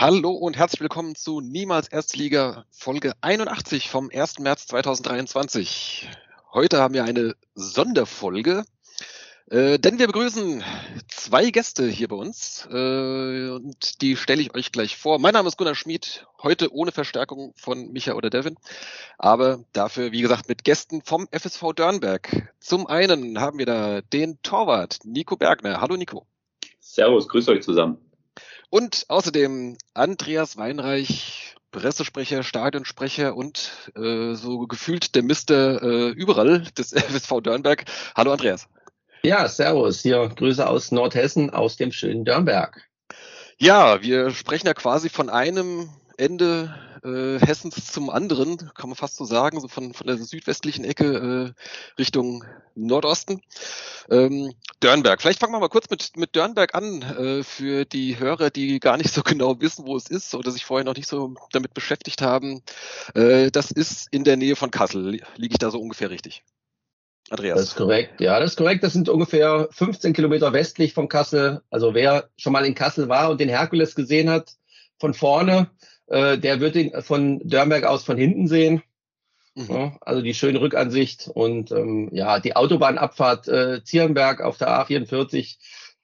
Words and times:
Hallo 0.00 0.30
und 0.30 0.56
herzlich 0.56 0.80
willkommen 0.80 1.16
zu 1.16 1.40
Niemals 1.40 1.88
Erstliga 1.88 2.64
Folge 2.70 3.14
81 3.20 3.90
vom 3.90 4.10
1. 4.14 4.38
März 4.38 4.68
2023. 4.68 6.08
Heute 6.52 6.80
haben 6.80 6.94
wir 6.94 7.02
eine 7.02 7.34
Sonderfolge, 7.56 8.62
äh, 9.50 9.80
denn 9.80 9.98
wir 9.98 10.06
begrüßen 10.06 10.62
zwei 11.08 11.50
Gäste 11.50 11.88
hier 11.88 12.06
bei 12.06 12.14
uns 12.14 12.68
äh, 12.70 13.48
und 13.50 14.00
die 14.00 14.14
stelle 14.14 14.40
ich 14.40 14.54
euch 14.54 14.70
gleich 14.70 14.96
vor. 14.96 15.18
Mein 15.18 15.32
Name 15.32 15.48
ist 15.48 15.56
Gunnar 15.56 15.74
Schmid, 15.74 16.28
heute 16.44 16.72
ohne 16.72 16.92
Verstärkung 16.92 17.52
von 17.56 17.90
Micha 17.90 18.12
oder 18.12 18.30
Devin, 18.30 18.54
aber 19.18 19.64
dafür, 19.72 20.12
wie 20.12 20.22
gesagt, 20.22 20.48
mit 20.48 20.62
Gästen 20.62 21.02
vom 21.02 21.26
FSV 21.32 21.72
Dörnberg. 21.74 22.54
Zum 22.60 22.86
einen 22.86 23.40
haben 23.40 23.58
wir 23.58 23.66
da 23.66 24.00
den 24.00 24.40
Torwart 24.42 25.00
Nico 25.02 25.36
Bergner. 25.36 25.80
Hallo 25.80 25.96
Nico. 25.96 26.24
Servus, 26.78 27.26
grüß 27.26 27.48
euch 27.48 27.62
zusammen. 27.62 28.07
Und 28.70 29.06
außerdem 29.08 29.78
Andreas 29.94 30.56
Weinreich, 30.58 31.56
Pressesprecher, 31.70 32.42
Stadionsprecher 32.42 33.34
und 33.34 33.90
äh, 33.96 34.34
so 34.34 34.66
gefühlt 34.66 35.14
der 35.14 35.22
Mister 35.22 35.82
äh, 35.82 36.08
überall 36.10 36.60
des 36.76 36.92
FSV 36.92 37.40
Dörnberg. 37.42 37.84
Hallo 38.14 38.32
Andreas. 38.32 38.68
Ja, 39.22 39.48
servus. 39.48 40.00
Hier 40.00 40.28
Grüße 40.28 40.66
aus 40.66 40.92
Nordhessen, 40.92 41.50
aus 41.50 41.76
dem 41.76 41.92
schönen 41.92 42.24
Dörnberg. 42.24 42.88
Ja, 43.56 44.02
wir 44.02 44.30
sprechen 44.30 44.66
ja 44.66 44.74
quasi 44.74 45.08
von 45.08 45.30
einem 45.30 45.88
Ende 46.18 46.74
äh, 47.04 47.44
Hessens 47.44 47.86
zum 47.92 48.10
anderen, 48.10 48.56
kann 48.74 48.90
man 48.90 48.96
fast 48.96 49.16
so 49.16 49.24
sagen, 49.24 49.60
so 49.60 49.68
von, 49.68 49.94
von 49.94 50.06
der 50.06 50.18
südwestlichen 50.18 50.84
Ecke 50.84 51.54
äh, 51.54 51.98
Richtung 51.98 52.44
Nordosten. 52.74 53.40
Ähm, 54.10 54.52
Dörnberg. 54.80 55.20
Vielleicht 55.20 55.38
fangen 55.38 55.52
wir 55.52 55.60
mal 55.60 55.68
kurz 55.68 55.88
mit, 55.90 56.16
mit 56.16 56.34
Dörnberg 56.34 56.74
an, 56.74 57.02
äh, 57.02 57.42
für 57.44 57.84
die 57.84 58.18
Hörer, 58.18 58.50
die 58.50 58.80
gar 58.80 58.96
nicht 58.96 59.12
so 59.12 59.22
genau 59.24 59.60
wissen, 59.60 59.86
wo 59.86 59.96
es 59.96 60.08
ist 60.08 60.34
oder 60.34 60.50
sich 60.50 60.64
vorher 60.64 60.84
noch 60.84 60.96
nicht 60.96 61.08
so 61.08 61.34
damit 61.52 61.72
beschäftigt 61.72 62.20
haben. 62.20 62.62
Äh, 63.14 63.50
das 63.50 63.70
ist 63.70 64.08
in 64.10 64.24
der 64.24 64.36
Nähe 64.36 64.56
von 64.56 64.70
Kassel. 64.70 65.20
Liege 65.36 65.52
ich 65.52 65.58
da 65.58 65.70
so 65.70 65.78
ungefähr 65.78 66.10
richtig? 66.10 66.42
Andreas. 67.30 67.58
Das 67.58 67.68
ist 67.68 67.76
korrekt. 67.76 68.20
Ja, 68.20 68.40
das 68.40 68.52
ist 68.52 68.56
korrekt. 68.56 68.82
Das 68.82 68.92
sind 68.92 69.08
ungefähr 69.08 69.68
15 69.70 70.14
Kilometer 70.14 70.52
westlich 70.52 70.94
von 70.94 71.08
Kassel. 71.08 71.62
Also 71.70 71.94
wer 71.94 72.30
schon 72.36 72.52
mal 72.52 72.64
in 72.64 72.74
Kassel 72.74 73.08
war 73.08 73.30
und 73.30 73.40
den 73.40 73.48
Herkules 73.48 73.94
gesehen 73.94 74.30
hat, 74.30 74.56
von 74.98 75.14
vorne, 75.14 75.70
äh, 76.08 76.38
der 76.38 76.60
wird 76.60 76.76
ihn 76.76 77.02
von 77.02 77.40
Dörnberg 77.40 77.84
aus 77.84 78.04
von 78.04 78.16
hinten 78.16 78.48
sehen. 78.48 78.82
Mhm. 79.54 79.66
Ja, 79.70 79.96
also 80.00 80.22
die 80.22 80.34
schöne 80.34 80.60
Rückansicht 80.60 81.28
und 81.32 81.72
ähm, 81.72 82.08
ja, 82.12 82.38
die 82.38 82.54
Autobahnabfahrt 82.54 83.48
äh, 83.48 83.82
Zierenberg 83.82 84.40
auf 84.40 84.56
der 84.56 84.68
A44 84.68 85.56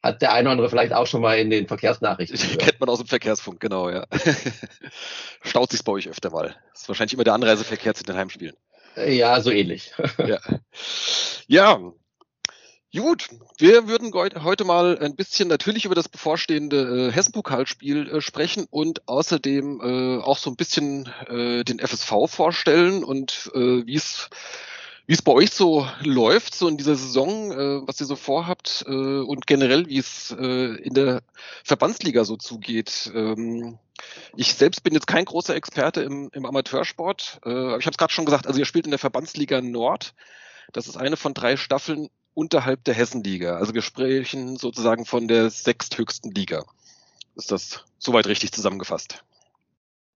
hat 0.03 0.21
der 0.21 0.33
eine 0.33 0.49
oder 0.49 0.53
andere 0.53 0.69
vielleicht 0.69 0.93
auch 0.93 1.07
schon 1.07 1.23
mal 1.23 1.39
in 1.39 1.51
den 1.51 1.67
Verkehrsnachrichten. 1.67 2.39
Gehört. 2.41 2.59
Kennt 2.59 2.81
man 2.81 2.89
aus 2.89 2.99
dem 2.99 3.07
Verkehrsfunk, 3.07 3.61
genau, 3.61 3.89
ja. 3.89 4.07
Staut 5.43 5.71
sich 5.71 5.83
bei 5.83 5.93
euch 5.93 6.09
öfter 6.09 6.31
mal. 6.31 6.55
Das 6.73 6.83
ist 6.83 6.89
wahrscheinlich 6.89 7.15
immer 7.15 7.25
der 7.25 7.35
Anreiseverkehr 7.35 7.95
zu 7.95 8.05
den 8.05 8.17
Heimspielen. 8.17 8.55
Ja, 8.97 9.41
so 9.41 9.51
ähnlich. 9.51 9.93
ja. 10.19 10.39
ja, 11.47 11.93
Gut, 12.97 13.29
wir 13.59 13.89
würden 13.89 14.15
heute 14.15 14.65
mal 14.65 14.97
ein 14.99 15.17
bisschen 15.17 15.49
natürlich 15.49 15.85
über 15.85 15.97
das 15.97 16.09
bevorstehende 16.09 17.09
äh, 17.09 17.13
Hessen-Pokalspiel 17.13 18.09
äh, 18.09 18.21
sprechen 18.21 18.67
und 18.71 19.09
außerdem 19.09 19.81
äh, 19.81 20.23
auch 20.23 20.39
so 20.39 20.49
ein 20.49 20.55
bisschen 20.55 21.11
äh, 21.27 21.65
den 21.65 21.81
FSV 21.81 22.13
vorstellen 22.29 23.03
und 23.03 23.51
äh, 23.55 23.85
wie 23.85 23.97
es 23.97 24.31
wie 25.07 25.13
es 25.13 25.23
bei 25.23 25.33
euch 25.33 25.51
so 25.51 25.87
läuft, 26.03 26.55
so 26.55 26.69
in 26.69 26.77
dieser 26.77 26.95
Saison, 26.95 27.53
äh, 27.53 27.87
was 27.87 28.01
ihr 28.01 28.07
so 28.07 28.17
vorhabt 28.17 28.85
äh, 28.87 28.91
und 28.91 29.47
generell, 29.49 29.89
wie 29.89 29.99
es 29.99 30.35
äh, 30.39 30.77
in 30.77 30.95
der 30.95 31.23
Verbandsliga 31.65 32.25
so 32.25 32.37
zugeht. 32.37 33.11
Ähm, 33.13 33.79
ich 34.37 34.55
selbst 34.55 34.85
bin 34.85 34.95
jetzt 34.95 35.09
kein 35.09 35.25
großer 35.25 35.57
Experte 35.57 36.03
im, 36.03 36.31
im 36.33 36.47
Amateursport, 36.47 37.41
äh, 37.45 37.51
aber 37.51 37.79
ich 37.79 37.87
habe 37.87 37.95
es 37.95 37.99
gerade 37.99 38.13
schon 38.13 38.25
gesagt, 38.25 38.47
also 38.47 38.59
ihr 38.61 38.67
spielt 38.67 38.87
in 38.87 38.93
der 38.93 39.01
Verbandsliga 39.01 39.61
Nord. 39.61 40.15
Das 40.73 40.89
ist 40.89 40.97
eine 40.97 41.17
von 41.17 41.35
drei 41.35 41.57
Staffeln 41.57 42.09
unterhalb 42.35 42.85
der 42.85 42.95
Hessenliga. 42.95 43.57
Also 43.57 43.75
wir 43.75 43.83
sprechen 43.83 44.57
sozusagen 44.57 45.05
von 45.07 45.29
der 45.29 45.51
sechsthöchsten 45.51 46.33
Liga. 46.33 46.65
Ist 47.37 47.53
das 47.53 47.85
soweit 47.99 48.27
richtig 48.27 48.53
zusammengefasst? 48.53 49.25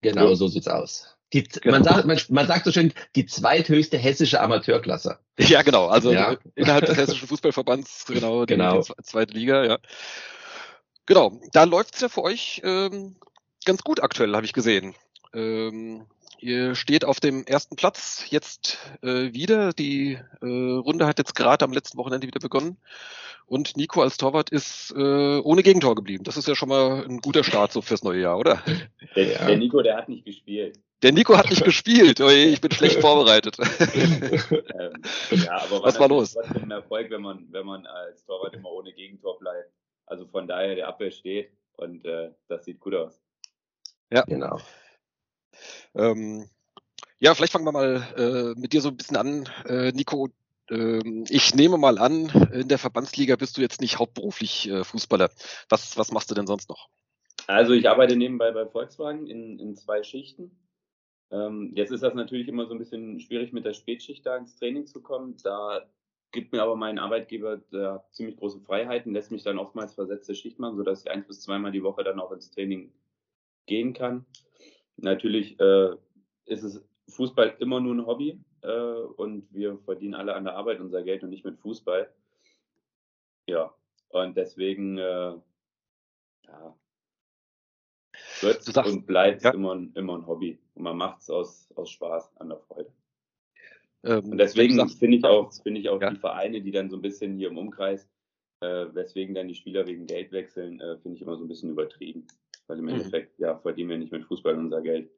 Genau, 0.03 0.35
so 0.35 0.49
sieht's 0.49 0.69
aus. 0.69 1.17
Die, 1.33 1.43
genau. 1.43 1.77
man, 1.77 1.85
sagt, 1.85 2.07
man, 2.07 2.19
man 2.31 2.47
sagt 2.47 2.65
so 2.65 2.73
schön, 2.73 2.95
die 3.15 3.27
zweithöchste 3.27 3.99
hessische 3.99 4.41
Amateurklasse. 4.41 5.19
Ja, 5.39 5.63
genau. 5.63 5.87
Also 5.87 6.11
ja. 6.11 6.37
innerhalb 6.57 6.87
des 6.87 6.97
hessischen 6.97 7.29
Fußballverbands, 7.29 8.07
genau, 8.07 8.45
die, 8.45 8.55
genau. 8.55 8.83
die 8.83 9.03
zweite 9.05 9.35
Liga, 9.35 9.65
ja. 9.65 9.79
Genau, 11.07 11.41
da 11.53 11.63
läuft's 11.63 12.01
ja 12.01 12.09
für 12.09 12.23
euch 12.23 12.61
ähm, 12.65 13.15
ganz 13.65 13.85
gut 13.85 14.03
aktuell, 14.03 14.35
habe 14.35 14.47
ich 14.47 14.53
gesehen. 14.53 14.97
Ähm, 15.33 16.07
Ihr 16.41 16.75
steht 16.75 17.05
auf 17.05 17.21
dem 17.21 17.45
ersten 17.45 17.77
Platz 17.77 18.25
jetzt 18.29 18.79
äh, 19.03 19.33
wieder. 19.33 19.73
Die 19.73 20.19
äh, 20.41 20.47
Runde 20.47 21.07
hat 21.07 21.19
jetzt 21.19 21.35
gerade 21.35 21.65
am 21.65 21.73
letzten 21.73 21.99
Wochenende 21.99 22.27
wieder 22.27 22.41
begonnen. 22.41 22.77
Und 23.47 23.77
Nico 23.77 24.03
als 24.03 24.19
Torwart 24.19 24.51
ist 24.51 24.93
äh, 24.97 25.39
ohne 25.39 25.63
Gegentor 25.63 25.95
geblieben. 25.95 26.25
Das 26.25 26.37
ist 26.37 26.47
ja 26.47 26.55
schon 26.55 26.69
mal 26.69 27.05
ein 27.05 27.19
guter 27.21 27.43
Start 27.43 27.73
so 27.73 27.81
fürs 27.81 28.03
neue 28.03 28.21
Jahr, 28.21 28.39
oder? 28.39 28.63
Der, 29.17 29.25
ja. 29.25 29.47
der 29.47 29.57
Nico, 29.57 29.81
der 29.83 29.97
hat 29.97 30.09
nicht 30.09 30.25
gespielt. 30.25 30.79
Der 31.03 31.13
Nico 31.13 31.37
hat 31.37 31.49
nicht 31.49 31.65
gespielt. 31.65 32.21
Oh 32.21 32.29
je, 32.29 32.45
ich 32.45 32.61
bin 32.61 32.71
schlecht 32.73 32.97
vorbereitet. 33.01 33.57
ähm, 33.59 35.03
ja, 35.31 35.63
aber 35.63 35.83
was 35.83 35.99
war 35.99 36.09
los? 36.09 36.37
Was 36.37 36.51
ein 36.63 36.71
Erfolg, 36.71 37.11
wenn 37.11 37.23
man, 37.23 37.47
wenn 37.51 37.65
man 37.65 37.87
als 37.87 38.25
Torwart 38.27 38.55
immer 38.55 38.71
ohne 38.71 38.93
Gegentor 38.93 39.39
bleibt. 39.39 39.71
Also 40.07 40.27
von 40.27 40.47
daher, 40.47 40.75
der 40.75 40.89
Abwehr 40.89 41.11
steht 41.11 41.51
und 41.77 42.05
äh, 42.05 42.31
das 42.49 42.65
sieht 42.65 42.81
gut 42.81 42.95
aus. 42.95 43.21
Ja, 44.11 44.23
genau. 44.23 44.59
Ähm, 45.95 46.49
ja, 47.19 47.35
vielleicht 47.35 47.53
fangen 47.53 47.65
wir 47.65 47.73
mal 47.73 48.07
äh, 48.17 48.61
mit 48.61 48.73
dir 48.73 48.81
so 48.81 48.89
ein 48.89 48.97
bisschen 48.97 49.17
an, 49.17 49.49
äh, 49.67 49.93
Nico. 49.93 50.29
Ähm, 50.71 51.25
ich 51.29 51.55
nehme 51.55 51.79
mal 51.79 51.99
an, 51.99 52.29
in 52.53 52.69
der 52.69 52.79
Verbandsliga 52.79 53.37
bist 53.37 53.57
du 53.57 53.61
jetzt 53.61 53.81
nicht 53.81 53.99
hauptberuflich 53.99 54.69
äh, 54.69 54.85
Fußballer. 54.85 55.31
Was, 55.69 55.97
was 55.97 56.13
machst 56.13 56.31
du 56.31 56.35
denn 56.35 56.47
sonst 56.47 56.69
noch? 56.69 56.89
Also 57.47 57.73
ich 57.73 57.89
arbeite 57.89 58.17
nebenbei 58.17 58.51
bei 58.53 58.67
Volkswagen 58.67 59.27
in, 59.27 59.59
in 59.59 59.75
zwei 59.75 60.03
Schichten. 60.03 60.51
Ähm, 61.31 61.73
jetzt 61.75 61.91
ist 61.91 62.03
das 62.03 62.15
natürlich 62.15 62.49
immer 62.49 62.67
so 62.67 62.75
ein 62.75 62.79
bisschen 62.79 63.21
schwierig, 63.21 63.53
mit 63.53 63.65
der 63.65 63.75
Spätschicht 63.75 64.25
da 64.27 64.37
ins 64.37 64.57
Training 64.57 64.87
zu 64.87 65.03
kommen. 65.03 65.37
Da 65.43 65.87
gibt 66.31 66.53
mir 66.53 66.63
aber 66.63 66.77
mein 66.77 66.99
Arbeitgeber 66.99 67.59
da 67.71 68.05
ziemlich 68.13 68.37
große 68.37 68.61
Freiheiten, 68.61 69.13
lässt 69.13 69.31
mich 69.31 69.43
dann 69.43 69.59
oftmals 69.59 69.95
versetzte 69.95 70.35
Schicht 70.35 70.59
machen, 70.59 70.77
sodass 70.77 71.05
ich 71.05 71.11
ein 71.11 71.27
bis 71.27 71.41
zweimal 71.41 71.73
die 71.73 71.83
Woche 71.83 72.05
dann 72.05 72.21
auch 72.21 72.33
ins 72.33 72.51
Training 72.51 72.93
gehen 73.67 73.93
kann. 73.93 74.27
Natürlich 74.99 75.59
äh, 75.61 75.95
ist 76.47 76.63
es 76.63 76.85
Fußball 77.09 77.57
immer 77.59 77.81
nur 77.81 77.95
ein 77.95 78.07
Hobby 78.07 78.41
äh, 78.63 78.69
und 78.69 79.53
wir 79.53 79.79
verdienen 79.79 80.15
alle 80.15 80.35
an 80.35 80.45
der 80.45 80.55
Arbeit 80.55 80.81
unser 80.81 81.03
Geld 81.03 81.23
und 81.23 81.31
nicht 81.31 81.45
mit 81.45 81.59
Fußball. 81.59 82.13
Ja, 83.47 83.73
und 84.11 84.37
deswegen 84.37 84.99
äh, 84.99 85.35
ja, 86.47 86.77
wird 88.41 88.77
und 88.87 89.07
bleibt 89.07 89.43
ja. 89.43 89.51
immer, 89.51 89.87
immer 89.95 90.19
ein 90.19 90.27
Hobby. 90.27 90.59
Und 90.75 90.83
man 90.83 90.97
macht 90.97 91.21
es 91.21 91.31
aus, 91.31 91.69
aus 91.75 91.91
Spaß, 91.91 92.37
an 92.37 92.49
der 92.49 92.59
Freude. 92.59 92.93
Ähm, 94.05 94.33
und 94.33 94.39
deswegen 94.39 94.89
finde 94.89 95.19
ich 95.19 95.25
auch, 95.25 95.53
finde 95.53 95.81
ich 95.81 95.89
auch 95.89 96.01
ja. 96.01 96.11
die 96.11 96.17
Vereine, 96.17 96.61
die 96.61 96.71
dann 96.71 96.91
so 96.91 96.97
ein 96.97 97.03
bisschen 97.03 97.37
hier 97.37 97.49
im 97.49 97.59
Umkreis, 97.59 98.09
äh, 98.61 98.87
weswegen 98.93 99.35
dann 99.35 99.49
die 99.49 99.55
Spieler 99.55 99.87
wegen 99.87 100.07
Geld 100.07 100.33
wechseln, 100.33 100.81
äh, 100.81 100.99
finde 100.99 101.17
ich 101.17 101.23
immer 101.23 101.37
so 101.37 101.45
ein 101.45 101.49
bisschen 101.49 101.71
übertrieben. 101.71 102.27
Weil 102.69 102.79
im 102.79 102.85
mhm. 102.85 102.91
Endeffekt, 102.91 103.39
ja, 103.39 103.59
verdienen 103.59 103.91
wir 103.91 103.99
nicht 103.99 104.13
mit 104.13 104.25
Fußball 104.25 104.57
unser 104.57 104.81
Geld. 104.83 105.11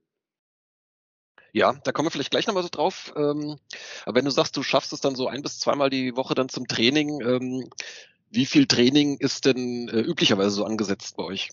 Ja, 1.52 1.74
da 1.84 1.92
kommen 1.92 2.06
wir 2.06 2.10
vielleicht 2.10 2.30
gleich 2.30 2.46
nochmal 2.46 2.62
so 2.62 2.68
drauf. 2.70 3.12
Ähm, 3.16 3.58
aber 4.06 4.16
wenn 4.16 4.24
du 4.24 4.30
sagst, 4.30 4.56
du 4.56 4.62
schaffst 4.62 4.92
es 4.92 5.00
dann 5.00 5.16
so 5.16 5.26
ein 5.26 5.42
bis 5.42 5.58
zweimal 5.58 5.90
die 5.90 6.16
Woche 6.16 6.34
dann 6.34 6.48
zum 6.48 6.68
Training, 6.68 7.20
ähm, 7.20 7.70
wie 8.30 8.46
viel 8.46 8.66
Training 8.66 9.18
ist 9.18 9.46
denn 9.46 9.88
äh, 9.88 10.00
üblicherweise 10.00 10.50
so 10.50 10.64
angesetzt 10.64 11.16
bei 11.16 11.24
euch? 11.24 11.50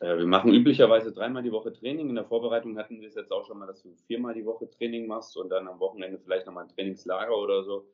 Äh, 0.00 0.16
wir 0.16 0.26
machen 0.26 0.54
üblicherweise 0.54 1.12
dreimal 1.12 1.42
die 1.42 1.52
Woche 1.52 1.74
Training. 1.74 2.08
In 2.08 2.14
der 2.14 2.24
Vorbereitung 2.24 2.78
hatten 2.78 3.02
wir 3.02 3.08
es 3.08 3.14
jetzt 3.14 3.30
auch 3.30 3.46
schon 3.46 3.58
mal, 3.58 3.66
dass 3.66 3.82
du 3.82 3.94
viermal 4.06 4.32
die 4.32 4.46
Woche 4.46 4.68
Training 4.70 5.06
machst 5.06 5.36
und 5.36 5.50
dann 5.50 5.68
am 5.68 5.78
Wochenende 5.78 6.18
vielleicht 6.18 6.46
nochmal 6.46 6.64
ein 6.64 6.74
Trainingslager 6.74 7.36
oder 7.36 7.64
so. 7.64 7.86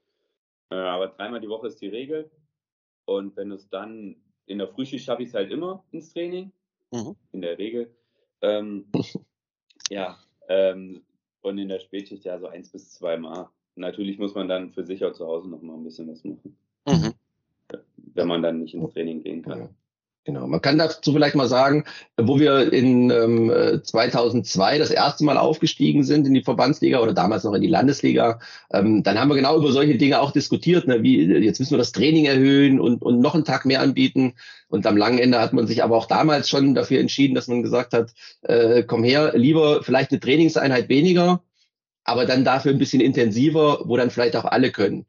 Äh, 0.71 0.77
aber 0.77 1.09
dreimal 1.09 1.41
die 1.41 1.49
Woche 1.49 1.67
ist 1.67 1.81
die 1.83 1.89
Regel. 1.89 2.31
Und 3.07 3.37
wenn 3.37 3.49
du 3.49 3.57
es 3.57 3.69
dann 3.69 4.23
in 4.47 4.59
der 4.59 4.69
Frühschicht 4.69 5.05
schaffe 5.05 5.23
ich 5.23 5.29
es 5.31 5.35
halt 5.35 5.51
immer 5.51 5.85
ins 5.91 6.13
Training 6.13 6.53
mhm. 6.91 7.17
in 7.33 7.43
der 7.43 7.59
Regel. 7.59 7.95
Ähm, 8.43 8.87
ja, 9.91 10.19
ähm, 10.49 11.03
und 11.43 11.59
in 11.59 11.69
der 11.69 11.81
Spätschicht 11.81 12.25
ja 12.25 12.39
so 12.39 12.47
eins 12.47 12.71
bis 12.71 12.91
zwei 12.91 13.17
Mal. 13.17 13.49
Natürlich 13.77 14.19
muss 14.19 14.35
man 14.35 14.49
dann 14.49 14.73
für 14.73 14.85
sich 14.85 15.05
auch 15.05 15.13
zu 15.13 15.27
Hause 15.27 15.49
noch 15.49 15.63
mal 15.63 15.75
ein 15.75 15.85
bisschen 15.85 16.09
was 16.09 16.25
machen. 16.25 16.57
Mhm. 16.87 17.15
Wenn 17.97 18.29
man 18.29 18.43
dann 18.43 18.61
nicht 18.61 18.75
ins 18.75 18.93
Training 18.93 19.23
gehen 19.23 19.43
kann. 19.43 19.75
Genau. 20.25 20.47
Man 20.47 20.61
kann 20.61 20.77
dazu 20.77 21.13
vielleicht 21.15 21.35
mal 21.35 21.49
sagen, 21.49 21.85
wo 22.19 22.39
wir 22.39 22.71
in 22.75 23.11
ähm, 23.11 23.81
2002 23.83 24.77
das 24.77 24.91
erste 24.91 25.25
Mal 25.25 25.39
aufgestiegen 25.39 26.05
sind 26.05 26.27
in 26.27 26.35
die 26.35 26.43
Verbandsliga 26.43 27.01
oder 27.01 27.15
damals 27.15 27.45
noch 27.45 27.55
in 27.55 27.63
die 27.63 27.69
Landesliga, 27.69 28.39
ähm, 28.71 29.03
dann 29.03 29.19
haben 29.19 29.29
wir 29.29 29.35
genau 29.35 29.57
über 29.57 29.73
solche 29.73 29.97
Dinge 29.97 30.21
auch 30.21 30.31
diskutiert. 30.33 30.87
Ne? 30.87 31.03
Wie 31.03 31.25
jetzt 31.25 31.59
müssen 31.59 31.73
wir 31.73 31.79
das 31.79 31.93
Training 31.93 32.27
erhöhen 32.27 32.81
und, 32.81 33.01
und 33.01 33.21
noch 33.21 33.35
einen 33.35 33.47
Tag 33.47 33.65
mehr 33.65 33.81
anbieten. 33.81 34.35
Und 34.69 34.87
am 34.87 34.99
langen 34.99 35.19
Ende 35.19 35.41
hat 35.41 35.55
man 35.55 35.67
sich 35.67 35.83
aber 35.83 35.97
auch 35.97 36.07
damals 36.07 36.51
schon 36.51 36.75
dafür 36.75 37.01
entschieden, 37.01 37.35
dass 37.35 37.49
man 37.49 37.63
gesagt 37.63 37.95
hat, 37.95 38.13
äh, 38.43 38.83
komm 38.83 39.05
her, 39.05 39.33
lieber 39.35 39.83
vielleicht 39.83 40.11
eine 40.11 40.21
Trainingseinheit 40.21 40.91
weniger, 40.91 41.43
aber 42.05 42.27
dann 42.27 42.45
dafür 42.45 42.73
ein 42.73 42.79
bisschen 42.79 43.01
intensiver, 43.01 43.81
wo 43.87 43.97
dann 43.97 44.11
vielleicht 44.11 44.37
auch 44.37 44.45
alle 44.45 44.71
können. 44.71 45.07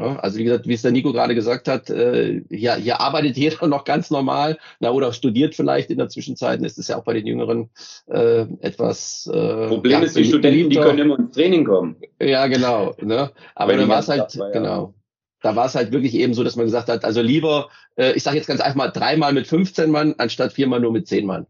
Also 0.00 0.38
wie 0.38 0.44
gesagt, 0.44 0.66
wie 0.66 0.74
es 0.74 0.82
der 0.82 0.90
Nico 0.90 1.12
gerade 1.12 1.34
gesagt 1.34 1.68
hat, 1.68 1.90
äh, 1.90 2.42
hier, 2.48 2.74
hier 2.76 3.00
arbeitet 3.00 3.36
jeder 3.36 3.66
noch 3.66 3.84
ganz 3.84 4.10
normal 4.10 4.58
na, 4.78 4.90
oder 4.90 5.12
studiert 5.12 5.54
vielleicht 5.54 5.90
in 5.90 5.98
der 5.98 6.08
Zwischenzeit. 6.08 6.62
Das 6.64 6.78
ist 6.78 6.88
ja 6.88 6.96
auch 6.96 7.04
bei 7.04 7.14
den 7.14 7.26
Jüngeren 7.26 7.70
äh, 8.06 8.46
etwas. 8.60 9.28
Äh, 9.32 9.68
Problem 9.68 9.92
ja, 9.92 10.00
ist, 10.00 10.16
die 10.16 10.24
Studenten, 10.24 10.70
die 10.70 10.76
können 10.76 10.98
immer 10.98 11.18
ins 11.18 11.32
Training 11.32 11.64
kommen. 11.64 11.96
Ja, 12.20 12.46
genau. 12.46 12.94
Ne? 13.00 13.30
Aber 13.54 13.76
da 13.76 13.88
war 13.88 14.00
es 14.00 14.08
halt, 14.08 14.38
war, 14.38 14.48
ja. 14.48 14.52
genau. 14.52 14.94
Da 15.42 15.56
war 15.56 15.66
es 15.66 15.74
halt 15.74 15.90
wirklich 15.92 16.14
eben 16.14 16.34
so, 16.34 16.44
dass 16.44 16.56
man 16.56 16.66
gesagt 16.66 16.88
hat, 16.88 17.04
also 17.04 17.22
lieber, 17.22 17.70
äh, 17.96 18.12
ich 18.12 18.22
sage 18.22 18.36
jetzt 18.36 18.46
ganz 18.46 18.60
einfach 18.60 18.76
mal, 18.76 18.88
dreimal 18.88 19.32
mit 19.32 19.46
15 19.46 19.90
Mann, 19.90 20.14
anstatt 20.18 20.52
viermal 20.52 20.80
nur 20.80 20.92
mit 20.92 21.08
10 21.08 21.26
Mann. 21.26 21.46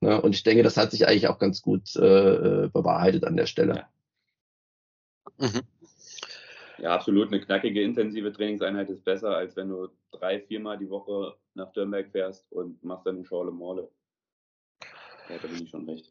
Ne? 0.00 0.20
Und 0.20 0.34
ich 0.34 0.42
denke, 0.42 0.62
das 0.62 0.76
hat 0.76 0.90
sich 0.90 1.06
eigentlich 1.06 1.28
auch 1.28 1.38
ganz 1.38 1.62
gut 1.62 1.96
äh, 1.96 2.00
äh 2.64 2.68
bewahrheitet 2.68 3.24
an 3.24 3.36
der 3.36 3.46
Stelle. 3.46 3.86
Ja. 5.38 5.48
Mhm. 5.48 5.62
Ja, 6.80 6.94
absolut. 6.94 7.28
Eine 7.28 7.40
knackige, 7.40 7.82
intensive 7.82 8.32
Trainingseinheit 8.32 8.88
ist 8.88 9.04
besser, 9.04 9.36
als 9.36 9.54
wenn 9.56 9.68
du 9.68 9.88
drei, 10.12 10.40
viermal 10.40 10.78
die 10.78 10.88
Woche 10.88 11.36
nach 11.54 11.72
Dürnberg 11.72 12.10
fährst 12.10 12.50
und 12.50 12.82
machst 12.82 13.06
dann 13.06 13.16
eine 13.16 13.24
Schorle 13.24 13.50
Morle. 13.50 13.90
Ja, 15.28 15.36
da 15.40 15.46
bin 15.46 15.62
ich 15.62 15.70
schon 15.70 15.88
recht. 15.88 16.10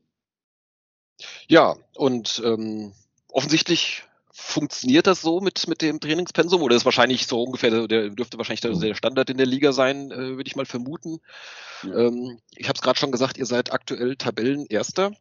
Ja, 1.47 1.75
und 1.95 2.41
ähm, 2.45 2.93
offensichtlich 3.31 4.03
funktioniert 4.31 5.07
das 5.07 5.21
so 5.21 5.41
mit, 5.41 5.67
mit 5.67 5.81
dem 5.81 5.99
Trainingspensum 5.99 6.61
oder 6.61 6.75
ist 6.75 6.85
wahrscheinlich 6.85 7.27
so 7.27 7.43
ungefähr, 7.43 7.87
der 7.87 8.09
dürfte 8.09 8.37
wahrscheinlich 8.37 8.61
der 8.61 8.95
Standard 8.95 9.29
in 9.29 9.37
der 9.37 9.45
Liga 9.45 9.73
sein, 9.73 10.11
äh, 10.11 10.37
würde 10.37 10.47
ich 10.47 10.55
mal 10.55 10.65
vermuten. 10.65 11.19
Ja. 11.83 12.07
Ähm, 12.07 12.39
ich 12.55 12.69
habe 12.69 12.77
es 12.77 12.81
gerade 12.81 12.97
schon 12.97 13.11
gesagt, 13.11 13.37
ihr 13.37 13.45
seid 13.45 13.73
aktuell 13.73 14.15
Tabellenerster. 14.15 15.11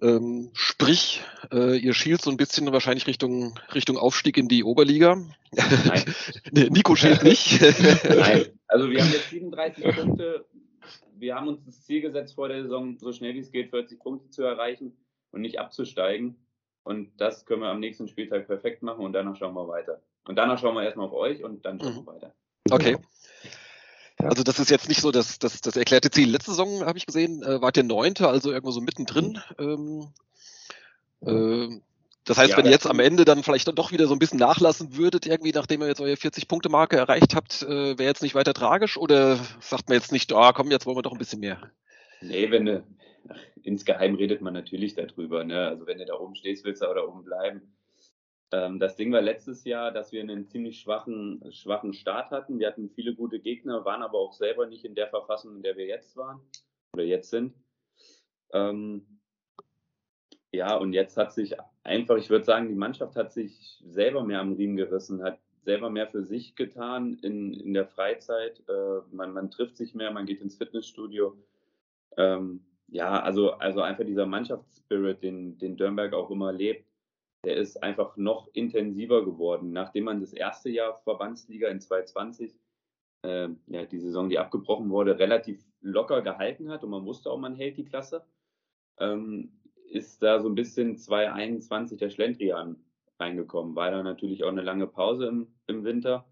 Ähm, 0.00 0.50
sprich, 0.52 1.22
äh, 1.52 1.76
ihr 1.76 1.92
schielt 1.92 2.22
so 2.22 2.30
ein 2.30 2.36
bisschen 2.36 2.70
wahrscheinlich 2.72 3.06
Richtung, 3.06 3.58
Richtung 3.74 3.96
Aufstieg 3.96 4.36
in 4.36 4.48
die 4.48 4.62
Oberliga. 4.62 5.16
Nein. 5.52 6.14
Nico 6.52 6.94
schielt 6.94 7.24
nicht. 7.24 7.60
Nein, 7.60 8.46
also 8.68 8.90
wir 8.90 9.02
haben 9.02 9.12
jetzt 9.12 9.30
37 9.30 9.84
Punkte. 9.96 10.46
Wir 11.16 11.34
haben 11.34 11.48
uns 11.48 11.64
das 11.64 11.82
Ziel 11.84 12.00
gesetzt 12.00 12.34
vor 12.36 12.48
der 12.48 12.62
Saison, 12.62 12.96
so 12.98 13.12
schnell 13.12 13.34
wie 13.34 13.40
es 13.40 13.50
geht, 13.50 13.70
40 13.70 13.98
Punkte 13.98 14.30
zu 14.30 14.44
erreichen 14.44 14.96
und 15.32 15.40
nicht 15.40 15.58
abzusteigen. 15.58 16.36
Und 16.84 17.10
das 17.20 17.44
können 17.44 17.62
wir 17.62 17.68
am 17.68 17.80
nächsten 17.80 18.06
Spieltag 18.08 18.46
perfekt 18.46 18.82
machen 18.82 19.04
und 19.04 19.12
danach 19.12 19.36
schauen 19.36 19.54
wir 19.54 19.66
weiter. 19.66 20.00
Und 20.26 20.36
danach 20.36 20.58
schauen 20.58 20.74
wir 20.74 20.84
erstmal 20.84 21.06
auf 21.06 21.12
euch 21.12 21.42
und 21.42 21.64
dann 21.64 21.80
schauen 21.80 21.94
mhm. 21.94 22.06
wir 22.06 22.06
weiter. 22.06 22.34
Okay. 22.70 22.96
Also 24.18 24.42
das 24.42 24.58
ist 24.58 24.70
jetzt 24.70 24.88
nicht 24.88 25.00
so 25.00 25.12
das, 25.12 25.38
das, 25.38 25.60
das 25.60 25.76
erklärte 25.76 26.10
Ziel. 26.10 26.30
Letzte 26.30 26.50
Saison 26.50 26.84
habe 26.84 26.98
ich 26.98 27.06
gesehen, 27.06 27.42
äh, 27.42 27.60
wart 27.60 27.76
ihr 27.76 27.84
Neunte, 27.84 28.28
also 28.28 28.50
irgendwo 28.50 28.72
so 28.72 28.80
mittendrin. 28.80 29.40
Ähm, 29.58 30.08
äh, 31.22 31.80
das 32.24 32.36
heißt, 32.36 32.50
ja, 32.50 32.56
wenn 32.58 32.66
ihr 32.66 32.72
jetzt 32.72 32.86
am 32.86 33.00
Ende 33.00 33.24
dann 33.24 33.42
vielleicht 33.42 33.68
doch 33.68 33.92
wieder 33.92 34.06
so 34.06 34.12
ein 34.12 34.18
bisschen 34.18 34.38
nachlassen 34.38 34.96
würdet, 34.96 35.26
irgendwie 35.26 35.52
nachdem 35.52 35.80
ihr 35.80 35.88
jetzt 35.88 36.00
eure 36.00 36.14
40-Punkte-Marke 36.14 36.96
erreicht 36.96 37.34
habt, 37.34 37.62
äh, 37.62 37.98
wäre 37.98 38.08
jetzt 38.08 38.22
nicht 38.22 38.34
weiter 38.34 38.52
tragisch? 38.52 38.98
Oder 38.98 39.36
sagt 39.60 39.88
man 39.88 39.96
jetzt 39.96 40.12
nicht, 40.12 40.32
ah, 40.32 40.52
komm, 40.52 40.70
jetzt 40.70 40.84
wollen 40.84 40.98
wir 40.98 41.02
doch 41.02 41.12
ein 41.12 41.18
bisschen 41.18 41.40
mehr? 41.40 41.70
Nee, 42.20 42.50
wenn 42.50 42.66
du, 42.66 42.84
insgeheim 43.62 44.14
redet 44.16 44.42
man 44.42 44.52
natürlich 44.52 44.94
darüber. 44.94 45.44
Ne? 45.44 45.68
Also 45.68 45.86
wenn 45.86 45.98
du 45.98 46.04
da 46.04 46.14
oben 46.14 46.34
stehst, 46.34 46.64
willst 46.64 46.82
du 46.82 46.86
auch 46.86 46.94
da 46.94 47.02
oben 47.02 47.24
bleiben. 47.24 47.62
Ähm, 48.50 48.78
das 48.78 48.96
Ding 48.96 49.12
war 49.12 49.20
letztes 49.20 49.64
Jahr, 49.64 49.92
dass 49.92 50.12
wir 50.12 50.22
einen 50.22 50.46
ziemlich 50.46 50.80
schwachen, 50.80 51.42
schwachen 51.52 51.92
Start 51.92 52.30
hatten. 52.30 52.58
Wir 52.58 52.68
hatten 52.68 52.88
viele 52.90 53.14
gute 53.14 53.40
Gegner, 53.40 53.84
waren 53.84 54.02
aber 54.02 54.18
auch 54.18 54.32
selber 54.32 54.66
nicht 54.66 54.84
in 54.84 54.94
der 54.94 55.08
Verfassung, 55.08 55.56
in 55.56 55.62
der 55.62 55.76
wir 55.76 55.86
jetzt 55.86 56.16
waren 56.16 56.40
oder 56.94 57.04
jetzt 57.04 57.30
sind. 57.30 57.54
Ähm, 58.52 59.20
ja, 60.50 60.76
und 60.76 60.94
jetzt 60.94 61.16
hat 61.18 61.32
sich 61.32 61.56
einfach, 61.82 62.16
ich 62.16 62.30
würde 62.30 62.44
sagen, 62.44 62.68
die 62.68 62.74
Mannschaft 62.74 63.16
hat 63.16 63.32
sich 63.32 63.82
selber 63.84 64.24
mehr 64.24 64.40
am 64.40 64.54
Riemen 64.54 64.76
gerissen, 64.76 65.22
hat 65.22 65.38
selber 65.60 65.90
mehr 65.90 66.06
für 66.06 66.24
sich 66.24 66.56
getan 66.56 67.18
in, 67.22 67.52
in 67.52 67.74
der 67.74 67.86
Freizeit. 67.86 68.62
Äh, 68.66 69.00
man, 69.10 69.34
man 69.34 69.50
trifft 69.50 69.76
sich 69.76 69.94
mehr, 69.94 70.10
man 70.10 70.24
geht 70.24 70.40
ins 70.40 70.56
Fitnessstudio. 70.56 71.36
Ähm, 72.16 72.64
ja, 72.86 73.20
also, 73.20 73.52
also 73.52 73.82
einfach 73.82 74.06
dieser 74.06 74.24
Mannschaftsspirit, 74.24 75.22
den, 75.22 75.58
den 75.58 75.76
Dürnberg 75.76 76.14
auch 76.14 76.30
immer 76.30 76.52
lebt, 76.52 76.87
der 77.48 77.56
ist 77.56 77.82
einfach 77.82 78.18
noch 78.18 78.50
intensiver 78.52 79.24
geworden. 79.24 79.72
Nachdem 79.72 80.04
man 80.04 80.20
das 80.20 80.34
erste 80.34 80.68
Jahr 80.68 81.00
Verbandsliga 81.04 81.68
in 81.68 81.80
2020, 81.80 82.54
äh, 83.22 83.48
ja, 83.68 83.86
die 83.86 83.98
Saison, 83.98 84.28
die 84.28 84.38
abgebrochen 84.38 84.90
wurde, 84.90 85.18
relativ 85.18 85.64
locker 85.80 86.20
gehalten 86.20 86.70
hat 86.70 86.84
und 86.84 86.90
man 86.90 87.06
wusste 87.06 87.30
auch, 87.30 87.38
man 87.38 87.54
hält 87.54 87.78
die 87.78 87.86
Klasse, 87.86 88.22
ähm, 88.98 89.58
ist 89.90 90.22
da 90.22 90.40
so 90.40 90.48
ein 90.50 90.54
bisschen 90.54 90.98
2021 90.98 91.98
der 91.98 92.10
Schlendrian 92.10 92.76
reingekommen. 93.18 93.74
War 93.74 93.90
da 93.92 94.02
natürlich 94.02 94.44
auch 94.44 94.50
eine 94.50 94.60
lange 94.60 94.86
Pause 94.86 95.28
im, 95.28 95.46
im 95.68 95.84
Winter. 95.84 96.26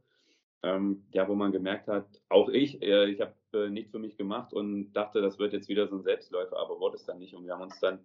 Ähm, 0.62 1.06
ja, 1.12 1.26
wo 1.28 1.34
man 1.34 1.50
gemerkt 1.50 1.88
hat, 1.88 2.20
auch 2.28 2.50
ich, 2.50 2.82
äh, 2.82 3.06
ich 3.06 3.22
habe 3.22 3.34
äh, 3.54 3.70
nichts 3.70 3.90
für 3.90 3.98
mich 3.98 4.18
gemacht 4.18 4.52
und 4.52 4.92
dachte, 4.92 5.22
das 5.22 5.38
wird 5.38 5.54
jetzt 5.54 5.70
wieder 5.70 5.86
so 5.86 5.96
ein 5.96 6.02
Selbstläufer, 6.02 6.58
aber 6.58 6.78
wurde 6.78 6.96
es 6.96 7.06
dann 7.06 7.20
nicht. 7.20 7.34
Und 7.34 7.46
wir 7.46 7.54
haben 7.54 7.62
uns 7.62 7.80
dann 7.80 8.00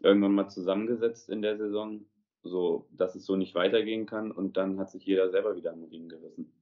irgendwann 0.00 0.32
mal 0.32 0.48
zusammengesetzt 0.48 1.28
in 1.28 1.42
der 1.42 1.56
Saison, 1.56 2.04
so 2.42 2.88
dass 2.92 3.14
es 3.14 3.24
so 3.24 3.36
nicht 3.36 3.54
weitergehen 3.54 4.06
kann 4.06 4.30
und 4.30 4.56
dann 4.56 4.78
hat 4.78 4.90
sich 4.90 5.04
jeder 5.04 5.30
selber 5.30 5.56
wieder 5.56 5.72
an 5.72 5.90
ihn 5.90 6.08
gerissen. 6.08 6.52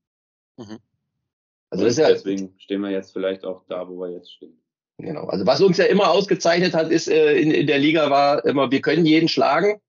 Mhm. 0.57 0.79
Also 1.71 1.87
ja 1.87 2.09
deswegen 2.09 2.55
stehen 2.59 2.81
wir 2.81 2.91
jetzt 2.91 3.13
vielleicht 3.13 3.45
auch 3.45 3.65
da, 3.69 3.89
wo 3.89 3.99
wir 3.99 4.11
jetzt 4.11 4.33
stehen. 4.33 4.61
Genau. 4.99 5.27
Also 5.27 5.47
was 5.47 5.61
uns 5.61 5.77
ja 5.77 5.85
immer 5.85 6.11
ausgezeichnet 6.11 6.75
hat, 6.75 6.91
ist 6.91 7.09
äh, 7.09 7.37
in, 7.37 7.51
in 7.51 7.67
der 7.67 7.79
Liga 7.79 8.11
war 8.11 8.45
immer, 8.45 8.71
wir 8.71 8.81
können 8.81 9.05
jeden 9.05 9.29
schlagen, 9.29 9.81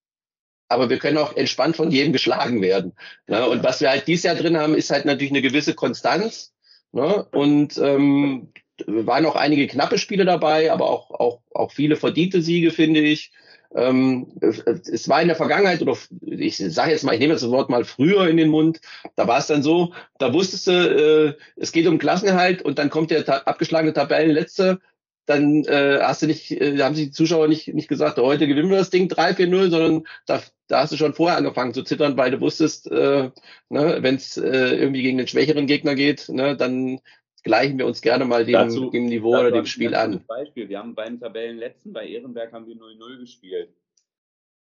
aber 0.68 0.90
wir 0.90 0.98
können 0.98 1.18
auch 1.18 1.36
entspannt 1.36 1.78
von 1.78 1.92
jedem 1.92 2.12
geschlagen 2.12 2.62
werden. 2.62 2.94
Ne? 3.28 3.48
Und 3.48 3.64
was 3.64 3.80
wir 3.80 3.90
halt 3.90 4.08
dieses 4.08 4.24
Jahr 4.24 4.36
drin 4.36 4.58
haben, 4.58 4.76
ist 4.76 4.92
halt 4.92 5.06
natürlich 5.06 5.32
eine 5.32 5.42
gewisse 5.42 5.76
Konstanz. 5.76 6.54
Ne? 6.92 7.26
Und 7.32 7.78
ähm, 7.78 8.52
waren 8.86 9.26
auch 9.26 9.36
einige 9.36 9.68
knappe 9.68 9.98
Spiele 9.98 10.26
dabei, 10.26 10.72
aber 10.72 10.90
auch, 10.90 11.12
auch, 11.12 11.42
auch 11.54 11.72
viele 11.72 11.96
verdiente 11.96 12.42
Siege, 12.42 12.72
finde 12.72 13.00
ich. 13.00 13.32
Ähm, 13.76 14.28
es 14.42 15.10
war 15.10 15.22
in 15.22 15.28
der 15.28 15.36
Vergangenheit, 15.36 15.82
oder 15.82 15.98
ich 16.22 16.58
sage 16.58 16.92
jetzt 16.92 17.04
mal, 17.04 17.14
ich 17.14 17.20
nehme 17.20 17.34
das 17.34 17.50
Wort 17.50 17.70
mal 17.70 17.84
früher 17.84 18.28
in 18.28 18.38
den 18.38 18.50
Mund, 18.50 18.80
da 19.16 19.28
war 19.28 19.40
es 19.40 19.48
dann 19.48 19.62
so, 19.62 19.94
da 20.20 20.34
wusstest 20.34 20.68
du, 20.68 20.72
äh, 20.72 21.34
es 21.58 21.72
geht 21.72 21.88
um 21.88 21.98
Klassenerhalt 21.98 22.62
und 22.62 22.80
dann 22.80 22.90
kommt 22.90 23.12
der 23.12 23.26
ta 23.26 23.40
abgeschlagene 23.40 23.94
Tabellenletzte, 23.94 24.80
dann 25.26 25.66
äh, 25.66 26.00
hast 26.02 26.22
du 26.22 26.28
nicht, 26.28 26.52
äh, 26.52 26.82
haben 26.82 26.96
sich 26.96 27.08
die 27.08 27.12
Zuschauer 27.12 27.50
nicht, 27.50 27.68
nicht 27.74 27.90
gesagt, 27.90 28.18
heute 28.18 28.48
gewinnen 28.48 28.70
wir 28.70 28.78
das 28.78 28.90
Ding 28.90 29.10
3-4-0, 29.10 29.70
sondern 29.70 30.08
da, 30.26 30.42
da 30.68 30.82
hast 30.82 30.94
du 30.94 30.98
schon 30.98 31.14
vorher 31.14 31.38
angefangen 31.38 31.74
zu 31.74 31.84
zittern, 31.84 32.18
weil 32.18 32.32
du 32.32 32.40
wusstest, 32.40 32.90
äh, 32.90 33.32
ne, 33.70 33.98
wenn 34.02 34.16
es 34.16 34.38
äh, 34.38 34.76
irgendwie 34.76 35.02
gegen 35.04 35.18
den 35.18 35.28
schwächeren 35.28 35.68
Gegner 35.68 35.96
geht, 35.96 36.30
ne, 36.30 36.56
dann 36.56 37.02
gleichen 37.44 37.78
wir 37.78 37.86
uns 37.86 38.02
gerne 38.02 38.26
mal 38.26 38.46
dem, 38.46 38.54
dazu, 38.54 38.90
dem 38.90 39.06
Niveau 39.06 39.38
oder 39.38 39.52
dem 39.52 39.66
Spiel 39.66 39.96
an. 39.96 40.24
Beispiel. 40.28 40.70
Wir 40.70 40.80
haben 40.80 40.96
beim 40.96 41.20
Tabellenletzten, 41.20 41.94
bei 41.94 42.08
Ehrenberg 42.08 42.52
haben 42.52 42.68
wir 42.68 42.76
0-0 42.76 43.20
gespielt. 43.20 43.70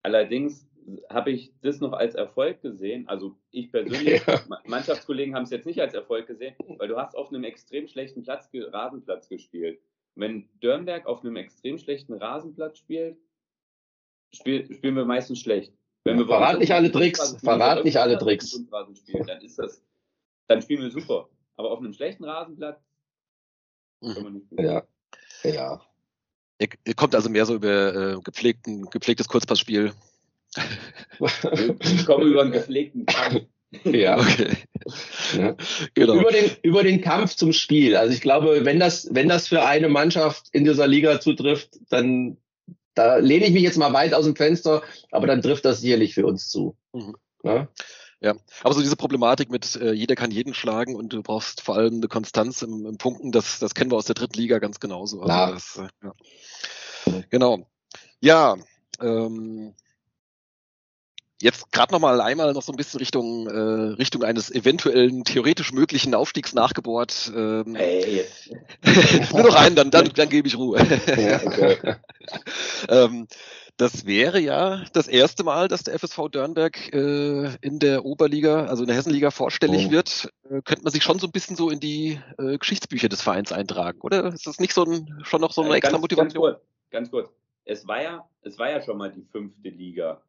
Allerdings 0.02 0.68
habe 1.08 1.30
ich 1.30 1.52
das 1.62 1.80
noch 1.80 1.92
als 1.92 2.14
Erfolg 2.14 2.60
gesehen. 2.62 3.08
Also 3.08 3.36
ich 3.50 3.70
persönlich, 3.70 4.22
ja. 4.26 4.40
Mannschaftskollegen 4.66 5.34
haben 5.34 5.44
es 5.44 5.50
jetzt 5.50 5.66
nicht 5.66 5.80
als 5.80 5.94
Erfolg 5.94 6.26
gesehen, 6.26 6.54
weil 6.78 6.88
du 6.88 6.96
hast 6.96 7.16
auf 7.16 7.30
einem 7.30 7.44
extrem 7.44 7.88
schlechten 7.88 8.22
Platz, 8.22 8.48
Rasenplatz 8.52 9.28
gespielt. 9.28 9.80
Wenn 10.14 10.48
Dürnberg 10.62 11.06
auf 11.06 11.22
einem 11.22 11.36
extrem 11.36 11.78
schlechten 11.78 12.14
Rasenplatz 12.14 12.78
spielt, 12.78 13.16
spiel, 14.32 14.72
spielen 14.72 14.94
wir 14.94 15.04
meistens 15.04 15.40
schlecht. 15.40 15.72
Wenn 16.04 16.18
wir 16.18 16.26
verrat 16.26 16.58
nicht 16.58 16.72
alle 16.72 16.92
Tricks, 16.92 17.36
verrat 17.42 17.84
nicht 17.84 17.96
alle 17.96 18.18
Tricks. 18.18 18.50
Spielen, 18.50 19.26
dann 19.26 19.40
ist 19.40 19.58
das, 19.58 19.82
dann 20.48 20.60
spielen 20.60 20.82
wir 20.82 20.90
super. 20.90 21.28
Aber 21.56 21.70
auf 21.70 21.78
einem 21.78 21.92
schlechten 21.92 22.24
Rasenplatz 22.24 22.80
kann 24.00 24.22
man 24.22 24.32
nicht 24.34 24.46
Ja. 24.58 24.82
Ja. 25.42 25.80
Ihr, 26.58 26.68
ihr 26.84 26.94
kommt 26.94 27.14
also 27.14 27.28
mehr 27.28 27.46
so 27.46 27.54
über 27.54 27.94
äh, 27.94 28.20
gepflegten, 28.22 28.88
gepflegtes 28.90 29.28
Kurzpassspiel. 29.28 29.92
ich 31.80 32.06
komme 32.06 32.24
über 32.24 32.42
einen 32.42 32.52
gepflegten 32.52 33.06
Kampf. 33.06 33.46
Ja, 33.82 34.20
okay. 34.20 34.56
Ja. 35.36 35.56
Genau. 35.94 36.20
Über, 36.20 36.30
den, 36.30 36.50
über 36.62 36.84
den 36.84 37.00
Kampf 37.00 37.34
zum 37.34 37.52
Spiel. 37.52 37.96
Also 37.96 38.14
ich 38.14 38.20
glaube, 38.20 38.64
wenn 38.64 38.78
das, 38.78 39.08
wenn 39.12 39.28
das 39.28 39.48
für 39.48 39.64
eine 39.64 39.88
Mannschaft 39.88 40.46
in 40.52 40.62
dieser 40.62 40.86
Liga 40.86 41.20
zutrifft, 41.20 41.80
dann 41.88 42.36
da 42.94 43.16
lehne 43.16 43.46
ich 43.46 43.52
mich 43.52 43.62
jetzt 43.62 43.76
mal 43.76 43.92
weit 43.92 44.14
aus 44.14 44.24
dem 44.24 44.36
Fenster, 44.36 44.82
aber 45.10 45.26
dann 45.26 45.42
trifft 45.42 45.64
das 45.64 45.80
sicherlich 45.80 46.14
für 46.14 46.26
uns 46.26 46.48
zu. 46.48 46.76
Mhm. 46.92 47.16
Ja? 47.42 47.68
Ja, 48.24 48.34
aber 48.62 48.72
so 48.72 48.80
diese 48.80 48.96
Problematik 48.96 49.50
mit 49.50 49.76
äh, 49.76 49.92
jeder 49.92 50.14
kann 50.14 50.30
jeden 50.30 50.54
schlagen 50.54 50.96
und 50.96 51.12
du 51.12 51.22
brauchst 51.22 51.60
vor 51.60 51.76
allem 51.76 51.96
eine 51.96 52.08
Konstanz 52.08 52.62
im, 52.62 52.86
im 52.86 52.96
Punkten, 52.96 53.32
das, 53.32 53.58
das 53.58 53.74
kennen 53.74 53.90
wir 53.90 53.98
aus 53.98 54.06
der 54.06 54.14
dritten 54.14 54.38
Liga 54.38 54.60
ganz 54.60 54.80
genauso. 54.80 55.20
Also 55.20 55.52
das, 55.52 55.76
äh, 55.76 56.06
ja. 56.06 57.22
Genau. 57.28 57.68
Ja, 58.20 58.56
ähm, 59.02 59.74
jetzt 61.42 61.70
gerade 61.70 61.92
noch 61.92 62.00
mal 62.00 62.22
einmal 62.22 62.54
noch 62.54 62.62
so 62.62 62.72
ein 62.72 62.76
bisschen 62.76 62.96
Richtung 62.96 63.46
äh, 63.46 63.92
Richtung 63.98 64.24
eines 64.24 64.50
eventuellen 64.50 65.24
theoretisch 65.24 65.72
möglichen 65.72 66.14
Aufstiegs 66.14 66.54
nachgebohrt. 66.54 67.30
Ähm, 67.36 67.74
hey. 67.74 68.24
nur 69.32 69.42
noch 69.42 69.54
einen, 69.54 69.76
dann 69.76 69.90
dann, 69.90 70.08
dann 70.14 70.30
gebe 70.30 70.48
ich 70.48 70.56
Ruhe. 70.56 70.78
Ja, 71.08 71.98
ähm, 73.04 73.28
das 73.76 74.06
wäre 74.06 74.38
ja 74.38 74.84
das 74.92 75.08
erste 75.08 75.42
Mal, 75.42 75.68
dass 75.68 75.82
der 75.82 75.98
FSV 75.98 76.28
Dörnberg 76.30 76.92
äh, 76.92 77.54
in 77.60 77.78
der 77.80 78.04
Oberliga, 78.04 78.66
also 78.66 78.84
in 78.84 78.86
der 78.86 78.96
Hessenliga 78.96 79.30
vorstellig 79.30 79.86
oh. 79.88 79.90
wird. 79.90 80.32
Äh, 80.44 80.62
könnte 80.62 80.84
man 80.84 80.92
sich 80.92 81.02
schon 81.02 81.18
so 81.18 81.26
ein 81.26 81.32
bisschen 81.32 81.56
so 81.56 81.70
in 81.70 81.80
die 81.80 82.20
äh, 82.38 82.58
Geschichtsbücher 82.58 83.08
des 83.08 83.22
Vereins 83.22 83.52
eintragen, 83.52 84.00
oder? 84.02 84.32
Ist 84.32 84.46
das 84.46 84.60
nicht 84.60 84.74
so 84.74 84.84
ein, 84.84 85.20
schon 85.24 85.40
noch 85.40 85.52
so 85.52 85.62
eine 85.62 85.74
äh, 85.74 85.78
extra 85.78 85.92
ganz, 85.92 86.02
Motivation? 86.02 86.42
Ganz 86.42 86.54
kurz, 86.54 86.90
ganz 86.90 87.10
kurz. 87.10 87.30
Es 87.64 87.88
war 87.88 88.02
ja, 88.02 88.28
es 88.42 88.58
war 88.58 88.70
ja 88.70 88.80
schon 88.82 88.96
mal 88.96 89.10
die 89.10 89.24
fünfte 89.32 89.70
Liga. 89.70 90.22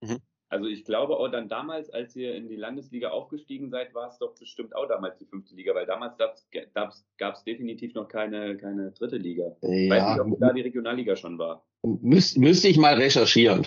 Mhm. 0.00 0.20
Also 0.48 0.66
ich 0.66 0.84
glaube 0.84 1.16
auch 1.16 1.28
dann 1.28 1.48
damals, 1.48 1.90
als 1.90 2.14
ihr 2.14 2.34
in 2.36 2.48
die 2.48 2.56
Landesliga 2.56 3.08
aufgestiegen 3.08 3.68
seid, 3.68 3.94
war 3.94 4.08
es 4.08 4.18
doch 4.18 4.34
bestimmt 4.38 4.76
auch 4.76 4.86
damals 4.86 5.18
die 5.18 5.24
fünfte 5.24 5.56
Liga, 5.56 5.74
weil 5.74 5.86
damals 5.86 6.16
gab 6.16 7.34
es 7.34 7.44
definitiv 7.44 7.94
noch 7.94 8.06
keine, 8.06 8.56
keine 8.56 8.92
dritte 8.92 9.16
Liga. 9.16 9.56
Ja. 9.62 9.90
Weiß 9.90 10.08
nicht, 10.10 10.20
ob 10.20 10.38
da 10.38 10.52
die 10.52 10.60
Regionalliga 10.60 11.16
schon 11.16 11.38
war. 11.38 11.64
Müs 11.82 12.36
müsste 12.36 12.68
ich 12.68 12.78
mal 12.78 12.94
recherchieren. 12.94 13.66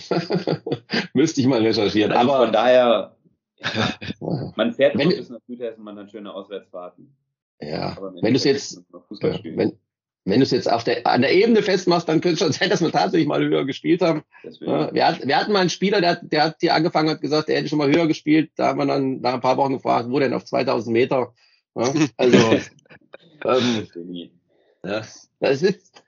müsste 1.14 1.42
ich 1.42 1.48
mal 1.48 1.62
recherchieren. 1.62 2.14
Also 2.14 2.32
Aber 2.32 2.46
von 2.46 2.54
daher, 2.54 3.16
man 4.56 4.74
fährt 4.74 4.98
wenn, 4.98 5.10
bis 5.10 5.30
nach 5.30 5.42
Südhessen, 5.48 5.84
man 5.84 5.98
hat 5.98 6.12
schöne 6.12 6.34
Auswärtsfahrten. 6.34 7.14
Ja, 7.62 7.98
wenn 8.22 8.34
du 8.34 8.38
es 8.38 8.46
jetzt, 8.46 8.82
wenn, 9.44 9.78
wenn 10.30 10.40
du 10.40 10.44
es 10.44 10.52
jetzt 10.52 10.72
auf 10.72 10.84
der, 10.84 11.06
an 11.06 11.22
der 11.22 11.34
Ebene 11.34 11.62
festmachst, 11.62 12.08
dann 12.08 12.22
könnte 12.22 12.34
es 12.34 12.40
schon 12.40 12.52
sein, 12.60 12.70
dass 12.70 12.82
wir 12.82 12.92
tatsächlich 12.92 13.28
mal 13.28 13.44
höher 13.44 13.66
gespielt 13.66 14.02
haben. 14.02 14.24
Ja, 14.60 14.94
wir, 14.94 15.08
hat, 15.08 15.26
wir, 15.26 15.38
hatten 15.38 15.52
mal 15.52 15.60
einen 15.60 15.70
Spieler, 15.70 16.02
der, 16.02 16.16
der 16.22 16.44
hat 16.44 16.58
hier 16.60 16.74
angefangen, 16.74 17.10
hat 17.10 17.22
gesagt, 17.22 17.50
er 17.50 17.58
hätte 17.58 17.70
schon 17.70 17.80
mal 17.80 17.94
höher 17.94 18.08
gespielt. 18.08 18.52
Da 18.56 18.68
haben 18.68 18.80
wir 18.80 18.86
dann 18.86 19.22
nach 19.22 19.34
ein 19.34 19.42
paar 19.42 19.58
Wochen 19.58 19.74
gefragt, 19.74 20.10
wo 20.10 20.20
denn 20.20 20.34
auf 20.34 20.46
2000 20.46 20.94
Meter? 20.94 21.34
Ja, 21.76 21.94
also, 22.18 22.38
ähm, 23.46 24.30
ja, 24.84 25.04
das 25.40 25.62
ist, 25.62 26.04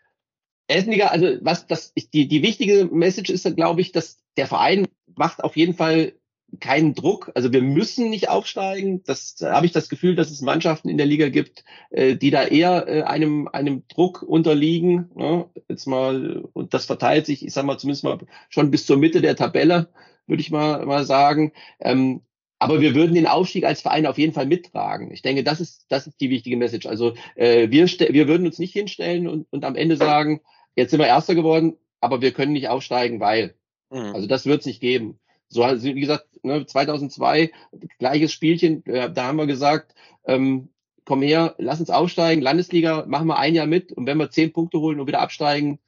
Essenliga, 0.68 1.08
also 1.08 1.38
was 1.42 1.68
das, 1.68 1.94
die, 2.13 2.28
die 2.28 2.42
wichtige 2.42 2.86
Message 2.86 3.30
ist, 3.30 3.56
glaube 3.56 3.82
ich, 3.82 3.92
dass 3.92 4.20
der 4.38 4.48
Verein 4.48 4.88
macht 5.16 5.44
auf 5.44 5.58
jeden 5.58 5.74
Fall 5.74 6.13
keinen 6.60 6.93
Druck. 6.93 7.31
Also 7.36 7.53
wir 7.53 7.62
müssen 7.62 8.10
nicht 8.10 8.29
aufsteigen. 8.29 9.03
Das 9.03 9.36
da 9.36 9.53
habe 9.53 9.65
ich 9.65 9.72
das 9.72 9.89
Gefühl, 9.89 10.15
dass 10.15 10.31
es 10.31 10.41
Mannschaften 10.41 10.89
in 10.89 10.98
der 10.98 11.05
Liga 11.05 11.29
gibt, 11.29 11.63
äh, 11.91 12.15
die 12.15 12.31
da 12.31 12.43
eher 12.43 12.88
äh, 12.88 13.01
einem 13.03 13.48
einem 13.48 13.88
Druck 13.88 14.22
unterliegen. 14.22 15.10
Ne? 15.15 15.46
Jetzt 15.70 15.88
mal 15.88 16.43
und 16.53 16.74
das 16.74 16.86
verteilt 16.86 17.25
sich, 17.25 17.46
ich 17.46 17.53
sag 17.53 17.65
mal 17.65 17.77
zumindest 17.77 18.03
mal 18.03 18.20
schon 18.50 18.72
bis 18.72 18.86
zur 18.86 18.98
Mitte 18.98 19.22
der 19.22 19.36
Tabelle, 19.36 19.89
würde 20.27 20.41
ich 20.41 20.51
mal 20.51 20.86
mal 20.86 21.05
sagen. 21.05 21.53
Ähm, 21.79 22.22
aber 22.60 22.79
wir 22.79 22.93
würden 22.93 23.15
den 23.15 23.27
Aufstieg 23.27 23.63
als 23.65 23.81
Verein 23.81 24.05
auf 24.05 24.20
jeden 24.20 24.34
Fall 24.34 24.46
mittragen. 24.46 25.12
Ich 25.12 25.24
denke, 25.24 25.43
das 25.43 25.62
ist 25.62 25.86
das 25.89 26.05
ist 26.05 26.20
die 26.22 26.29
wichtige 26.29 26.58
Message. 26.58 26.86
Also 26.86 27.13
äh, 27.36 27.70
wir 27.72 27.88
wir 27.88 28.27
würden 28.27 28.46
uns 28.46 28.60
nicht 28.60 28.74
hinstellen 28.74 29.27
und 29.27 29.48
und 29.51 29.65
am 29.65 29.75
Ende 29.75 29.98
sagen, 29.98 30.41
jetzt 30.75 30.91
sind 30.91 31.00
wir 31.00 31.08
Erster 31.08 31.36
geworden, 31.36 31.77
aber 32.01 32.22
wir 32.22 32.34
können 32.34 32.53
nicht 32.53 32.70
aufsteigen, 32.70 33.20
weil. 33.20 33.55
Mhm. 33.89 34.15
Also 34.15 34.27
das 34.27 34.46
wird 34.46 34.62
es 34.62 34.65
nicht 34.65 34.79
geben. 34.79 35.20
So, 35.51 35.63
also 35.63 35.84
wie 35.84 36.00
gesagt, 36.00 36.27
ne, 36.43 36.65
2002, 36.65 37.51
gleiches 38.00 38.31
Spielchen, 38.31 38.86
äh, 38.86 39.12
da 39.12 39.25
haben 39.25 39.36
wir 39.36 39.48
gesagt, 39.48 39.93
ähm, 40.24 40.70
komm 41.03 41.22
her, 41.22 41.55
lass 41.58 41.81
uns 41.81 41.89
aufsteigen, 41.89 42.41
Landesliga, 42.41 43.05
machen 43.05 43.27
wir 43.27 43.38
ein 43.38 43.53
Jahr 43.53 43.67
mit 43.67 43.91
und 43.91 44.05
wenn 44.08 44.17
wir 44.17 44.29
zehn 44.29 44.53
Punkte 44.53 44.79
holen 44.79 45.00
und 45.01 45.08
wieder 45.08 45.20
absteigen, 45.20 45.79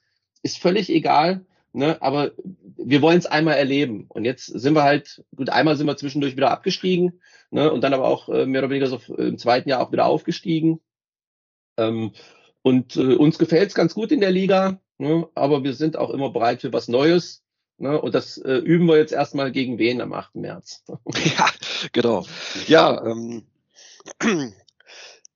ist 0.42 0.58
völlig 0.58 0.90
egal, 0.90 1.46
ne, 1.72 2.02
aber 2.02 2.32
wir 2.76 3.02
wollen 3.02 3.18
es 3.18 3.26
einmal 3.26 3.56
erleben. 3.56 4.06
Und 4.10 4.26
jetzt 4.26 4.48
sind 4.48 4.74
wir 4.76 4.84
halt, 4.84 5.24
gut, 5.34 5.50
einmal 5.50 5.78
sind 5.78 5.88
wir 5.88 5.96
zwischendurch 5.96 6.36
wieder 6.36 6.52
abgestiegen, 6.52 7.22
ne, 7.50 7.72
und 7.72 7.82
dann 7.82 7.94
aber 7.94 8.06
auch 8.06 8.28
äh, 8.28 8.46
mehr 8.46 8.62
oder 8.62 8.70
weniger 8.70 8.88
so 8.88 9.00
im 9.16 9.38
zweiten 9.38 9.70
Jahr 9.70 9.80
auch 9.82 9.94
wieder 9.94 10.08
aufgestiegen. 10.08 10.82
Ähm, 11.78 12.12
und 12.64 12.98
äh, 12.98 13.16
uns 13.16 13.38
gefällt's 13.38 13.76
ganz 13.76 13.94
gut 13.94 14.12
in 14.12 14.20
der 14.20 14.32
Liga, 14.32 14.82
ne, 14.98 15.26
aber 15.36 15.64
wir 15.64 15.74
sind 15.74 15.96
auch 15.96 16.10
immer 16.10 16.32
bereit 16.32 16.60
für 16.60 16.74
was 16.74 16.90
Neues. 16.90 17.43
Ne? 17.78 18.00
Und 18.00 18.16
das 18.16 18.38
äh, 18.38 18.56
üben 18.56 18.88
wir 18.88 18.98
jetzt 18.98 19.14
erstmal 19.14 19.52
gegen 19.52 19.78
wen 19.78 20.02
am 20.02 20.14
8. 20.14 20.36
März. 20.36 20.84
ja, 21.38 21.50
genau. 21.92 22.26
Ja, 22.68 23.04
ähm, 23.06 23.46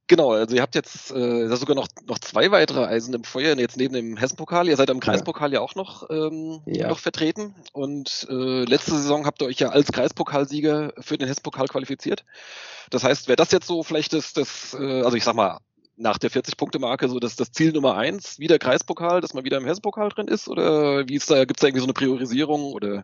genau, 0.08 0.32
also 0.32 0.56
ihr 0.56 0.62
habt 0.62 0.76
jetzt 0.76 1.12
äh, 1.12 1.48
sogar 1.48 1.76
noch, 1.76 1.88
noch 2.06 2.20
zwei 2.20 2.52
weitere 2.52 2.86
Eisen 2.86 3.14
im 3.14 3.24
Feuer, 3.24 3.58
jetzt 3.58 3.78
neben 3.78 3.94
dem 3.94 4.18
Hessenpokal. 4.18 4.68
Ihr 4.68 4.78
seid 4.78 4.90
am 4.90 5.00
Kreispokal 5.00 5.52
ja, 5.52 5.60
ja 5.60 5.62
auch 5.62 5.76
noch, 5.76 6.10
ähm, 6.10 6.62
ja. 6.66 6.88
noch 6.88 7.00
vertreten. 7.00 7.56
Und 7.74 8.28
äh, 8.30 8.64
letzte 8.66 8.92
Saison 8.92 9.26
habt 9.26 9.42
ihr 9.42 9.48
euch 9.48 9.60
ja 9.60 9.70
als 9.70 9.92
Kreispokalsieger 9.92 10.94
für 11.00 11.18
den 11.18 11.28
Hessenpokal 11.28 11.68
qualifiziert. 11.68 12.24
Das 12.90 13.04
heißt, 13.04 13.28
wäre 13.28 13.36
das 13.36 13.52
jetzt 13.52 13.68
so 13.68 13.84
vielleicht 13.84 14.14
das, 14.14 14.34
das 14.34 14.76
äh, 14.80 15.02
also 15.02 15.18
ich 15.18 15.24
sag 15.24 15.36
mal, 15.36 15.60
nach 15.98 16.18
der 16.18 16.30
40-Punkte-Marke 16.30 17.10
so 17.10 17.20
das, 17.20 17.36
das 17.36 17.52
Ziel 17.52 17.74
Nummer 17.74 17.98
eins, 17.98 18.40
wieder 18.40 18.60
Kreispokal, 18.60 19.20
dass 19.20 19.34
man 19.34 19.44
wieder 19.44 19.58
im 19.58 19.66
Hessenpokal 19.66 20.10
drin 20.10 20.28
ist? 20.28 20.48
Oder 20.48 21.08
wie 21.08 21.16
ist 21.16 21.30
da, 21.30 21.44
gibt 21.44 21.60
es 21.60 21.62
da 21.62 21.68
irgendwie 21.68 21.82
so 21.82 21.88
eine 21.88 21.94
Priorisierung? 21.94 22.72
Oder? 22.74 23.04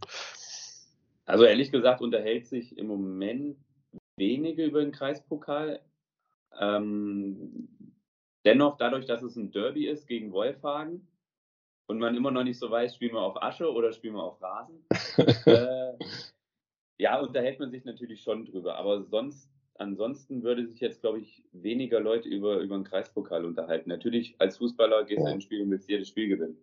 Also 1.26 1.46
ehrlich 1.46 1.72
gesagt 1.72 2.02
unterhält 2.02 2.48
sich 2.48 2.78
im 2.78 2.88
Moment 2.88 3.58
wenige 4.16 4.66
über 4.66 4.82
den 4.82 4.92
Kreispokal. 4.92 5.82
Ähm, 6.60 7.68
dennoch, 8.46 8.78
dadurch, 8.78 9.06
dass 9.06 9.24
es 9.24 9.36
ein 9.36 9.52
Derby 9.52 9.88
ist 9.88 10.08
gegen 10.08 10.32
Wolfhagen 10.32 11.08
und 11.88 12.00
man 12.00 12.16
immer 12.16 12.30
noch 12.30 12.44
nicht 12.44 12.60
so 12.60 12.70
weiß, 12.70 12.96
spielen 12.96 13.14
wir 13.14 13.22
auf 13.22 13.42
Asche 13.42 13.72
oder 13.72 13.92
spielen 13.92 14.16
wir 14.16 14.24
auf 14.24 14.42
Rasen, 14.42 14.86
äh, 15.48 15.94
ja, 17.00 17.20
unterhält 17.20 17.60
man 17.60 17.72
sich 17.72 17.86
natürlich 17.86 18.22
schon 18.22 18.46
drüber. 18.46 18.76
Aber 18.76 19.04
sonst 19.04 19.50
ansonsten 19.84 20.44
würde 20.44 20.66
sich 20.66 20.80
jetzt, 20.80 21.02
glaube 21.02 21.20
ich, 21.20 21.44
weniger 21.52 22.00
Leute 22.00 22.28
über, 22.30 22.60
über 22.60 22.76
den 22.76 22.84
Kreispokal 22.84 23.46
unterhalten. 23.46 23.90
Natürlich, 23.90 24.36
als 24.40 24.58
Fußballer 24.58 25.04
gehst 25.06 25.22
du 25.22 25.26
ja. 25.26 25.32
ins 25.32 25.44
Spiel 25.44 25.62
und 25.62 25.70
willst 25.70 25.90
jedes 25.90 26.08
Spiel 26.08 26.30
gewinnen. 26.30 26.58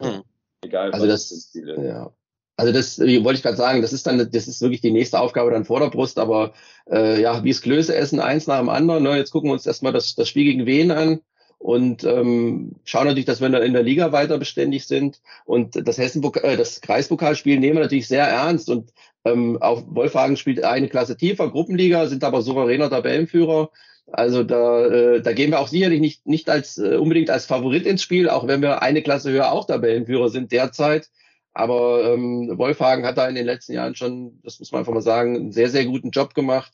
Hm. 0.00 0.22
Egal, 0.62 0.90
also 0.92 1.06
was 1.06 1.28
das, 1.28 1.50
Ziel 1.50 1.68
ist. 1.68 1.82
Ja. 1.82 2.12
Also 2.56 2.72
das 2.72 2.98
wollte 2.98 3.34
ich 3.34 3.42
gerade 3.42 3.56
sagen, 3.56 3.82
das 3.82 3.92
ist 3.92 4.06
dann, 4.06 4.18
das 4.18 4.48
ist 4.48 4.60
wirklich 4.60 4.80
die 4.80 4.92
nächste 4.92 5.18
Aufgabe 5.18 5.50
dann 5.50 5.64
vor 5.64 5.80
der 5.80 5.90
Brust, 5.90 6.18
aber 6.18 6.52
äh, 6.90 7.20
ja, 7.20 7.42
wie 7.44 7.50
es 7.50 7.62
Klöße 7.62 7.94
essen, 7.94 8.20
eins 8.20 8.46
nach 8.46 8.58
dem 8.58 8.68
anderen. 8.68 9.02
Ne? 9.04 9.16
Jetzt 9.16 9.30
gucken 9.30 9.48
wir 9.48 9.54
uns 9.54 9.66
erstmal 9.66 9.92
das, 9.92 10.14
das 10.14 10.28
Spiel 10.28 10.44
gegen 10.44 10.66
Wen 10.66 10.90
an 10.90 11.20
und 11.62 12.02
ähm, 12.02 12.72
schauen 12.82 13.06
natürlich, 13.06 13.24
dass 13.24 13.40
wir 13.40 13.62
in 13.62 13.72
der 13.72 13.84
Liga 13.84 14.10
weiter 14.10 14.36
beständig 14.36 14.84
sind. 14.88 15.20
Und 15.44 15.86
das 15.86 15.96
Hessenpokal, 15.96 16.44
äh, 16.44 16.56
das 16.56 16.80
Kreispokalspiel 16.80 17.60
nehmen 17.60 17.76
wir 17.76 17.84
natürlich 17.84 18.08
sehr 18.08 18.26
ernst. 18.26 18.68
Und 18.68 18.92
ähm, 19.24 19.58
auch 19.62 19.84
Wolfhagen 19.86 20.36
spielt 20.36 20.64
eine 20.64 20.88
Klasse 20.88 21.16
tiefer, 21.16 21.48
Gruppenliga, 21.50 22.08
sind 22.08 22.24
aber 22.24 22.42
souveräner 22.42 22.90
Tabellenführer. 22.90 23.70
Also 24.10 24.42
da, 24.42 24.86
äh, 24.86 25.22
da 25.22 25.32
gehen 25.32 25.52
wir 25.52 25.60
auch 25.60 25.68
sicherlich 25.68 26.00
nicht, 26.00 26.26
nicht 26.26 26.50
als 26.50 26.78
äh, 26.78 26.96
unbedingt 26.96 27.30
als 27.30 27.46
Favorit 27.46 27.86
ins 27.86 28.02
Spiel, 28.02 28.28
auch 28.28 28.48
wenn 28.48 28.60
wir 28.60 28.82
eine 28.82 29.00
Klasse 29.00 29.30
höher 29.30 29.52
auch 29.52 29.64
Tabellenführer 29.64 30.30
sind 30.30 30.50
derzeit. 30.50 31.10
Aber 31.54 32.12
ähm, 32.12 32.50
Wolfhagen 32.58 33.06
hat 33.06 33.18
da 33.18 33.28
in 33.28 33.36
den 33.36 33.46
letzten 33.46 33.74
Jahren 33.74 33.94
schon, 33.94 34.40
das 34.42 34.58
muss 34.58 34.72
man 34.72 34.80
einfach 34.80 34.94
mal 34.94 35.00
sagen, 35.00 35.36
einen 35.36 35.52
sehr, 35.52 35.68
sehr 35.68 35.84
guten 35.84 36.10
Job 36.10 36.34
gemacht. 36.34 36.72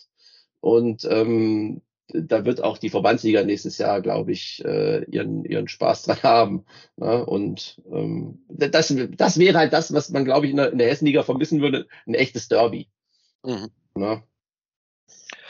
Und 0.61 1.07
ähm, 1.11 1.83
da 2.09 2.45
wird 2.45 2.62
auch 2.62 2.79
die 2.79 2.88
Verbandsliga 2.91 3.45
nächstes 3.45 3.79
Jahr, 3.79 4.00
glaube 4.00 4.33
ich, 4.33 4.65
äh, 4.65 5.05
ihren, 5.11 5.45
ihren 5.45 5.69
Spaß 5.69 6.05
dran 6.05 6.23
haben. 6.23 6.65
Ne? 6.97 7.25
Und 7.25 7.83
ähm, 7.91 8.45
das, 8.49 8.95
das 9.17 9.38
wäre 9.38 9.59
halt 9.59 9.73
das, 9.73 9.93
was 9.93 10.11
man, 10.11 10.25
glaube 10.25 10.47
ich, 10.47 10.53
in 10.53 10.57
der, 10.57 10.73
in 10.73 10.79
der 10.79 10.88
Hessenliga 10.88 11.23
vermissen 11.23 11.61
würde, 11.61 11.87
ein 12.07 12.15
echtes 12.15 12.49
Derby. 12.49 12.88
Mhm. 13.45 13.69
Ne? 13.95 14.23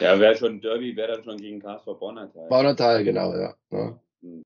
Ja, 0.01 0.19
wäre 0.19 0.37
schon 0.37 0.55
ein 0.55 0.61
Derby, 0.61 0.97
wäre 0.97 1.13
dann 1.13 1.25
schon 1.25 1.39
gegen 1.39 1.61
KSV 1.61 1.87
Bornatal. 1.99 2.49
Bornatal, 2.49 3.05
genau, 3.05 3.35
ja. 3.35 3.55
Ne? 3.71 4.01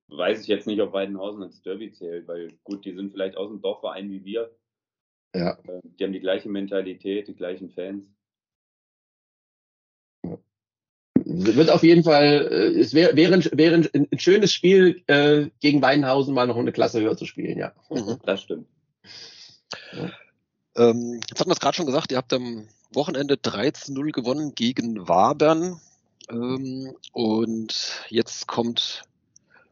Weiß 0.08 0.42
ich 0.42 0.48
jetzt 0.48 0.66
nicht, 0.66 0.80
ob 0.80 0.92
Weidenhausen 0.92 1.42
als 1.42 1.62
Derby 1.62 1.92
zählt, 1.92 2.28
weil 2.28 2.52
gut, 2.62 2.84
die 2.84 2.94
sind 2.94 3.12
vielleicht 3.12 3.36
aus 3.36 3.48
dem 3.48 3.62
Dorfverein 3.62 4.10
wie 4.10 4.24
wir. 4.24 4.54
Ja. 5.34 5.58
Äh, 5.66 5.80
die 5.82 6.04
haben 6.04 6.12
die 6.12 6.20
gleiche 6.20 6.50
Mentalität, 6.50 7.28
die 7.28 7.34
gleichen 7.34 7.70
Fans 7.70 8.06
wird 11.32 11.70
auf 11.70 11.82
jeden 11.82 12.04
Fall, 12.04 12.48
äh, 12.50 12.80
es 12.80 12.94
wäre 12.94 13.16
wär 13.16 13.32
ein, 13.32 13.44
wär 13.52 13.74
ein, 13.74 13.88
ein 13.92 14.18
schönes 14.18 14.52
Spiel, 14.52 15.02
äh, 15.06 15.46
gegen 15.60 15.82
Weinhausen 15.82 16.34
mal 16.34 16.46
noch 16.46 16.56
eine 16.56 16.72
Klasse 16.72 17.00
höher 17.00 17.16
zu 17.16 17.26
spielen, 17.26 17.58
ja. 17.58 17.72
Mhm, 17.90 18.18
das 18.24 18.42
stimmt. 18.42 18.66
Ja. 19.92 20.10
Ähm, 20.76 21.20
jetzt 21.28 21.40
hatten 21.40 21.50
wir 21.50 21.54
es 21.54 21.60
gerade 21.60 21.76
schon 21.76 21.86
gesagt, 21.86 22.12
ihr 22.12 22.18
habt 22.18 22.32
am 22.32 22.66
Wochenende 22.92 23.34
13-0 23.34 24.12
gewonnen 24.12 24.54
gegen 24.54 25.08
Wabern. 25.08 25.80
Ähm, 26.30 26.94
und 27.12 28.04
jetzt 28.08 28.46
kommt 28.46 29.02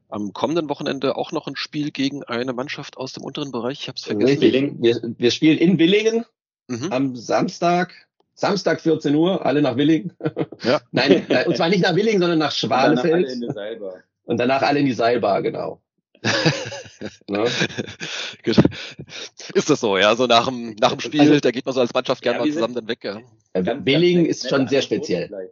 am 0.08 0.32
kommenden 0.32 0.68
Wochenende 0.68 1.16
auch 1.16 1.32
noch 1.32 1.46
ein 1.46 1.56
Spiel 1.56 1.90
gegen 1.90 2.24
eine 2.24 2.52
Mannschaft 2.52 2.96
aus 2.96 3.12
dem 3.12 3.22
unteren 3.24 3.52
Bereich. 3.52 3.80
Ich 3.82 3.88
habe 3.88 3.96
es 3.96 4.04
vergessen. 4.04 4.82
Wir, 4.82 5.00
wir, 5.16 5.30
spielen 5.30 5.58
in 5.58 5.78
Willingen 5.78 6.24
mhm. 6.66 6.92
am 6.92 7.16
Samstag 7.16 8.08
Samstag 8.40 8.80
14 8.80 9.14
Uhr, 9.14 9.44
alle 9.44 9.62
nach 9.62 9.76
Willing. 9.76 10.12
Ja. 10.62 10.78
Nein, 10.92 11.24
äh, 11.30 11.46
und 11.46 11.56
zwar 11.56 11.70
nicht 11.70 11.82
nach 11.82 11.96
Willing, 11.96 12.18
sondern 12.18 12.38
nach 12.38 12.52
Schwanefeld. 12.52 13.30
Und 13.30 13.40
danach 13.40 13.40
alle 13.40 13.40
in 13.40 13.40
die 13.40 13.52
Seilbar. 13.54 13.94
Und 14.24 14.40
danach 14.40 14.62
alle 14.62 14.80
in 14.80 14.86
die 14.86 14.92
Seilbar, 14.92 15.42
genau. 15.42 15.80
Ne? 17.28 17.44
ist 19.54 19.70
das 19.70 19.80
so, 19.80 19.96
ja? 19.96 20.14
So 20.14 20.26
nach 20.26 20.48
dem, 20.48 20.76
nach 20.78 20.90
dem 20.90 21.00
Spiel, 21.00 21.20
also, 21.22 21.40
da 21.40 21.50
geht 21.50 21.64
man 21.64 21.74
so 21.74 21.80
als 21.80 21.94
Mannschaft 21.94 22.22
gerne 22.22 22.40
ja, 22.40 22.44
mal 22.44 22.52
zusammen 22.52 22.74
sind, 22.74 22.82
dann 22.82 22.88
weg, 22.88 23.04
ja. 23.04 23.22
Ganz, 23.62 23.86
Willing 23.86 24.26
ist 24.26 24.46
schon 24.50 24.68
sehr 24.68 24.82
speziell. 24.82 25.50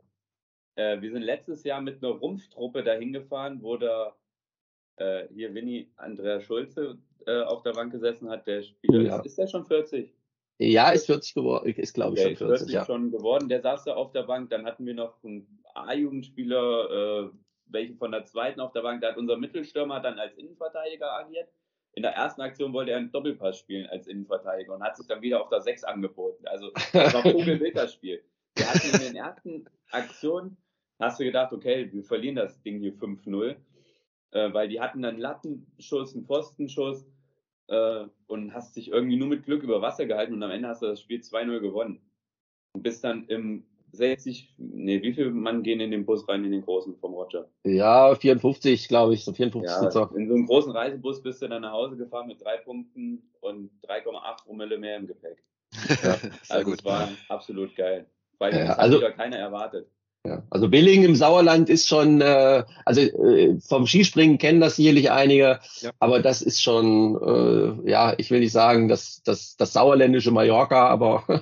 Äh, 0.75 1.00
wir 1.00 1.11
sind 1.11 1.23
letztes 1.23 1.64
Jahr 1.64 1.80
mit 1.80 2.04
einer 2.04 2.12
Rumpftruppe 2.12 2.85
dahin 2.85 3.14
gefahren, 3.14 3.61
wo 3.62 3.78
der 3.78 4.14
äh, 4.97 5.25
hier 5.33 5.54
Winnie 5.54 5.90
Andrea 5.97 6.42
Schulze 6.42 6.99
äh, 7.26 7.40
auf 7.45 7.62
der 7.62 7.73
Bank 7.73 7.92
gesessen 7.92 8.28
hat. 8.28 8.47
Der 8.47 8.62
Spieler 8.62 9.00
ja. 9.00 9.16
ist, 9.21 9.26
ist 9.26 9.38
der 9.38 9.47
schon 9.47 9.64
40? 9.64 10.12
Ja, 10.58 10.90
ist 10.90 11.06
40 11.06 11.34
geworden, 11.34 11.72
ist 11.72 11.94
glaube 11.94 12.16
ich 12.16 12.22
der 12.22 12.36
schon 12.36 12.48
40. 12.48 12.52
Ist 12.52 12.58
40 12.60 12.74
ja. 12.74 12.84
schon 12.84 13.10
geworden. 13.12 13.48
Der 13.48 13.62
saß 13.62 13.84
da 13.84 13.94
auf 13.94 14.10
der 14.10 14.24
Bank. 14.24 14.50
Dann 14.50 14.66
hatten 14.66 14.84
wir 14.86 14.94
noch 14.94 15.22
einen 15.22 15.62
A-Jugendspieler, 15.74 17.26
äh, 17.26 17.30
welche 17.66 17.94
von 17.94 18.10
der 18.10 18.24
zweiten 18.24 18.60
auf 18.60 18.72
der 18.72 18.82
Bank. 18.82 19.00
Da 19.00 19.10
hat 19.10 19.16
unser 19.16 19.36
Mittelstürmer 19.36 20.00
dann 20.00 20.18
als 20.18 20.36
Innenverteidiger 20.36 21.12
agiert. 21.12 21.48
In 21.92 22.02
der 22.02 22.12
ersten 22.12 22.40
Aktion 22.42 22.72
wollte 22.72 22.90
er 22.90 22.98
einen 22.98 23.12
Doppelpass 23.12 23.58
spielen 23.58 23.88
als 23.88 24.08
Innenverteidiger 24.08 24.74
und 24.74 24.82
hat 24.82 24.96
sich 24.96 25.06
dann 25.06 25.22
wieder 25.22 25.40
auf 25.40 25.48
der 25.48 25.60
6 25.60 25.84
angeboten. 25.84 26.46
Also 26.46 26.70
das 26.92 27.14
war 27.14 27.22
Vogelwild 27.22 27.76
das 27.76 27.94
Spiel. 27.94 28.22
Wir 28.56 28.68
hatten 28.68 28.90
in 28.90 29.12
den 29.12 29.16
ersten 29.16 29.64
Aktionen, 29.92 30.56
hast 30.98 31.20
du 31.20 31.24
gedacht, 31.24 31.52
okay, 31.52 31.88
wir 31.92 32.02
verlieren 32.02 32.34
das 32.34 32.60
Ding 32.62 32.80
hier 32.80 32.92
5-0, 32.92 33.54
äh, 34.32 34.52
weil 34.52 34.68
die 34.68 34.80
hatten 34.80 35.02
dann 35.02 35.16
Lattenschuss, 35.16 36.16
einen 36.16 36.26
Pfostenschuss 36.26 37.06
äh, 37.68 38.06
und 38.26 38.54
hast 38.54 38.76
dich 38.76 38.90
irgendwie 38.90 39.16
nur 39.16 39.28
mit 39.28 39.44
Glück 39.44 39.62
über 39.62 39.80
Wasser 39.80 40.06
gehalten 40.06 40.34
und 40.34 40.42
am 40.42 40.50
Ende 40.50 40.68
hast 40.68 40.82
du 40.82 40.87
das 40.87 41.00
Spiel 41.00 41.20
2-0 41.20 41.60
gewonnen. 41.60 42.00
Und 42.72 42.82
bist 42.82 43.04
dann 43.04 43.26
im 43.28 43.64
60, 43.92 44.54
nee, 44.58 45.02
wie 45.02 45.12
viele 45.14 45.30
Mann 45.30 45.62
gehen 45.62 45.80
in 45.80 45.90
den 45.90 46.04
Bus 46.04 46.28
rein, 46.28 46.44
in 46.44 46.52
den 46.52 46.62
großen 46.62 46.96
vom 46.96 47.14
Roger? 47.14 47.48
Ja, 47.64 48.14
54, 48.14 48.88
glaube 48.88 49.14
ich, 49.14 49.25
so 49.25 49.32
54 49.32 49.70
ja, 49.70 49.80
Sitzer. 49.80 50.10
In 50.14 50.28
so 50.28 50.34
einem 50.34 50.46
großen 50.46 50.72
Reisebus 50.72 51.22
bist 51.22 51.40
du 51.42 51.48
dann 51.48 51.62
nach 51.62 51.72
Hause 51.72 51.96
gefahren 51.96 52.28
mit 52.28 52.42
drei 52.42 52.58
Punkten 52.58 53.22
und 53.40 53.70
3,8 53.87 54.44
Promille 54.44 54.78
mehr 54.78 54.96
im 54.96 55.06
Gepäck. 55.06 55.42
Ja, 56.02 56.16
also 56.48 56.72
es 56.72 56.84
war 56.84 57.08
absolut 57.28 57.75
geil. 57.76 58.06
Weil 58.38 58.54
ja, 58.54 58.66
das 58.66 58.78
also, 58.78 58.96
hat 58.96 59.02
wieder 59.02 59.12
keiner 59.12 59.38
erwartet. 59.38 59.90
Ja, 60.26 60.42
also 60.50 60.68
Billing 60.68 61.04
im 61.04 61.14
Sauerland 61.14 61.70
ist 61.70 61.88
schon, 61.88 62.20
äh, 62.20 62.64
also 62.84 63.00
äh, 63.00 63.58
vom 63.60 63.87
Skispringen 63.87 64.38
kennen 64.38 64.60
das 64.60 64.76
sicherlich 64.76 65.10
einige, 65.10 65.60
ja. 65.80 65.90
aber 66.00 66.20
das 66.20 66.42
ist 66.42 66.60
schon, 66.60 67.16
äh, 67.22 67.90
ja, 67.90 68.14
ich 68.18 68.30
will 68.30 68.40
nicht 68.40 68.52
sagen, 68.52 68.88
das, 68.88 69.22
das, 69.22 69.56
das 69.56 69.72
sauerländische 69.72 70.32
Mallorca, 70.32 70.88
aber 70.88 71.25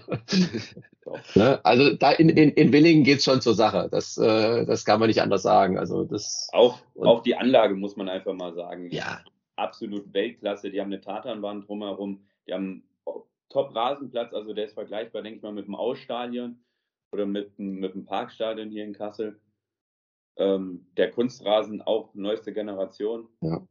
ne? 1.35 1.61
also 1.64 1.95
da 1.95 2.12
in, 2.12 2.28
in, 2.28 2.50
in 2.50 2.73
Willingen 2.73 3.04
geht's 3.04 3.25
schon 3.25 3.40
zur 3.40 3.54
Sache. 3.54 3.88
Das, 3.90 4.18
äh, 4.18 4.66
das 4.66 4.85
kann 4.85 5.00
man 5.00 5.09
nicht 5.09 5.23
anders 5.23 5.42
sagen. 5.42 5.78
Also 5.78 6.04
das 6.04 6.49
auch, 6.52 6.78
und, 6.95 7.06
auch 7.06 7.23
die 7.23 7.37
Anlage 7.37 7.75
muss 7.75 7.97
man 7.97 8.09
einfach 8.09 8.35
mal 8.35 8.54
sagen. 8.54 8.90
Ja. 8.90 9.21
Absolut 9.56 10.12
Weltklasse. 10.12 10.71
Die 10.71 10.80
haben 10.80 10.92
eine 10.92 11.00
Tatanwand 11.00 11.66
drumherum, 11.66 12.26
die 12.47 12.52
haben 12.52 12.83
Top-Rasenplatz, 13.49 14.35
also 14.35 14.52
der 14.52 14.66
ist 14.66 14.75
vergleichbar, 14.75 15.23
denke 15.23 15.38
ich 15.38 15.42
mal, 15.42 15.52
mit 15.52 15.66
dem 15.66 15.76
Ausstadion 15.76 16.59
oder 17.16 17.26
mit, 17.26 17.58
mit 17.58 17.94
dem 17.94 18.04
Parkstadion 18.04 18.70
hier 18.70 18.85
in 18.85 18.92
Kassel. 18.92 19.40
Ähm, 20.37 20.87
der 20.99 21.11
Kunstrasen 21.11 21.80
auch 21.80 22.14
neueste 22.14 22.52
Generation. 22.52 23.26
Ja. 23.40 23.66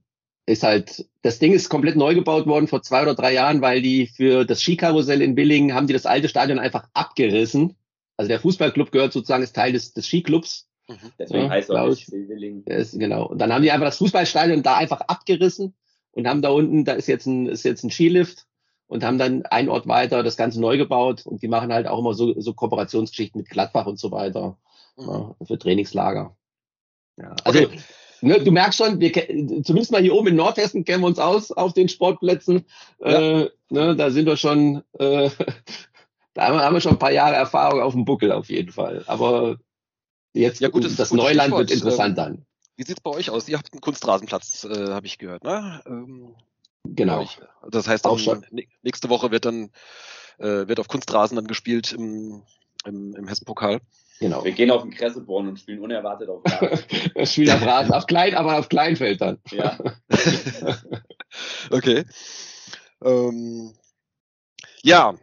Ist 0.48 0.64
halt, 0.64 1.08
das 1.22 1.38
Ding 1.40 1.54
ist 1.54 1.70
komplett 1.70 1.96
neu 1.96 2.16
gebaut 2.16 2.48
worden 2.48 2.68
vor 2.68 2.82
zwei 2.82 3.04
oder 3.04 3.14
drei 3.14 3.34
Jahren, 3.34 3.62
weil 3.62 3.82
die 3.82 4.08
für 4.08 4.46
das 4.46 4.62
Skikarussell 4.62 5.22
in 5.22 5.36
Billingen 5.36 5.76
haben 5.76 5.88
die 5.88 5.94
das 5.94 6.08
alte 6.08 6.28
Stadion 6.28 6.60
einfach 6.60 6.90
abgerissen. 6.94 7.76
Also 8.18 8.30
der 8.30 8.40
Fußballclub 8.40 8.92
gehört 8.92 9.14
sozusagen, 9.14 9.44
ist 9.44 9.56
Teil 9.56 9.74
des, 9.74 9.94
des 9.94 10.08
Skiclubs. 10.08 10.68
Mhm. 10.88 11.12
Deswegen 11.20 11.44
ja, 11.46 11.50
heißt 11.50 11.72
auch 11.72 11.92
ich. 11.92 12.12
Willingen. 12.12 12.64
Ist, 12.66 12.98
genau. 12.98 13.28
Und 13.28 13.40
dann 13.40 13.54
haben 13.54 13.64
die 13.64 13.72
einfach 13.72 13.88
das 13.88 13.98
Fußballstadion 13.98 14.64
da 14.64 14.76
einfach 14.78 15.02
abgerissen 15.02 15.76
und 16.12 16.28
haben 16.28 16.42
da 16.42 16.50
unten, 16.50 16.86
da 16.86 16.94
ist 16.94 17.08
jetzt 17.08 17.28
ein, 17.28 17.48
ist 17.48 17.64
jetzt 17.64 17.84
ein 17.84 17.92
Skilift 17.92 18.48
und 18.88 19.04
haben 19.04 19.18
dann 19.18 19.46
einen 19.46 19.70
Ort 19.70 19.88
weiter 19.88 20.24
das 20.24 20.38
Ganze 20.38 20.62
neu 20.62 20.78
gebaut 20.78 21.26
und 21.26 21.42
die 21.42 21.48
machen 21.48 21.74
halt 21.74 21.88
auch 21.88 22.00
immer 22.00 22.14
so, 22.14 22.40
so 22.40 22.54
Kooperationsgeschichten 22.54 23.40
mit 23.40 23.50
Gladbach 23.50 23.86
und 23.86 24.00
so 24.00 24.12
weiter 24.12 24.58
mhm. 24.98 25.08
ja, 25.08 25.36
für 25.46 25.58
Trainingslager. 25.58 26.36
Ja, 27.18 27.36
also 27.44 27.60
okay. 27.60 27.80
ne, 28.22 28.44
du 28.44 28.52
merkst 28.52 28.78
schon, 28.78 29.00
wir 29.00 29.12
zumindest 29.64 29.92
mal 29.92 30.02
hier 30.02 30.14
oben 30.14 30.28
in 30.28 30.36
Nordhessen 30.36 30.86
kennen 30.86 31.02
wir 31.02 31.08
uns 31.08 31.20
aus 31.20 31.52
auf 31.52 31.74
den 31.74 31.90
Sportplätzen. 31.90 32.66
Ja. 33.00 33.42
Äh, 33.42 33.50
ne, 33.70 33.96
da 33.96 34.12
sind 34.12 34.26
wir 34.26 34.38
schon, 34.38 34.84
äh, 35.00 35.30
da 36.34 36.48
haben 36.48 36.74
wir 36.74 36.82
schon 36.82 36.94
ein 36.94 37.00
paar 37.00 37.12
Jahre 37.12 37.36
Erfahrung 37.36 37.82
auf 37.82 37.94
dem 37.94 38.06
Buckel 38.06 38.32
auf 38.32 38.50
jeden 38.50 38.72
Fall. 38.72 39.04
Aber 39.08 39.58
jetzt 40.34 40.60
ja, 40.60 40.70
gut, 40.70 40.84
das, 40.84 40.96
das 40.96 41.14
Neuland 41.14 41.56
wird 41.56 41.72
interessant 41.72 42.18
dann. 42.18 42.46
Wie 42.78 42.84
sieht's 42.84 43.00
bei 43.00 43.12
euch 43.12 43.30
aus? 43.30 43.48
Ihr 43.48 43.58
habt 43.58 43.72
einen 43.72 43.80
Kunstrasenplatz, 43.80 44.66
äh, 44.66 44.90
habe 44.90 45.06
ich 45.06 45.18
gehört, 45.18 45.46
ne? 45.46 45.82
Ähm, 45.88 46.36
Genau. 46.94 47.26
Das 47.70 47.88
heißt, 47.88 48.06
auch 48.06 48.20
schon. 48.20 48.46
nächste 48.82 49.10
Woche 49.10 49.32
wird 49.32 49.46
dann 49.46 49.72
äh, 50.38 50.68
wird 50.68 50.80
auf 50.80 50.88
Kunstrasen 50.88 51.36
dann 51.36 51.48
gespielt 51.48 51.94
im, 51.94 52.44
im, 52.86 53.16
im 53.16 53.28
Hessen-Pokal. 53.28 53.82
Genau. 54.20 54.44
Wir 54.46 54.54
gehen 54.54 54.72
auf 54.72 54.84
den 54.84 54.92
Kresseborn 54.92 55.48
und 55.48 55.60
spielen 55.60 55.80
unerwartet 55.80 56.30
auf 56.30 56.42
Rasen. 56.46 56.80
spielen 57.26 57.56
auf 57.56 57.66
Rasen, 57.66 57.94
auf 57.94 58.06
klein, 58.06 58.34
aber 58.36 58.58
auf 58.58 58.70
Kleinfeld 58.70 59.20
dann. 59.22 59.40
Ja. 59.52 59.78
okay. 61.70 62.06
Ähm, 63.04 63.74
ja. 64.84 65.16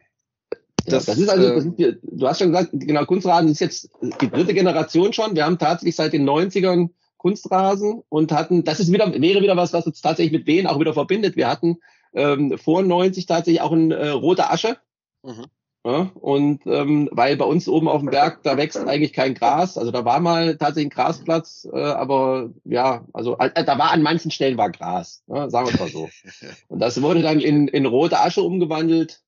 Das, 0.84 1.06
ja, 1.06 1.14
das 1.14 1.18
ist 1.18 1.28
also, 1.28 1.54
das 1.54 1.64
ist, 1.64 1.98
du 2.02 2.26
hast 2.26 2.38
schon 2.40 2.52
gesagt, 2.52 2.70
genau, 2.72 3.04
Kunstrasen 3.04 3.48
ist 3.48 3.60
jetzt 3.60 3.88
die 4.20 4.28
dritte 4.28 4.52
Generation 4.52 5.12
schon. 5.12 5.36
Wir 5.36 5.46
haben 5.46 5.58
tatsächlich 5.58 5.96
seit 5.96 6.12
den 6.12 6.28
90ern 6.28 6.90
Kunstrasen 7.22 8.02
und 8.08 8.32
hatten, 8.32 8.64
das 8.64 8.80
ist 8.80 8.92
wieder, 8.92 9.12
wäre 9.14 9.42
wieder 9.42 9.56
was, 9.56 9.72
was 9.72 9.86
uns 9.86 10.00
tatsächlich 10.00 10.32
mit 10.32 10.46
Wehen 10.46 10.66
auch 10.66 10.80
wieder 10.80 10.92
verbindet. 10.92 11.36
Wir 11.36 11.48
hatten 11.48 11.78
ähm, 12.14 12.58
vor 12.58 12.82
90 12.82 13.26
tatsächlich 13.26 13.62
auch 13.62 13.70
ein 13.70 13.92
äh, 13.92 14.08
rote 14.08 14.50
Asche. 14.50 14.76
Mhm. 15.22 15.46
Ja, 15.84 16.10
und 16.14 16.64
ähm, 16.66 17.08
weil 17.10 17.36
bei 17.36 17.44
uns 17.44 17.68
oben 17.68 17.88
auf 17.88 18.00
dem 18.00 18.10
Berg, 18.10 18.42
da 18.44 18.56
wächst 18.56 18.78
eigentlich 18.78 19.12
kein 19.12 19.34
Gras. 19.34 19.78
Also 19.78 19.90
da 19.90 20.04
war 20.04 20.20
mal 20.20 20.56
tatsächlich 20.56 20.86
ein 20.92 20.94
Grasplatz, 20.94 21.66
äh, 21.72 21.76
aber 21.76 22.50
ja, 22.64 23.04
also 23.12 23.36
äh, 23.38 23.64
da 23.64 23.78
war 23.78 23.90
an 23.90 24.02
manchen 24.02 24.30
Stellen 24.30 24.58
war 24.58 24.70
Gras, 24.70 25.24
ja, 25.26 25.48
sagen 25.50 25.66
wir 25.66 25.74
es 25.74 25.80
mal 25.80 25.88
so. 25.88 26.08
Und 26.68 26.80
das 26.80 27.02
wurde 27.02 27.22
dann 27.22 27.40
in, 27.40 27.68
in 27.68 27.86
rote 27.86 28.20
Asche 28.20 28.42
umgewandelt. 28.42 29.22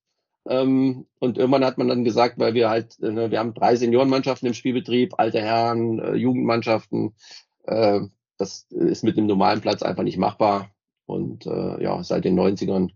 Ähm, 0.46 1.06
und 1.20 1.38
irgendwann 1.38 1.64
hat 1.64 1.78
man 1.78 1.88
dann 1.88 2.04
gesagt, 2.04 2.38
weil 2.38 2.52
wir 2.52 2.68
halt, 2.68 3.00
äh, 3.00 3.30
wir 3.30 3.38
haben 3.38 3.54
drei 3.54 3.76
Seniorenmannschaften 3.76 4.46
im 4.46 4.54
Spielbetrieb, 4.54 5.14
alte 5.16 5.40
Herren, 5.40 5.98
äh, 5.98 6.14
Jugendmannschaften, 6.16 7.14
äh, 7.64 8.00
das 8.38 8.66
ist 8.70 9.04
mit 9.04 9.16
einem 9.16 9.26
normalen 9.26 9.60
Platz 9.60 9.82
einfach 9.82 10.02
nicht 10.02 10.18
machbar. 10.18 10.70
Und 11.06 11.46
äh, 11.46 11.82
ja, 11.82 12.02
seit 12.02 12.24
den 12.24 12.38
90ern 12.38 12.90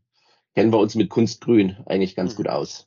kennen 0.55 0.73
wir 0.73 0.79
uns 0.79 0.95
mit 0.95 1.11
Kunstgrün 1.11 1.77
eigentlich 1.87 2.17
ganz 2.17 2.33
mhm. 2.33 2.37
gut 2.37 2.49
aus. 2.49 2.87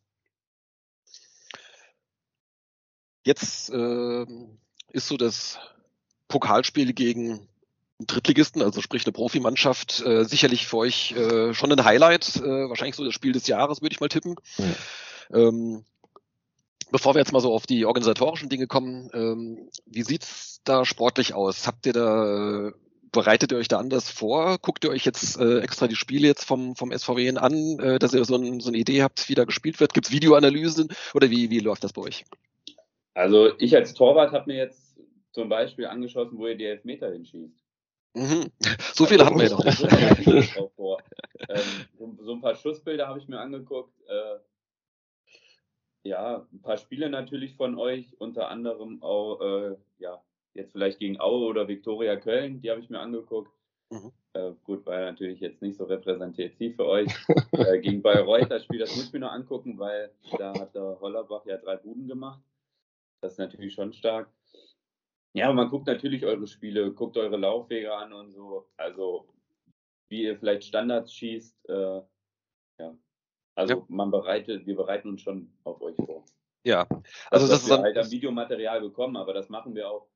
Jetzt 3.23 3.69
äh, 3.69 4.25
ist 4.89 5.07
so 5.07 5.17
das 5.17 5.59
Pokalspiel 6.27 6.93
gegen 6.93 7.47
Drittligisten, 7.99 8.63
also 8.63 8.81
sprich 8.81 9.05
eine 9.05 9.11
Profimannschaft, 9.11 10.01
äh, 10.03 10.23
sicherlich 10.25 10.65
für 10.65 10.77
euch 10.77 11.11
äh, 11.11 11.53
schon 11.53 11.71
ein 11.71 11.85
Highlight, 11.85 12.37
äh, 12.37 12.67
wahrscheinlich 12.67 12.95
so 12.95 13.05
das 13.05 13.13
Spiel 13.13 13.31
des 13.31 13.45
Jahres, 13.45 13.81
würde 13.81 13.93
ich 13.93 13.99
mal 13.99 14.09
tippen. 14.09 14.35
Ja. 14.57 15.37
Ähm, 15.37 15.85
bevor 16.91 17.15
wir 17.15 17.19
jetzt 17.19 17.31
mal 17.31 17.39
so 17.39 17.53
auf 17.53 17.65
die 17.65 17.85
organisatorischen 17.85 18.49
Dinge 18.49 18.67
kommen, 18.67 19.09
ähm, 19.13 19.69
wie 19.85 20.03
sieht's 20.03 20.61
da 20.63 20.85
sportlich 20.85 21.33
aus? 21.33 21.67
Habt 21.67 21.85
ihr 21.85 21.93
da, 21.93 22.71
bereitet 23.11 23.51
ihr 23.51 23.57
euch 23.57 23.67
da 23.67 23.79
anders 23.79 24.09
vor? 24.09 24.57
Guckt 24.59 24.83
ihr 24.83 24.89
euch 24.89 25.05
jetzt 25.05 25.39
äh, 25.39 25.59
extra 25.59 25.87
die 25.87 25.95
Spiele 25.95 26.27
jetzt 26.27 26.45
vom, 26.45 26.75
vom 26.75 26.91
SVW 26.91 27.37
an, 27.37 27.79
äh, 27.79 27.99
dass 27.99 28.13
ihr 28.13 28.23
so, 28.25 28.35
ein, 28.35 28.59
so 28.59 28.69
eine 28.69 28.77
Idee 28.77 29.03
habt, 29.03 29.29
wie 29.29 29.35
da 29.35 29.45
gespielt 29.45 29.79
wird? 29.79 29.93
Gibt 29.93 30.07
es 30.07 30.11
Videoanalysen 30.11 30.89
oder 31.13 31.29
wie, 31.29 31.49
wie 31.49 31.59
läuft 31.59 31.83
das 31.83 31.93
bei 31.93 32.01
euch? 32.01 32.25
Also 33.13 33.57
ich 33.57 33.75
als 33.75 33.93
Torwart 33.93 34.31
habe 34.31 34.51
mir 34.51 34.57
jetzt 34.57 34.97
zum 35.31 35.49
Beispiel 35.49 35.87
angeschossen, 35.87 36.37
wo 36.37 36.47
ihr 36.47 36.55
die 36.55 36.65
Elfmeter 36.65 37.11
hinschießt. 37.11 37.61
Mhm. 38.13 38.51
So 38.93 39.05
viele 39.05 39.21
also, 39.21 39.31
haben 39.31 39.39
wir 39.39 39.47
ja 39.47 39.55
noch 39.55 39.63
nicht. 39.63 40.57
ähm, 41.49 41.63
so, 41.97 42.17
so, 42.21 42.33
ein 42.33 42.41
paar 42.41 42.55
Schussbilder 42.55 43.07
habe 43.07 43.19
ich 43.19 43.27
mir 43.27 43.39
angeguckt. 43.39 43.93
Äh, 44.07 44.39
ja, 46.03 46.47
ein 46.51 46.61
paar 46.61 46.77
Spiele 46.77 47.09
natürlich 47.09 47.55
von 47.55 47.77
euch, 47.77 48.19
unter 48.19 48.49
anderem 48.49 49.01
auch 49.03 49.41
äh, 49.41 49.75
ja, 49.99 50.21
Jetzt 50.53 50.73
vielleicht 50.73 50.99
gegen 50.99 51.19
Aue 51.19 51.47
oder 51.47 51.67
Viktoria 51.67 52.17
Köln, 52.17 52.61
die 52.61 52.69
habe 52.69 52.81
ich 52.81 52.89
mir 52.89 52.99
angeguckt. 52.99 53.51
Mhm. 53.89 54.11
Äh, 54.33 54.51
gut, 54.63 54.85
war 54.85 54.99
natürlich 54.99 55.39
jetzt 55.39 55.61
nicht 55.61 55.77
so 55.77 55.85
repräsentativ 55.85 56.75
für 56.75 56.85
euch. 56.85 57.07
äh, 57.53 57.79
gegen 57.79 58.01
Bayreuth, 58.01 58.51
das 58.51 58.65
Spiel, 58.65 58.79
das 58.79 58.95
muss 58.95 59.07
ich 59.07 59.13
mir 59.13 59.19
nur 59.19 59.31
angucken, 59.31 59.79
weil 59.79 60.11
da 60.37 60.53
hat 60.53 60.75
der 60.75 60.99
Hollerbach 60.99 61.45
ja 61.45 61.57
drei 61.57 61.77
Buden 61.77 62.07
gemacht. 62.07 62.41
Das 63.21 63.33
ist 63.33 63.39
natürlich 63.39 63.73
schon 63.73 63.93
stark. 63.93 64.29
Ja, 65.33 65.51
man 65.53 65.69
guckt 65.69 65.87
natürlich 65.87 66.25
eure 66.25 66.47
Spiele, 66.47 66.91
guckt 66.91 67.15
eure 67.15 67.37
Laufwege 67.37 67.93
an 67.93 68.11
und 68.11 68.31
so. 68.31 68.67
Also, 68.75 69.29
wie 70.09 70.23
ihr 70.23 70.37
vielleicht 70.37 70.65
Standards 70.65 71.13
schießt. 71.13 71.69
Äh, 71.69 72.01
ja. 72.79 72.97
Also, 73.61 73.73
ja. 73.75 73.85
man 73.87 74.11
bereitet, 74.11 74.65
wir 74.65 74.75
bereiten 74.75 75.09
uns 75.09 75.21
schon 75.21 75.51
auf 75.63 75.81
euch 75.81 75.95
vor. 75.95 76.23
Ja, 76.63 76.87
also 77.29 77.47
das, 77.47 77.49
das 77.49 77.63
ist 77.63 77.69
wir 77.69 77.81
halt 77.81 77.97
am 77.97 78.11
Videomaterial 78.11 78.81
bekommen, 78.81 79.17
aber 79.17 79.33
das 79.33 79.49
machen 79.49 79.73
wir 79.75 79.89
auch. 79.89 80.07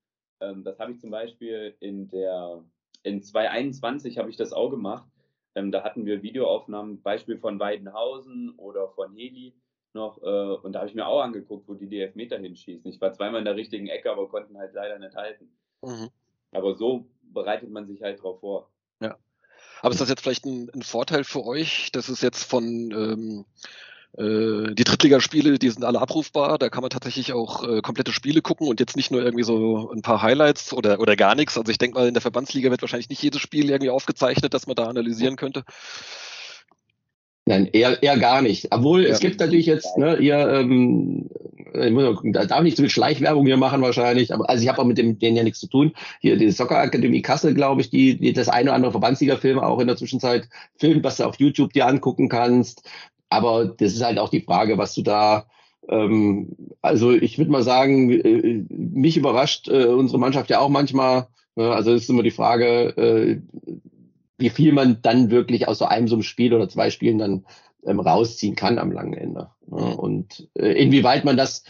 Ähm, 0.41 0.63
das 0.63 0.79
habe 0.79 0.91
ich 0.91 0.99
zum 0.99 1.11
Beispiel 1.11 1.75
in 1.79 2.07
der 2.07 2.63
in 3.03 3.21
2021 3.21 4.17
habe 4.17 4.29
ich 4.29 4.37
das 4.37 4.51
auch 4.51 4.69
gemacht. 4.69 5.07
Ähm, 5.53 5.71
da 5.71 5.83
hatten 5.83 6.05
wir 6.05 6.23
Videoaufnahmen, 6.23 7.01
Beispiel 7.01 7.37
von 7.37 7.59
Weidenhausen 7.59 8.53
oder 8.57 8.89
von 8.89 9.13
Heli 9.15 9.55
noch, 9.93 10.21
äh, 10.21 10.55
und 10.61 10.73
da 10.73 10.79
habe 10.79 10.89
ich 10.89 10.95
mir 10.95 11.07
auch 11.07 11.21
angeguckt, 11.21 11.67
wo 11.67 11.73
die 11.73 11.87
die 11.87 12.01
Elfmeter 12.01 12.37
hinschießen. 12.37 12.91
Ich 12.91 12.99
war 12.99 13.13
zweimal 13.13 13.39
in 13.39 13.45
der 13.45 13.55
richtigen 13.55 13.87
Ecke, 13.87 14.11
aber 14.11 14.27
konnten 14.27 14.57
halt 14.57 14.73
leider 14.73 14.99
nicht 14.99 15.15
halten. 15.15 15.49
Mhm. 15.81 16.09
Aber 16.51 16.75
so 16.75 17.07
bereitet 17.21 17.69
man 17.69 17.87
sich 17.87 18.01
halt 18.01 18.21
drauf 18.21 18.41
vor. 18.41 18.69
Ja. 19.01 19.17
Aber 19.85 19.93
ist 19.93 20.01
das 20.01 20.09
jetzt 20.09 20.23
vielleicht 20.23 20.45
ein, 20.45 20.67
ein 20.73 20.81
Vorteil 20.81 21.23
für 21.23 21.45
euch, 21.45 21.91
dass 21.91 22.09
es 22.09 22.21
jetzt 22.21 22.43
von 22.43 22.65
ähm, 22.89 23.45
äh, 24.17 24.73
die 24.73 24.83
Drittligaspiele, 24.83 25.59
die 25.59 25.69
sind 25.69 25.83
alle 25.83 26.01
abrufbar, 26.01 26.57
da 26.57 26.69
kann 26.69 26.81
man 26.81 26.89
tatsächlich 26.89 27.33
auch 27.33 27.63
äh, 27.63 27.81
komplette 27.83 28.11
Spiele 28.11 28.41
gucken 28.41 28.67
und 28.67 28.79
jetzt 28.79 28.95
nicht 28.95 29.11
nur 29.11 29.21
irgendwie 29.21 29.43
so 29.43 29.91
ein 29.91 30.01
paar 30.01 30.23
Highlights 30.23 30.73
oder, 30.73 30.99
oder 30.99 31.15
gar 31.15 31.35
nichts. 31.35 31.55
Also 31.55 31.69
ich 31.69 31.77
denke 31.77 31.99
mal, 31.99 32.07
in 32.07 32.15
der 32.15 32.21
Verbandsliga 32.21 32.71
wird 32.71 32.81
wahrscheinlich 32.81 33.09
nicht 33.09 33.21
jedes 33.21 33.41
Spiel 33.41 33.69
irgendwie 33.69 33.91
aufgezeichnet, 33.91 34.55
dass 34.55 34.65
man 34.65 34.75
da 34.75 34.85
analysieren 34.85 35.35
könnte. 35.35 35.63
Nein, 37.45 37.69
eher, 37.71 38.01
eher 38.01 38.17
gar 38.17 38.41
nicht. 38.41 38.67
Obwohl, 38.71 39.03
ja. 39.03 39.09
es 39.09 39.19
gibt 39.19 39.39
natürlich 39.39 39.67
jetzt, 39.67 39.97
ne, 39.97 40.17
ihr, 40.17 40.35
ähm, 40.35 41.29
ich 41.73 41.91
muss 41.91 42.15
gucken, 42.15 42.33
da 42.33 42.45
darf 42.45 42.63
nicht 42.63 42.77
so 42.77 42.83
viel 42.83 42.89
Schleichwerbung 42.89 43.45
hier 43.45 43.57
machen 43.57 43.81
wahrscheinlich, 43.81 44.33
aber 44.33 44.49
also 44.49 44.63
ich 44.63 44.69
habe 44.69 44.81
auch 44.81 44.85
mit 44.85 44.97
dem, 44.97 45.19
denen 45.19 45.37
ja 45.37 45.43
nichts 45.43 45.59
zu 45.59 45.67
tun. 45.67 45.93
Hier 46.21 46.37
die 46.37 46.49
Soccer 46.49 46.77
Akademie 46.77 47.21
Kassel, 47.21 47.53
glaube 47.53 47.81
ich, 47.81 47.89
die, 47.89 48.17
die 48.17 48.33
das 48.33 48.49
eine 48.49 48.69
oder 48.69 48.75
andere 48.75 48.91
Verbandsliga-Film 48.91 49.59
auch 49.59 49.79
in 49.79 49.87
der 49.87 49.97
Zwischenzeit 49.97 50.49
filmt, 50.77 51.03
was 51.03 51.17
du 51.17 51.25
auf 51.25 51.39
YouTube 51.39 51.73
dir 51.73 51.85
angucken 51.85 52.29
kannst. 52.29 52.89
Aber 53.29 53.65
das 53.65 53.93
ist 53.93 54.03
halt 54.03 54.17
auch 54.17 54.29
die 54.29 54.41
Frage, 54.41 54.77
was 54.77 54.95
du 54.95 55.03
da 55.03 55.45
ähm, 55.87 56.55
also 56.81 57.11
ich 57.11 57.37
würde 57.37 57.51
mal 57.51 57.63
sagen, 57.63 58.09
äh, 58.09 58.63
mich 58.69 59.17
überrascht 59.17 59.67
äh, 59.67 59.85
unsere 59.85 60.19
Mannschaft 60.19 60.49
ja 60.49 60.59
auch 60.59 60.69
manchmal. 60.69 61.27
Ne? 61.55 61.71
Also 61.71 61.93
es 61.93 62.03
ist 62.03 62.09
immer 62.09 62.23
die 62.23 62.31
Frage, 62.31 62.89
äh, 62.97 63.41
wie 64.37 64.49
viel 64.49 64.73
man 64.73 65.01
dann 65.01 65.31
wirklich 65.31 65.67
aus 65.67 65.77
so 65.77 65.85
einem 65.85 66.07
so 66.07 66.15
einem 66.15 66.23
Spiel 66.23 66.53
oder 66.53 66.67
zwei 66.69 66.89
Spielen 66.89 67.17
dann 67.17 67.45
ähm, 67.85 67.99
rausziehen 67.99 68.55
kann 68.55 68.79
am 68.79 68.91
langen 68.91 69.13
Ende. 69.13 69.49
Ne? 69.67 69.95
Und 69.95 70.47
äh, 70.55 70.71
inwieweit 70.71 71.23
man 71.23 71.37
das, 71.37 71.63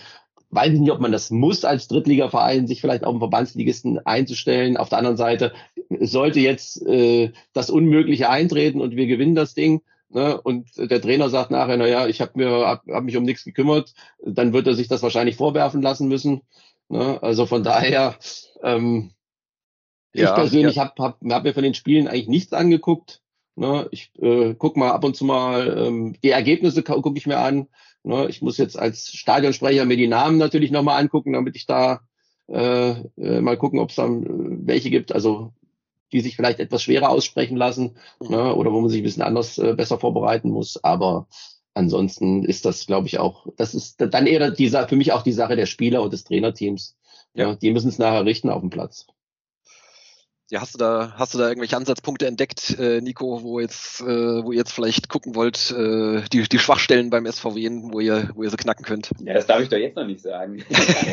weiß 0.49 0.73
ich 0.73 0.79
nicht, 0.79 0.91
ob 0.91 0.99
man 0.99 1.11
das 1.11 1.31
muss 1.31 1.65
als 1.65 1.87
Drittligaverein, 1.87 2.67
sich 2.67 2.81
vielleicht 2.81 3.03
auf 3.03 3.13
den 3.13 3.19
Verbandsligisten 3.19 3.99
einzustellen. 4.05 4.77
Auf 4.77 4.89
der 4.89 4.99
anderen 4.99 5.17
Seite 5.17 5.53
sollte 5.99 6.39
jetzt 6.39 6.81
äh, 6.85 7.31
das 7.53 7.69
Unmögliche 7.69 8.29
eintreten 8.29 8.81
und 8.81 8.95
wir 8.95 9.07
gewinnen 9.07 9.35
das 9.35 9.53
Ding. 9.53 9.81
Ne, 10.09 10.39
und 10.39 10.69
der 10.77 11.01
Trainer 11.01 11.29
sagt 11.29 11.51
nachher, 11.51 11.77
na 11.77 11.87
ja, 11.87 12.07
ich 12.07 12.21
habe 12.21 12.31
mir 12.35 12.49
hab, 12.49 12.87
hab 12.87 13.03
mich 13.03 13.17
um 13.17 13.23
nichts 13.23 13.43
gekümmert, 13.43 13.93
dann 14.23 14.53
wird 14.53 14.67
er 14.67 14.75
sich 14.75 14.87
das 14.87 15.01
wahrscheinlich 15.03 15.35
vorwerfen 15.35 15.81
lassen 15.81 16.07
müssen. 16.07 16.41
Ne, 16.87 17.21
also 17.21 17.45
von 17.45 17.63
daher, 17.63 18.15
ähm, 18.63 19.11
ja, 20.19 20.29
ich 20.29 20.35
persönlich 20.35 20.75
ja. 20.75 20.83
habe 20.83 21.03
hab, 21.03 21.19
hab 21.23 21.43
mir 21.43 21.53
von 21.53 21.63
den 21.63 21.73
Spielen 21.73 22.07
eigentlich 22.07 22.27
nichts 22.27 22.53
angeguckt. 22.53 23.21
Ne? 23.55 23.87
Ich 23.91 24.11
äh, 24.19 24.53
guck 24.57 24.77
mal 24.77 24.91
ab 24.91 25.03
und 25.03 25.15
zu 25.15 25.25
mal 25.25 25.77
ähm, 25.77 26.15
die 26.23 26.31
Ergebnisse 26.31 26.83
gucke 26.83 27.17
ich 27.17 27.27
mir 27.27 27.39
an. 27.39 27.67
Ne? 28.03 28.27
Ich 28.29 28.41
muss 28.41 28.57
jetzt 28.57 28.77
als 28.77 29.11
Stadionsprecher 29.11 29.85
mir 29.85 29.97
die 29.97 30.07
Namen 30.07 30.37
natürlich 30.37 30.71
nochmal 30.71 30.99
angucken, 30.99 31.33
damit 31.33 31.55
ich 31.55 31.65
da 31.65 32.01
äh, 32.47 32.91
äh, 33.17 33.41
mal 33.41 33.57
gucken, 33.57 33.79
ob 33.79 33.89
es 33.89 33.95
dann 33.95 34.23
äh, 34.23 34.67
welche 34.67 34.89
gibt, 34.89 35.13
also 35.13 35.53
die 36.11 36.21
sich 36.21 36.35
vielleicht 36.35 36.59
etwas 36.59 36.83
schwerer 36.83 37.09
aussprechen 37.09 37.57
lassen 37.57 37.97
mhm. 38.19 38.29
ne? 38.29 38.55
oder 38.55 38.71
wo 38.71 38.81
man 38.81 38.89
sich 38.89 39.01
ein 39.01 39.03
bisschen 39.03 39.23
anders 39.23 39.57
äh, 39.57 39.73
besser 39.73 39.97
vorbereiten 39.97 40.49
muss. 40.49 40.83
Aber 40.83 41.27
ansonsten 41.73 42.43
ist 42.43 42.65
das, 42.65 42.85
glaube 42.85 43.07
ich, 43.07 43.19
auch, 43.19 43.47
das 43.57 43.73
ist 43.73 43.99
dann 43.99 44.27
eher 44.27 44.51
die, 44.51 44.69
für 44.69 44.95
mich 44.95 45.11
auch 45.11 45.23
die 45.23 45.31
Sache 45.31 45.55
der 45.55 45.65
Spieler 45.65 46.03
und 46.03 46.13
des 46.13 46.23
Trainerteams. 46.23 46.95
Ja. 47.33 47.49
ja 47.49 47.55
die 47.55 47.71
müssen 47.71 47.89
es 47.89 47.99
nachher 47.99 48.25
richten 48.25 48.49
auf 48.49 48.61
dem 48.61 48.69
Platz. 48.69 49.07
Ja, 50.51 50.61
hast 50.61 50.75
du 50.75 50.77
da, 50.77 51.13
hast 51.17 51.33
du 51.33 51.39
da 51.39 51.47
irgendwelche 51.47 51.75
Ansatzpunkte 51.75 52.27
entdeckt, 52.27 52.77
äh, 52.77 53.01
Nico, 53.01 53.41
wo 53.41 53.59
jetzt, 53.59 54.01
äh, 54.01 54.05
wo 54.43 54.51
ihr 54.51 54.59
jetzt 54.59 54.73
vielleicht 54.73 55.09
gucken 55.09 55.33
wollt, 55.33 55.71
äh, 55.71 56.21
die, 56.31 56.43
die 56.43 56.59
Schwachstellen 56.59 57.09
beim 57.09 57.25
SVW, 57.25 57.67
wo 57.91 57.99
ihr, 57.99 58.29
wo 58.35 58.43
ihr 58.43 58.51
sie 58.51 58.57
knacken 58.57 58.85
könnt? 58.85 59.09
Ja, 59.21 59.33
das 59.33 59.47
darf 59.47 59.61
ich 59.61 59.69
doch 59.69 59.77
jetzt 59.77 59.95
noch 59.95 60.05
nicht 60.05 60.21
sagen. 60.21 60.63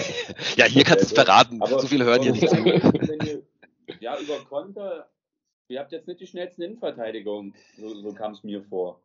ja, 0.57 0.67
hier 0.67 0.85
kannst 0.85 1.05
du 1.05 1.07
es 1.07 1.13
verraten. 1.13 1.63
Aber, 1.63 1.81
so 1.81 1.87
viele 1.87 2.05
hören 2.05 2.21
hier 2.21 2.33
nicht 2.33 2.47
zu. 2.47 3.43
ja, 4.01 4.21
über 4.21 4.39
Konter, 4.45 5.09
ihr 5.69 5.81
habt 5.81 5.93
jetzt 5.93 6.09
nicht 6.09 6.21
die 6.21 6.27
schnellsten 6.27 6.61
Innenverteidigungen, 6.61 7.55
so, 7.79 7.95
so 8.03 8.13
kam 8.13 8.33
es 8.33 8.45
mir 8.45 8.63
vor. 8.65 9.01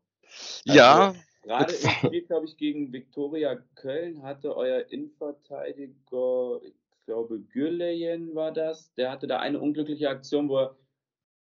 Also, 0.68 0.78
ja. 0.78 1.16
Gerade 1.44 1.74
im 1.74 1.90
Spiel, 1.90 2.22
glaube 2.24 2.46
ich, 2.48 2.58
gegen 2.58 2.92
Viktoria 2.92 3.56
Köln 3.76 4.24
hatte 4.24 4.58
euer 4.58 4.84
Innenverteidiger, 4.90 6.60
glaube, 7.08 7.39
Gürleyen 7.39 8.36
war 8.36 8.52
das. 8.52 8.93
Der 8.93 9.10
hatte 9.10 9.26
da 9.26 9.39
eine 9.39 9.60
unglückliche 9.60 10.10
Aktion, 10.10 10.50
wo 10.50 10.60
er, 10.60 10.78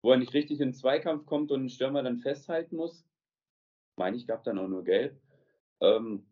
wo 0.03 0.11
er 0.11 0.17
nicht 0.17 0.33
richtig 0.33 0.59
in 0.59 0.69
den 0.69 0.73
Zweikampf 0.73 1.25
kommt 1.25 1.51
und 1.51 1.61
den 1.61 1.69
Stürmer 1.69 2.03
dann 2.03 2.17
festhalten 2.17 2.75
muss. 2.75 3.05
Meine 3.95 4.17
ich, 4.17 4.27
gab 4.27 4.43
dann 4.43 4.57
auch 4.57 4.67
nur 4.67 4.83
Gelb. 4.83 5.21
Ähm, 5.79 6.25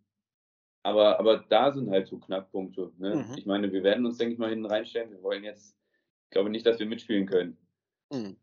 aber, 0.83 1.19
aber 1.19 1.45
da 1.49 1.71
sind 1.71 1.89
halt 1.89 2.07
so 2.07 2.17
Knackpunkte. 2.17 2.91
Ne? 2.97 3.15
Mhm. 3.15 3.37
Ich 3.37 3.45
meine, 3.45 3.71
wir 3.71 3.83
werden 3.83 4.05
uns, 4.05 4.17
denke 4.17 4.33
ich 4.33 4.39
mal, 4.39 4.49
hinten 4.49 4.65
reinstellen. 4.65 5.11
Wir 5.11 5.21
wollen 5.21 5.43
jetzt, 5.43 5.77
ich 6.25 6.31
glaube 6.31 6.49
nicht, 6.49 6.65
dass 6.65 6.79
wir 6.79 6.87
mitspielen 6.87 7.27
können. 7.27 7.57
Mhm. 8.11 8.37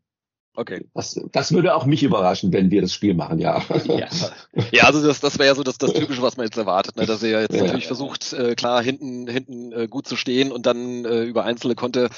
Okay. 0.57 0.83
Das, 0.95 1.19
das 1.31 1.51
würde 1.51 1.75
auch 1.75 1.85
mich 1.85 2.01
überraschen, 2.01 2.51
wenn 2.51 2.71
wir 2.71 2.81
das 2.81 2.91
Spiel 2.91 3.13
machen, 3.13 3.37
ja. 3.37 3.61
Ja, 3.85 4.07
ja 4.71 4.83
also 4.85 5.05
das, 5.05 5.19
das 5.19 5.37
wäre 5.37 5.49
ja 5.49 5.53
so 5.55 5.61
das, 5.61 5.77
das 5.77 5.93
Typische, 5.93 6.23
was 6.23 6.35
man 6.35 6.47
jetzt 6.47 6.57
erwartet, 6.57 6.97
ne? 6.97 7.05
dass 7.05 7.21
er 7.21 7.29
ja 7.29 7.41
jetzt 7.41 7.53
ja. 7.53 7.61
natürlich 7.61 7.85
versucht, 7.85 8.33
äh, 8.33 8.55
klar 8.55 8.81
hinten, 8.81 9.27
hinten 9.27 9.71
äh, 9.71 9.87
gut 9.87 10.07
zu 10.07 10.15
stehen 10.15 10.51
und 10.51 10.65
dann 10.65 11.05
äh, 11.05 11.25
über 11.25 11.43
einzelne 11.43 11.75
konnte 11.75 12.09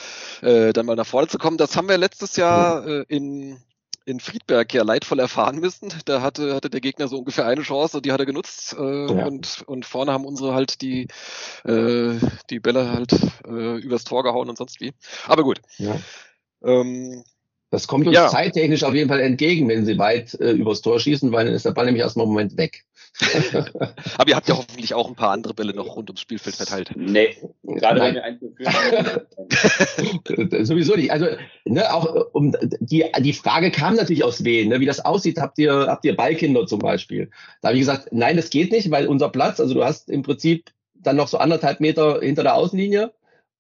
äh, 0.42 0.72
dann 0.72 0.86
mal 0.86 0.96
nach 0.96 1.06
vorne 1.06 1.28
zu 1.28 1.38
kommen. 1.38 1.58
Das 1.58 1.76
haben 1.76 1.90
wir 1.90 1.98
letztes 1.98 2.38
Jahr 2.38 2.88
äh, 2.88 3.04
in, 3.10 3.58
in 4.06 4.22
Friedberg 4.22 4.74
ja 4.74 4.84
leidvoll 4.84 5.20
erfahren 5.20 5.60
müssen. 5.60 5.92
Da 6.06 6.22
hatte, 6.22 6.56
hatte 6.56 6.70
der 6.70 6.80
Gegner 6.80 7.10
so 7.10 7.18
ungefähr 7.18 7.46
eine 7.46 7.64
Chance 7.64 7.98
und 7.98 8.06
die 8.06 8.14
hat 8.14 8.22
er 8.22 8.26
genutzt 8.26 8.74
äh, 8.80 9.18
ja. 9.18 9.26
und, 9.26 9.64
und 9.68 9.86
vorne 9.86 10.14
haben 10.14 10.24
unsere 10.24 10.54
halt 10.54 10.80
die, 10.82 11.10
äh, 11.66 12.16
die 12.50 12.62
Bälle 12.62 12.90
halt 12.90 13.12
äh, 13.46 13.80
übers 13.80 14.06
Tor 14.06 14.24
gehauen 14.24 14.48
und 14.48 14.58
sonst 14.58 14.80
wie. 14.80 14.94
Aber 15.28 15.44
gut. 15.44 15.60
Ja. 15.78 15.98
Ähm, 16.64 17.26
das 17.72 17.88
kommt 17.88 18.08
uns 18.08 18.16
ja. 18.16 18.28
zeittechnisch 18.28 18.84
auf 18.84 18.96
jeden 18.96 19.10
Fall 19.10 19.20
entgegen, 19.20 19.70
wenn 19.70 19.86
sie 19.86 19.98
weit 19.98 20.34
äh, 20.40 20.52
übers 20.52 20.82
Tor 20.82 21.00
schießen, 21.00 21.32
weil 21.32 21.46
dann 21.46 21.54
ist 21.54 21.66
der 21.66 21.72
Ball 21.72 21.86
nämlich 21.86 22.02
erstmal 22.02 22.26
einen 22.26 22.34
Moment 22.34 22.58
weg. 22.58 22.84
Aber 24.18 24.30
ihr 24.30 24.36
habt 24.36 24.48
ja 24.48 24.58
hoffentlich 24.58 24.94
auch 24.94 25.08
ein 25.08 25.16
paar 25.16 25.32
andere 25.32 25.54
Bälle 25.54 25.74
noch 25.74 25.96
rund 25.96 26.10
ums 26.10 26.22
Spielfeld 26.22 26.56
verteilt. 26.56 26.92
Nee, 26.96 27.36
gerade 27.64 28.00
wenn 28.02 28.16
wir 28.16 28.24
einzuführen. 28.24 28.74
Sowieso 30.66 30.96
nicht. 30.96 31.12
Also, 31.12 31.28
ne, 31.66 31.94
auch 31.94 32.28
um 32.34 32.56
die, 32.80 33.06
die 33.20 33.34
Frage 33.34 33.72
kam 33.72 33.96
natürlich 33.96 34.24
aus 34.24 34.44
Wien, 34.44 34.70
ne, 34.70 34.80
wie 34.80 34.86
das 34.86 35.04
aussieht. 35.04 35.40
Habt 35.40 35.60
ihr, 35.60 35.88
habt 35.88 36.06
ihr 36.06 36.16
Ballkinder 36.16 36.66
zum 36.66 36.80
Beispiel? 36.80 37.30
Da 37.62 37.70
habe 37.70 37.78
ich 37.78 37.82
gesagt, 37.82 38.10
nein, 38.12 38.38
das 38.38 38.50
geht 38.50 38.72
nicht, 38.72 38.90
weil 38.90 39.08
unser 39.08 39.30
Platz, 39.30 39.60
also 39.60 39.74
du 39.74 39.84
hast 39.84 40.10
im 40.10 40.24
Prinzip 40.24 40.72
dann 40.96 41.18
noch 41.18 41.28
so 41.28 41.38
anderthalb 41.38 41.80
Meter 41.82 42.22
hinter 42.22 42.44
der 42.44 42.56
Außenlinie 42.56 43.12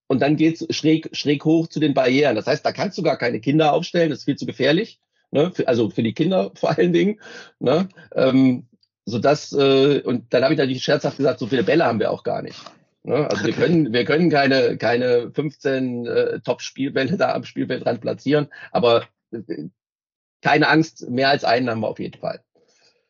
und 0.09 0.21
dann 0.21 0.35
geht's 0.35 0.65
schräg, 0.71 1.15
schräg 1.15 1.45
hoch 1.45 1.67
zu 1.67 1.79
den 1.79 1.93
Barrieren. 1.93 2.35
Das 2.35 2.47
heißt, 2.47 2.65
da 2.65 2.71
kannst 2.71 2.97
du 2.97 3.03
gar 3.03 3.17
keine 3.17 3.39
Kinder 3.39 3.73
aufstellen, 3.73 4.09
das 4.09 4.19
ist 4.19 4.25
viel 4.25 4.37
zu 4.37 4.47
gefährlich. 4.47 4.99
Ne? 5.31 5.51
Für, 5.53 5.67
also 5.67 5.91
für 5.91 6.01
die 6.01 6.13
Kinder 6.13 6.51
vor 6.55 6.75
allen 6.75 6.91
Dingen. 6.91 7.21
Ne? 7.59 7.87
Ähm, 8.15 8.67
so 9.05 9.19
dass, 9.19 9.53
äh, 9.53 10.01
und 10.01 10.33
dann 10.33 10.43
habe 10.43 10.53
ich 10.53 10.59
natürlich 10.59 10.83
scherzhaft 10.83 11.17
gesagt, 11.17 11.39
so 11.39 11.47
viele 11.47 11.63
Bälle 11.63 11.85
haben 11.85 11.99
wir 11.99 12.11
auch 12.11 12.23
gar 12.23 12.41
nicht. 12.41 12.59
Ne? 13.03 13.29
Also 13.29 13.45
wir 13.45 13.53
können, 13.53 13.93
wir 13.93 14.03
können 14.03 14.31
keine, 14.31 14.77
keine 14.77 15.31
15 15.31 16.05
äh, 16.07 16.39
Top-Spielbälle 16.41 17.15
da 17.17 17.33
am 17.33 17.43
Spielfeldrand 17.43 18.01
platzieren, 18.01 18.47
aber 18.71 19.05
äh, 19.31 19.69
keine 20.41 20.69
Angst, 20.69 21.07
mehr 21.07 21.29
als 21.29 21.43
einen 21.43 21.69
haben 21.69 21.81
wir 21.81 21.89
auf 21.89 21.99
jeden 21.99 22.19
Fall. 22.19 22.41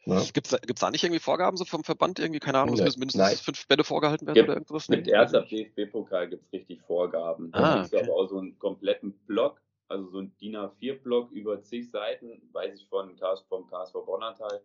Ja. 0.09 0.23
Gibt 0.33 0.47
es 0.51 0.79
da 0.79 0.91
nicht 0.91 1.03
irgendwie 1.03 1.19
Vorgaben 1.19 1.57
so 1.57 1.65
vom 1.65 1.83
Verband 1.83 2.19
irgendwie? 2.19 2.39
Keine 2.39 2.59
Ahnung, 2.59 2.75
es 2.75 2.81
müssen 2.81 2.99
mindestens 2.99 3.21
Nein. 3.21 3.35
fünf 3.37 3.67
Bälle 3.67 3.83
vorgehalten 3.83 4.27
werden 4.27 4.35
gibt, 4.35 4.49
oder 4.49 4.57
irgendwas? 4.57 4.89
Mit 4.89 5.07
erster 5.07 5.41
DFB-Pokal 5.41 6.29
gibt 6.29 6.45
es 6.45 6.53
richtig 6.53 6.81
Vorgaben. 6.81 7.51
Da 7.51 7.59
ah, 7.59 7.85
okay. 7.85 8.03
aber 8.03 8.13
auch 8.13 8.27
so 8.27 8.37
einen 8.37 8.57
kompletten 8.59 9.13
Block, 9.27 9.61
also 9.87 10.09
so 10.09 10.19
ein 10.19 10.35
DIN 10.41 10.55
A4-Block 10.55 11.31
über 11.31 11.61
zig 11.61 11.89
Seiten, 11.89 12.41
weiß 12.51 12.75
ich 12.75 12.87
von 12.87 13.17
vom 13.49 13.67
KSV 13.67 13.93
Bonnertal. 14.05 14.61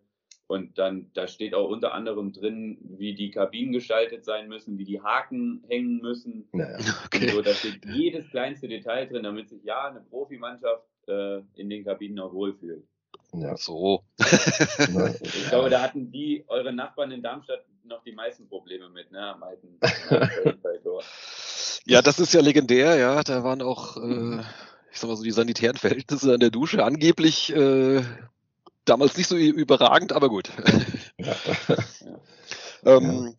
Und 0.47 0.77
dann, 0.77 1.09
da 1.13 1.27
steht 1.27 1.55
auch 1.55 1.67
unter 1.69 1.93
anderem 1.93 2.31
drin, 2.31 2.77
wie 2.81 3.15
die 3.15 3.31
Kabinen 3.31 3.73
gestaltet 3.73 4.23
sein 4.23 4.47
müssen, 4.47 4.77
wie 4.77 4.83
die 4.83 5.01
Haken 5.01 5.63
hängen 5.67 6.01
müssen. 6.01 6.47
Naja. 6.51 6.77
Okay. 7.05 7.29
So, 7.29 7.41
da 7.41 7.53
steht 7.53 7.85
jedes 7.85 8.29
kleinste 8.29 8.67
Detail 8.67 9.07
drin, 9.07 9.23
damit 9.23 9.49
sich 9.49 9.63
ja 9.63 9.87
eine 9.87 10.01
Profimannschaft 10.01 10.85
äh, 11.07 11.41
in 11.55 11.69
den 11.69 11.83
Kabinen 11.83 12.19
auch 12.19 12.33
wohlfühlt. 12.33 12.85
Ja. 13.41 13.57
So. 13.57 14.03
ich 14.19 15.49
glaube, 15.49 15.69
da 15.69 15.81
hatten 15.81 16.11
die, 16.11 16.43
eure 16.47 16.73
Nachbarn 16.73 17.11
in 17.11 17.21
Darmstadt, 17.21 17.65
noch 17.83 18.03
die 18.03 18.13
meisten 18.13 18.47
Probleme 18.47 18.89
mit, 18.89 19.11
ne? 19.11 19.33
Am 19.33 19.43
alten, 19.43 19.79
ja, 21.85 22.01
das 22.01 22.19
ist 22.19 22.33
ja 22.33 22.41
legendär, 22.41 22.95
ja. 22.95 23.23
Da 23.23 23.43
waren 23.43 23.61
auch, 23.61 23.97
äh, 23.97 24.39
ich 24.91 24.99
sag 24.99 25.09
mal 25.09 25.15
so, 25.15 25.23
die 25.23 25.31
sanitären 25.31 25.77
Verhältnisse 25.77 26.33
an 26.33 26.39
der 26.39 26.49
Dusche 26.49 26.83
angeblich 26.83 27.55
äh, 27.55 28.01
damals 28.85 29.17
nicht 29.17 29.27
so 29.27 29.35
überragend, 29.35 30.13
aber 30.13 30.29
gut. 30.29 30.49
Ja. 31.17 31.35
ähm, 32.85 33.35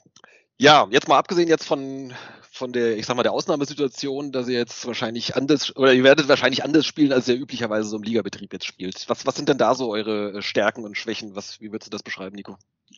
Ja, 0.58 0.86
jetzt 0.90 1.08
mal 1.08 1.18
abgesehen 1.18 1.48
jetzt 1.48 1.66
von, 1.66 2.14
von 2.56 2.72
der, 2.72 2.96
ich 2.96 3.06
sag 3.06 3.16
mal, 3.16 3.22
der 3.22 3.32
Ausnahmesituation, 3.32 4.32
dass 4.32 4.48
ihr 4.48 4.58
jetzt 4.58 4.86
wahrscheinlich 4.86 5.36
anders, 5.36 5.76
oder 5.76 5.92
ihr 5.92 6.04
werdet 6.04 6.28
wahrscheinlich 6.28 6.64
anders 6.64 6.86
spielen, 6.86 7.12
als 7.12 7.28
ihr 7.28 7.36
üblicherweise 7.36 7.88
so 7.88 7.96
im 7.96 8.02
Ligabetrieb 8.02 8.52
jetzt 8.52 8.66
spielt. 8.66 9.08
Was, 9.08 9.26
was 9.26 9.36
sind 9.36 9.48
denn 9.48 9.58
da 9.58 9.74
so 9.74 9.90
eure 9.90 10.42
Stärken 10.42 10.84
und 10.84 10.96
Schwächen? 10.96 11.36
Was, 11.36 11.60
wie 11.60 11.70
würdest 11.70 11.88
du 11.88 11.90
das 11.90 12.02
beschreiben, 12.02 12.34
Nico? 12.34 12.56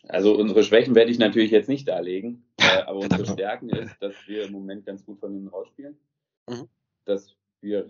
Also 0.09 0.37
unsere 0.37 0.62
Schwächen 0.62 0.94
werde 0.94 1.11
ich 1.11 1.18
natürlich 1.18 1.51
jetzt 1.51 1.68
nicht 1.68 1.88
darlegen, 1.88 2.44
äh, 2.59 2.83
aber 2.83 3.01
unsere 3.01 3.27
Stärken 3.27 3.68
ist, 3.71 3.97
dass 4.01 4.14
wir 4.27 4.44
im 4.44 4.53
Moment 4.53 4.87
ganz 4.87 5.05
gut 5.05 5.18
von 5.18 5.33
hinten 5.33 5.49
rausspielen. 5.49 5.99
Mhm. 6.49 6.68
Dass 7.05 7.35
wir, 7.61 7.87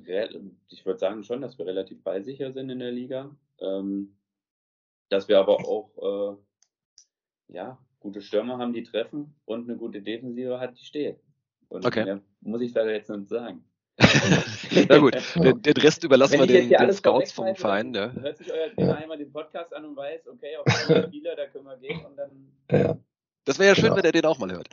ich 0.69 0.87
würde 0.87 0.99
sagen 0.99 1.23
schon, 1.23 1.43
dass 1.43 1.59
wir 1.59 1.67
relativ 1.67 2.03
ballsicher 2.03 2.53
sind 2.53 2.71
in 2.71 2.79
der 2.79 2.93
Liga. 2.93 3.37
Ähm, 3.61 4.17
dass 5.11 5.29
wir 5.29 5.39
aber 5.39 5.59
auch, 5.67 6.37
äh, 6.39 7.53
ja, 7.53 7.79
gute 8.01 8.21
Stürmer 8.23 8.59
haben, 8.59 8.73
die 8.73 8.83
treffen 8.83 9.35
und 9.45 9.69
eine 9.69 9.79
gute 9.79 10.03
Defensive 10.03 10.61
hat, 10.61 10.79
die 10.79 10.85
steht. 10.85 11.21
Und 11.69 11.87
okay. 11.87 12.05
mehr 12.05 12.21
muss 12.41 12.61
ich 12.63 12.73
da 12.73 12.87
jetzt 12.87 13.11
nicht 13.11 13.29
sagen. 13.29 13.65
Na 14.89 14.99
gut, 14.99 15.17
den, 15.35 15.61
den, 15.61 15.77
Rest 15.77 16.05
überlassen 16.05 16.39
Wenn 16.39 16.49
wir 16.49 16.61
den, 16.61 16.71
den 16.71 16.93
Scouts 16.93 17.33
vom 17.33 17.55
Verein. 17.57 17.93
Ja. 17.95 18.13
Hört 18.13 18.39
sich 18.39 18.53
euer 18.53 18.73
Trainer 18.73 18.91
ja. 18.91 18.95
einmal 18.95 19.19
den 19.19 19.33
Podcast 19.33 19.75
an 19.75 19.85
und 19.85 19.97
weiß, 19.97 20.29
okay, 20.29 20.57
auf 20.57 20.65
die 20.65 21.03
Spieler, 21.09 21.35
da 21.35 21.47
können 21.47 21.65
wir 21.65 21.77
gehen 21.79 22.05
und 22.05 22.17
dann. 22.17 22.53
Ja. 22.71 22.99
Das 23.45 23.59
wäre 23.59 23.71
ja 23.71 23.75
schön, 23.75 23.85
genau. 23.85 23.97
wenn 23.97 24.05
er 24.05 24.13
den 24.13 24.25
auch 24.25 24.39
mal 24.39 24.53
hört. 24.53 24.69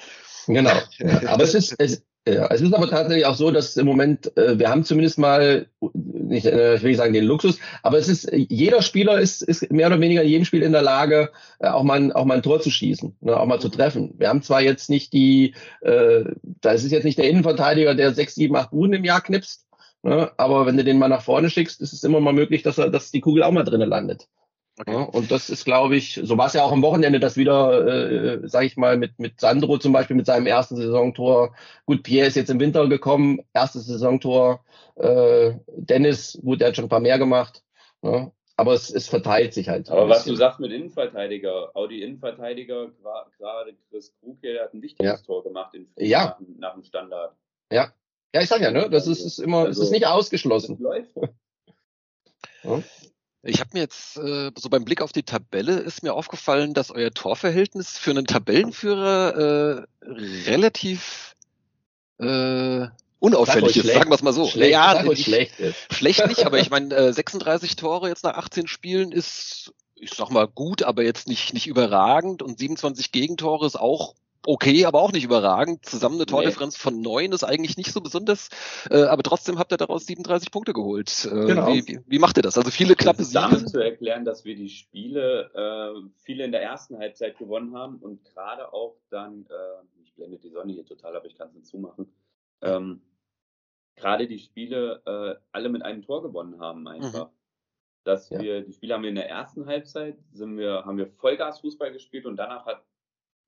Genau. 0.47 0.71
Ja. 0.99 1.29
Aber 1.29 1.43
es 1.43 1.55
ist, 1.55 1.75
es, 1.79 2.03
ja, 2.27 2.47
es 2.47 2.61
ist 2.61 2.73
aber 2.73 2.89
tatsächlich 2.89 3.25
auch 3.27 3.35
so, 3.35 3.51
dass 3.51 3.77
im 3.77 3.85
Moment, 3.85 4.35
äh, 4.35 4.57
wir 4.57 4.69
haben 4.69 4.83
zumindest 4.83 5.19
mal, 5.19 5.67
nicht, 5.93 6.47
äh, 6.47 6.75
ich 6.75 6.81
will 6.81 6.89
nicht 6.89 6.97
sagen 6.97 7.13
den 7.13 7.25
Luxus, 7.25 7.59
aber 7.83 7.99
es 7.99 8.09
ist, 8.09 8.31
jeder 8.33 8.81
Spieler 8.81 9.19
ist, 9.19 9.43
ist 9.43 9.71
mehr 9.71 9.87
oder 9.87 10.01
weniger 10.01 10.23
in 10.23 10.29
jedem 10.29 10.45
Spiel 10.45 10.63
in 10.63 10.71
der 10.71 10.81
Lage, 10.81 11.31
äh, 11.59 11.67
auch, 11.67 11.83
mal, 11.83 12.11
auch 12.13 12.25
mal 12.25 12.37
ein 12.37 12.43
Tor 12.43 12.61
zu 12.61 12.71
schießen, 12.71 13.15
ne, 13.21 13.39
auch 13.39 13.45
mal 13.45 13.59
zu 13.59 13.69
treffen. 13.69 14.15
Wir 14.17 14.29
haben 14.29 14.41
zwar 14.41 14.61
jetzt 14.61 14.89
nicht 14.89 15.13
die, 15.13 15.53
äh, 15.81 16.23
da 16.61 16.71
ist 16.71 16.83
es 16.83 16.91
jetzt 16.91 17.03
nicht 17.03 17.19
der 17.19 17.29
Innenverteidiger, 17.29 17.93
der 17.93 18.11
sechs, 18.13 18.33
sieben, 18.33 18.55
acht 18.55 18.71
Buden 18.71 18.93
im 18.93 19.03
Jahr 19.03 19.21
knipst, 19.21 19.67
ne, 20.01 20.31
aber 20.37 20.65
wenn 20.65 20.77
du 20.77 20.83
den 20.83 20.97
mal 20.97 21.09
nach 21.09 21.21
vorne 21.21 21.51
schickst, 21.51 21.79
ist 21.79 21.93
es 21.93 22.03
immer 22.03 22.21
mal 22.21 22.33
möglich, 22.33 22.63
dass 22.63 22.79
er, 22.79 22.89
dass 22.89 23.11
die 23.11 23.21
Kugel 23.21 23.43
auch 23.43 23.51
mal 23.51 23.63
drinnen 23.63 23.89
landet. 23.89 24.27
Okay. 24.77 24.91
Ja, 24.91 25.03
und 25.03 25.31
das 25.31 25.49
ist, 25.49 25.63
glaube 25.63 25.95
ich, 25.95 26.19
so 26.21 26.37
war 26.37 26.47
es 26.47 26.53
ja 26.53 26.63
auch 26.63 26.73
am 26.73 26.81
Wochenende, 26.81 27.21
dass 27.21 27.37
wieder, 27.37 27.87
äh, 27.87 28.47
sage 28.47 28.65
ich 28.65 28.75
mal, 28.75 28.97
mit, 28.97 29.19
mit 29.19 29.39
Sandro 29.39 29.77
zum 29.77 29.93
Beispiel 29.93 30.17
mit 30.17 30.25
seinem 30.25 30.47
ersten 30.47 30.75
Saisontor. 30.75 31.55
Gut, 31.85 32.03
Pierre 32.03 32.27
ist 32.27 32.35
jetzt 32.35 32.49
im 32.49 32.59
Winter 32.59 32.85
gekommen, 32.87 33.39
erstes 33.53 33.85
Saisontor. 33.85 34.65
Äh, 34.95 35.53
Dennis, 35.77 36.37
gut, 36.43 36.59
der 36.59 36.69
hat 36.69 36.75
schon 36.75 36.85
ein 36.85 36.89
paar 36.89 36.99
mehr 36.99 37.17
gemacht. 37.17 37.63
Ja, 38.01 38.31
aber 38.57 38.73
es, 38.73 38.89
es 38.89 39.07
verteilt 39.07 39.53
sich 39.53 39.69
halt. 39.69 39.89
Aber 39.89 40.09
was 40.09 40.25
du 40.25 40.35
sagst 40.35 40.59
mit 40.59 40.71
Innenverteidiger, 40.71 41.71
Audi 41.73 42.01
Innenverteidiger, 42.01 42.91
gerade 43.37 43.75
Chris 43.89 44.13
Krug 44.19 44.39
hier, 44.41 44.53
der 44.53 44.63
hat 44.63 44.73
ein 44.73 44.81
wichtiges 44.81 45.21
ja. 45.21 45.25
Tor 45.25 45.43
gemacht 45.43 45.73
in 45.73 45.87
ja. 45.97 46.25
nach, 46.25 46.39
nach, 46.57 46.73
dem 46.73 46.83
Standard. 46.83 47.33
Ja. 47.71 47.93
Ja, 48.33 48.41
ich 48.41 48.49
sag 48.49 48.59
ja, 48.59 48.71
ne, 48.71 48.89
das 48.89 49.07
ist, 49.07 49.23
ist 49.23 49.39
immer, 49.39 49.59
also, 49.59 49.69
es 49.69 49.77
ist 49.77 49.81
also, 49.83 49.93
nicht 49.93 50.07
ausgeschlossen. 50.07 50.73
Das 50.75 50.81
läuft. 50.81 51.11
Ja. 52.63 52.81
Ich 53.47 53.59
habe 53.59 53.69
mir 53.73 53.81
jetzt 53.81 54.17
äh, 54.17 54.49
so 54.57 54.69
beim 54.69 54.85
Blick 54.85 55.01
auf 55.01 55.11
die 55.11 55.21
Tabelle 55.21 55.77
ist 55.77 56.01
mir 56.01 56.13
aufgefallen, 56.13 56.73
dass 56.73 56.89
euer 56.89 57.11
Torverhältnis 57.11 57.95
für 57.97 58.09
einen 58.09 58.25
Tabellenführer 58.25 59.85
äh, 59.85 60.07
relativ 60.49 61.35
äh, 62.17 62.87
unauffällig 63.19 63.77
ist, 63.77 63.93
sagen 63.93 64.09
wir 64.09 64.15
es 64.15 64.23
mal 64.23 64.33
so. 64.33 64.47
Schlecht, 64.47 64.71
ja, 64.71 65.03
nicht, 65.03 65.25
schlecht, 65.25 65.59
ist. 65.59 65.93
schlecht 65.93 66.25
nicht, 66.27 66.43
aber 66.43 66.59
ich 66.59 66.69
meine, 66.71 66.93
äh, 66.95 67.13
36 67.13 67.75
Tore 67.75 68.09
jetzt 68.09 68.23
nach 68.23 68.35
18 68.35 68.67
Spielen 68.67 69.11
ist, 69.11 69.73
ich 69.93 70.11
sag 70.11 70.31
mal, 70.31 70.47
gut, 70.47 70.81
aber 70.81 71.03
jetzt 71.03 71.27
nicht, 71.27 71.53
nicht 71.53 71.67
überragend 71.67 72.41
und 72.41 72.57
27 72.57 73.11
Gegentore 73.11 73.67
ist 73.67 73.79
auch 73.79 74.15
okay, 74.45 74.85
aber 74.85 75.01
auch 75.01 75.11
nicht 75.11 75.23
überragend. 75.23 75.85
Zusammen 75.85 76.15
eine 76.15 76.25
Tordifferenz 76.25 76.75
nee. 76.75 76.81
von 76.81 77.01
neun 77.01 77.31
ist 77.31 77.43
eigentlich 77.43 77.77
nicht 77.77 77.91
so 77.91 78.01
besonders, 78.01 78.49
äh, 78.89 79.03
aber 79.03 79.23
trotzdem 79.23 79.59
habt 79.59 79.71
ihr 79.71 79.77
daraus 79.77 80.05
37 80.05 80.51
Punkte 80.51 80.73
geholt. 80.73 81.25
Äh, 81.25 81.45
genau. 81.45 81.67
wie, 81.67 81.87
wie, 81.87 81.99
wie, 82.05 82.19
macht 82.19 82.37
ihr 82.37 82.43
das? 82.43 82.57
Also 82.57 82.71
viele 82.71 82.95
knappe 82.95 83.23
Siege. 83.23 83.39
Damit 83.39 83.69
zu 83.69 83.79
erklären, 83.79 84.25
dass 84.25 84.45
wir 84.45 84.55
die 84.55 84.69
Spiele 84.69 85.51
äh, 85.53 86.09
viele 86.23 86.45
in 86.45 86.51
der 86.51 86.61
ersten 86.61 86.97
Halbzeit 86.97 87.37
gewonnen 87.37 87.75
haben 87.75 87.97
und 87.97 88.23
gerade 88.25 88.73
auch 88.73 88.95
dann, 89.09 89.45
äh, 89.49 90.01
ich 90.03 90.13
blende 90.13 90.37
die 90.37 90.49
Sonne 90.49 90.73
hier 90.73 90.85
total, 90.85 91.15
aber 91.15 91.25
ich 91.25 91.37
kann 91.37 91.47
es 91.47 91.53
nicht 91.55 91.67
zumachen, 91.67 92.11
ähm, 92.61 93.01
gerade 93.95 94.27
die 94.27 94.39
Spiele 94.39 95.01
äh, 95.05 95.41
alle 95.51 95.69
mit 95.69 95.83
einem 95.83 96.01
Tor 96.01 96.21
gewonnen 96.21 96.59
haben 96.59 96.87
einfach. 96.87 97.27
Mhm. 97.27 97.35
Dass 98.03 98.29
ja. 98.29 98.39
wir, 98.39 98.61
die 98.61 98.73
Spiele 98.73 98.93
haben 98.93 99.01
wir 99.01 99.09
in 99.09 99.15
der 99.15 99.29
ersten 99.29 99.65
Halbzeit, 99.65 100.15
sind 100.31 100.59
wir, 100.59 100.85
haben 100.85 100.99
wir 100.99 101.07
Vollgas-Fußball 101.07 101.91
gespielt 101.91 102.27
und 102.27 102.35
danach 102.35 102.67
hat 102.67 102.83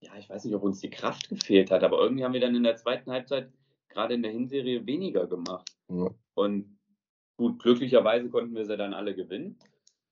ja, 0.01 0.11
ich 0.17 0.29
weiß 0.29 0.45
nicht, 0.45 0.55
ob 0.55 0.63
uns 0.63 0.79
die 0.79 0.89
Kraft 0.89 1.29
gefehlt 1.29 1.71
hat, 1.71 1.83
aber 1.83 1.99
irgendwie 1.99 2.23
haben 2.23 2.33
wir 2.33 2.41
dann 2.41 2.55
in 2.55 2.63
der 2.63 2.75
zweiten 2.75 3.11
Halbzeit 3.11 3.49
gerade 3.89 4.13
in 4.13 4.21
der 4.21 4.31
Hinserie 4.31 4.85
weniger 4.85 5.27
gemacht. 5.27 5.69
Ja. 5.89 6.09
Und 6.35 6.77
gut, 7.37 7.61
glücklicherweise 7.61 8.29
konnten 8.29 8.55
wir 8.55 8.65
sie 8.65 8.77
dann 8.77 8.93
alle 8.93 9.15
gewinnen. 9.15 9.57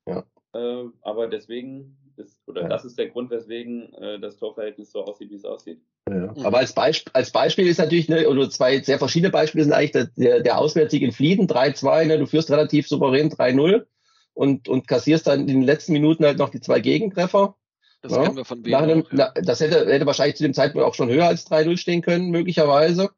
Ja. 0.07 0.25
Äh, 0.53 0.85
aber 1.01 1.27
deswegen 1.27 1.97
ist, 2.17 2.39
oder 2.47 2.63
ja. 2.63 2.67
das 2.67 2.85
ist 2.85 2.97
der 2.97 3.09
Grund, 3.09 3.29
weswegen 3.29 3.93
äh, 3.95 4.19
das 4.19 4.37
Torverhältnis 4.37 4.91
so 4.91 5.03
aussieht, 5.03 5.29
wie 5.29 5.35
es 5.35 5.45
aussieht. 5.45 5.81
Ja. 6.09 6.33
Aber 6.43 6.59
als, 6.59 6.73
Beisp 6.73 7.09
als 7.13 7.31
Beispiel 7.31 7.67
ist 7.67 7.77
natürlich, 7.77 8.09
ne, 8.09 8.27
oder 8.27 8.49
zwei 8.49 8.81
sehr 8.81 8.99
verschiedene 8.99 9.31
Beispiele 9.31 9.63
sind 9.63 9.73
eigentlich 9.73 10.09
der, 10.15 10.41
der 10.41 10.57
Auswärtssieg 10.57 11.01
in 11.01 11.11
Flieden, 11.11 11.47
3-2, 11.47 12.05
ne, 12.05 12.17
du 12.17 12.25
führst 12.25 12.49
relativ 12.51 12.87
souverän 12.87 13.29
3-0 13.29 13.85
und, 14.33 14.67
und 14.67 14.87
kassierst 14.87 15.27
dann 15.27 15.41
in 15.41 15.47
den 15.47 15.61
letzten 15.63 15.93
Minuten 15.93 16.25
halt 16.25 16.37
noch 16.37 16.49
die 16.49 16.61
zwei 16.61 16.79
Gegentreffer. 16.79 17.55
Das 18.05 18.15
ja, 18.15 18.23
kennen 18.23 18.37
wir 18.37 18.45
von 18.45 18.63
wem 18.63 18.75
einem, 18.75 18.99
ja. 18.99 19.31
na, 19.33 19.41
das 19.41 19.59
hätte, 19.59 19.91
hätte 19.91 20.05
wahrscheinlich 20.05 20.35
zu 20.35 20.43
dem 20.43 20.53
Zeitpunkt 20.53 20.87
auch 20.87 20.93
schon 20.93 21.09
höher 21.09 21.25
als 21.25 21.49
3-0 21.49 21.77
stehen 21.77 22.01
können, 22.03 22.29
möglicherweise. 22.29 23.09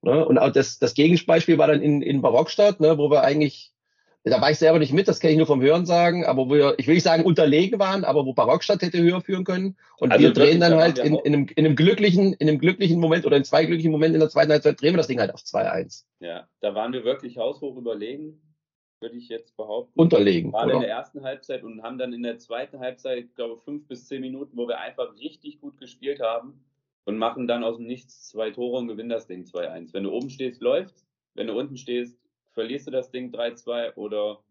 Ne? 0.00 0.24
Und 0.24 0.38
auch 0.38 0.50
das, 0.50 0.78
das 0.78 0.94
Gegenbeispiel 0.94 1.58
war 1.58 1.66
dann 1.66 1.82
in, 1.82 2.00
in 2.00 2.22
Barockstadt, 2.22 2.80
ne, 2.80 2.96
wo 2.96 3.10
wir 3.10 3.22
eigentlich, 3.22 3.72
da 4.24 4.40
war 4.40 4.50
ich 4.50 4.56
selber 4.56 4.78
nicht 4.78 4.94
mit, 4.94 5.08
das 5.08 5.20
kenne 5.20 5.32
ich 5.32 5.36
nur 5.36 5.46
vom 5.46 5.60
Hören 5.60 5.84
sagen, 5.84 6.24
aber 6.24 6.48
wo 6.48 6.54
wir, 6.54 6.74
ich 6.78 6.86
will 6.86 6.94
nicht 6.94 7.04
sagen 7.04 7.24
unterlegen 7.24 7.78
waren, 7.78 8.04
aber 8.04 8.24
wo 8.24 8.32
Barockstadt 8.32 8.80
hätte 8.80 9.02
höher 9.02 9.20
führen 9.20 9.44
können. 9.44 9.76
Und 9.98 10.12
also 10.12 10.22
wir 10.22 10.32
drehen 10.32 10.60
dann 10.60 10.74
halt 10.76 10.98
in, 10.98 11.16
in, 11.16 11.34
einem, 11.34 11.46
in, 11.54 11.66
einem 11.66 11.76
glücklichen, 11.76 12.32
in 12.32 12.48
einem 12.48 12.58
glücklichen 12.58 12.98
Moment 12.98 13.26
oder 13.26 13.36
in 13.36 13.44
zwei 13.44 13.66
glücklichen 13.66 13.92
Momenten 13.92 14.14
in 14.14 14.20
der 14.20 14.30
zweiten 14.30 14.52
Halbzeit 14.52 14.80
drehen 14.80 14.94
wir 14.94 14.98
das 14.98 15.08
Ding 15.08 15.20
halt 15.20 15.34
auf 15.34 15.40
2-1. 15.40 16.04
Ja, 16.20 16.48
da 16.60 16.74
waren 16.74 16.94
wir 16.94 17.04
wirklich 17.04 17.36
haushoch 17.36 17.76
überlegen 17.76 18.40
würde 19.00 19.16
ich 19.16 19.28
jetzt 19.28 19.56
behaupten. 19.56 19.98
Unterlegen. 19.98 20.52
Gerade 20.52 20.72
in 20.72 20.80
der 20.80 20.90
ersten 20.90 21.22
Halbzeit 21.22 21.62
und 21.62 21.82
haben 21.82 21.98
dann 21.98 22.12
in 22.12 22.22
der 22.22 22.38
zweiten 22.38 22.80
Halbzeit, 22.80 23.34
glaube 23.34 23.54
ich, 23.54 23.60
fünf 23.62 23.86
bis 23.88 24.06
zehn 24.06 24.20
Minuten, 24.20 24.56
wo 24.56 24.68
wir 24.68 24.78
einfach 24.78 25.16
richtig 25.16 25.60
gut 25.60 25.78
gespielt 25.78 26.20
haben 26.20 26.64
und 27.04 27.18
machen 27.18 27.46
dann 27.48 27.64
aus 27.64 27.76
dem 27.76 27.86
Nichts 27.86 28.28
zwei 28.28 28.50
Tore 28.50 28.78
und 28.78 28.88
gewinnen 28.88 29.08
das 29.08 29.26
Ding 29.26 29.44
2-1. 29.44 29.92
Wenn 29.92 30.04
du 30.04 30.12
oben 30.12 30.30
stehst, 30.30 30.60
läuft. 30.60 30.94
Wenn 31.34 31.46
du 31.46 31.58
unten 31.58 31.76
stehst, 31.76 32.18
verlierst 32.52 32.86
du 32.86 32.90
das 32.90 33.10
Ding 33.10 33.32
3-2 33.32 33.94
oder 33.94 34.42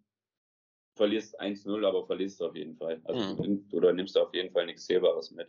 verlierst 0.96 1.40
1-0, 1.40 1.86
aber 1.86 2.06
verlierst 2.06 2.42
du 2.42 2.46
auf 2.48 2.56
jeden 2.56 2.76
Fall. 2.76 3.02
Also 3.04 3.44
mhm. 3.44 3.66
oder 3.72 3.94
nimmst 3.94 4.16
du 4.16 4.22
auf 4.22 4.34
jeden 4.34 4.52
Fall 4.52 4.66
nichts 4.66 4.86
Zählbares 4.86 5.32
mit. 5.32 5.48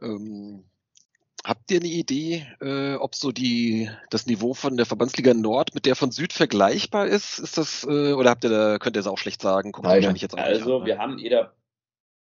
Ähm, 0.00 0.64
Habt 1.44 1.70
ihr 1.72 1.80
eine 1.80 1.88
Idee, 1.88 2.46
äh, 2.60 2.94
ob 2.94 3.16
so 3.16 3.32
die 3.32 3.90
das 4.10 4.26
Niveau 4.26 4.54
von 4.54 4.76
der 4.76 4.86
Verbandsliga 4.86 5.34
Nord 5.34 5.74
mit 5.74 5.86
der 5.86 5.96
von 5.96 6.12
Süd 6.12 6.32
vergleichbar 6.32 7.06
ist? 7.06 7.40
Ist 7.40 7.58
das 7.58 7.84
äh, 7.84 8.12
oder 8.12 8.30
habt 8.30 8.44
ihr 8.44 8.50
da 8.50 8.78
könnt 8.78 8.96
ihr 8.96 9.00
es 9.00 9.08
auch 9.08 9.18
schlecht 9.18 9.42
sagen? 9.42 9.72
Guckt 9.72 9.86
wahrscheinlich 9.86 10.22
jetzt 10.22 10.34
auch 10.34 10.38
also 10.38 10.78
an, 10.78 10.86
wir 10.86 10.94
ne? 10.94 11.00
haben 11.00 11.18
jeder 11.18 11.54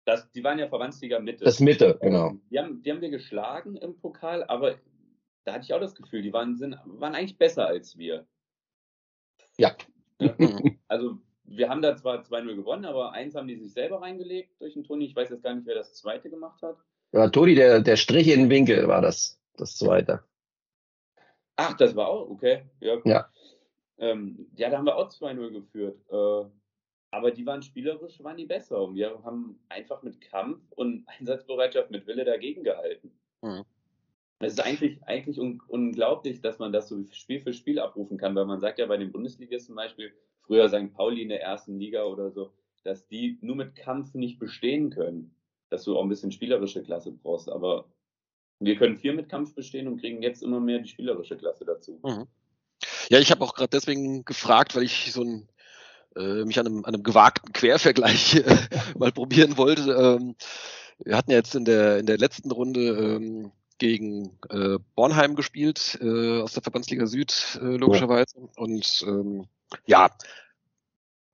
das, 0.06 0.32
die 0.32 0.43
waren 0.43 0.60
ja 0.60 0.67
Verbandsliga 0.67 1.19
Mitte. 1.19 1.43
Das 1.43 1.60
Mitte, 1.60 1.97
genau. 1.99 2.34
Die 2.51 2.60
haben, 2.60 2.82
die 2.84 2.91
haben 2.91 3.01
wir 3.01 3.10
geschlagen 3.10 3.75
im 3.75 3.97
Pokal, 3.97 4.43
aber 4.43 4.75
da 5.43 5.54
hatte 5.54 5.65
ich 5.65 5.73
auch 5.73 5.80
das 5.80 5.95
Gefühl, 5.95 6.21
die 6.21 6.32
waren, 6.32 6.56
sind, 6.58 6.78
waren 6.86 7.15
eigentlich 7.15 7.38
besser 7.38 7.65
als 7.67 7.97
wir. 7.97 8.28
Ja. 9.58 9.75
also 10.88 11.17
wir 11.43 11.69
haben 11.69 11.82
da 11.82 11.95
zwar 11.95 12.21
2-0 12.21 12.56
gewonnen, 12.56 12.86
aber 12.86 13.13
eins 13.13 13.36
haben 13.36 13.47
die 13.47 13.58
sich 13.58 13.73
selber 13.73 14.01
reingelegt 14.01 14.62
durch 14.62 14.73
den 14.73 14.84
Toni. 14.84 15.06
Ich 15.06 15.15
weiß 15.15 15.30
jetzt 15.30 15.43
gar 15.43 15.56
nicht, 15.56 15.65
wer 15.65 15.75
das 15.75 15.95
zweite 15.95 16.30
gemacht 16.30 16.62
hat. 16.62 16.78
Ja, 17.15 17.30
Toni, 17.30 17.56
der, 17.56 17.80
der 17.80 17.95
Strich 17.95 18.28
in 18.28 18.41
den 18.41 18.49
Winkel 18.49 18.89
war 18.89 19.01
das, 19.01 19.39
das 19.56 19.78
zweite. 19.78 20.21
Ach, 21.56 21.78
das 21.78 21.95
war 21.95 22.10
auch, 22.10 22.30
okay. 22.30 22.65
Ja. 22.82 22.97
Ja, 23.06 23.30
ähm, 23.97 24.47
ja 24.58 24.69
da 24.69 24.78
haben 24.78 24.86
wir 24.86 24.97
auch 24.97 25.10
2-0 25.10 25.51
geführt. 25.51 25.97
Äh, 26.12 26.49
aber 27.12 27.32
die 27.32 27.45
waren 27.45 27.62
spielerisch, 27.62 28.21
waren 28.21 28.36
die 28.36 28.45
besser. 28.45 28.82
Und 28.82 28.95
wir 28.95 29.23
haben 29.23 29.58
einfach 29.69 30.04
mit 30.04 30.19
Kampf 30.19 30.60
und 30.71 31.06
Einsatzbereitschaft 31.19 31.89
mit 31.89 32.06
Wille 32.06 32.25
dagegen 32.25 32.63
gehalten. 32.65 33.17
Mhm. 33.41 33.63
Es 34.39 34.51
ist 34.51 34.60
eigentlich, 34.60 35.01
eigentlich 35.06 35.39
un 35.39 35.62
unglaublich, 35.69 36.41
dass 36.41 36.60
man 36.60 36.73
das 36.73 36.89
so 36.89 37.01
Spiel 37.13 37.39
für 37.39 37.54
Spiel 37.54 37.80
abrufen 37.80 38.17
kann, 38.17 38.36
weil 38.36 38.45
man 38.45 38.60
sagt 38.60 38.78
ja 38.78 38.88
bei 38.88 38.97
den 38.97 39.13
Bundesligisten 39.13 39.67
zum 39.67 39.75
Beispiel, 39.78 40.12
früher 40.41 40.67
St. 40.67 40.93
Pauli 40.93 41.21
in 41.21 41.30
der 41.30 41.41
ersten 41.41 41.80
Liga 41.80 42.04
oder 42.04 42.30
so, 42.32 42.51
dass 42.84 43.08
die 43.08 43.38
nur 43.39 43.56
mit 43.56 43.78
Kampf 43.78 44.13
nicht 44.15 44.38
bestehen 44.38 44.89
können 44.89 45.35
dass 45.76 45.84
du 45.84 45.98
auch 45.98 46.04
ein 46.04 46.10
bisschen 46.10 46.32
spielerische 46.32 46.82
Klasse 46.84 47.12
brauchst. 47.12 47.50
Aber 47.50 47.86
wir 48.60 48.76
können 48.78 48.98
viel 48.98 49.14
mit 49.14 49.30
Kampf 49.30 49.54
bestehen 49.54 49.88
und 49.88 50.00
kriegen 50.00 50.24
jetzt 50.24 50.42
immer 50.42 50.60
mehr 50.60 50.80
die 50.80 50.88
spielerische 50.88 51.38
Klasse 51.38 51.66
dazu. 51.66 52.00
Mhm. 52.04 52.28
Ja, 53.10 53.20
ich 53.20 53.30
habe 53.32 53.44
auch 53.44 53.54
gerade 53.54 53.70
deswegen 53.70 54.26
gefragt, 54.26 54.76
weil 54.76 54.84
ich 54.84 55.12
so 55.12 55.22
ein 55.22 55.48
äh, 56.16 56.46
mich 56.46 56.58
an 56.60 56.68
einem, 56.68 56.86
an 56.86 56.94
einem 56.94 57.04
gewagten 57.04 57.52
Quervergleich 57.52 58.36
äh, 58.36 58.58
mal 58.98 59.12
probieren 59.12 59.58
wollte. 59.58 59.92
Ähm, 59.92 60.36
wir 61.00 61.18
hatten 61.18 61.32
ja 61.32 61.38
jetzt 61.38 61.56
in 61.56 61.66
der, 61.66 62.00
in 62.00 62.06
der 62.06 62.18
letzten 62.18 62.52
Runde 62.52 62.88
ähm, 62.88 63.52
gegen 63.78 64.40
äh, 64.50 64.78
Bornheim 64.96 65.36
gespielt, 65.36 66.00
äh, 66.02 66.42
aus 66.42 66.54
der 66.54 66.64
Verbandsliga 66.64 67.06
Süd, 67.06 67.60
äh, 67.62 67.76
logischerweise. 67.76 68.38
Ja. 68.40 68.48
Und 68.56 69.04
ähm, 69.06 69.48
ja, 69.86 70.10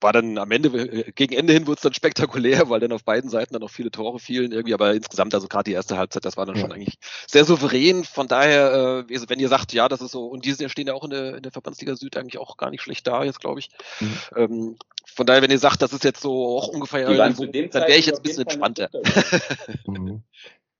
war 0.01 0.13
dann 0.13 0.37
am 0.37 0.51
Ende, 0.51 0.69
äh, 0.69 1.11
gegen 1.11 1.33
Ende 1.35 1.53
hin 1.53 1.67
wurde 1.67 1.77
es 1.77 1.81
dann 1.81 1.93
spektakulär, 1.93 2.69
weil 2.69 2.79
dann 2.79 2.91
auf 2.91 3.03
beiden 3.03 3.29
Seiten 3.29 3.53
dann 3.53 3.63
auch 3.63 3.69
viele 3.69 3.91
Tore 3.91 4.19
fielen 4.19 4.51
irgendwie, 4.51 4.73
aber 4.73 4.93
insgesamt, 4.93 5.33
also 5.33 5.47
gerade 5.47 5.65
die 5.65 5.73
erste 5.73 5.97
Halbzeit, 5.97 6.25
das 6.25 6.37
war 6.37 6.45
dann 6.45 6.55
ja. 6.55 6.61
schon 6.61 6.71
eigentlich 6.71 6.97
sehr 7.27 7.45
souverän. 7.45 8.03
Von 8.03 8.27
daher, 8.27 9.05
äh, 9.07 9.29
wenn 9.29 9.39
ihr 9.39 9.49
sagt, 9.49 9.73
ja, 9.73 9.87
das 9.87 10.01
ist 10.01 10.11
so, 10.11 10.25
und 10.25 10.45
die 10.45 10.69
stehen 10.69 10.87
ja 10.87 10.93
auch 10.93 11.03
in 11.03 11.11
der, 11.11 11.35
in 11.35 11.43
der 11.43 11.51
Verbandsliga 11.51 11.95
Süd 11.95 12.17
eigentlich 12.17 12.39
auch 12.39 12.57
gar 12.57 12.71
nicht 12.71 12.81
schlecht 12.81 13.07
da, 13.07 13.23
jetzt 13.23 13.39
glaube 13.39 13.59
ich. 13.59 13.69
Mhm. 13.99 14.17
Ähm, 14.35 14.77
von 15.05 15.25
daher, 15.25 15.41
wenn 15.41 15.51
ihr 15.51 15.59
sagt, 15.59 15.81
das 15.81 15.93
ist 15.93 16.03
jetzt 16.03 16.21
so 16.21 16.57
auch 16.57 16.67
ungefähr, 16.67 17.09
Niveau, 17.09 17.45
dann 17.45 17.53
wäre 17.53 17.95
ich 17.95 18.05
jetzt 18.05 18.19
ein 18.19 18.23
bisschen 18.23 18.43
entspannter. 18.43 18.89
mhm. 19.85 20.23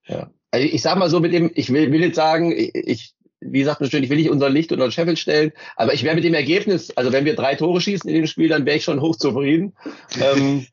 Ja. 0.08 0.30
Also 0.52 0.68
ich 0.68 0.82
sag 0.82 0.98
mal 0.98 1.10
so 1.10 1.20
mit 1.20 1.34
dem, 1.34 1.52
ich 1.54 1.72
will, 1.72 1.92
will 1.92 2.02
jetzt 2.02 2.16
sagen, 2.16 2.52
ich, 2.52 3.14
wie 3.42 3.60
gesagt, 3.60 3.82
natürlich 3.82 4.10
will 4.10 4.20
ich 4.20 4.30
unser 4.30 4.50
Licht 4.50 4.72
unter 4.72 4.88
den 4.88 4.92
Scheffel 4.92 5.18
stellen, 5.18 5.52
aber 5.76 5.94
ich 5.94 6.04
wäre 6.04 6.16
mit 6.16 6.24
dem 6.24 6.36
Ergebnis, 6.36 6.92
also 6.92 7.12
wenn 7.12 7.26
wir 7.26 7.36
drei 7.36 7.56
Tore 7.56 7.82
schießen 7.82 8.10
in 8.10 8.16
dem 8.16 8.28
Spiel, 8.28 8.50
dann 8.50 8.66
wäre 8.66 8.78
ich 8.78 8.84
schon 8.84 9.02
hochzufrieden. 9.02 9.74
ähm, 10.22 10.68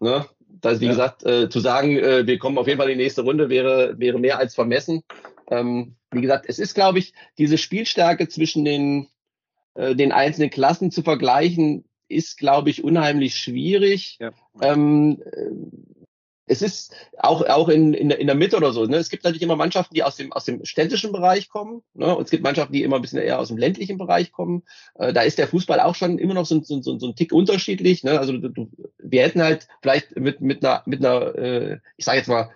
ne? 0.00 0.26
Das, 0.60 0.80
wie 0.80 0.86
ja. 0.86 0.90
gesagt, 0.90 1.24
äh, 1.24 1.48
zu 1.48 1.60
sagen, 1.60 1.96
äh, 1.96 2.26
wir 2.26 2.38
kommen 2.38 2.58
auf 2.58 2.66
jeden 2.66 2.78
Fall 2.78 2.90
in 2.90 2.98
die 2.98 3.04
nächste 3.04 3.22
Runde, 3.22 3.48
wäre, 3.48 3.94
wäre 3.98 4.18
mehr 4.18 4.38
als 4.38 4.54
vermessen. 4.54 5.02
Ähm, 5.50 5.94
wie 6.10 6.20
gesagt, 6.20 6.46
es 6.48 6.58
ist, 6.58 6.74
glaube 6.74 6.98
ich, 6.98 7.14
diese 7.38 7.56
Spielstärke 7.56 8.28
zwischen 8.28 8.64
den, 8.64 9.08
äh, 9.74 9.94
den 9.94 10.12
einzelnen 10.12 10.50
Klassen 10.50 10.90
zu 10.90 11.02
vergleichen, 11.02 11.84
ist, 12.08 12.38
glaube 12.38 12.70
ich, 12.70 12.84
unheimlich 12.84 13.36
schwierig. 13.36 14.18
Ja. 14.20 14.32
Ähm, 14.60 15.22
es 16.50 16.62
ist 16.62 16.92
auch, 17.16 17.46
auch 17.46 17.68
in, 17.68 17.94
in, 17.94 18.10
in 18.10 18.26
der 18.26 18.34
Mitte 18.34 18.56
oder 18.56 18.72
so. 18.72 18.84
Ne? 18.84 18.96
Es 18.96 19.08
gibt 19.08 19.22
natürlich 19.22 19.42
immer 19.42 19.54
Mannschaften, 19.54 19.94
die 19.94 20.02
aus 20.02 20.16
dem, 20.16 20.32
aus 20.32 20.44
dem 20.44 20.64
städtischen 20.64 21.12
Bereich 21.12 21.48
kommen. 21.48 21.82
Ne? 21.94 22.14
Und 22.14 22.24
es 22.24 22.30
gibt 22.30 22.42
Mannschaften, 22.42 22.72
die 22.72 22.82
immer 22.82 22.96
ein 22.96 23.02
bisschen 23.02 23.22
eher 23.22 23.38
aus 23.38 23.48
dem 23.48 23.56
ländlichen 23.56 23.98
Bereich 23.98 24.32
kommen. 24.32 24.64
Äh, 24.96 25.12
da 25.12 25.22
ist 25.22 25.38
der 25.38 25.46
Fußball 25.46 25.78
auch 25.78 25.94
schon 25.94 26.18
immer 26.18 26.34
noch 26.34 26.46
so, 26.46 26.60
so, 26.60 26.82
so, 26.82 26.98
so 26.98 27.06
ein 27.06 27.14
Tick 27.14 27.32
unterschiedlich. 27.32 28.02
Ne? 28.02 28.18
Also 28.18 28.36
du, 28.36 28.68
wir 28.98 29.22
hätten 29.22 29.42
halt 29.42 29.68
vielleicht 29.80 30.18
mit, 30.18 30.40
mit 30.40 30.64
einer, 30.64 30.82
mit 30.86 31.04
einer 31.04 31.34
äh, 31.36 31.78
ich 31.96 32.04
sage 32.04 32.18
jetzt 32.18 32.28
mal, 32.28 32.50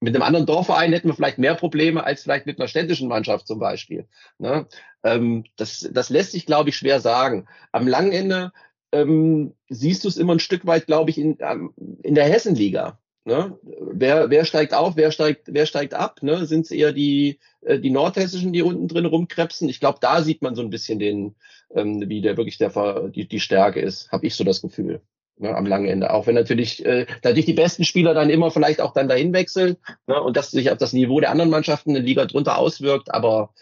mit 0.00 0.14
einem 0.14 0.22
anderen 0.22 0.46
Dorfverein 0.46 0.92
hätten 0.92 1.08
wir 1.08 1.14
vielleicht 1.14 1.38
mehr 1.38 1.54
Probleme 1.54 2.04
als 2.04 2.22
vielleicht 2.22 2.46
mit 2.46 2.58
einer 2.58 2.68
städtischen 2.68 3.08
Mannschaft 3.08 3.46
zum 3.46 3.58
Beispiel. 3.58 4.08
Ne? 4.38 4.66
Ähm, 5.04 5.44
das, 5.56 5.86
das 5.92 6.08
lässt 6.08 6.32
sich, 6.32 6.46
glaube 6.46 6.70
ich, 6.70 6.76
schwer 6.76 7.00
sagen. 7.00 7.46
Am 7.72 7.86
langen 7.86 8.12
Ende 8.12 8.52
ähm, 8.92 9.52
siehst 9.68 10.04
du 10.04 10.08
es 10.08 10.16
immer 10.16 10.34
ein 10.34 10.40
Stück 10.40 10.66
weit, 10.66 10.86
glaube 10.86 11.10
ich, 11.10 11.18
in, 11.18 11.36
ähm, 11.40 11.74
in 12.02 12.14
der 12.14 12.24
Hessenliga. 12.24 12.98
Ne? 13.26 13.58
Wer, 13.62 14.30
wer 14.30 14.44
steigt 14.44 14.72
auf, 14.72 14.94
wer 14.94 15.10
steigt, 15.10 15.48
wer 15.52 15.66
steigt 15.66 15.94
ab? 15.94 16.22
Ne? 16.22 16.46
Sind 16.46 16.66
es 16.66 16.70
eher 16.70 16.92
die, 16.92 17.40
äh, 17.62 17.80
die 17.80 17.90
Nordhessischen, 17.90 18.52
die 18.52 18.62
unten 18.62 18.86
drin 18.86 19.04
rumkrebsen? 19.04 19.68
Ich 19.68 19.80
glaube, 19.80 19.98
da 20.00 20.22
sieht 20.22 20.42
man 20.42 20.54
so 20.54 20.62
ein 20.62 20.70
bisschen 20.70 21.00
den, 21.00 21.34
ähm, 21.74 22.08
wie 22.08 22.20
der 22.20 22.36
wirklich 22.36 22.56
der 22.56 22.70
die, 23.08 23.26
die 23.26 23.40
Stärke 23.40 23.80
ist, 23.80 24.12
habe 24.12 24.26
ich 24.26 24.36
so 24.36 24.44
das 24.44 24.62
Gefühl. 24.62 25.00
Ne, 25.38 25.54
am 25.54 25.66
langen 25.66 25.88
Ende. 25.88 26.14
Auch 26.14 26.28
wenn 26.28 26.36
natürlich 26.36 26.86
äh, 26.86 27.04
dadurch 27.20 27.44
die 27.44 27.52
besten 27.52 27.84
Spieler 27.84 28.14
dann 28.14 28.30
immer 28.30 28.52
vielleicht 28.52 28.80
auch 28.80 28.94
dann 28.94 29.08
dahin 29.08 29.32
wechseln 29.32 29.76
ne, 30.06 30.22
und 30.22 30.36
das 30.36 30.52
sich 30.52 30.70
auf 30.70 30.78
das 30.78 30.92
Niveau 30.92 31.18
der 31.20 31.30
anderen 31.30 31.50
Mannschaften 31.50 31.90
in 31.90 31.94
der 31.94 32.04
Liga 32.04 32.26
drunter 32.26 32.56
auswirkt, 32.56 33.12
aber 33.12 33.52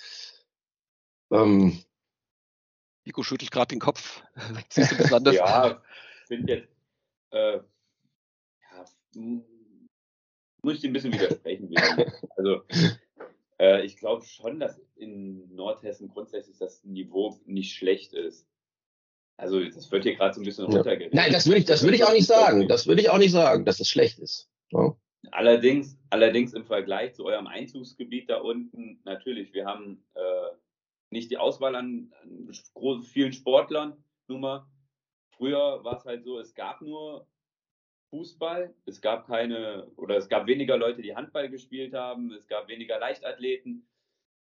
ähm, 1.32 1.80
Nico 3.06 3.22
schüttelt 3.22 3.50
gerade 3.50 3.68
den 3.68 3.80
Kopf. 3.80 4.22
Siehst 4.68 4.92
du 4.92 4.96
das 4.96 5.12
anders? 5.12 5.34
ja, 5.34 5.82
ich 6.20 6.26
finde 6.28 6.52
jetzt, 6.52 6.68
äh, 7.32 7.56
ja, 7.56 8.84
muss 10.64 10.74
ich 10.74 10.80
dir 10.80 10.90
ein 10.90 10.92
bisschen 10.92 11.12
widersprechen. 11.12 11.74
also 12.36 12.62
äh, 13.58 13.84
ich 13.84 13.96
glaube 13.96 14.24
schon, 14.24 14.60
dass 14.60 14.80
in 14.96 15.54
Nordhessen 15.54 16.08
grundsätzlich 16.08 16.58
das 16.58 16.84
Niveau 16.84 17.38
nicht 17.46 17.74
schlecht 17.74 18.12
ist. 18.12 18.48
Also 19.36 19.62
das 19.64 19.90
wird 19.90 20.04
hier 20.04 20.14
gerade 20.14 20.34
so 20.34 20.40
ein 20.40 20.44
bisschen 20.44 20.70
ja. 20.70 20.76
runtergeredet. 20.76 21.14
Nein, 21.14 21.32
das 21.32 21.46
würde 21.46 21.58
ich, 21.58 21.64
das 21.64 21.82
würde 21.82 21.96
ich 21.96 22.04
auch 22.04 22.12
nicht 22.12 22.26
sagen. 22.26 22.68
Das 22.68 22.86
würde 22.86 23.02
ich 23.02 23.10
auch 23.10 23.18
nicht 23.18 23.32
sagen, 23.32 23.64
dass 23.64 23.80
es 23.80 23.88
schlecht 23.88 24.18
ist. 24.18 24.48
Ja. 24.70 24.96
Allerdings, 25.30 25.98
allerdings 26.10 26.52
im 26.52 26.64
Vergleich 26.64 27.14
zu 27.14 27.24
eurem 27.24 27.46
Einzugsgebiet 27.46 28.28
da 28.30 28.38
unten, 28.38 29.00
natürlich, 29.04 29.52
wir 29.52 29.64
haben 29.64 30.04
äh, 30.14 30.20
nicht 31.10 31.30
die 31.30 31.38
Auswahl 31.38 31.74
an, 31.74 32.12
an 32.22 33.02
vielen 33.02 33.32
Sportlern. 33.32 33.96
Nun 34.28 34.40
mal, 34.40 34.66
früher 35.30 35.82
war 35.82 35.96
es 35.96 36.04
halt 36.04 36.24
so, 36.24 36.38
es 36.38 36.54
gab 36.54 36.82
nur 36.82 37.26
Fußball. 38.14 38.72
Es 38.86 39.00
gab 39.00 39.26
keine, 39.26 39.90
oder 39.96 40.16
es 40.16 40.28
gab 40.28 40.46
weniger 40.46 40.76
Leute, 40.76 41.02
die 41.02 41.16
Handball 41.16 41.50
gespielt 41.50 41.94
haben. 41.94 42.30
Es 42.32 42.46
gab 42.46 42.68
weniger 42.68 43.00
Leichtathleten. 43.00 43.88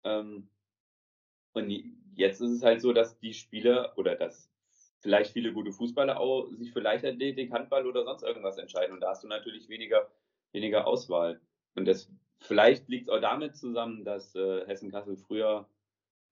Ähm, 0.04 0.48
und 1.52 1.70
jetzt 2.14 2.40
ist 2.40 2.50
es 2.50 2.62
halt 2.62 2.80
so, 2.80 2.94
dass 2.94 3.18
die 3.18 3.34
Spieler 3.34 3.92
oder 3.98 4.14
dass 4.14 4.50
vielleicht 5.00 5.32
viele 5.32 5.52
gute 5.52 5.72
Fußballer 5.72 6.18
auch 6.18 6.48
sich 6.52 6.72
für 6.72 6.80
Leichtathletik, 6.80 7.52
Handball 7.52 7.86
oder 7.86 8.04
sonst 8.04 8.22
irgendwas 8.22 8.56
entscheiden. 8.56 8.94
Und 8.94 9.00
da 9.00 9.10
hast 9.10 9.22
du 9.22 9.28
natürlich 9.28 9.68
weniger, 9.68 10.10
weniger 10.52 10.86
Auswahl. 10.86 11.38
Und 11.74 11.86
das, 11.86 12.10
vielleicht 12.40 12.88
liegt 12.88 13.08
es 13.08 13.14
auch 13.14 13.20
damit 13.20 13.54
zusammen, 13.54 14.02
dass 14.02 14.34
äh, 14.34 14.66
Hessen-Kassel 14.66 15.18
früher 15.18 15.68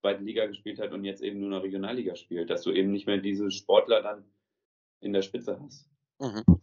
zweite 0.01 0.23
Liga 0.23 0.47
gespielt 0.47 0.79
hat 0.79 0.93
und 0.93 1.05
jetzt 1.05 1.23
eben 1.23 1.41
nur 1.41 1.51
noch 1.51 1.63
Regionalliga 1.63 2.17
spielt, 2.17 2.49
dass 2.49 2.63
du 2.63 2.73
eben 2.73 2.93
nicht 2.93 3.07
mehr 3.07 3.19
diese 3.19 3.51
Sportler 3.51 4.01
dann 4.01 4.25
in 5.01 5.13
der 5.13 5.23
Spitze 5.23 5.61
hast. 5.61 5.91
Mhm 6.19 6.56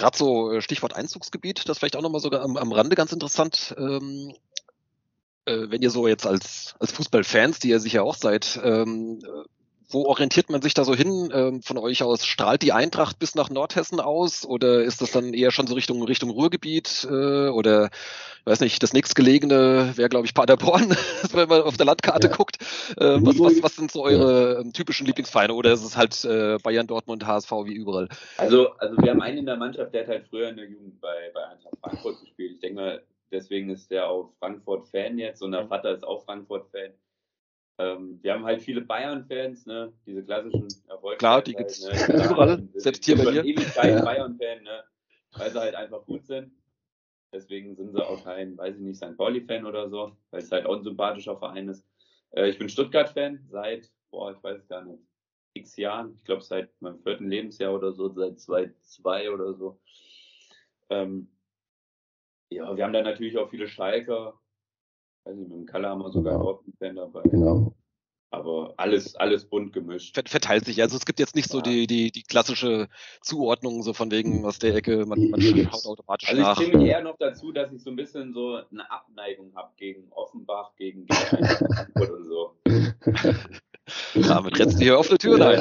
gerade 0.00 0.16
so 0.16 0.50
äh, 0.50 0.62
Stichwort 0.62 0.96
Einzugsgebiet, 0.96 1.68
das 1.68 1.78
vielleicht 1.78 1.94
auch 1.94 2.02
nochmal 2.02 2.20
sogar 2.20 2.42
am, 2.42 2.56
am 2.56 2.72
Rande 2.72 2.96
ganz 2.96 3.12
interessant. 3.12 3.74
Ähm, 3.78 4.34
äh, 5.44 5.70
wenn 5.70 5.82
ihr 5.82 5.90
so 5.90 6.08
jetzt 6.08 6.26
als, 6.26 6.74
als 6.80 6.92
Fußballfans, 6.92 7.60
die 7.60 7.68
ihr 7.68 7.80
sicher 7.80 8.02
auch 8.02 8.16
seid, 8.16 8.58
ähm, 8.64 9.22
wo 9.90 10.04
orientiert 10.06 10.50
man 10.50 10.62
sich 10.62 10.74
da 10.74 10.84
so 10.84 10.94
hin 10.94 11.30
ähm, 11.32 11.62
von 11.62 11.78
euch 11.78 12.02
aus? 12.02 12.24
Strahlt 12.24 12.62
die 12.62 12.72
Eintracht 12.72 13.18
bis 13.18 13.34
nach 13.34 13.50
Nordhessen 13.50 14.00
aus 14.00 14.46
oder 14.46 14.82
ist 14.82 15.00
das 15.00 15.12
dann 15.12 15.34
eher 15.34 15.50
schon 15.50 15.66
so 15.66 15.74
Richtung 15.74 16.02
Richtung 16.04 16.30
Ruhrgebiet 16.30 17.06
äh, 17.10 17.48
oder 17.48 17.90
weiß 18.44 18.60
nicht, 18.60 18.82
das 18.82 18.92
nächstgelegene 18.92 19.92
wäre 19.96 20.08
glaube 20.08 20.26
ich 20.26 20.34
Paderborn, 20.34 20.90
wenn 21.32 21.48
man 21.48 21.62
auf 21.62 21.76
der 21.76 21.86
Landkarte 21.86 22.28
ja. 22.28 22.36
guckt. 22.36 22.58
Äh, 22.96 23.18
was, 23.20 23.38
was, 23.38 23.62
was 23.62 23.76
sind 23.76 23.90
so 23.90 24.04
eure 24.04 24.54
ja. 24.54 24.60
Ähm, 24.60 24.72
typischen 24.72 25.06
Lieblingsvereine 25.06 25.54
oder 25.54 25.72
ist 25.72 25.84
es 25.84 25.96
halt 25.96 26.24
äh, 26.24 26.58
Bayern, 26.62 26.86
Dortmund, 26.86 27.26
HSV 27.26 27.50
wie 27.64 27.74
überall? 27.74 28.08
Also, 28.36 28.70
also 28.78 28.96
wir 28.96 29.10
haben 29.10 29.22
einen 29.22 29.38
in 29.38 29.46
der 29.46 29.56
Mannschaft, 29.56 29.92
der 29.94 30.02
hat 30.02 30.08
halt 30.08 30.26
früher 30.28 30.48
in 30.48 30.56
der 30.56 30.66
Jugend 30.66 31.00
bei, 31.00 31.30
bei 31.34 31.46
Eintracht 31.48 31.74
Frankfurt 31.80 32.20
gespielt. 32.20 32.52
Ich 32.54 32.60
denke 32.60 32.80
mal, 32.80 33.02
deswegen 33.30 33.70
ist 33.70 33.90
der 33.90 34.08
auch 34.08 34.32
Frankfurt-Fan 34.38 35.18
jetzt 35.18 35.42
und 35.42 35.52
der 35.52 35.64
mhm. 35.64 35.68
Vater 35.68 35.92
ist 35.92 36.04
auch 36.04 36.24
Frankfurt-Fan. 36.24 36.92
Ähm, 37.80 38.18
wir 38.22 38.34
haben 38.34 38.44
halt 38.44 38.60
viele 38.60 38.82
Bayern-Fans, 38.82 39.64
ne? 39.64 39.90
diese 40.04 40.22
klassischen 40.22 40.68
Erfolge. 40.86 41.16
Klar, 41.16 41.40
die 41.40 41.54
ne? 41.54 41.60
überall, 42.30 42.68
selbst 42.74 43.06
hier 43.06 43.16
bei 43.16 43.30
dir. 43.30 43.42
Ewigkeit 43.42 43.94
ja. 43.96 44.04
Bayern-Fan, 44.04 44.62
ne? 44.62 44.84
weil 45.32 45.50
sie 45.50 45.58
halt 45.58 45.74
einfach 45.74 46.04
gut 46.04 46.26
sind. 46.26 46.52
Deswegen 47.32 47.74
sind 47.76 47.92
sie 47.92 48.06
auch 48.06 48.22
kein, 48.22 48.58
weiß 48.58 48.76
ich 48.76 48.82
nicht, 48.82 48.98
St. 48.98 49.16
Pauli-Fan 49.16 49.64
oder 49.64 49.88
so, 49.88 50.14
weil 50.30 50.42
es 50.42 50.52
halt 50.52 50.66
auch 50.66 50.76
ein 50.76 50.82
sympathischer 50.82 51.38
Verein 51.38 51.68
ist. 51.68 51.86
Äh, 52.32 52.50
ich 52.50 52.58
bin 52.58 52.68
Stuttgart-Fan 52.68 53.46
seit, 53.48 53.90
boah, 54.10 54.32
ich 54.32 54.42
weiß 54.42 54.58
es 54.58 54.68
gar 54.68 54.84
nicht, 54.84 55.02
x 55.54 55.76
Jahren. 55.76 56.12
Ich 56.16 56.24
glaube 56.24 56.42
seit 56.42 56.70
meinem 56.82 57.00
vierten 57.00 57.30
Lebensjahr 57.30 57.74
oder 57.74 57.92
so, 57.92 58.10
seit 58.10 58.38
2002 58.40 59.30
oder 59.30 59.54
so. 59.54 59.80
Ähm, 60.90 61.30
ja, 62.50 62.76
wir 62.76 62.84
haben 62.84 62.92
da 62.92 63.02
natürlich 63.02 63.38
auch 63.38 63.48
viele 63.48 63.68
Schalker, 63.68 64.39
weiß 65.30 65.36
nicht, 65.38 65.48
mit 65.48 65.58
dem 65.58 65.66
Kalle 65.66 65.88
haben 65.88 66.00
wir 66.00 66.10
sogar 66.10 66.38
genau. 66.38 66.60
einen 66.64 66.74
Fan 66.78 66.96
dabei. 66.96 67.22
Genau. 67.28 67.74
Aber 68.32 68.74
alles, 68.76 69.16
alles 69.16 69.44
bunt 69.44 69.72
gemischt. 69.72 70.16
Verteilt 70.28 70.64
sich. 70.64 70.80
Also 70.80 70.96
es 70.96 71.04
gibt 71.04 71.18
jetzt 71.18 71.34
nicht 71.34 71.50
so 71.50 71.60
die, 71.60 71.88
die, 71.88 72.12
die 72.12 72.22
klassische 72.22 72.86
Zuordnung, 73.22 73.82
so 73.82 73.92
von 73.92 74.12
wegen 74.12 74.44
aus 74.44 74.60
der 74.60 74.76
Ecke, 74.76 75.04
man, 75.04 75.30
man 75.30 75.40
schaut 75.40 75.84
automatisch 75.84 76.28
also 76.28 76.40
nach. 76.40 76.50
Also 76.50 76.62
ich 76.62 76.68
stimme 76.68 76.86
eher 76.86 77.02
noch 77.02 77.16
dazu, 77.18 77.50
dass 77.50 77.72
ich 77.72 77.82
so 77.82 77.90
ein 77.90 77.96
bisschen 77.96 78.32
so 78.32 78.60
eine 78.70 78.88
Abneigung 78.88 79.52
habe 79.56 79.72
gegen 79.76 80.12
Offenbach, 80.12 80.76
gegen, 80.76 81.08
Frankfurt 81.08 82.10
und 82.10 82.24
so. 82.24 82.54
Damit 84.14 84.56
rennst 84.60 84.78
du 84.78 84.84
hier 84.84 84.96
offene 84.96 85.18
Türen 85.18 85.42
ein. 85.42 85.58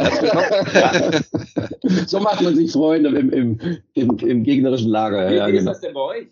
so 2.06 2.20
macht 2.20 2.42
man 2.42 2.56
sich 2.56 2.72
Freunde 2.72 3.10
im, 3.18 3.32
im, 3.32 3.60
im, 3.96 4.18
im 4.20 4.44
gegnerischen 4.44 4.90
Lager. 4.90 5.32
Wie, 5.32 5.38
ja, 5.38 5.48
wie 5.48 5.54
ist 5.54 5.60
genau. 5.60 5.72
das 5.72 5.82
denn 5.82 5.94
bei 5.96 6.02
euch? 6.02 6.28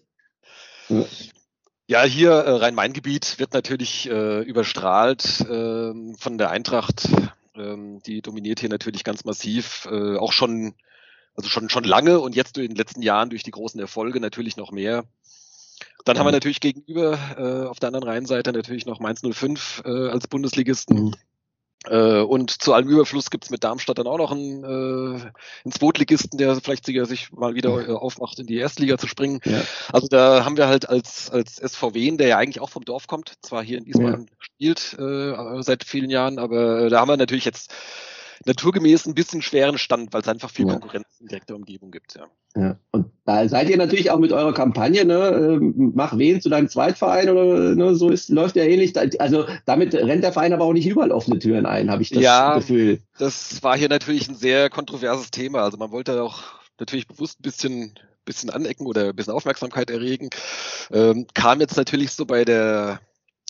Ja, 1.89 2.04
hier 2.04 2.32
äh, 2.32 2.52
Rhein-Main-Gebiet 2.52 3.39
wird 3.39 3.54
natürlich 3.54 4.10
äh, 4.10 4.41
überstrahlt 4.41 5.39
äh, 5.39 5.93
von 6.18 6.38
der 6.38 6.49
Eintracht. 6.49 7.07
Ähm, 7.55 8.01
die 8.05 8.22
dominiert 8.22 8.59
hier 8.59 8.68
natürlich 8.68 9.05
ganz 9.05 9.24
massiv, 9.24 9.88
äh, 9.89 10.18
auch 10.18 10.34
schon, 10.34 10.76
also 11.34 11.47
schon 11.47 11.70
schon 11.70 11.86
lange 11.86 12.20
und 12.20 12.36
jetzt 12.36 12.57
in 12.57 12.68
den 12.68 12.76
letzten 12.76 13.01
Jahren 13.01 13.30
durch 13.30 13.43
die 13.43 13.51
großen 13.51 13.80
Erfolge 13.80 14.20
natürlich 14.20 14.57
noch 14.57 14.74
mehr. 14.74 15.05
Dann 16.03 16.16
mhm. 16.16 16.20
haben 16.20 16.28
wir 16.28 16.32
natürlich 16.34 16.59
gegenüber 16.59 17.18
äh, 17.38 17.68
auf 17.68 17.80
der 17.80 17.88
anderen 17.88 18.07
Rheinseite 18.07 18.51
natürlich 18.51 18.86
noch 18.86 18.99
Mainz 18.99 19.22
05 19.22 19.84
äh, 19.86 20.09
als 20.09 20.28
Bundesligisten. 20.28 21.16
Äh, 21.86 22.21
und 22.21 22.51
zu 22.51 22.73
allem 22.73 22.89
Überfluss 22.89 23.30
gibt's 23.30 23.49
mit 23.49 23.63
Darmstadt 23.63 23.99
dann 23.99 24.07
auch 24.07 24.17
noch 24.17 24.32
einen, 24.32 24.63
äh, 24.63 25.21
einen 25.63 25.71
Zweitligisten, 25.71 26.38
der 26.38 26.55
vielleicht 26.55 26.86
sich 26.86 27.32
mal 27.32 27.55
wieder 27.55 27.88
äh, 27.88 27.93
aufmacht, 27.93 28.39
in 28.39 28.47
die 28.47 28.57
Erstliga 28.57 28.97
zu 28.97 29.07
springen. 29.07 29.39
Ja. 29.45 29.61
Also 29.93 30.07
da 30.07 30.43
haben 30.43 30.57
wir 30.57 30.67
halt 30.67 30.89
als, 30.89 31.30
als 31.30 31.55
SVW, 31.55 32.17
der 32.17 32.28
ja 32.28 32.38
eigentlich 32.38 32.61
auch 32.61 32.69
vom 32.69 32.84
Dorf 32.84 33.07
kommt, 33.07 33.34
zwar 33.41 33.63
hier 33.63 33.78
in 33.78 33.86
Wiesbaden 33.86 34.28
ja. 34.30 34.36
spielt 34.39 34.95
äh, 34.99 35.61
seit 35.61 35.84
vielen 35.84 36.09
Jahren, 36.09 36.39
aber 36.39 36.89
da 36.89 36.99
haben 36.99 37.09
wir 37.09 37.17
natürlich 37.17 37.45
jetzt 37.45 37.73
naturgemäß 38.45 39.05
ein 39.05 39.15
bisschen 39.15 39.41
schweren 39.41 39.77
Stand, 39.77 40.13
weil 40.13 40.21
es 40.21 40.27
einfach 40.27 40.49
viel 40.49 40.67
ja. 40.67 40.73
Konkurrenz 40.73 41.07
in 41.19 41.27
direkter 41.27 41.55
Umgebung 41.55 41.91
gibt. 41.91 42.15
Ja. 42.15 42.27
ja. 42.55 42.79
Und 42.91 43.11
da 43.25 43.47
seid 43.47 43.69
ihr 43.69 43.77
natürlich 43.77 44.11
auch 44.11 44.19
mit 44.19 44.31
eurer 44.31 44.53
Kampagne, 44.53 45.05
ne, 45.05 45.59
ähm, 45.59 45.93
mach 45.95 46.17
wen 46.17 46.41
zu 46.41 46.49
deinem 46.49 46.69
Zweitverein 46.69 47.29
oder 47.29 47.75
ne, 47.75 47.95
so 47.95 48.09
ist, 48.09 48.29
läuft 48.29 48.55
ja 48.55 48.63
ähnlich. 48.63 48.93
Also 49.19 49.45
damit 49.65 49.93
rennt 49.93 50.23
der 50.23 50.33
Verein 50.33 50.53
aber 50.53 50.65
auch 50.65 50.73
nicht 50.73 50.88
überall 50.88 51.11
offene 51.11 51.39
Türen 51.39 51.65
ein, 51.65 51.91
habe 51.91 52.01
ich 52.01 52.09
das 52.09 52.23
ja, 52.23 52.55
Gefühl. 52.55 53.01
Das 53.17 53.61
war 53.63 53.77
hier 53.77 53.89
natürlich 53.89 54.29
ein 54.29 54.35
sehr 54.35 54.69
kontroverses 54.69 55.31
Thema. 55.31 55.63
Also 55.63 55.77
man 55.77 55.91
wollte 55.91 56.21
auch 56.21 56.43
natürlich 56.79 57.07
bewusst 57.07 57.39
ein 57.39 57.43
bisschen 57.43 57.93
bisschen 58.27 58.49
anecken 58.49 58.85
oder 58.85 59.09
ein 59.09 59.15
bisschen 59.15 59.33
Aufmerksamkeit 59.33 59.89
erregen. 59.89 60.29
Ähm, 60.91 61.25
kam 61.33 61.61
jetzt 61.61 61.77
natürlich 61.77 62.11
so 62.11 62.25
bei 62.25 62.45
der 62.45 62.99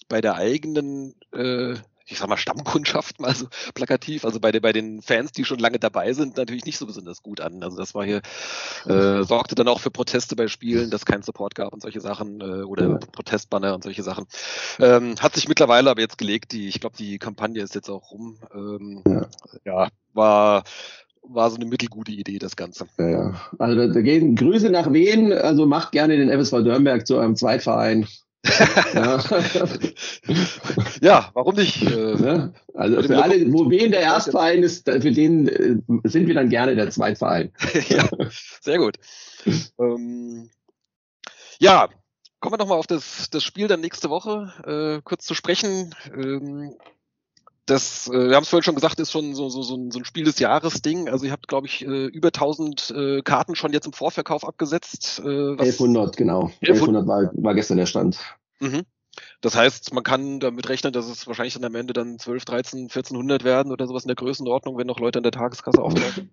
bei 0.08 0.22
der 0.22 0.36
eigenen 0.36 1.16
äh, 1.34 1.76
ich 2.08 2.20
sag 2.20 2.30
mal, 2.30 2.38
Stammkundschaft 2.38 3.20
mal 3.20 3.36
so 3.36 3.48
plakativ, 3.74 4.26
also 4.26 4.40
bei, 4.40 4.52
den 4.52 4.62
bei 4.62 4.74
den 4.74 5.02
Fans, 5.02 5.32
die 5.32 5.46
schon 5.46 5.60
lange 5.60 5.80
dabei 5.80 6.14
sind, 6.14 6.38
natürlich 6.38 6.66
nicht 6.66 6.78
so 6.78 6.86
besonders 6.86 7.22
gut 7.22 7.42
an. 7.42 7.64
Also 7.64 7.78
das 7.78 7.94
war 7.94 8.06
hier, 8.06 8.22
äh, 8.86 9.24
sorgte 9.24 9.56
dann 9.56 9.68
auch 9.68 9.80
für 9.80 9.92
Proteste 9.92 10.36
bei 10.36 10.48
Spielen, 10.48 10.90
dass 10.90 11.06
kein 11.06 11.22
Support 11.22 11.56
gab 11.56 11.74
und 11.74 11.82
solche 11.82 12.02
Sachen 12.02 12.42
äh, 12.42 12.64
oder. 12.64 12.98
Protestbanner 13.12 13.74
und 13.76 13.84
solche 13.84 14.04
Sachen. 14.04 14.26
Ähm, 14.80 15.16
hat 15.20 15.36
sich 15.36 15.48
mittlerweile 15.48 15.90
aber 15.90 16.02
jetzt 16.02 16.18
gelegt, 16.18 16.52
die, 16.52 16.68
ich 16.68 16.80
glaube, 16.80 16.96
die 16.98 17.18
Kampagne 17.18 17.62
ist 17.62 17.76
jetzt 17.76 17.90
auch 17.90 18.12
rum. 18.12 18.38
Ähm, 18.54 19.04
ja. 19.66 19.90
war 20.14 20.64
war 21.30 21.50
so 21.50 21.58
eine 21.58 21.66
mittelgute 21.66 22.12
Idee, 22.12 22.40
das 22.40 22.56
Ganze. 22.56 22.88
Ja, 22.98 23.10
ja. 23.10 23.42
Also 23.60 23.76
da, 23.76 24.02
gehen 24.02 24.36
Grüße 24.36 24.70
nach 24.70 24.92
Wien, 24.94 25.34
also 25.34 25.66
macht 25.66 25.92
gerne 25.92 26.16
den 26.16 26.30
FSV 26.30 26.64
Dörnberg 26.64 27.06
zu 27.06 27.18
eurem 27.18 27.36
Zweitverein 27.36 28.08
ja. 28.94 29.20
ja, 31.02 31.32
warum 31.34 31.56
nicht? 31.56 31.82
Äh, 31.84 32.50
also 32.74 33.04
für 33.04 33.22
alle, 33.22 33.52
wo 33.52 33.70
wen 33.70 33.92
der 33.92 34.02
Erstverein 34.02 34.64
ist, 34.64 34.90
für 34.90 35.12
den 35.12 35.48
äh, 35.48 35.78
sind 36.08 36.28
wir 36.28 36.36
dann 36.36 36.50
gerne 36.50 36.76
der 36.76 36.90
Zweitverein. 36.90 37.52
ja, 37.90 38.08
sehr 38.62 38.78
gut. 38.78 38.98
ähm, 39.80 40.50
ja, 41.60 41.90
kommen 42.40 42.54
wir 42.54 42.58
nochmal 42.58 42.78
auf 42.78 42.88
das, 42.88 43.30
das 43.30 43.44
Spiel 43.44 43.68
dann 43.68 43.82
nächste 43.82 44.10
Woche 44.10 44.54
äh, 44.66 45.02
kurz 45.04 45.26
zu 45.26 45.34
sprechen. 45.34 45.96
Ähm, 46.14 46.76
das, 47.68 48.08
äh, 48.08 48.30
wir 48.30 48.36
haben 48.36 48.44
es 48.44 48.50
vorhin 48.50 48.64
schon 48.64 48.76
gesagt, 48.76 49.00
ist 49.00 49.12
schon 49.12 49.36
so, 49.36 49.50
so, 49.50 49.62
so, 49.62 49.76
ein, 49.76 49.92
so 49.92 50.00
ein 50.00 50.06
Spiel 50.06 50.24
des 50.24 50.40
Jahres 50.40 50.82
Ding. 50.82 51.10
Also 51.10 51.26
ihr 51.26 51.32
habt, 51.32 51.48
glaube 51.48 51.68
ich, 51.68 51.86
äh, 51.86 52.06
über 52.06 52.30
1000 52.30 52.92
äh, 52.92 53.22
Karten 53.22 53.56
schon 53.56 53.74
jetzt 53.74 53.86
im 53.86 53.94
Vorverkauf 53.94 54.48
abgesetzt. 54.48 55.22
Äh, 55.24 55.52
1100, 55.52 56.18
genau. 56.18 56.52
1100 56.62 57.06
war, 57.08 57.32
war 57.34 57.54
gestern 57.54 57.78
der 57.78 57.86
Stand. 57.86 58.20
Mhm. 58.60 58.84
Das 59.42 59.56
heißt, 59.56 59.94
man 59.94 60.04
kann 60.04 60.40
damit 60.40 60.68
rechnen, 60.70 60.94
dass 60.94 61.08
es 61.08 61.28
wahrscheinlich 61.28 61.54
dann 61.54 61.66
am 61.66 61.76
Ende 61.76 61.94
dann 61.94 62.20
12, 62.20 62.46
13, 62.46 62.80
1400 62.84 63.44
werden 63.44 63.72
oder 63.72 63.88
sowas 63.88 64.04
in 64.04 64.10
der 64.10 64.16
Größenordnung, 64.16 64.78
wenn 64.78 64.88
noch 64.88 65.00
Leute 65.00 65.20
an 65.20 65.24
der 65.24 65.32
Tageskasse 65.32 65.82
auftauchen. 65.82 66.30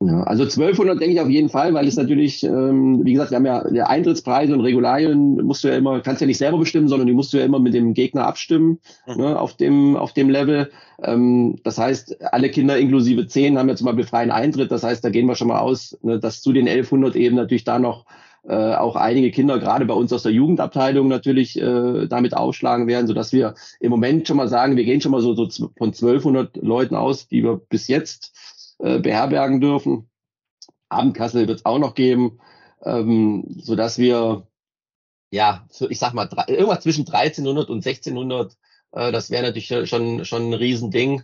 Ja, 0.00 0.22
also 0.22 0.44
1200 0.44 1.00
denke 1.00 1.14
ich 1.14 1.20
auf 1.20 1.28
jeden 1.28 1.48
Fall, 1.48 1.74
weil 1.74 1.88
es 1.88 1.96
natürlich, 1.96 2.44
ähm, 2.44 3.04
wie 3.04 3.14
gesagt, 3.14 3.32
wir 3.32 3.36
haben 3.36 3.46
ja 3.46 3.68
der 3.68 3.90
Eintrittspreise 3.90 4.54
und 4.54 4.60
Regularien 4.60 5.44
musst 5.44 5.64
du 5.64 5.68
ja 5.68 5.76
immer, 5.76 6.00
kannst 6.00 6.20
ja 6.20 6.26
nicht 6.28 6.38
selber 6.38 6.58
bestimmen, 6.58 6.86
sondern 6.86 7.08
die 7.08 7.14
musst 7.14 7.32
du 7.32 7.38
ja 7.38 7.44
immer 7.44 7.58
mit 7.58 7.74
dem 7.74 7.94
Gegner 7.94 8.24
abstimmen 8.24 8.78
mhm. 9.08 9.16
ne, 9.16 9.40
auf 9.40 9.56
dem 9.56 9.96
auf 9.96 10.12
dem 10.12 10.30
Level. 10.30 10.70
Ähm, 11.02 11.58
das 11.64 11.78
heißt, 11.78 12.32
alle 12.32 12.48
Kinder 12.48 12.78
inklusive 12.78 13.26
10 13.26 13.58
haben 13.58 13.68
ja 13.68 13.74
zum 13.74 13.86
Beispiel 13.86 14.06
freien 14.06 14.30
Eintritt. 14.30 14.70
Das 14.70 14.84
heißt, 14.84 15.04
da 15.04 15.10
gehen 15.10 15.26
wir 15.26 15.34
schon 15.34 15.48
mal 15.48 15.58
aus, 15.58 15.98
ne, 16.02 16.20
dass 16.20 16.42
zu 16.42 16.52
den 16.52 16.68
1100 16.68 17.16
eben 17.16 17.34
natürlich 17.34 17.64
da 17.64 17.80
noch 17.80 18.04
äh, 18.44 18.74
auch 18.74 18.96
einige 18.96 19.30
Kinder 19.30 19.58
gerade 19.58 19.84
bei 19.84 19.94
uns 19.94 20.12
aus 20.12 20.22
der 20.22 20.32
Jugendabteilung 20.32 21.08
natürlich 21.08 21.60
äh, 21.60 22.06
damit 22.06 22.36
aufschlagen 22.36 22.86
werden, 22.86 23.06
so 23.06 23.14
dass 23.14 23.32
wir 23.32 23.54
im 23.80 23.90
Moment 23.90 24.26
schon 24.28 24.36
mal 24.36 24.48
sagen, 24.48 24.76
wir 24.76 24.84
gehen 24.84 25.00
schon 25.00 25.12
mal 25.12 25.20
so, 25.20 25.34
so 25.34 25.70
von 25.76 25.88
1200 25.88 26.56
Leuten 26.58 26.94
aus, 26.94 27.28
die 27.28 27.42
wir 27.42 27.56
bis 27.56 27.88
jetzt 27.88 28.36
äh, 28.78 28.98
beherbergen 28.98 29.60
dürfen. 29.60 30.08
Abendkassel 30.88 31.46
wird 31.48 31.60
es 31.60 31.66
auch 31.66 31.78
noch 31.78 31.94
geben, 31.94 32.38
ähm, 32.84 33.44
so 33.60 33.76
dass 33.76 33.98
wir 33.98 34.48
ja, 35.30 35.66
ich 35.88 35.98
sag 35.98 36.14
mal, 36.14 36.28
irgendwas 36.46 36.80
zwischen 36.80 37.06
1300 37.06 37.68
und 37.68 37.86
1600, 37.86 38.56
äh, 38.92 39.12
das 39.12 39.30
wäre 39.30 39.42
natürlich 39.42 39.68
schon, 39.88 40.24
schon 40.24 40.50
ein 40.50 40.54
Riesending. 40.54 41.22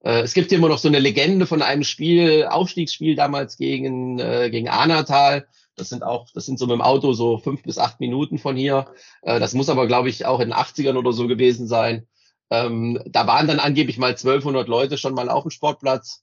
Äh, 0.00 0.22
es 0.22 0.34
gibt 0.34 0.50
hier 0.50 0.58
immer 0.58 0.68
noch 0.68 0.78
so 0.78 0.88
eine 0.88 0.98
Legende 0.98 1.46
von 1.46 1.62
einem 1.62 1.84
Spiel, 1.84 2.46
Aufstiegsspiel 2.46 3.14
damals 3.14 3.56
gegen, 3.56 4.18
äh, 4.18 4.50
gegen 4.50 4.68
Anatal. 4.68 5.46
Das 5.76 5.88
sind 5.88 6.02
auch, 6.02 6.28
das 6.32 6.46
sind 6.46 6.58
so 6.58 6.66
mit 6.66 6.74
dem 6.74 6.82
Auto 6.82 7.12
so 7.12 7.38
fünf 7.38 7.62
bis 7.62 7.78
acht 7.78 8.00
Minuten 8.00 8.38
von 8.38 8.56
hier. 8.56 8.86
Äh, 9.22 9.40
das 9.40 9.54
muss 9.54 9.68
aber, 9.68 9.86
glaube 9.86 10.08
ich, 10.08 10.26
auch 10.26 10.40
in 10.40 10.50
den 10.50 10.56
80ern 10.56 10.96
oder 10.96 11.12
so 11.12 11.26
gewesen 11.26 11.66
sein. 11.66 12.06
Ähm, 12.50 13.00
da 13.06 13.26
waren 13.26 13.48
dann 13.48 13.58
angeblich 13.58 13.98
mal 13.98 14.10
1200 14.10 14.68
Leute 14.68 14.98
schon 14.98 15.14
mal 15.14 15.28
auf 15.28 15.42
dem 15.42 15.50
Sportplatz. 15.50 16.22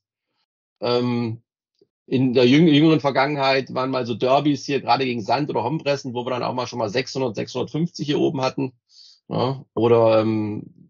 Ähm, 0.80 1.42
in 2.08 2.34
der 2.34 2.46
jüngeren 2.48 3.00
Vergangenheit 3.00 3.74
waren 3.74 3.90
mal 3.90 4.06
so 4.06 4.16
Derbys 4.16 4.66
hier, 4.66 4.82
gerade 4.82 5.06
gegen 5.06 5.22
Sand 5.22 5.50
oder 5.50 5.64
Hompressen, 5.64 6.14
wo 6.14 6.26
wir 6.26 6.32
dann 6.32 6.44
auch 6.44 6.54
mal 6.54 6.68
schon 6.68 6.80
mal 6.80 6.90
600, 6.90 7.36
650 7.36 8.06
hier 8.06 8.20
oben 8.20 8.42
hatten. 8.42 8.74
Ja, 9.30 9.64
oder 9.74 10.22
ähm, 10.22 10.90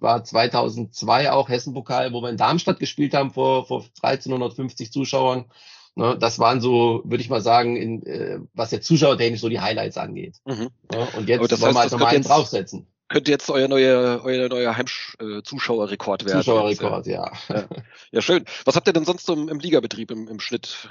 war 0.00 0.24
2002 0.24 1.32
auch 1.32 1.48
Hessenpokal, 1.48 2.12
wo 2.12 2.20
wir 2.20 2.28
in 2.28 2.36
Darmstadt 2.36 2.80
gespielt 2.80 3.14
haben 3.14 3.30
vor, 3.30 3.66
vor 3.66 3.84
1350 4.02 4.92
Zuschauern. 4.92 5.46
Ne, 5.98 6.16
das 6.16 6.38
waren 6.38 6.60
so, 6.60 7.02
würde 7.04 7.20
ich 7.20 7.28
mal 7.28 7.40
sagen, 7.40 7.74
in, 7.74 8.06
äh, 8.06 8.38
was 8.54 8.70
jetzt 8.70 8.86
zuschauertechnisch 8.86 9.40
so 9.40 9.48
die 9.48 9.58
Highlights 9.58 9.98
angeht. 9.98 10.36
Mhm. 10.44 10.68
Ne, 10.92 11.08
und 11.16 11.28
jetzt 11.28 11.60
wollen 11.60 11.74
wir 11.74 11.80
halt 11.80 11.90
nochmal 11.90 12.14
einen 12.14 12.22
draufsetzen. 12.22 12.86
Könnte 13.08 13.32
jetzt 13.32 13.50
euer 13.50 13.66
neuer, 13.66 14.20
euer 14.22 14.48
neuer 14.48 14.76
Heimzuschauerrekord 14.76 16.24
werden. 16.24 16.38
Zuschauerrekord, 16.38 17.08
ja. 17.08 17.32
ja. 17.48 17.64
ja. 18.12 18.20
schön. 18.22 18.44
Was 18.64 18.76
habt 18.76 18.86
ihr 18.86 18.92
denn 18.92 19.06
sonst 19.06 19.28
im, 19.28 19.48
im 19.48 19.58
Ligabetrieb 19.58 20.12
im, 20.12 20.28
im 20.28 20.38
Schnitt? 20.38 20.88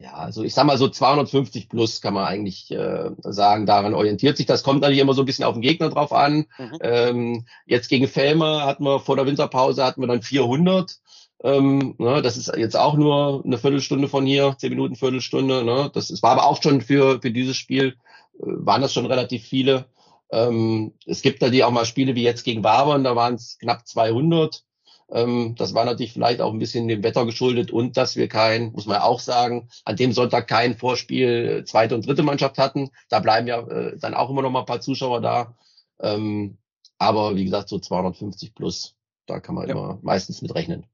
Ja, 0.00 0.12
also 0.12 0.44
ich 0.44 0.52
sag 0.52 0.66
mal 0.66 0.76
so 0.76 0.88
250 0.88 1.70
plus 1.70 2.02
kann 2.02 2.12
man 2.12 2.26
eigentlich 2.26 2.70
äh, 2.70 3.10
sagen, 3.22 3.64
daran 3.64 3.94
orientiert 3.94 4.36
sich. 4.36 4.44
Das 4.44 4.62
kommt 4.62 4.82
natürlich 4.82 5.00
immer 5.00 5.14
so 5.14 5.22
ein 5.22 5.26
bisschen 5.26 5.46
auf 5.46 5.54
den 5.54 5.62
Gegner 5.62 5.88
drauf 5.88 6.12
an. 6.12 6.44
Mhm. 6.58 6.78
Ähm, 6.82 7.46
jetzt 7.64 7.88
gegen 7.88 8.06
Felmer 8.06 8.66
hatten 8.66 8.84
wir 8.84 9.00
vor 9.00 9.16
der 9.16 9.24
Winterpause 9.24 9.82
hatten 9.82 10.02
wir 10.02 10.08
dann 10.08 10.20
400. 10.20 10.98
Ähm, 11.42 11.94
ne, 11.98 12.20
das 12.22 12.36
ist 12.36 12.52
jetzt 12.56 12.76
auch 12.76 12.94
nur 12.94 13.42
eine 13.44 13.58
Viertelstunde 13.58 14.08
von 14.08 14.26
hier, 14.26 14.56
zehn 14.58 14.70
Minuten, 14.70 14.96
Viertelstunde. 14.96 15.64
Ne? 15.64 15.90
Das 15.94 16.10
ist, 16.10 16.22
war 16.22 16.32
aber 16.32 16.46
auch 16.46 16.60
schon 16.62 16.80
für, 16.80 17.20
für 17.20 17.30
dieses 17.30 17.56
Spiel, 17.56 17.96
äh, 18.40 18.44
waren 18.44 18.82
das 18.82 18.92
schon 18.92 19.06
relativ 19.06 19.44
viele. 19.44 19.86
Ähm, 20.30 20.92
es 21.06 21.22
gibt 21.22 21.40
da 21.42 21.48
die 21.48 21.64
auch 21.64 21.70
mal 21.70 21.86
Spiele 21.86 22.14
wie 22.14 22.22
jetzt 22.22 22.44
gegen 22.44 22.64
Wabern, 22.64 23.04
da 23.04 23.16
waren 23.16 23.34
es 23.34 23.58
knapp 23.58 23.86
200. 23.86 24.64
Ähm, 25.10 25.54
das 25.56 25.74
war 25.74 25.84
natürlich 25.84 26.12
vielleicht 26.12 26.40
auch 26.40 26.52
ein 26.52 26.58
bisschen 26.58 26.88
dem 26.88 27.02
Wetter 27.02 27.24
geschuldet 27.24 27.70
und 27.70 27.96
dass 27.96 28.16
wir 28.16 28.28
kein, 28.28 28.72
muss 28.72 28.86
man 28.86 28.96
ja 28.96 29.04
auch 29.04 29.20
sagen, 29.20 29.68
an 29.84 29.96
dem 29.96 30.12
Sonntag 30.12 30.48
kein 30.48 30.76
Vorspiel 30.76 31.64
zweite 31.66 31.94
und 31.94 32.06
dritte 32.06 32.22
Mannschaft 32.22 32.58
hatten. 32.58 32.90
Da 33.08 33.20
bleiben 33.20 33.46
ja 33.46 33.60
äh, 33.60 33.96
dann 33.98 34.14
auch 34.14 34.28
immer 34.28 34.42
noch 34.42 34.50
mal 34.50 34.60
ein 34.60 34.66
paar 34.66 34.80
Zuschauer 34.80 35.20
da. 35.20 35.56
Ähm, 36.00 36.58
aber 36.98 37.36
wie 37.36 37.44
gesagt, 37.44 37.68
so 37.68 37.78
250 37.78 38.54
plus, 38.54 38.96
da 39.26 39.40
kann 39.40 39.54
man 39.54 39.68
ja. 39.68 39.74
immer 39.74 39.98
meistens 40.02 40.42
mit 40.42 40.54
rechnen. 40.54 40.86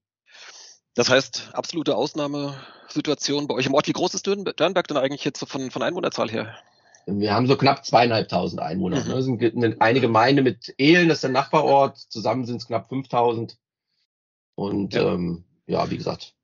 Das 0.95 1.09
heißt, 1.09 1.51
absolute 1.53 1.97
Ausnahmesituation 1.97 3.49
bei 3.49 3.55
euch 3.55 3.66
im 3.66 3.74
Ort. 3.74 3.88
Wie 3.88 3.92
groß 3.92 4.14
ist 4.14 4.26
Dörnberg 4.26 4.86
denn 4.86 4.97
eigentlich 4.97 5.24
jetzt 5.24 5.45
von, 5.47 5.70
von 5.70 5.82
Einwohnerzahl 5.82 6.30
her? 6.30 6.55
Wir 7.07 7.34
haben 7.34 7.47
so 7.47 7.57
knapp 7.57 7.84
zweieinhalbtausend 7.84 8.62
Einwohner. 8.62 9.03
Mhm. 9.03 9.09
Ne? 9.09 9.14
Es 9.18 9.24
sind 9.24 9.82
eine 9.82 10.01
Gemeinde 10.01 10.42
mit 10.42 10.74
Ehlen, 10.78 11.09
das 11.09 11.18
ist 11.18 11.24
der 11.24 11.30
Nachbarort. 11.30 11.99
Zusammen 11.99 12.45
sind 12.47 12.57
es 12.57 12.66
knapp 12.66 12.88
5000. 12.88 13.59
Und 14.55 14.95
ja. 14.95 15.12
Ähm, 15.12 15.45
ja, 15.66 15.90
wie 15.90 15.97
gesagt, 15.97 16.34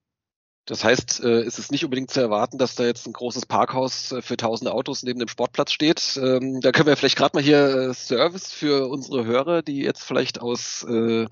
das 0.66 0.84
heißt, 0.84 1.24
äh, 1.24 1.42
ist 1.42 1.58
es 1.58 1.70
nicht 1.70 1.84
unbedingt 1.84 2.10
zu 2.10 2.20
erwarten, 2.20 2.58
dass 2.58 2.74
da 2.74 2.84
jetzt 2.84 3.06
ein 3.06 3.12
großes 3.12 3.46
Parkhaus 3.46 4.12
äh, 4.12 4.22
für 4.22 4.36
tausende 4.36 4.72
Autos 4.72 5.02
neben 5.02 5.18
dem 5.18 5.28
Sportplatz 5.28 5.72
steht. 5.72 6.18
Ähm, 6.22 6.60
da 6.60 6.70
können 6.70 6.86
wir 6.86 6.96
vielleicht 6.96 7.16
gerade 7.16 7.36
mal 7.36 7.42
hier 7.42 7.90
äh, 7.90 7.94
Service 7.94 8.52
für 8.52 8.88
unsere 8.88 9.24
Hörer, 9.24 9.62
die 9.62 9.82
jetzt 9.82 10.04
vielleicht 10.04 10.40
aus, 10.40 10.86
äh, 10.88 11.26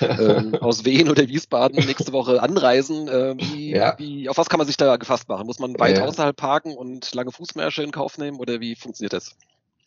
äh, 0.00 0.58
aus 0.60 0.84
Wien 0.84 1.10
oder 1.10 1.28
Wiesbaden 1.28 1.84
nächste 1.84 2.12
Woche 2.12 2.42
anreisen. 2.42 3.08
Äh, 3.08 3.34
wie, 3.38 3.70
ja. 3.70 3.94
wie, 3.98 4.28
auf 4.28 4.38
was 4.38 4.48
kann 4.48 4.58
man 4.58 4.66
sich 4.66 4.76
da 4.76 4.96
gefasst 4.96 5.28
machen? 5.28 5.46
Muss 5.46 5.58
man 5.58 5.78
weit 5.78 5.98
ja. 5.98 6.04
außerhalb 6.04 6.36
parken 6.36 6.74
und 6.76 7.14
lange 7.14 7.30
Fußmärsche 7.30 7.82
in 7.82 7.92
Kauf 7.92 8.18
nehmen 8.18 8.38
oder 8.38 8.60
wie 8.60 8.74
funktioniert 8.74 9.12
das? 9.12 9.36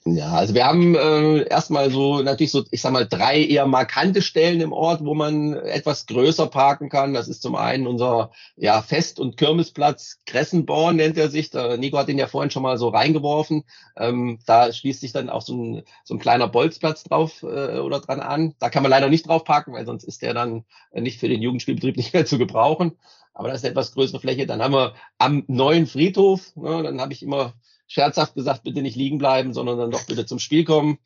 Ja, 0.07 0.33
also 0.33 0.53
wir 0.53 0.65
haben 0.65 0.93
äh, 0.93 1.47
erstmal 1.49 1.89
so 1.89 2.21
natürlich 2.21 2.51
so, 2.51 2.63
ich 2.69 2.79
sag 2.79 2.91
mal, 2.93 3.07
drei 3.07 3.41
eher 3.43 3.65
markante 3.65 4.21
Stellen 4.21 4.61
im 4.61 4.71
Ort, 4.71 5.03
wo 5.03 5.15
man 5.15 5.53
etwas 5.55 6.05
größer 6.05 6.45
parken 6.45 6.89
kann. 6.89 7.15
Das 7.15 7.27
ist 7.27 7.41
zum 7.41 7.55
einen 7.55 7.87
unser 7.87 8.29
ja, 8.55 8.83
Fest- 8.83 9.19
und 9.19 9.35
Kirmesplatz 9.35 10.19
Kressenborn 10.27 10.97
nennt 10.97 11.17
er 11.17 11.29
sich. 11.31 11.49
Der 11.49 11.77
Nico 11.77 11.97
hat 11.97 12.07
den 12.07 12.19
ja 12.19 12.27
vorhin 12.27 12.51
schon 12.51 12.61
mal 12.61 12.77
so 12.77 12.89
reingeworfen. 12.89 13.63
Ähm, 13.97 14.37
da 14.45 14.71
schließt 14.71 15.01
sich 15.01 15.11
dann 15.11 15.27
auch 15.27 15.41
so 15.41 15.55
ein, 15.55 15.83
so 16.03 16.13
ein 16.13 16.19
kleiner 16.19 16.47
Bolzplatz 16.49 17.03
drauf 17.03 17.41
äh, 17.41 17.79
oder 17.79 17.99
dran 17.99 18.19
an. 18.19 18.53
Da 18.59 18.69
kann 18.69 18.83
man 18.83 18.91
leider 18.91 19.09
nicht 19.09 19.27
drauf 19.27 19.43
parken, 19.43 19.73
weil 19.73 19.87
sonst 19.87 20.03
ist 20.03 20.21
der 20.21 20.35
dann 20.35 20.65
nicht 20.93 21.19
für 21.19 21.29
den 21.29 21.41
Jugendspielbetrieb 21.41 21.97
nicht 21.97 22.13
mehr 22.13 22.27
zu 22.27 22.37
gebrauchen. 22.37 22.91
Aber 23.33 23.47
das 23.47 23.57
ist 23.57 23.63
eine 23.65 23.71
etwas 23.71 23.93
größere 23.93 24.19
Fläche. 24.19 24.45
Dann 24.45 24.61
haben 24.61 24.73
wir 24.73 24.93
am 25.17 25.45
neuen 25.47 25.87
Friedhof, 25.87 26.55
ne, 26.55 26.83
dann 26.83 27.01
habe 27.01 27.11
ich 27.11 27.23
immer 27.23 27.55
scherzhaft 27.87 28.35
gesagt, 28.35 28.63
bitte 28.63 28.81
nicht 28.81 28.95
liegen 28.95 29.17
bleiben, 29.17 29.53
sondern 29.53 29.77
dann 29.77 29.91
doch 29.91 30.05
bitte 30.05 30.25
zum 30.25 30.39
Spiel 30.39 30.63
kommen. 30.63 30.97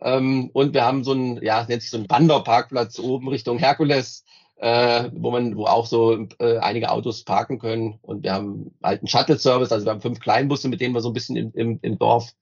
Ähm, 0.00 0.50
und 0.52 0.74
wir 0.74 0.84
haben 0.84 1.04
so 1.04 1.12
ein, 1.12 1.42
ja, 1.42 1.64
nennt 1.66 1.82
sich 1.82 1.90
so 1.90 1.98
ein 1.98 2.10
Wanderparkplatz 2.10 2.98
oben 2.98 3.28
Richtung 3.28 3.58
Herkules, 3.58 4.24
äh, 4.56 5.10
wo 5.14 5.30
man, 5.30 5.56
wo 5.56 5.64
auch 5.64 5.86
so 5.86 6.26
äh, 6.38 6.58
einige 6.58 6.90
Autos 6.90 7.24
parken 7.24 7.58
können. 7.58 7.98
Und 8.02 8.22
wir 8.22 8.32
haben 8.32 8.74
halt 8.82 9.00
einen 9.00 9.08
Shuttle-Service, 9.08 9.72
also 9.72 9.86
wir 9.86 9.92
haben 9.92 10.00
fünf 10.00 10.20
Kleinbusse, 10.20 10.68
mit 10.68 10.80
denen 10.80 10.94
wir 10.94 11.00
so 11.00 11.10
ein 11.10 11.14
bisschen 11.14 11.36
im, 11.36 11.52
im, 11.54 11.78
im 11.82 11.98
Dorf 11.98 12.32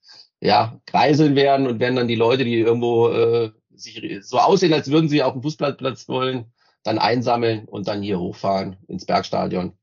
ja, 0.41 0.79
kreiseln 0.85 1.35
werden 1.35 1.67
und 1.67 1.79
werden 1.79 1.95
dann 1.95 2.07
die 2.07 2.15
Leute, 2.15 2.43
die 2.43 2.55
irgendwo 2.55 3.09
äh, 3.09 3.51
sich 3.73 4.01
so 4.21 4.39
aussehen, 4.39 4.73
als 4.73 4.91
würden 4.91 5.09
sie 5.09 5.23
auf 5.23 5.33
dem 5.33 5.41
Fußballplatz 5.41 6.07
wollen, 6.07 6.51
dann 6.83 6.99
einsammeln 6.99 7.65
und 7.65 7.87
dann 7.87 8.01
hier 8.01 8.19
hochfahren 8.19 8.77
ins 8.87 9.05
Bergstadion. 9.05 9.73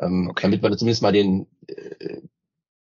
Ähm, 0.00 0.28
okay. 0.30 0.42
Damit 0.42 0.62
wir 0.62 0.76
zumindest 0.76 1.02
mal 1.02 1.12
den 1.12 1.46
äh, 1.66 2.20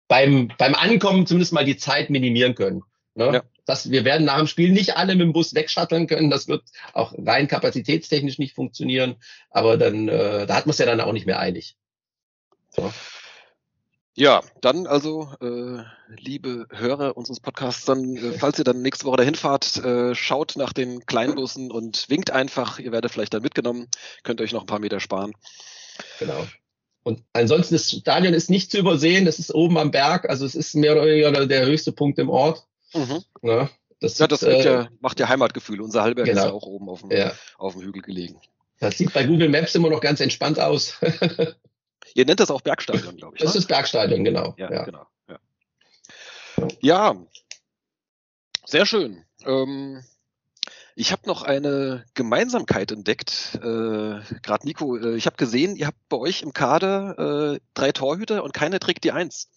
beim, 0.08 0.50
beim 0.58 0.74
Ankommen 0.74 1.26
zumindest 1.26 1.52
mal 1.52 1.64
die 1.64 1.76
Zeit 1.76 2.10
minimieren 2.10 2.54
können. 2.54 2.82
Ne? 3.14 3.32
Ja. 3.34 3.42
Das, 3.66 3.90
wir 3.90 4.04
werden 4.04 4.24
nach 4.24 4.38
dem 4.38 4.46
Spiel 4.46 4.72
nicht 4.72 4.96
alle 4.96 5.14
mit 5.14 5.26
dem 5.26 5.32
Bus 5.32 5.54
wegschatteln 5.54 6.06
können. 6.06 6.30
Das 6.30 6.48
wird 6.48 6.62
auch 6.94 7.12
rein 7.18 7.48
kapazitätstechnisch 7.48 8.38
nicht 8.38 8.54
funktionieren. 8.54 9.16
Aber 9.50 9.76
dann, 9.76 10.08
äh, 10.08 10.46
da 10.46 10.54
hat 10.54 10.66
man 10.66 10.70
es 10.70 10.78
ja 10.78 10.86
dann 10.86 11.00
auch 11.00 11.12
nicht 11.12 11.26
mehr 11.26 11.38
eilig. 11.38 11.76
So. 12.70 12.92
Ja, 14.14 14.42
dann 14.62 14.86
also, 14.86 15.32
äh, 15.40 15.82
liebe 16.16 16.66
Hörer 16.70 17.16
unseres 17.16 17.40
Podcasts, 17.40 17.84
dann, 17.84 18.16
äh, 18.16 18.32
falls 18.38 18.58
ihr 18.58 18.64
dann 18.64 18.82
nächste 18.82 19.04
Woche 19.04 19.18
dahin 19.18 19.34
fahrt, 19.34 19.76
äh, 19.76 20.14
schaut 20.14 20.56
nach 20.56 20.72
den 20.72 21.04
Kleinbussen 21.06 21.70
und 21.70 22.08
winkt 22.08 22.30
einfach. 22.30 22.78
Ihr 22.78 22.90
werdet 22.90 23.12
vielleicht 23.12 23.34
dann 23.34 23.42
mitgenommen, 23.42 23.88
könnt 24.22 24.40
euch 24.40 24.52
noch 24.52 24.62
ein 24.62 24.66
paar 24.66 24.80
Meter 24.80 25.00
sparen. 25.00 25.34
Genau. 26.18 26.46
Und 27.08 27.24
ansonsten, 27.32 27.74
das 27.74 27.90
Stadion 27.90 28.34
ist 28.34 28.50
nicht 28.50 28.70
zu 28.70 28.76
übersehen, 28.76 29.24
das 29.24 29.38
ist 29.38 29.54
oben 29.54 29.78
am 29.78 29.90
Berg, 29.90 30.28
also 30.28 30.44
es 30.44 30.54
ist 30.54 30.74
mehr 30.74 30.92
oder 30.92 31.06
weniger 31.06 31.46
der 31.46 31.64
höchste 31.64 31.90
Punkt 31.90 32.18
im 32.18 32.28
Ort. 32.28 32.66
Mhm. 32.92 33.24
Ja, 33.40 33.70
das, 33.98 34.18
ja, 34.18 34.26
das 34.26 34.40
sieht, 34.40 34.66
äh, 34.66 34.88
macht 35.00 35.18
ja 35.18 35.26
Heimatgefühl. 35.26 35.80
Unser 35.80 36.02
Halberg 36.02 36.26
genau. 36.26 36.38
ist 36.38 36.46
ja 36.48 36.52
auch 36.52 36.66
oben 36.66 36.90
auf 36.90 37.00
dem, 37.00 37.10
ja. 37.10 37.32
auf 37.56 37.72
dem 37.72 37.80
Hügel 37.80 38.02
gelegen. 38.02 38.38
Das 38.78 38.98
sieht 38.98 39.14
bei 39.14 39.24
Google 39.24 39.48
Maps 39.48 39.74
immer 39.74 39.88
noch 39.88 40.02
ganz 40.02 40.20
entspannt 40.20 40.60
aus. 40.60 41.00
Ihr 42.14 42.26
nennt 42.26 42.40
das 42.40 42.50
auch 42.50 42.60
Bergstadion, 42.60 43.16
glaube 43.16 43.36
ich. 43.36 43.42
Das 43.42 43.54
ne? 43.54 43.60
ist 43.60 43.68
Bergstadion, 43.68 44.22
genau. 44.22 44.54
Ja, 44.58 44.70
ja. 44.70 44.84
genau. 44.84 45.06
Ja. 45.30 46.68
ja. 46.82 47.26
sehr 48.66 48.84
schön. 48.84 49.24
Ähm, 49.46 50.04
ich 50.98 51.12
habe 51.12 51.22
noch 51.26 51.42
eine 51.42 52.04
Gemeinsamkeit 52.14 52.90
entdeckt. 52.90 53.52
Äh, 53.54 54.20
Gerade 54.42 54.64
Nico, 54.64 54.96
äh, 54.96 55.14
ich 55.14 55.26
habe 55.26 55.36
gesehen, 55.36 55.76
ihr 55.76 55.86
habt 55.86 56.08
bei 56.08 56.16
euch 56.16 56.42
im 56.42 56.52
Kader 56.52 57.54
äh, 57.54 57.60
drei 57.74 57.92
Torhüter 57.92 58.42
und 58.42 58.52
keiner 58.52 58.80
trägt 58.80 59.04
die 59.04 59.12
Eins. 59.12 59.48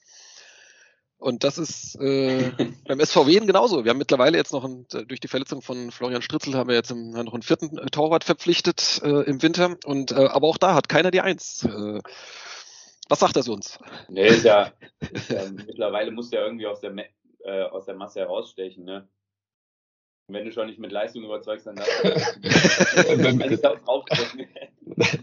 Und 1.18 1.44
das 1.44 1.58
ist 1.58 1.96
äh, 1.96 2.52
beim 2.88 3.00
SVW 3.00 3.40
genauso. 3.40 3.84
Wir 3.84 3.90
haben 3.90 3.98
mittlerweile 3.98 4.38
jetzt 4.38 4.54
noch 4.54 4.64
ein, 4.64 4.86
durch 5.08 5.20
die 5.20 5.28
Verletzung 5.28 5.64
von 5.64 5.90
Florian 5.90 6.22
Stritzel 6.22 6.54
haben 6.54 6.70
wir 6.70 6.76
jetzt 6.76 6.92
im, 6.92 7.10
noch 7.10 7.34
einen 7.34 7.42
vierten 7.42 7.76
äh, 7.80 7.88
Torwart 7.88 8.24
verpflichtet 8.24 9.02
äh, 9.04 9.24
im 9.24 9.42
Winter. 9.42 9.78
Und 9.84 10.12
äh, 10.12 10.28
aber 10.28 10.48
auch 10.48 10.60
da 10.60 10.76
hat 10.76 10.90
keiner 10.90 11.10
die 11.10 11.22
Eins. 11.22 11.66
Äh, 11.66 12.02
was 13.10 13.20
sagt 13.20 13.36
das 13.36 13.50
uns? 13.50 13.80
Nee, 14.10 14.28
ist 14.28 14.46
ja, 14.46 14.74
ist 15.12 15.32
ja 15.32 15.42
mittlerweile 15.50 16.12
muss 16.12 16.30
der 16.30 16.46
irgendwie 16.46 16.68
aus 16.68 16.82
der, 16.82 16.94
äh, 17.46 17.64
aus 17.64 17.86
der 17.86 17.96
Masse 17.96 18.20
herausstechen, 18.20 18.86
ne? 18.86 19.10
Wenn 20.34 20.46
du 20.46 20.52
schon 20.52 20.68
nicht 20.68 20.80
mit 20.80 20.92
Leistung 20.92 21.24
überzeugst, 21.24 21.68
dann 21.68 21.76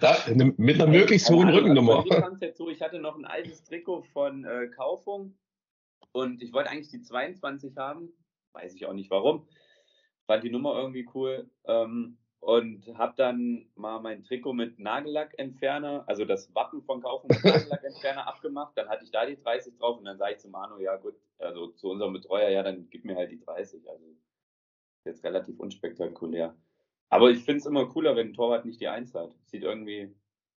darfst 0.01 0.29
du 0.29 0.53
mit 0.57 0.81
einer 0.81 0.87
möglichst 0.87 1.31
hohen 1.31 1.49
Rückennummer. 1.49 2.05
Ich 2.71 2.83
hatte 2.83 2.99
noch 2.99 3.17
ein 3.17 3.25
altes 3.25 3.65
Trikot 3.65 4.03
von 4.13 4.45
äh, 4.45 4.69
Kaufung 4.69 5.37
und 6.13 6.43
ich 6.43 6.53
wollte 6.53 6.71
eigentlich 6.71 6.89
die 6.89 7.03
22 7.03 7.77
haben. 7.77 8.13
Weiß 8.53 8.75
ich 8.75 8.87
auch 8.87 8.95
nicht 8.95 9.11
warum. 9.11 9.47
Fand 10.27 10.45
die 10.45 10.51
Nummer 10.51 10.75
irgendwie 10.75 11.09
cool. 11.15 11.51
Ähm, 11.67 12.19
und 12.41 12.87
habe 12.97 13.15
dann 13.17 13.67
mal 13.75 14.01
mein 14.01 14.23
Trikot 14.23 14.53
mit 14.53 14.79
Nagellackentferner, 14.79 16.05
also 16.07 16.25
das 16.25 16.55
Wappen 16.55 16.83
von 16.83 17.03
Kaufung 17.03 17.31
mit 17.31 17.43
Nagellackentferner 17.45 18.27
abgemacht. 18.27 18.73
Dann 18.77 18.89
hatte 18.89 19.05
ich 19.05 19.11
da 19.11 19.27
die 19.27 19.37
30 19.37 19.77
drauf 19.79 19.99
und 19.99 20.05
dann 20.05 20.19
sage 20.19 20.35
ich 20.35 20.39
zu 20.39 20.49
Manu, 20.49 20.79
ja 20.79 20.97
gut, 20.97 21.15
also 21.39 21.69
zu 21.69 21.91
unserem 21.91 22.13
Betreuer, 22.13 22.49
ja, 22.51 22.63
dann 22.63 22.89
gib 22.91 23.05
mir 23.05 23.17
halt 23.17 23.33
die 23.33 23.41
30. 23.41 23.89
Also 23.89 24.05
jetzt 25.05 25.25
relativ 25.25 25.59
unspektakulär. 25.59 26.55
Aber 27.11 27.31
ich 27.31 27.45
finde 27.45 27.61
es 27.61 27.67
immer 27.67 27.87
cooler, 27.87 28.17
wenn 28.17 28.29
ein 28.29 28.35
Torwart 28.35 28.65
nicht 28.65 28.81
die 28.81 28.89
Eins 28.89 29.15
hat. 29.15 29.33
Sieht 29.47 29.63
irgendwie, 29.63 30.15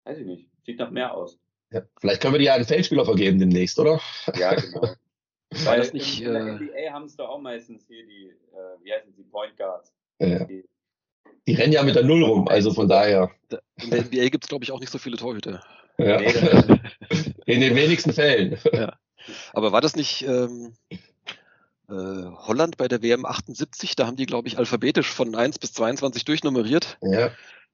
weiß 0.05 0.17
ich 0.17 0.25
nicht, 0.25 0.49
sieht 0.65 0.79
nach 0.79 0.89
mehr 0.89 1.13
aus. 1.13 1.39
Ja, 1.71 1.83
vielleicht 1.99 2.21
können 2.21 2.33
wir 2.33 2.39
die 2.39 2.45
ja 2.45 2.55
einen 2.55 2.65
Feldspieler 2.65 3.05
vergeben 3.05 3.39
demnächst, 3.39 3.77
oder? 3.77 4.01
Ja, 4.35 4.55
genau. 4.55 4.87
Weil 5.65 5.79
das 5.79 5.93
nicht, 5.93 6.21
in, 6.21 6.33
der 6.33 6.55
NBA 6.55 6.73
äh, 6.75 6.89
haben 6.89 7.05
es 7.05 7.15
doch 7.15 7.29
auch 7.29 7.41
meistens 7.41 7.85
hier 7.87 8.05
die, 8.05 8.27
äh, 8.27 8.83
wie 8.83 8.93
heißen 8.93 9.13
sie, 9.13 9.23
Point 9.23 9.57
Guards. 9.57 9.93
Ja. 10.19 10.45
Die, 10.45 10.63
die, 11.47 11.53
rennen 11.53 11.73
ja 11.73 11.83
mit 11.83 11.95
der 11.95 12.03
Null 12.03 12.23
rum, 12.23 12.47
also 12.47 12.71
von 12.71 12.87
daher. 12.87 13.31
In 13.81 13.89
der 13.89 14.03
NBA 14.03 14.29
gibt 14.29 14.43
es, 14.43 14.49
glaube 14.49 14.63
ich, 14.63 14.71
auch 14.71 14.79
nicht 14.79 14.91
so 14.91 14.99
viele 14.99 15.17
Torhüter. 15.17 15.63
Ja. 15.97 16.19
in 17.45 17.61
den 17.61 17.75
wenigsten 17.75 18.13
Fällen. 18.13 18.59
Ja. 18.71 18.97
Aber 19.53 19.71
war 19.71 19.81
das 19.81 19.95
nicht, 19.95 20.23
ähm, 20.23 20.73
äh, 21.89 22.31
Holland 22.47 22.77
bei 22.77 22.87
der 22.87 23.01
WM 23.01 23.25
78, 23.25 23.95
da 23.95 24.07
haben 24.07 24.15
die, 24.15 24.25
glaube 24.25 24.47
ich, 24.47 24.57
alphabetisch 24.57 25.11
von 25.11 25.35
1 25.35 25.59
bis 25.59 25.73
22 25.73 26.25
durchnummeriert. 26.25 26.97
Ja. 27.01 27.31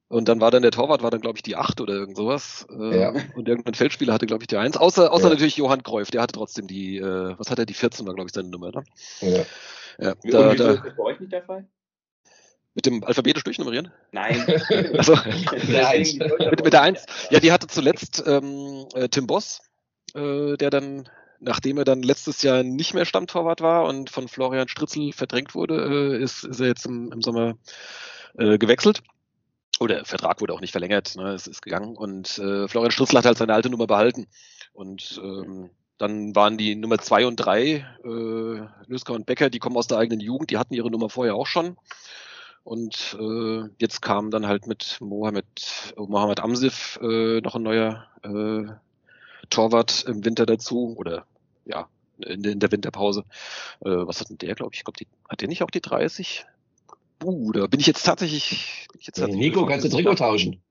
Und 0.08 0.30
dann 0.30 0.40
war 0.40 0.52
dann 0.52 0.62
der 0.62 0.72
Torwart, 0.72 1.02
war 1.02 1.10
dann, 1.10 1.22
glaube 1.22 1.38
ich, 1.38 1.44
die 1.44 1.56
8 1.56 1.82
oder 1.82 1.94
irgend 1.94 2.16
sowas. 2.16 2.68
Äh, 2.70 3.00
ja. 3.00 3.14
Und 3.36 3.48
irgendein 3.48 3.74
Feldspieler 3.74 4.14
hatte, 4.14 4.28
glaube 4.28 4.44
ich, 4.44 4.48
die 4.48 4.58
1. 4.58 4.78
Außer, 4.78 5.12
außer 5.12 5.26
ja. 5.26 5.30
natürlich 5.32 5.58
Johann 5.58 5.84
Kreuf, 5.84 6.12
der 6.12 6.22
hatte 6.22 6.34
trotzdem 6.34 6.68
die, 6.68 6.98
äh, 6.98 7.36
was 7.38 7.50
hat 7.50 7.58
er, 7.58 7.66
die 7.66 7.74
14 7.74 8.06
war, 8.06 8.14
glaube 8.14 8.28
ich, 8.28 8.34
seine 8.34 8.50
Nummer, 8.50 8.72
ne? 8.72 8.84
Ja. 9.22 9.46
ja 10.00 10.14
da, 10.24 10.50
Und 10.52 10.60
da, 10.60 10.72
ist 10.72 10.84
das 10.86 10.96
bei 10.96 11.04
euch 11.04 11.20
nicht 11.20 11.32
der 11.32 11.44
Fall? 11.44 11.68
Mit 12.76 12.86
dem 12.86 13.04
alphabetisch 13.04 13.44
durchnummerieren? 13.44 13.92
Nein. 14.12 14.46
also, 14.98 15.16
mit, 15.26 16.64
mit, 16.64 16.74
der 16.74 16.82
1. 16.82 17.06
Ja, 17.32 17.40
die 17.40 17.52
hatte 17.52 17.68
zuletzt 17.68 18.24
ähm, 18.28 18.86
äh, 18.94 19.08
Tim 19.10 19.26
Boss, 19.26 19.62
äh, 20.14 20.56
der 20.58 20.70
dann 20.70 21.10
nachdem 21.46 21.78
er 21.78 21.86
dann 21.86 22.02
letztes 22.02 22.42
Jahr 22.42 22.64
nicht 22.64 22.94
mehr 22.94 23.06
Stammtorwart 23.06 23.62
war 23.62 23.86
und 23.86 24.10
von 24.10 24.28
Florian 24.28 24.68
Stritzel 24.68 25.14
verdrängt 25.14 25.56
wurde, 25.56 26.18
äh, 26.18 26.24
ist, 26.24 26.44
ist 26.44 26.60
er 26.60 26.68
jetzt 26.68 26.86
im, 26.86 27.12
im 27.12 27.22
Sommer 27.22 27.56
äh, 28.38 28.58
gewechselt. 28.58 29.02
Oder 29.80 29.96
der 29.96 30.06
Vertrag 30.06 30.42
wurde 30.42 30.54
auch 30.54 30.62
nicht 30.62 30.72
verlängert, 30.72 31.16
ne, 31.16 31.34
es 31.34 31.48
ist 31.48 31.62
gegangen. 31.62 31.96
Und 31.96 32.40
äh, 32.40 32.68
Florian 32.68 32.92
Stritzel 32.92 33.18
hat 33.20 33.26
halt 33.26 33.38
seine 33.38 33.54
alte 33.54 33.70
Nummer 33.70 33.88
behalten. 33.88 34.26
Und 34.74 35.22
ähm, 35.24 35.70
dann 35.98 36.36
waren 36.36 36.58
die 36.58 36.76
Nummer 36.76 36.98
zwei 36.98 37.28
und 37.28 37.38
drei, 37.38 37.86
äh, 38.04 38.88
Lösker 38.88 39.14
und 39.14 39.26
Becker, 39.26 39.50
die 39.50 39.60
kommen 39.60 39.78
aus 39.78 39.88
der 39.88 39.98
eigenen 39.98 40.20
Jugend, 40.20 40.50
die 40.50 40.58
hatten 40.58 40.74
ihre 40.74 40.90
Nummer 40.90 41.10
vorher 41.10 41.36
auch 41.36 41.48
schon. 41.48 41.78
Und 42.64 43.16
äh, 43.20 43.70
jetzt 43.78 44.02
kam 44.02 44.32
dann 44.32 44.48
halt 44.48 44.66
mit 44.66 44.98
Mohamed, 45.00 45.94
Mohamed 45.98 46.40
Amsif 46.40 46.98
äh, 47.02 47.40
noch 47.42 47.56
ein 47.56 47.64
neuer 47.64 48.08
äh, 48.24 48.66
Torwart 49.50 50.04
im 50.08 50.26
Winter 50.26 50.48
dazu 50.48 50.96
oder 50.98 51.28
ja, 51.66 51.90
in, 52.20 52.44
in 52.44 52.60
der 52.60 52.72
Winterpause. 52.72 53.26
Äh, 53.82 53.90
was 53.90 54.20
hat 54.20 54.30
denn 54.30 54.38
der, 54.38 54.56
glaube 54.56 54.74
ich? 54.74 54.80
Ich 54.80 54.86
glaube, 54.86 55.00
hat 55.30 55.42
der 55.42 55.48
nicht 55.48 55.64
auch 55.64 55.72
die 55.72 55.82
30? 55.82 56.46
Uh, 57.24 57.52
da 57.52 57.68
bin 57.68 57.80
ich 57.80 57.88
jetzt 57.88 58.04
tatsächlich. 58.04 58.88
Ich 59.00 59.08
jetzt 59.08 59.18
tatsächlich 59.18 59.40
Nico, 59.40 59.66
kannst 59.68 59.86
du 59.86 59.90
Trikot 59.90 60.16
tauschen? 60.16 60.62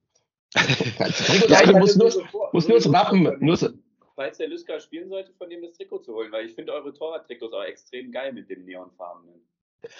kannst 0.53 1.21
du 1.21 1.25
Trikot 1.25 1.49
tauschen, 1.49 1.79
musst 1.79 1.97
nur, 1.97 2.13
musst 2.53 2.69
nur 2.69 2.79
das 2.79 2.93
Wappen. 2.93 3.37
Nur 3.41 3.57
so. 3.57 3.69
Falls 4.15 4.39
der 4.39 4.49
Lüsker 4.49 4.79
spielen 4.79 5.09
sollte, 5.09 5.33
von 5.33 5.51
dem 5.51 5.63
das 5.63 5.73
Trikot 5.73 5.99
zu 5.99 6.15
holen, 6.15 6.31
weil 6.31 6.47
ich 6.47 6.55
finde 6.55 6.73
eure 6.73 6.95
Torwart-Trikots 6.95 7.53
auch 7.53 7.65
extrem 7.65 8.13
geil 8.13 8.33
mit 8.33 8.49
dem 8.49 8.65
Neonfarbenen. 8.65 9.41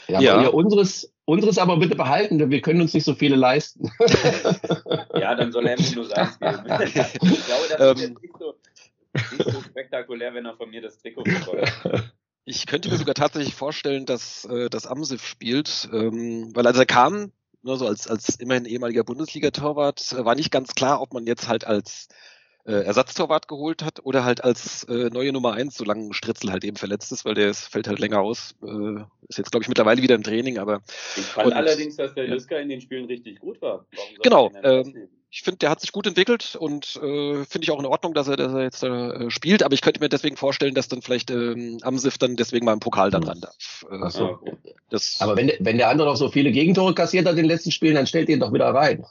Ja, 0.09 0.21
ja. 0.21 0.43
ihr 0.43 0.55
unseres, 0.55 1.13
unseres 1.25 1.59
aber 1.59 1.77
bitte 1.79 1.97
behalten, 1.97 2.39
denn 2.39 2.51
wir 2.51 2.61
können 2.61 2.81
uns 2.81 2.95
nicht 2.95 3.05
so 3.05 3.15
viele 3.15 3.37
leisten. 3.37 3.91
ja, 5.15 5.35
dann 5.35 5.53
soll 5.53 5.67
er 5.67 5.79
mir 5.79 5.95
nur 5.95 6.05
sagen. 6.05 6.31
ich 6.85 6.93
glaube, 6.93 7.65
das 7.71 7.99
ist 7.99 8.09
ähm, 8.09 8.17
nicht, 8.21 8.39
so, 8.39 8.55
nicht 9.15 9.51
so 9.51 9.63
spektakulär, 9.63 10.35
wenn 10.35 10.47
er 10.47 10.57
von 10.57 10.71
mir 10.71 10.83
das 10.83 10.99
Trikot 10.99 11.23
bekommt. 11.23 11.63
Ich 12.47 12.67
könnte 12.67 12.91
mir 12.91 12.99
sogar 12.99 13.15
tatsächlich 13.15 13.55
vorstellen, 13.55 14.05
dass 14.05 14.45
äh, 14.45 14.69
das 14.69 14.87
Amsif 14.87 15.27
spielt, 15.27 15.89
ähm, 15.95 16.51
weil 16.55 16.67
als 16.67 16.77
er 16.77 16.85
kam, 16.85 17.33
nur 17.63 17.73
ne, 17.73 17.79
so 17.79 17.87
als, 17.87 18.07
als 18.07 18.37
immerhin 18.39 18.67
ehemaliger 18.67 19.03
Bundesliga-Torwart, 19.03 20.13
äh, 20.13 20.25
war 20.27 20.35
nicht 20.35 20.51
ganz 20.51 20.75
klar, 20.75 21.01
ob 21.01 21.15
man 21.15 21.27
jetzt 21.27 21.49
halt 21.49 21.67
als 21.67 22.09
äh, 22.67 22.85
Ersatztorwart 22.85 23.49
geholt 23.49 23.83
hat 23.83 24.05
oder 24.05 24.25
halt 24.25 24.45
als 24.45 24.85
äh, 24.85 25.11
neue 25.11 25.33
Nummer 25.33 25.55
eins, 25.55 25.77
solange 25.77 26.13
Stritzel 26.15 26.51
halt 26.51 26.65
eben 26.65 26.77
verletzt 26.77 27.13
ist, 27.13 27.25
weil 27.25 27.35
der 27.35 27.49
ist, 27.49 27.67
fällt 27.69 27.89
halt 27.89 27.99
länger 27.99 28.21
aus. 28.21 28.55
Äh, 28.63 29.05
ist 29.29 29.39
jetzt, 29.39 29.51
glaube 29.51 29.63
ich, 29.63 29.69
mittlerweile 29.69 30.03
wieder 30.03 30.15
im 30.15 30.23
Training, 30.23 30.59
aber. 30.59 30.83
Ich 31.17 31.25
fand 31.25 31.49
und, 31.49 31.53
allerdings, 31.55 31.97
dass 31.97 32.15
der 32.15 32.29
Juska 32.29 32.57
ja. 32.57 32.63
in 32.63 32.69
den 32.69 32.81
Spielen 32.81 33.07
richtig 33.07 33.39
gut 33.41 33.61
war. 33.63 33.87
Genau. 34.23 34.51
Ähm, 34.63 35.09
ich 35.35 35.43
finde, 35.43 35.59
der 35.59 35.71
hat 35.71 35.81
sich 35.81 35.91
gut 35.91 36.07
entwickelt 36.07 36.55
und 36.55 36.95
äh, 36.95 37.45
finde 37.45 37.65
ich 37.65 37.73
auch 37.73 37.81
in 37.81 37.87
Ordnung, 37.87 38.15
dass 38.15 38.29
er, 38.29 38.37
dass 38.37 38.53
er 38.53 38.63
jetzt 38.63 38.85
äh, 38.85 39.29
spielt, 39.33 39.65
aber 39.65 39.75
ich 39.75 39.81
könnte 39.81 39.99
mir 39.99 40.09
deswegen 40.09 40.37
vorstellen, 40.37 40.75
dass 40.75 40.87
dann 40.87 41.03
vielleicht 41.03 41.33
ähm, 41.33 41.81
Amsif 41.83 42.19
dann 42.19 42.37
deswegen 42.37 42.65
mal 42.65 42.73
im 42.73 42.79
Pokal 42.79 43.11
dann 43.11 43.25
ran 43.25 43.41
darf. 43.41 43.85
Äh, 43.91 44.11
so. 44.11 44.39
das 44.91 45.17
aber 45.19 45.37
wenn, 45.37 45.51
wenn 45.59 45.77
der 45.77 45.89
andere 45.89 46.07
noch 46.07 46.17
so 46.17 46.29
viele 46.29 46.53
Gegentore 46.53 46.95
kassiert 46.95 47.27
hat 47.27 47.33
in 47.33 47.39
den 47.39 47.47
letzten 47.47 47.73
Spielen, 47.73 47.97
dann 47.97 48.07
stellt 48.07 48.29
ihn 48.29 48.39
doch 48.39 48.53
wieder 48.53 48.73
rein. 48.73 49.05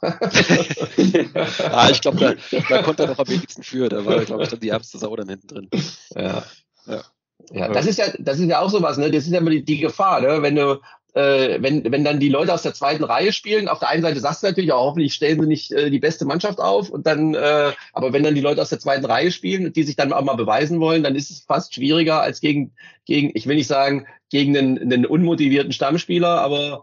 ah, 1.70 1.90
ich 1.90 2.00
glaube, 2.00 2.18
da, 2.18 2.58
da 2.70 2.82
konnte 2.82 3.02
er 3.02 3.10
noch 3.10 3.18
am 3.18 3.28
wenigsten 3.28 3.62
für. 3.62 3.90
Da 3.90 4.06
war, 4.06 4.24
glaube 4.24 4.44
ich, 4.44 4.48
dann 4.48 4.60
die 4.60 4.70
ärmste 4.70 4.96
Sau 4.96 5.14
dann 5.16 5.28
hinten 5.28 5.46
drin. 5.46 5.68
Ja. 6.14 6.42
ja. 6.86 7.02
Ja, 7.50 7.68
das 7.68 7.84
ist 7.84 7.98
ja, 7.98 8.06
das 8.18 8.38
ist 8.38 8.48
ja 8.48 8.60
auch 8.60 8.70
sowas, 8.70 8.96
ne? 8.96 9.10
Das 9.10 9.24
ist 9.24 9.32
ja 9.32 9.40
immer 9.40 9.50
die, 9.50 9.62
die 9.62 9.76
Gefahr, 9.76 10.22
ne? 10.22 10.40
Wenn 10.40 10.54
du, 10.54 10.80
äh, 11.14 11.62
wenn, 11.62 11.90
wenn 11.90 12.04
dann 12.04 12.20
die 12.20 12.28
Leute 12.28 12.52
aus 12.52 12.62
der 12.62 12.74
zweiten 12.74 13.04
Reihe 13.04 13.32
spielen, 13.32 13.68
auf 13.68 13.78
der 13.78 13.88
einen 13.88 14.02
Seite 14.02 14.20
sagst 14.20 14.42
du 14.42 14.48
natürlich 14.48 14.72
auch, 14.72 14.86
hoffentlich 14.86 15.14
stellen 15.14 15.40
sie 15.40 15.46
nicht 15.46 15.72
äh, 15.72 15.90
die 15.90 16.00
beste 16.00 16.24
Mannschaft 16.24 16.60
auf 16.60 16.90
und 16.90 17.06
dann, 17.06 17.34
äh, 17.34 17.72
aber 17.92 18.12
wenn 18.12 18.24
dann 18.24 18.34
die 18.34 18.40
Leute 18.40 18.60
aus 18.60 18.70
der 18.70 18.80
zweiten 18.80 19.04
Reihe 19.04 19.30
spielen, 19.30 19.72
die 19.72 19.84
sich 19.84 19.96
dann 19.96 20.12
auch 20.12 20.22
mal 20.22 20.34
beweisen 20.34 20.80
wollen, 20.80 21.04
dann 21.04 21.14
ist 21.14 21.30
es 21.30 21.40
fast 21.40 21.74
schwieriger 21.74 22.20
als 22.20 22.40
gegen, 22.40 22.74
gegen, 23.04 23.30
ich 23.34 23.46
will 23.46 23.56
nicht 23.56 23.68
sagen, 23.68 24.06
gegen 24.30 24.56
einen, 24.56 24.78
einen 24.78 25.06
unmotivierten 25.06 25.72
Stammspieler, 25.72 26.40
aber 26.40 26.82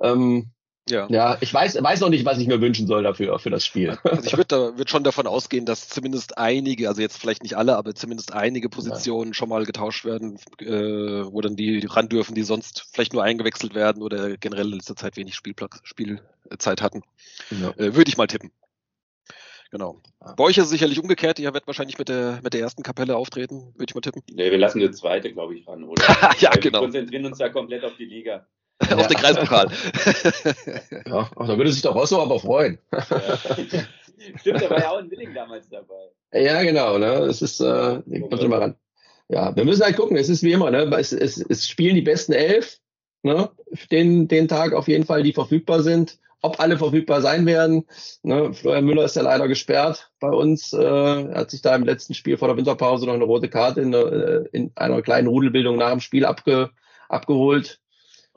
ähm, 0.00 0.50
ja. 0.90 1.06
ja, 1.10 1.38
ich 1.40 1.52
weiß, 1.52 1.82
weiß 1.82 2.00
noch 2.00 2.08
nicht, 2.08 2.24
was 2.24 2.38
ich 2.38 2.46
mir 2.46 2.60
wünschen 2.60 2.86
soll 2.86 3.02
dafür, 3.02 3.38
für 3.38 3.50
das 3.50 3.64
Spiel. 3.64 3.98
Also 4.02 4.24
ich 4.24 4.36
würde 4.36 4.44
da, 4.48 4.78
würd 4.78 4.90
schon 4.90 5.04
davon 5.04 5.26
ausgehen, 5.26 5.64
dass 5.66 5.88
zumindest 5.88 6.38
einige, 6.38 6.88
also 6.88 7.00
jetzt 7.00 7.18
vielleicht 7.18 7.42
nicht 7.42 7.56
alle, 7.56 7.76
aber 7.76 7.94
zumindest 7.94 8.32
einige 8.32 8.68
Positionen 8.68 9.30
ja. 9.30 9.34
schon 9.34 9.48
mal 9.48 9.64
getauscht 9.64 10.04
werden, 10.04 10.38
äh, 10.60 10.66
wo 11.32 11.40
dann 11.40 11.56
die 11.56 11.86
ran 11.86 12.08
dürfen, 12.08 12.34
die 12.34 12.42
sonst 12.42 12.86
vielleicht 12.92 13.12
nur 13.12 13.22
eingewechselt 13.22 13.74
werden 13.74 14.02
oder 14.02 14.36
generell 14.36 14.66
in 14.66 14.74
letzter 14.74 14.96
Zeit 14.96 15.16
wenig 15.16 15.34
Spielplatz, 15.34 15.80
Spielzeit 15.84 16.82
hatten. 16.82 17.02
Ja. 17.50 17.70
Äh, 17.70 17.94
würde 17.94 18.08
ich 18.08 18.16
mal 18.16 18.26
tippen. 18.26 18.50
Genau. 19.70 20.00
Bei 20.36 20.44
euch 20.44 20.56
ist 20.56 20.64
es 20.64 20.70
sicherlich 20.70 20.98
umgekehrt. 20.98 21.38
Ihr 21.38 21.52
werdet 21.52 21.66
wahrscheinlich 21.66 21.98
mit 21.98 22.08
der, 22.08 22.40
mit 22.42 22.54
der 22.54 22.60
ersten 22.60 22.82
Kapelle 22.82 23.16
auftreten, 23.16 23.74
würde 23.74 23.90
ich 23.90 23.94
mal 23.94 24.00
tippen. 24.00 24.22
Nee, 24.30 24.50
wir 24.50 24.58
lassen 24.58 24.80
die 24.80 24.90
zweite, 24.90 25.32
glaube 25.32 25.56
ich, 25.56 25.68
ran, 25.68 25.84
oder? 25.84 26.02
ja, 26.38 26.50
genau. 26.52 26.80
Wir 26.80 26.86
konzentrieren 26.86 27.26
uns 27.26 27.38
ja 27.38 27.50
komplett 27.50 27.84
auf 27.84 27.96
die 27.96 28.06
Liga. 28.06 28.46
auf 28.96 29.06
den 29.08 29.16
Kreispokal. 29.16 29.68
ja, 31.06 31.30
ach, 31.36 31.46
da 31.46 31.56
würde 31.56 31.72
sich 31.72 31.82
doch 31.82 31.94
Rosso 31.94 32.22
aber 32.22 32.38
freuen. 32.38 32.78
Stimmt, 34.36 34.62
da 34.62 34.70
war 34.70 34.78
ja 34.78 34.90
auch 34.90 34.98
ein 34.98 35.10
Willing 35.10 35.34
damals 35.34 35.68
dabei. 35.68 36.10
Ja, 36.32 36.62
genau, 36.62 36.98
ne? 36.98 37.12
Es 37.24 37.42
ist, 37.42 37.60
äh, 37.60 38.00
kommt 38.20 38.40
schon 38.40 38.50
mal 38.50 38.60
ran. 38.60 38.74
Ja, 39.28 39.54
wir 39.54 39.64
müssen 39.64 39.84
halt 39.84 39.96
gucken, 39.96 40.16
es 40.16 40.28
ist 40.28 40.42
wie 40.42 40.52
immer, 40.52 40.70
ne? 40.70 40.84
Es, 40.98 41.12
es, 41.12 41.38
es 41.38 41.68
spielen 41.68 41.94
die 41.94 42.02
besten 42.02 42.32
elf, 42.32 42.78
ne? 43.22 43.50
Den, 43.90 44.28
den 44.28 44.48
Tag 44.48 44.72
auf 44.72 44.88
jeden 44.88 45.04
Fall, 45.04 45.22
die 45.22 45.32
verfügbar 45.32 45.82
sind. 45.82 46.18
Ob 46.40 46.60
alle 46.60 46.78
verfügbar 46.78 47.20
sein 47.20 47.46
werden. 47.46 47.84
Ne? 48.22 48.54
Florian 48.54 48.84
Müller 48.84 49.04
ist 49.04 49.16
ja 49.16 49.22
leider 49.22 49.48
gesperrt 49.48 50.12
bei 50.20 50.28
uns. 50.28 50.72
Äh, 50.72 50.78
er 50.84 51.34
hat 51.34 51.50
sich 51.50 51.62
da 51.62 51.74
im 51.74 51.82
letzten 51.82 52.14
Spiel 52.14 52.36
vor 52.36 52.46
der 52.46 52.56
Winterpause 52.56 53.06
noch 53.06 53.14
eine 53.14 53.24
rote 53.24 53.48
Karte 53.48 53.80
in, 53.80 53.92
äh, 53.92 54.44
in 54.52 54.70
einer 54.76 55.02
kleinen 55.02 55.26
Rudelbildung 55.26 55.78
nach 55.78 55.90
dem 55.90 55.98
Spiel 55.98 56.24
abge, 56.24 56.70
abgeholt. 57.08 57.80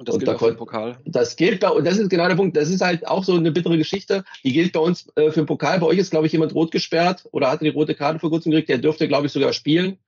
Und 0.02 0.08
das 0.08 0.16
und 0.16 0.20
gilt 0.22 0.30
da 0.30 0.36
auch 0.36 0.39
für 0.39 0.47
den 0.47 0.58
Pokal. 0.58 0.97
Das 1.06 1.36
gilt 1.36 1.60
bei, 1.60 1.70
und 1.70 1.86
das 1.86 1.99
ist 1.99 2.10
genau 2.10 2.28
der 2.28 2.36
Punkt. 2.36 2.58
Das 2.58 2.72
ist 2.72 2.82
halt 2.82 3.08
auch 3.08 3.24
so 3.24 3.36
eine 3.36 3.52
bittere 3.52 3.78
Geschichte. 3.78 4.24
Die 4.43 4.52
gilt 4.52 4.74
bei 4.74 4.80
uns 4.80 5.08
äh, 5.16 5.30
für 5.30 5.41
den 5.41 5.45
Pokal. 5.45 5.80
Bei 5.80 5.86
euch 5.86 5.99
ist, 5.99 6.10
glaube 6.10 6.26
ich, 6.26 6.34
jemand 6.34 6.56
rot 6.56 6.72
gesperrt 6.72 7.28
oder 7.32 7.52
hatte 7.52 7.66
die 7.66 7.70
rote 7.70 7.93
Karte 7.93 8.18
vor 8.18 8.32
kurzem 8.32 8.52
gekriegt. 8.52 8.70
Der 8.70 8.80
dürfte, 8.80 9.08
glaube 9.08 9.28
ich, 9.28 9.32
sogar 9.32 9.54
spielen. 9.54 9.99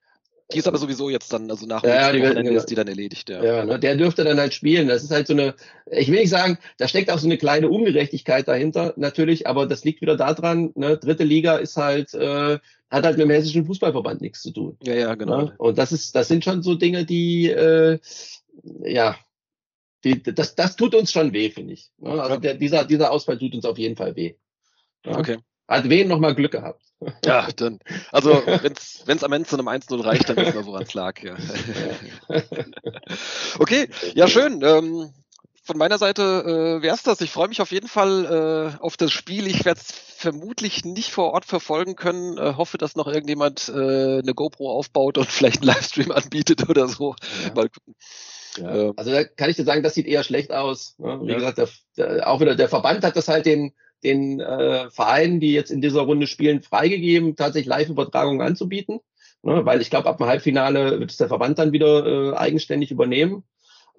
Die 0.51 0.57
ist 0.57 0.67
aber 0.67 0.79
sowieso 0.79 1.11
jetzt 1.11 1.31
dann, 1.31 1.49
also 1.49 1.67
nach 1.67 1.83
ja, 1.83 2.11
dem 2.11 2.23
Wochenende 2.23 2.53
ist 2.53 2.65
die 2.65 2.75
dann 2.75 2.87
erledigt, 2.87 3.29
ja. 3.29 3.43
Ja, 3.43 3.65
ne, 3.65 3.79
der 3.79 3.95
dürfte 3.95 4.23
dann 4.23 4.39
halt 4.39 4.53
spielen. 4.53 4.87
Das 4.87 5.03
ist 5.03 5.11
halt 5.11 5.27
so 5.27 5.33
eine, 5.33 5.53
ich 5.91 6.11
will 6.11 6.19
nicht 6.19 6.31
sagen, 6.31 6.57
da 6.77 6.87
steckt 6.87 7.11
auch 7.11 7.19
so 7.19 7.27
eine 7.27 7.37
kleine 7.37 7.69
Ungerechtigkeit 7.69 8.47
dahinter, 8.47 8.93
natürlich, 8.97 9.47
aber 9.47 9.67
das 9.67 9.83
liegt 9.83 10.01
wieder 10.01 10.17
daran, 10.17 10.71
ne, 10.75 10.97
dritte 10.97 11.23
Liga 11.23 11.57
ist 11.57 11.77
halt, 11.77 12.13
äh, 12.15 12.57
hat 12.89 13.05
halt 13.05 13.17
mit 13.17 13.25
dem 13.25 13.29
hessischen 13.29 13.65
Fußballverband 13.65 14.21
nichts 14.21 14.41
zu 14.41 14.51
tun. 14.51 14.77
Ja, 14.83 14.95
ja, 14.95 15.15
genau. 15.15 15.43
Ne? 15.43 15.53
Und 15.57 15.77
das 15.77 15.91
ist, 15.91 16.15
das 16.15 16.27
sind 16.27 16.43
schon 16.43 16.61
so 16.61 16.75
Dinge, 16.75 17.05
die, 17.05 17.49
äh, 17.49 17.99
ja, 18.83 19.15
die, 20.03 20.21
das, 20.21 20.55
das 20.55 20.75
tut 20.75 20.95
uns 20.95 21.11
schon 21.11 21.33
weh, 21.33 21.49
finde 21.49 21.73
ich. 21.73 21.89
Ne? 21.97 22.21
Also 22.21 22.37
der, 22.37 22.55
dieser, 22.55 22.85
dieser 22.85 23.11
Ausfall 23.11 23.37
tut 23.37 23.55
uns 23.55 23.65
auf 23.65 23.77
jeden 23.77 23.95
Fall 23.95 24.15
weh. 24.15 24.35
Okay. 25.05 25.37
Hat 25.67 25.89
wen 25.89 26.07
noch 26.07 26.19
mal 26.19 26.35
Glück 26.35 26.51
gehabt. 26.51 26.81
Ja, 27.25 27.49
dann. 27.57 27.79
Also, 28.13 28.29
wenn 28.31 28.73
es 29.17 29.23
am 29.25 29.33
Ende 29.33 29.47
zu 29.47 29.57
einem 29.57 29.67
1-0 29.67 30.05
reicht, 30.05 30.29
dann 30.29 30.37
wissen 30.37 30.53
wir, 30.53 30.65
woran 30.65 30.83
es 30.83 30.93
lag. 30.93 31.21
Ja. 31.21 31.35
okay, 33.59 33.89
ja, 34.15 34.29
schön. 34.29 34.61
Ähm, 34.63 35.11
von 35.63 35.77
meiner 35.77 35.97
Seite 35.97 36.21
äh, 36.21 36.81
wäre 36.81 36.95
es 36.95 37.03
das. 37.03 37.21
Ich 37.21 37.31
freue 37.31 37.47
mich 37.47 37.61
auf 37.61 37.71
jeden 37.71 37.87
Fall 37.87 38.75
äh, 38.77 38.81
auf 38.81 38.97
das 38.97 39.11
Spiel. 39.11 39.47
Ich 39.47 39.65
werde 39.65 39.79
es 39.79 39.91
vermutlich 39.91 40.83
nicht 40.83 41.11
vor 41.11 41.31
Ort 41.31 41.45
verfolgen 41.45 41.95
können. 41.95 42.37
Äh, 42.37 42.55
hoffe, 42.55 42.77
dass 42.77 42.95
noch 42.95 43.07
irgendjemand 43.07 43.69
äh, 43.69 44.19
eine 44.19 44.33
GoPro 44.33 44.71
aufbaut 44.71 45.17
und 45.17 45.29
vielleicht 45.29 45.61
einen 45.61 45.67
Livestream 45.67 46.11
anbietet 46.13 46.69
oder 46.69 46.87
so. 46.87 47.15
Ja. 47.43 47.53
Mal 47.53 47.69
gucken. 47.69 47.95
Ja. 48.57 48.75
Ähm. 48.75 48.93
Also 48.95 49.11
da 49.11 49.23
kann 49.23 49.49
ich 49.49 49.55
dir 49.55 49.63
sagen, 49.63 49.83
das 49.83 49.93
sieht 49.93 50.07
eher 50.07 50.23
schlecht 50.23 50.51
aus. 50.51 50.95
Ne? 50.97 51.19
Wie 51.23 51.31
ja. 51.31 51.35
gesagt, 51.35 51.57
der, 51.57 51.69
der, 51.97 52.29
auch 52.29 52.39
wieder 52.39 52.55
der 52.55 52.69
Verband 52.69 53.03
hat 53.03 53.15
das 53.15 53.27
halt 53.27 53.45
den, 53.45 53.73
den 54.03 54.39
äh, 54.39 54.89
Vereinen, 54.89 55.39
die 55.39 55.53
jetzt 55.53 55.71
in 55.71 55.81
dieser 55.81 56.01
Runde 56.01 56.27
spielen, 56.27 56.61
freigegeben, 56.61 57.35
tatsächlich 57.35 57.67
Live-Übertragungen 57.67 58.41
anzubieten. 58.41 58.99
Ne? 59.41 59.65
Weil 59.65 59.81
ich 59.81 59.89
glaube, 59.89 60.09
ab 60.09 60.17
dem 60.17 60.27
Halbfinale 60.27 60.99
wird 60.99 61.11
es 61.11 61.17
der 61.17 61.27
Verband 61.27 61.59
dann 61.59 61.71
wieder 61.71 62.05
äh, 62.05 62.35
eigenständig 62.35 62.91
übernehmen. 62.91 63.43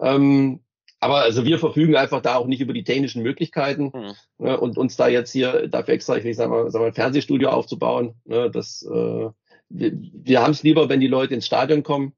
Ähm, 0.00 0.60
aber 1.00 1.16
also 1.16 1.44
wir 1.44 1.58
verfügen 1.58 1.96
einfach 1.96 2.22
da 2.22 2.36
auch 2.36 2.46
nicht 2.46 2.62
über 2.62 2.72
die 2.72 2.84
technischen 2.84 3.22
Möglichkeiten 3.22 3.90
mhm. 3.92 4.14
ne, 4.38 4.58
und 4.58 4.78
uns 4.78 4.96
da 4.96 5.06
jetzt 5.06 5.32
hier 5.32 5.68
dafür 5.68 5.92
extra, 5.92 6.16
ich 6.16 6.36
sagen 6.36 6.50
mal, 6.50 6.70
sagen 6.70 6.82
wir, 6.82 6.88
ein 6.88 6.94
Fernsehstudio 6.94 7.50
aufzubauen. 7.50 8.14
Ne, 8.24 8.50
das, 8.50 8.82
äh, 8.90 9.28
wir, 9.68 9.92
wir 9.92 10.42
haben 10.42 10.52
es 10.52 10.62
lieber, 10.62 10.88
wenn 10.88 11.00
die 11.00 11.06
Leute 11.06 11.34
ins 11.34 11.46
Stadion 11.46 11.82
kommen 11.82 12.14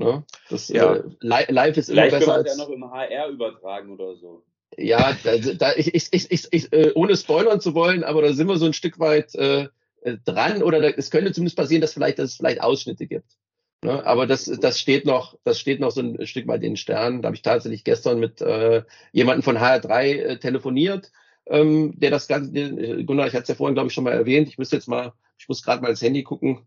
Ne? 0.00 0.24
Das, 0.48 0.68
ja. 0.68 0.94
äh, 0.94 1.02
live 1.20 1.76
ist 1.76 1.90
immer 1.90 2.08
besser 2.08 2.32
als... 2.32 2.56
ja 2.56 2.64
noch 2.64 2.70
im 2.70 2.90
HR 2.90 3.28
übertragen 3.28 3.92
oder 3.92 4.16
so. 4.16 4.42
Ja, 4.78 5.14
da, 5.22 5.36
da, 5.36 5.72
ich, 5.76 5.94
ich, 5.94 6.08
ich, 6.10 6.30
ich, 6.30 6.48
ich, 6.50 6.72
äh, 6.72 6.92
ohne 6.94 7.16
spoilern 7.18 7.60
zu 7.60 7.74
wollen, 7.74 8.02
aber 8.02 8.22
da 8.22 8.32
sind 8.32 8.48
wir 8.48 8.56
so 8.56 8.64
ein 8.64 8.72
Stück 8.72 8.98
weit 8.98 9.34
äh, 9.34 9.68
äh 10.02 10.16
dran 10.24 10.62
oder 10.62 10.80
da, 10.80 10.88
es 10.88 11.10
könnte 11.10 11.32
zumindest 11.32 11.58
passieren, 11.58 11.82
dass, 11.82 11.92
vielleicht, 11.92 12.18
dass 12.18 12.30
es 12.30 12.36
vielleicht 12.36 12.62
Ausschnitte 12.62 13.06
gibt. 13.06 13.36
Ne? 13.82 14.04
Aber 14.06 14.26
das, 14.26 14.46
das 14.46 14.80
steht 14.80 15.04
noch, 15.04 15.36
das 15.44 15.60
steht 15.60 15.80
noch 15.80 15.90
so 15.90 16.00
ein 16.00 16.26
Stück 16.26 16.46
weit 16.46 16.62
in 16.62 16.70
den 16.70 16.76
Sternen. 16.76 17.20
Da 17.20 17.26
habe 17.26 17.36
ich 17.36 17.42
tatsächlich 17.42 17.84
gestern 17.84 18.20
mit 18.20 18.40
äh, 18.40 18.84
jemandem 19.12 19.42
von 19.42 19.58
HR3 19.58 20.02
äh, 20.02 20.38
telefoniert, 20.38 21.12
ähm, 21.44 21.92
der 22.00 22.10
das 22.10 22.26
Ganze, 22.26 22.52
den, 22.52 23.04
Gunnar, 23.04 23.26
ich 23.26 23.34
hatte 23.34 23.42
es 23.42 23.48
ja 23.48 23.54
vorhin, 23.54 23.74
glaube 23.74 23.88
ich, 23.88 23.94
schon 23.94 24.04
mal 24.04 24.14
erwähnt. 24.14 24.48
Ich 24.48 24.56
müsste 24.56 24.76
jetzt 24.76 24.88
mal, 24.88 25.12
ich 25.36 25.46
muss 25.46 25.62
gerade 25.62 25.82
mal 25.82 25.90
ins 25.90 26.00
Handy 26.00 26.22
gucken, 26.22 26.66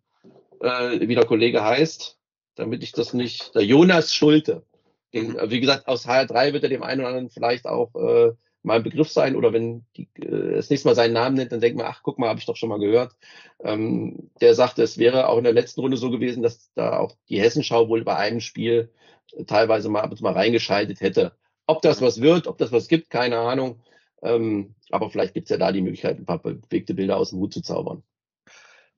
äh, 0.62 1.00
wie 1.08 1.16
der 1.16 1.26
Kollege 1.26 1.64
heißt 1.64 2.20
damit 2.56 2.84
ich 2.84 2.92
das 2.92 3.14
nicht, 3.14 3.56
der 3.56 3.64
Jonas 3.64 4.14
Schulte. 4.14 4.64
Den, 5.14 5.38
wie 5.50 5.60
gesagt, 5.60 5.88
aus 5.88 6.08
HR3 6.08 6.54
wird 6.54 6.64
er 6.64 6.70
dem 6.70 6.84
einen 6.84 7.02
oder 7.02 7.10
anderen 7.10 7.30
vielleicht 7.30 7.66
auch 7.68 7.94
äh, 7.96 8.34
mal 8.64 8.78
ein 8.78 8.84
Begriff 8.84 9.12
sein 9.12 9.36
oder 9.36 9.54
wenn 9.54 9.86
die, 9.96 10.10
äh, 10.16 10.56
das 10.56 10.70
nächste 10.70 10.88
Mal 10.88 10.96
seinen 10.96 11.14
Namen 11.14 11.36
nennt, 11.36 11.52
dann 11.52 11.62
denkt 11.62 11.78
man, 11.78 11.88
ach, 11.88 12.02
guck 12.02 12.18
mal, 12.18 12.30
habe 12.30 12.40
ich 12.40 12.46
doch 12.46 12.56
schon 12.56 12.70
mal 12.70 12.80
gehört. 12.80 13.16
Ähm, 13.64 14.32
der 14.42 14.56
sagte, 14.56 14.82
es 14.82 14.98
wäre 14.98 15.30
auch 15.30 15.38
in 15.38 15.44
der 15.44 15.54
letzten 15.54 15.82
Runde 15.82 15.98
so 15.98 16.10
gewesen, 16.10 16.42
dass 16.42 16.72
da 16.74 16.98
auch 16.98 17.16
die 17.30 17.40
Hessenschau 17.40 17.90
wohl 17.90 18.04
bei 18.04 18.16
einem 18.16 18.40
Spiel 18.40 18.92
äh, 19.34 19.44
teilweise 19.46 19.90
mal 19.90 20.02
ab 20.02 20.12
und 20.12 20.18
zu 20.18 20.24
mal 20.24 20.34
reingeschaltet 20.34 21.02
hätte. 21.02 21.34
Ob 21.68 21.82
das 21.82 22.02
was 22.02 22.22
wird, 22.22 22.48
ob 22.48 22.58
das 22.58 22.72
was 22.72 22.88
gibt, 22.88 23.10
keine 23.10 23.38
Ahnung. 23.38 23.82
Ähm, 24.22 24.76
aber 24.90 25.10
vielleicht 25.10 25.34
gibt's 25.34 25.50
ja 25.50 25.58
da 25.58 25.72
die 25.72 25.82
Möglichkeit, 25.82 26.18
ein 26.18 26.26
paar 26.26 26.42
bewegte 26.42 26.94
Bilder 26.94 27.18
aus 27.18 27.32
dem 27.32 27.40
Hut 27.40 27.54
zu 27.54 27.62
zaubern 27.62 28.04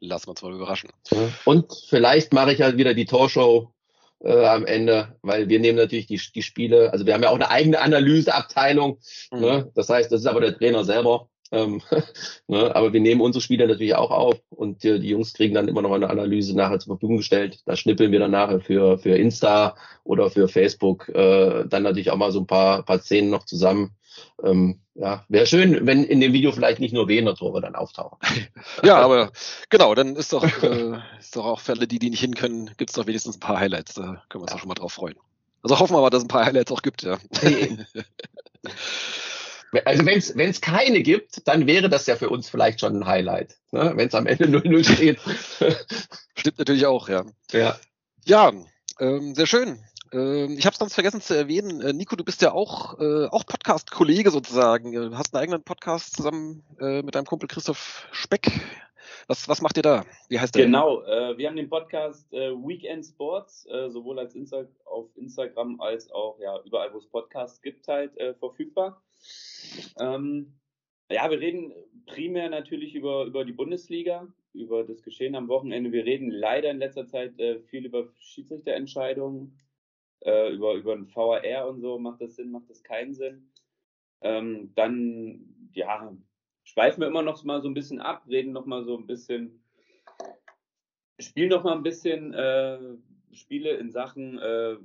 lassen 0.07 0.27
wir 0.27 0.31
uns 0.31 0.41
mal 0.41 0.53
überraschen. 0.53 0.89
Und 1.45 1.73
vielleicht 1.87 2.33
mache 2.33 2.53
ich 2.53 2.61
halt 2.61 2.77
wieder 2.77 2.93
die 2.93 3.05
Torshow 3.05 3.71
äh, 4.23 4.45
am 4.45 4.65
Ende, 4.65 5.15
weil 5.21 5.49
wir 5.49 5.59
nehmen 5.59 5.77
natürlich 5.77 6.07
die, 6.07 6.19
die 6.33 6.41
Spiele, 6.41 6.91
also 6.91 7.05
wir 7.05 7.13
haben 7.13 7.23
ja 7.23 7.29
auch 7.29 7.35
eine 7.35 7.49
eigene 7.49 7.79
Analyseabteilung. 7.79 8.99
Mhm. 9.31 9.39
Ne? 9.39 9.71
Das 9.75 9.89
heißt, 9.89 10.11
das 10.11 10.21
ist 10.21 10.27
aber 10.27 10.41
der 10.41 10.57
Trainer 10.57 10.83
selber. 10.83 11.29
Ähm, 11.51 11.81
ne? 12.47 12.75
Aber 12.75 12.91
wir 12.93 12.99
nehmen 12.99 13.21
unsere 13.21 13.41
Spiele 13.41 13.67
natürlich 13.67 13.95
auch 13.95 14.11
auf 14.11 14.41
und 14.49 14.83
die, 14.83 14.99
die, 14.99 15.09
Jungs 15.09 15.33
kriegen 15.33 15.53
dann 15.53 15.67
immer 15.67 15.81
noch 15.81 15.91
eine 15.91 16.09
Analyse 16.09 16.55
nachher 16.55 16.79
zur 16.79 16.95
Verfügung 16.95 17.17
gestellt. 17.17 17.59
Da 17.65 17.75
schnippeln 17.75 18.11
wir 18.11 18.19
dann 18.19 18.31
nachher 18.31 18.59
für, 18.59 18.97
für 18.97 19.15
Insta 19.15 19.75
oder 20.03 20.29
für 20.29 20.47
Facebook 20.47 21.09
äh, 21.09 21.65
dann 21.67 21.83
natürlich 21.83 22.11
auch 22.11 22.17
mal 22.17 22.31
so 22.31 22.39
ein 22.39 22.47
paar, 22.47 22.83
paar 22.83 22.99
Szenen 22.99 23.29
noch 23.29 23.45
zusammen. 23.45 23.91
Ähm, 24.43 24.79
ja, 24.95 25.25
wäre 25.27 25.45
schön, 25.45 25.85
wenn 25.85 26.03
in 26.03 26.21
dem 26.21 26.33
Video 26.33 26.51
vielleicht 26.51 26.79
nicht 26.79 26.93
nur 26.93 27.07
Wiener-Tore 27.07 27.61
dann 27.61 27.75
auftauchen. 27.75 28.17
ja, 28.83 28.97
aber 28.97 29.31
genau, 29.69 29.93
dann 29.95 30.15
ist 30.15 30.33
doch, 30.33 30.43
äh, 30.63 30.99
ist 31.19 31.35
doch 31.35 31.45
auch 31.45 31.59
für 31.59 31.73
alle, 31.73 31.87
die, 31.87 31.99
die 31.99 32.09
nicht 32.09 32.21
hin 32.21 32.35
können, 32.35 32.71
gibt 32.77 32.91
es 32.91 32.95
doch 32.95 33.07
wenigstens 33.07 33.37
ein 33.37 33.41
paar 33.41 33.59
Highlights. 33.59 33.95
Da 33.95 34.23
können 34.29 34.41
wir 34.41 34.41
uns 34.41 34.51
ja. 34.51 34.55
auch 34.55 34.59
schon 34.59 34.69
mal 34.69 34.75
drauf 34.75 34.93
freuen. 34.93 35.15
Also 35.63 35.79
hoffen 35.79 35.95
wir 35.95 36.01
mal, 36.01 36.09
dass 36.09 36.19
es 36.19 36.25
ein 36.25 36.29
paar 36.29 36.45
Highlights 36.45 36.71
auch 36.71 36.81
gibt, 36.81 37.03
ja. 37.03 37.17
Also 39.83 40.05
wenn 40.05 40.49
es 40.49 40.61
keine 40.61 41.01
gibt, 41.01 41.45
dann 41.47 41.67
wäre 41.67 41.89
das 41.89 42.05
ja 42.07 42.15
für 42.15 42.29
uns 42.29 42.47
vielleicht 42.47 42.79
schon 42.79 42.97
ein 42.97 43.05
Highlight, 43.05 43.57
ne? 43.71 43.91
wenn 43.95 44.07
es 44.07 44.15
am 44.15 44.25
Ende 44.25 44.45
0-0 44.45 44.83
steht. 44.89 45.19
Stimmt 46.37 46.59
natürlich 46.59 46.85
auch, 46.85 47.09
ja. 47.09 47.25
Ja, 47.51 47.77
ja 48.23 48.53
ähm, 48.99 49.35
sehr 49.35 49.47
schön. 49.47 49.83
Ähm, 50.11 50.57
ich 50.57 50.65
habe 50.65 50.73
es 50.73 50.79
ganz 50.79 50.93
vergessen 50.93 51.21
zu 51.21 51.35
erwähnen. 51.35 51.81
Äh, 51.81 51.93
Nico, 51.93 52.15
du 52.15 52.23
bist 52.23 52.41
ja 52.41 52.51
auch, 52.51 52.99
äh, 52.99 53.25
auch 53.27 53.45
Podcast-Kollege 53.45 54.31
sozusagen. 54.31 54.91
Du 54.91 55.17
hast 55.17 55.33
einen 55.33 55.41
eigenen 55.41 55.63
Podcast 55.63 56.15
zusammen 56.15 56.63
äh, 56.79 57.01
mit 57.01 57.15
deinem 57.15 57.25
Kumpel 57.25 57.47
Christoph 57.47 58.07
Speck. 58.11 58.51
Was, 59.27 59.49
was 59.49 59.61
macht 59.61 59.77
ihr 59.77 59.83
da? 59.83 60.05
Wie 60.29 60.39
heißt 60.39 60.55
der? 60.55 60.65
Genau, 60.65 61.01
äh, 61.03 61.37
wir 61.37 61.47
haben 61.47 61.55
den 61.55 61.69
Podcast 61.69 62.31
äh, 62.33 62.51
Weekend 62.51 63.05
Sports, 63.05 63.65
äh, 63.67 63.89
sowohl 63.89 64.19
als 64.19 64.35
Insta 64.35 64.65
auf 64.85 65.09
Instagram 65.15 65.79
als 65.81 66.11
auch 66.11 66.39
ja, 66.39 66.59
überall, 66.63 66.93
wo 66.93 66.97
es 66.97 67.07
Podcasts 67.07 67.61
gibt, 67.61 67.87
halt 67.87 68.15
äh, 68.17 68.35
verfügbar. 68.35 69.01
Ähm, 69.99 70.53
ja, 71.09 71.29
wir 71.29 71.39
reden 71.39 71.73
primär 72.05 72.49
natürlich 72.49 72.95
über, 72.95 73.25
über 73.25 73.45
die 73.45 73.51
Bundesliga, 73.51 74.27
über 74.53 74.83
das 74.83 75.01
Geschehen 75.01 75.35
am 75.35 75.47
Wochenende. 75.47 75.91
Wir 75.91 76.05
reden 76.05 76.29
leider 76.29 76.71
in 76.71 76.79
letzter 76.79 77.07
Zeit 77.07 77.39
äh, 77.39 77.59
viel 77.59 77.85
über 77.85 78.07
Schiedsrichterentscheidungen, 78.19 79.57
äh, 80.25 80.51
über, 80.51 80.73
über 80.73 80.93
ein 80.93 81.07
VAR 81.07 81.67
und 81.69 81.79
so. 81.81 81.97
Macht 81.97 82.21
das 82.21 82.35
Sinn, 82.35 82.51
macht 82.51 82.69
das 82.69 82.83
keinen 82.83 83.13
Sinn? 83.13 83.51
Ähm, 84.21 84.73
dann, 84.75 85.69
ja, 85.73 86.15
schweifen 86.63 87.01
wir 87.01 87.07
immer 87.07 87.21
noch 87.21 87.43
mal 87.43 87.61
so 87.61 87.69
ein 87.69 87.73
bisschen 87.73 88.01
ab, 88.01 88.25
reden 88.27 88.51
noch 88.51 88.65
mal 88.65 88.83
so 88.83 88.97
ein 88.97 89.05
bisschen, 89.05 89.63
spielen 91.19 91.49
noch 91.49 91.63
mal 91.63 91.73
ein 91.73 91.83
bisschen 91.83 92.33
äh, 92.33 92.79
Spiele 93.31 93.71
in 93.71 93.91
Sachen, 93.91 94.39
äh, 94.39 94.77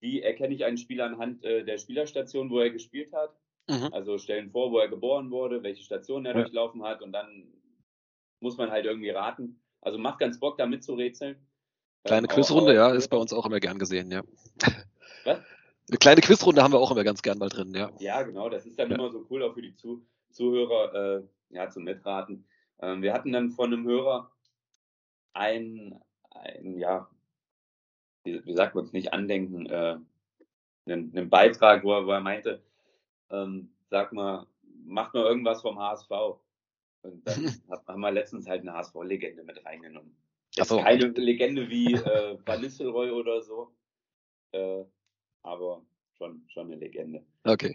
wie 0.00 0.22
erkenne 0.22 0.54
ich 0.54 0.64
einen 0.64 0.76
Spieler 0.76 1.06
anhand 1.06 1.44
äh, 1.44 1.64
der 1.64 1.78
Spielerstation, 1.78 2.50
wo 2.50 2.58
er 2.58 2.70
gespielt 2.70 3.12
hat. 3.12 3.38
Mhm. 3.68 3.90
Also 3.92 4.18
stellen 4.18 4.50
vor, 4.50 4.72
wo 4.72 4.78
er 4.78 4.88
geboren 4.88 5.30
wurde, 5.30 5.62
welche 5.62 5.82
Station 5.82 6.26
er 6.26 6.34
ja. 6.34 6.42
durchlaufen 6.42 6.82
hat 6.82 7.00
und 7.00 7.12
dann 7.12 7.46
muss 8.40 8.58
man 8.58 8.70
halt 8.70 8.84
irgendwie 8.84 9.10
raten. 9.10 9.62
Also 9.80 9.98
macht 9.98 10.18
ganz 10.18 10.38
Bock, 10.38 10.58
da 10.58 10.66
mitzurätseln. 10.66 11.36
Kleine 12.04 12.28
Quizrunde, 12.28 12.74
ja, 12.74 12.90
ist 12.90 13.08
bei 13.08 13.16
uns 13.16 13.32
auch 13.32 13.46
immer 13.46 13.60
gern 13.60 13.78
gesehen, 13.78 14.10
ja. 14.10 14.22
Was? 15.24 15.38
Eine 15.88 15.98
kleine 15.98 16.20
Quizrunde 16.20 16.62
haben 16.62 16.72
wir 16.72 16.78
auch 16.78 16.90
immer 16.90 17.04
ganz 17.04 17.22
gern 17.22 17.38
mal 17.38 17.48
drin, 17.48 17.74
ja. 17.74 17.90
Ja, 17.98 18.22
genau, 18.22 18.48
das 18.48 18.66
ist 18.66 18.78
dann 18.78 18.90
ja. 18.90 18.96
immer 18.96 19.10
so 19.10 19.26
cool 19.30 19.42
auch 19.42 19.54
für 19.54 19.62
die 19.62 19.74
Zu 19.74 20.04
Zuhörer, 20.30 20.94
äh, 20.94 21.22
ja, 21.50 21.70
zum 21.70 21.84
Mitraten. 21.84 22.44
Ähm, 22.80 23.02
wir 23.02 23.12
hatten 23.12 23.32
dann 23.32 23.50
von 23.50 23.72
einem 23.72 23.86
Hörer 23.86 24.30
ein, 25.32 25.98
ein 26.30 26.78
ja, 26.78 27.08
wie, 28.24 28.44
wie 28.44 28.54
sagt 28.54 28.74
man 28.74 28.84
es 28.84 28.92
nicht, 28.92 29.12
Andenken, 29.12 29.66
äh, 29.66 29.96
einen, 30.86 31.16
einen 31.16 31.30
Beitrag, 31.30 31.84
wo 31.84 31.92
er, 31.92 32.06
wo 32.06 32.10
er 32.10 32.20
meinte, 32.20 32.62
ähm, 33.30 33.70
sag 33.90 34.12
mal, 34.12 34.46
macht 34.84 35.14
mal 35.14 35.24
irgendwas 35.24 35.62
vom 35.62 35.78
HSV. 35.78 36.10
Und 37.02 37.26
dann 37.26 37.54
haben 37.86 38.00
wir 38.00 38.10
letztens 38.10 38.48
halt 38.48 38.62
eine 38.62 38.74
HSV-Legende 38.74 39.44
mit 39.44 39.64
reingenommen. 39.64 40.16
Ist 40.56 40.68
so. 40.68 40.78
keine 40.78 41.06
Legende 41.06 41.68
wie 41.68 41.94
äh, 41.94 42.38
Van 42.44 42.60
Nistelrooy 42.60 43.10
oder 43.10 43.42
so, 43.42 43.72
äh, 44.52 44.84
aber 45.42 45.84
schon, 46.16 46.44
schon 46.48 46.66
eine 46.66 46.76
Legende. 46.76 47.24
Okay. 47.44 47.74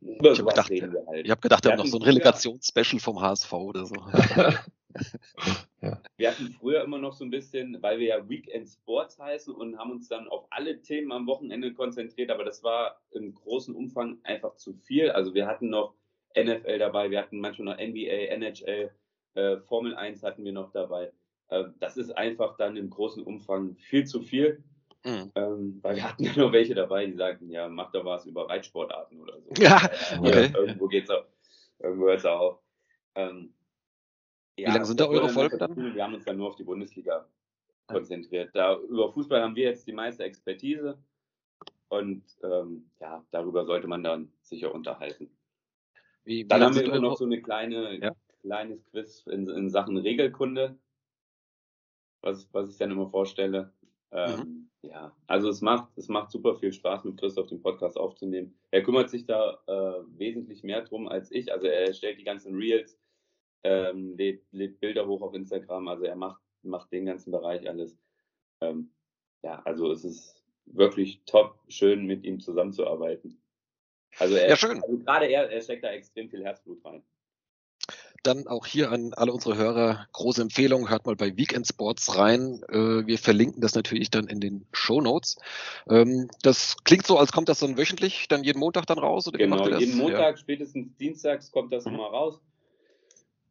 Über, 0.00 0.32
ich 0.32 0.38
habe 0.38 0.50
gedacht, 0.50 0.70
halt. 0.70 1.24
ich 1.26 1.30
hab 1.30 1.42
gedacht, 1.42 1.64
wir 1.64 1.72
haben 1.72 1.78
noch 1.78 1.86
so 1.86 1.98
ein 1.98 2.02
Relegationsspecial 2.02 3.00
vom 3.00 3.20
HSV 3.20 3.52
oder 3.52 3.86
so. 3.86 3.94
ja. 5.82 6.02
Wir 6.16 6.30
hatten 6.30 6.52
früher 6.58 6.82
immer 6.82 6.98
noch 6.98 7.12
so 7.12 7.24
ein 7.24 7.30
bisschen, 7.30 7.80
weil 7.82 7.98
wir 7.98 8.06
ja 8.08 8.28
Weekend 8.28 8.68
Sports 8.68 9.18
heißen 9.18 9.54
und 9.54 9.78
haben 9.78 9.90
uns 9.90 10.08
dann 10.08 10.28
auf 10.28 10.46
alle 10.50 10.80
Themen 10.80 11.12
am 11.12 11.26
Wochenende 11.26 11.72
konzentriert, 11.72 12.30
aber 12.30 12.44
das 12.44 12.62
war 12.62 13.00
im 13.10 13.34
großen 13.34 13.74
Umfang 13.74 14.18
einfach 14.24 14.56
zu 14.56 14.74
viel. 14.74 15.10
Also 15.10 15.34
wir 15.34 15.46
hatten 15.46 15.70
noch 15.70 15.94
NFL 16.36 16.78
dabei, 16.78 17.10
wir 17.10 17.20
hatten 17.20 17.40
manchmal 17.40 17.76
noch 17.76 17.82
NBA, 17.82 18.28
NHL, 18.34 18.90
äh, 19.34 19.58
Formel 19.58 19.94
1 19.94 20.22
hatten 20.22 20.44
wir 20.44 20.52
noch 20.52 20.70
dabei. 20.72 21.12
Äh, 21.48 21.64
das 21.78 21.96
ist 21.96 22.16
einfach 22.16 22.56
dann 22.56 22.76
im 22.76 22.90
großen 22.90 23.22
Umfang 23.22 23.76
viel 23.76 24.06
zu 24.06 24.22
viel. 24.22 24.62
Mhm. 25.04 25.30
Ähm, 25.34 25.78
weil 25.82 25.96
wir 25.96 26.08
hatten 26.08 26.24
ja 26.24 26.36
noch 26.36 26.52
welche 26.52 26.74
dabei, 26.74 27.06
die 27.06 27.14
sagten, 27.14 27.50
ja, 27.50 27.68
mach 27.68 27.92
doch 27.92 28.04
was 28.04 28.26
über 28.26 28.48
Reitsportarten 28.48 29.20
oder 29.20 29.40
so. 29.40 29.50
Ja, 29.62 29.76
okay. 30.18 30.50
Ja, 30.52 30.58
irgendwo 30.58 30.88
geht's 30.88 31.10
auch, 31.10 31.24
irgendwo 31.78 32.06
hört 32.06 32.18
es 32.18 32.26
auf. 32.26 32.60
Ähm, 33.14 33.54
Wie 34.56 34.64
lange 34.64 34.84
sind 34.84 35.00
da 35.00 35.06
eure 35.06 35.28
Folgen 35.28 35.58
dann? 35.58 35.94
Wir 35.94 36.02
haben 36.02 36.14
uns 36.14 36.24
dann 36.24 36.36
nur 36.36 36.48
auf 36.48 36.56
die 36.56 36.64
Bundesliga 36.64 37.28
konzentriert. 37.86 38.50
Da, 38.54 38.76
über 38.76 39.10
Fußball 39.12 39.40
haben 39.40 39.56
wir 39.56 39.64
jetzt 39.64 39.86
die 39.86 39.92
meiste 39.92 40.24
Expertise 40.24 40.98
und 41.88 42.24
ähm, 42.42 42.90
ja, 43.00 43.24
darüber 43.30 43.64
sollte 43.64 43.86
man 43.86 44.02
dann 44.02 44.32
sicher 44.42 44.74
unterhalten. 44.74 45.30
Wie, 46.24 46.44
wie 46.44 46.48
dann 46.48 46.62
haben 46.62 46.74
wir 46.74 46.84
immer 46.84 47.00
noch 47.00 47.16
so 47.16 47.24
eine 47.24 47.40
kleine, 47.40 47.98
ja? 47.98 48.14
kleines 48.42 48.84
Quiz 48.86 49.26
in, 49.26 49.48
in 49.48 49.70
Sachen 49.70 49.96
Regelkunde, 49.96 50.78
was, 52.28 52.48
was 52.52 52.70
ich 52.70 52.76
dann 52.76 52.90
immer 52.90 53.08
vorstelle. 53.08 53.72
Ähm, 54.10 54.38
mhm. 54.38 54.68
Ja, 54.82 55.14
also 55.26 55.48
es 55.48 55.60
macht, 55.60 55.96
es 55.96 56.08
macht 56.08 56.30
super 56.30 56.54
viel 56.54 56.72
Spaß, 56.72 57.04
mit 57.04 57.18
Christoph 57.18 57.48
den 57.48 57.60
Podcast 57.60 57.98
aufzunehmen. 57.98 58.56
Er 58.70 58.82
kümmert 58.82 59.10
sich 59.10 59.26
da 59.26 59.58
äh, 59.66 60.02
wesentlich 60.18 60.62
mehr 60.62 60.82
drum 60.82 61.08
als 61.08 61.32
ich. 61.32 61.52
Also 61.52 61.66
er 61.66 61.92
stellt 61.92 62.18
die 62.18 62.24
ganzen 62.24 62.54
Reels, 62.54 62.98
ähm, 63.64 64.16
lädt, 64.16 64.44
lädt 64.52 64.78
Bilder 64.80 65.06
hoch 65.06 65.22
auf 65.22 65.34
Instagram. 65.34 65.88
Also 65.88 66.04
er 66.04 66.16
macht, 66.16 66.40
macht 66.62 66.92
den 66.92 67.06
ganzen 67.06 67.32
Bereich 67.32 67.68
alles. 67.68 67.98
Ähm, 68.60 68.92
ja, 69.42 69.60
also 69.64 69.90
es 69.90 70.04
ist 70.04 70.42
wirklich 70.66 71.22
top, 71.26 71.58
schön 71.68 72.06
mit 72.06 72.24
ihm 72.24 72.40
zusammenzuarbeiten. 72.40 73.42
Also 74.18 74.36
er, 74.36 74.50
ja, 74.50 74.56
schön. 74.56 74.82
Also 74.82 74.98
gerade 74.98 75.26
er, 75.26 75.50
er 75.50 75.60
steckt 75.60 75.84
da 75.84 75.90
extrem 75.90 76.30
viel 76.30 76.44
Herzblut 76.44 76.84
rein. 76.84 77.02
Dann 78.24 78.46
auch 78.48 78.66
hier 78.66 78.90
an 78.90 79.14
alle 79.14 79.32
unsere 79.32 79.56
Hörer 79.56 80.06
große 80.12 80.42
Empfehlung, 80.42 80.90
hört 80.90 81.06
mal 81.06 81.16
bei 81.16 81.36
Weekend 81.36 81.66
Sports 81.66 82.16
rein. 82.16 82.62
Äh, 82.68 83.06
wir 83.06 83.18
verlinken 83.18 83.60
das 83.60 83.74
natürlich 83.74 84.10
dann 84.10 84.26
in 84.26 84.40
den 84.40 84.66
Show 84.72 85.00
Notes. 85.00 85.38
Ähm, 85.88 86.28
das 86.42 86.76
klingt 86.84 87.06
so, 87.06 87.16
als 87.16 87.32
kommt 87.32 87.48
das 87.48 87.60
dann 87.60 87.78
wöchentlich, 87.78 88.26
dann 88.28 88.44
jeden 88.44 88.58
Montag 88.58 88.86
dann 88.86 88.98
raus? 88.98 89.28
Oder 89.28 89.38
genau, 89.38 89.68
jeden 89.68 89.96
Montag, 89.96 90.34
ja. 90.34 90.36
spätestens 90.36 90.96
dienstags 90.96 91.52
kommt 91.52 91.72
das 91.72 91.86
immer 91.86 92.06
raus. 92.06 92.40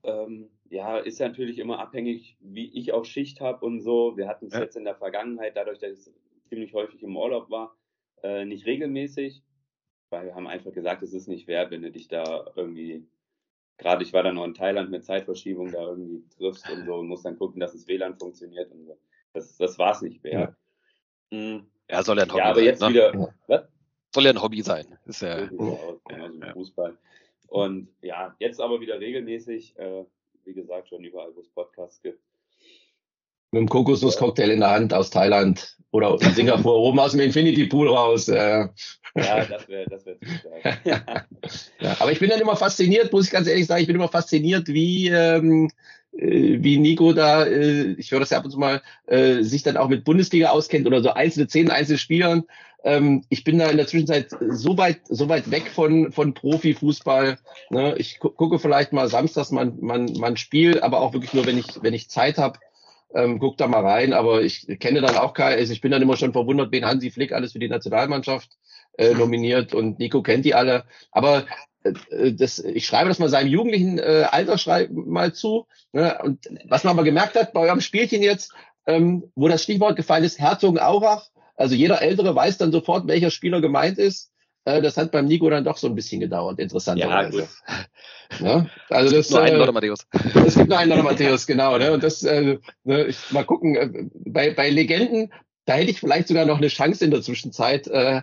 Ähm, 0.03 0.49
ja, 0.70 0.97
ist 0.97 1.20
natürlich 1.20 1.59
immer 1.59 1.80
abhängig, 1.80 2.38
wie 2.39 2.70
ich 2.74 2.93
auch 2.93 3.05
Schicht 3.05 3.41
habe 3.41 3.65
und 3.65 3.82
so. 3.82 4.18
Wir 4.18 4.28
hatten 4.28 4.47
es 4.47 4.53
ja. 4.53 4.61
jetzt 4.61 4.76
in 4.76 4.84
der 4.84 4.95
Vergangenheit, 4.95 5.55
dadurch, 5.55 5.80
dass 5.80 5.91
ich 5.91 6.13
ziemlich 6.49 6.74
häufig 6.74 7.01
im 7.03 7.15
Urlaub 7.15 7.49
war, 7.49 7.76
äh, 8.24 8.45
nicht 8.45 8.65
regelmäßig, 8.65 9.43
weil 10.09 10.26
wir 10.26 10.36
haben 10.36 10.47
einfach 10.47 10.74
gesagt, 10.74 11.03
es 11.03 11.13
ist 11.13 11.28
nicht 11.28 11.47
wert, 11.47 11.72
wenn 11.72 11.82
du 11.82 11.91
dich 11.91 12.07
da 12.07 12.45
irgendwie 12.55 13.07
gerade 13.78 14.03
ich 14.03 14.13
war 14.13 14.23
dann 14.23 14.36
noch 14.36 14.45
in 14.45 14.53
Thailand 14.53 14.89
mit 14.89 15.05
Zeitverschiebung 15.05 15.71
da 15.71 15.82
irgendwie 15.82 16.23
triffst 16.38 16.69
und 16.69 16.86
so 16.86 16.95
und 16.95 17.07
musst 17.07 17.25
dann 17.25 17.38
gucken, 17.38 17.59
dass 17.59 17.73
das 17.73 17.88
WLAN 17.88 18.17
funktioniert 18.17 18.71
und 18.71 18.86
so. 18.86 18.97
Das, 19.34 19.57
das 19.57 19.78
war 19.78 19.91
es 19.91 20.01
nicht 20.01 20.23
wert. 20.23 20.55
Ja. 21.32 21.38
Mhm. 21.38 21.67
ja, 21.89 22.03
soll 22.03 22.17
ja 22.17 22.23
ein 22.23 22.32
Hobby 22.32 22.39
ja, 22.39 22.45
aber 22.45 22.55
sein. 22.55 22.65
jetzt 22.65 22.82
ne? 22.82 22.89
wieder. 22.89 23.34
Was? 23.47 23.67
Soll 24.13 24.23
ja 24.23 24.32
ein 24.32 24.41
Hobby 24.41 24.61
sein. 24.61 24.97
Ist 25.05 25.21
ja. 25.21 25.45
Genau, 25.45 25.99
so 26.09 26.15
ja. 26.15 26.53
Fußball. 26.53 26.97
Und 27.47 27.89
ja, 28.01 28.36
jetzt 28.39 28.59
aber 28.59 28.80
wieder 28.82 28.99
regelmäßig, 28.99 29.78
äh, 29.78 30.05
wie 30.43 30.53
gesagt, 30.53 30.89
schon 30.89 31.03
überall, 31.03 31.36
wo 31.36 31.41
es 31.41 31.49
Podcasts 31.49 32.01
gibt. 32.01 32.19
Mit 33.52 33.62
dem 33.62 33.70
Kokosnusscocktail 33.70 34.52
in 34.52 34.60
der 34.60 34.72
Hand 34.72 34.93
aus 34.93 35.10
Thailand 35.10 35.78
oder 35.91 36.18
in 36.22 36.34
Singapur 36.34 36.76
oben 36.76 37.00
aus 37.00 37.12
dem 37.12 37.22
Infinity 37.22 37.66
Pool 37.66 37.89
raus. 37.89 38.28
Äh. 38.28 38.68
Ja, 39.16 39.45
das 39.45 39.68
wäre 39.68 39.86
das 39.89 40.06
wär 40.06 40.18
ja. 40.84 41.02
ja, 41.80 41.95
aber 42.00 42.12
ich 42.12 42.20
bin 42.20 42.30
dann 42.30 42.41
immer 42.41 42.56
fasziniert, 42.56 43.12
muss 43.12 43.26
ich 43.26 43.32
ganz 43.32 43.48
ehrlich 43.48 43.66
sagen, 43.66 43.82
ich 43.82 43.88
bin 43.88 43.95
immer 43.95 44.10
fasziniert, 44.10 44.68
wie, 44.68 45.08
ähm, 45.08 45.72
äh, 46.12 46.58
wie 46.62 46.78
Nico 46.78 47.14
da, 47.14 47.45
äh, 47.45 47.93
ich 47.93 48.12
höre 48.12 48.20
das 48.20 48.30
ja 48.30 48.38
ab 48.38 48.45
und 48.45 48.52
zu 48.52 48.60
mal, 48.60 48.82
äh, 49.08 49.41
sich 49.41 49.64
dann 49.64 49.78
auch 49.78 49.88
mit 49.88 50.04
Bundesliga 50.04 50.50
auskennt 50.50 50.86
oder 50.86 51.02
so 51.02 51.12
einzelne 51.12 51.48
Szenen, 51.48 51.72
einzelne 51.72 51.98
Spielern. 51.98 52.43
Ähm, 52.84 53.24
ich 53.30 53.43
bin 53.43 53.58
da 53.58 53.70
in 53.70 53.78
der 53.78 53.88
Zwischenzeit 53.88 54.30
so 54.50 54.78
weit, 54.78 55.02
so 55.10 55.30
weit 55.30 55.50
weg 55.50 55.72
von, 55.74 56.12
von 56.12 56.34
Profifußball. 56.34 57.39
Ne? 57.70 57.95
Ich 57.98 58.20
gu 58.20 58.30
gucke 58.30 58.60
vielleicht 58.60 58.93
mal 58.93 59.08
samstags 59.10 59.52
man, 59.52 59.80
man, 59.82 60.14
man 60.14 60.38
Spiel, 60.38 60.80
aber 60.82 61.02
auch 61.02 61.14
wirklich 61.14 61.34
nur, 61.34 61.45
wenn 61.45 61.58
ich, 61.58 61.82
wenn 61.82 61.93
ich 61.93 62.10
Zeit 62.10 62.38
habe. 62.38 62.60
Ähm, 63.14 63.39
guck 63.39 63.58
da 63.58 63.68
mal 63.68 63.86
rein, 63.86 64.12
aber 64.14 64.41
ich 64.41 64.68
kenne 64.80 64.99
dann 65.01 65.16
auch 65.16 65.34
keinen, 65.34 65.58
also 65.58 65.72
ich 65.72 65.80
bin 65.80 65.91
dann 65.91 66.01
immer 66.01 66.18
schon 66.18 66.34
verwundert, 66.34 66.72
wen 66.72 66.86
Hansi 66.86 67.10
Flick 67.10 67.32
alles 67.32 67.53
für 67.53 67.60
die 67.60 67.70
Nationalmannschaft 67.70 68.49
äh, 68.97 69.14
nominiert 69.14 69.74
und 69.74 69.97
Nico 69.99 70.22
kennt 70.22 70.43
die 70.43 70.53
alle. 70.53 70.84
Aber 71.12 71.45
äh, 71.84 72.34
das, 72.34 72.60
ich 72.60 72.86
schreibe 72.86 73.10
das 73.10 73.20
mal 73.20 73.30
seinem 73.30 73.47
jugendlichen 73.47 73.97
äh, 73.99 74.26
Alter 74.30 74.58
schreib 74.58 74.91
mal 74.91 75.34
zu. 75.34 75.68
Ne? 75.93 76.18
Und 76.22 76.47
was 76.66 76.84
man 76.84 76.93
aber 76.93 77.03
gemerkt 77.03 77.36
hat 77.36 77.53
bei 77.53 77.62
eurem 77.62 77.82
Spielchen 77.82 78.22
jetzt, 78.22 78.51
ähm, 78.86 79.32
wo 79.36 79.47
das 79.47 79.64
Stichwort 79.64 79.95
gefallen 79.95 80.24
ist, 80.24 80.39
Herzogenaurach, 80.39 81.30
also 81.55 81.76
jeder 81.76 82.01
Ältere 82.01 82.36
weiß 82.36 82.58
dann 82.58 82.72
sofort, 82.72 83.08
welcher 83.08 83.32
Spieler 83.32 83.62
gemeint 83.62 83.97
ist. 83.97 84.32
Äh, 84.68 84.82
das 84.82 84.97
hat 84.97 85.11
beim 85.11 85.28
Nico 85.28 85.49
dann 85.49 85.63
doch 85.63 85.78
so 85.78 85.88
ein 85.88 85.95
bisschen 85.95 86.20
gedauert, 86.20 86.59
interessanterweise. 86.59 87.47
Ja. 88.39 88.45
Ja, 88.45 88.68
also 88.89 89.15
das, 89.15 89.30
nur 89.30 89.41
einen 89.41 89.61
äh, 89.61 89.72
Matthäus. 89.72 90.05
Es 90.45 90.55
gibt 90.55 90.68
nur 90.68 90.78
einen 90.78 90.89
Lothar 90.89 91.05
Matthäus, 91.05 91.47
genau. 91.47 91.78
Ne? 91.78 91.93
Und 91.93 92.03
das, 92.03 92.22
äh, 92.24 92.57
ne, 92.84 93.05
ich, 93.05 93.32
mal 93.32 93.45
gucken, 93.45 93.76
äh, 93.78 94.09
bei, 94.13 94.51
bei 94.51 94.70
Legenden, 94.70 95.32
da 95.63 95.76
hätte 95.76 95.91
ich 95.91 96.01
vielleicht 96.01 96.28
sogar 96.28 96.45
noch 96.45 96.57
eine 96.57 96.68
Chance 96.68 97.05
in 97.05 97.11
der 97.11 97.22
Zwischenzeit, 97.22 97.88
äh, 97.88 98.22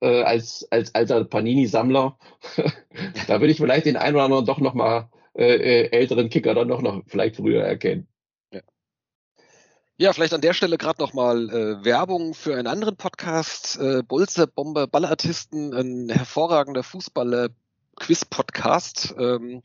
äh, 0.00 0.22
als, 0.22 0.66
als 0.72 0.92
alter 0.96 1.24
Panini-Sammler. 1.24 2.18
da 3.28 3.40
würde 3.40 3.52
ich 3.52 3.58
vielleicht 3.58 3.86
den 3.86 3.96
einen 3.96 4.16
oder 4.16 4.24
anderen 4.24 4.46
doch 4.46 4.58
noch 4.58 4.74
mal 4.74 5.08
äh, 5.38 5.54
äh, 5.54 5.90
älteren 5.92 6.28
Kicker 6.28 6.54
dann 6.54 6.66
doch 6.66 6.82
noch 6.82 7.04
vielleicht 7.06 7.36
früher 7.36 7.62
erkennen. 7.62 8.08
Ja, 9.96 10.12
vielleicht 10.12 10.34
an 10.34 10.40
der 10.40 10.54
Stelle 10.54 10.76
gerade 10.76 11.00
nochmal 11.00 11.48
äh, 11.50 11.84
Werbung 11.84 12.34
für 12.34 12.56
einen 12.56 12.66
anderen 12.66 12.96
Podcast, 12.96 13.78
äh, 13.78 14.02
Bolze 14.02 14.48
Bomber 14.48 14.88
Ballartisten, 14.88 15.72
ein 15.72 16.08
hervorragender 16.08 16.82
Fußballer 16.82 17.50
Quiz-Podcast. 17.94 19.14
Ähm, 19.16 19.62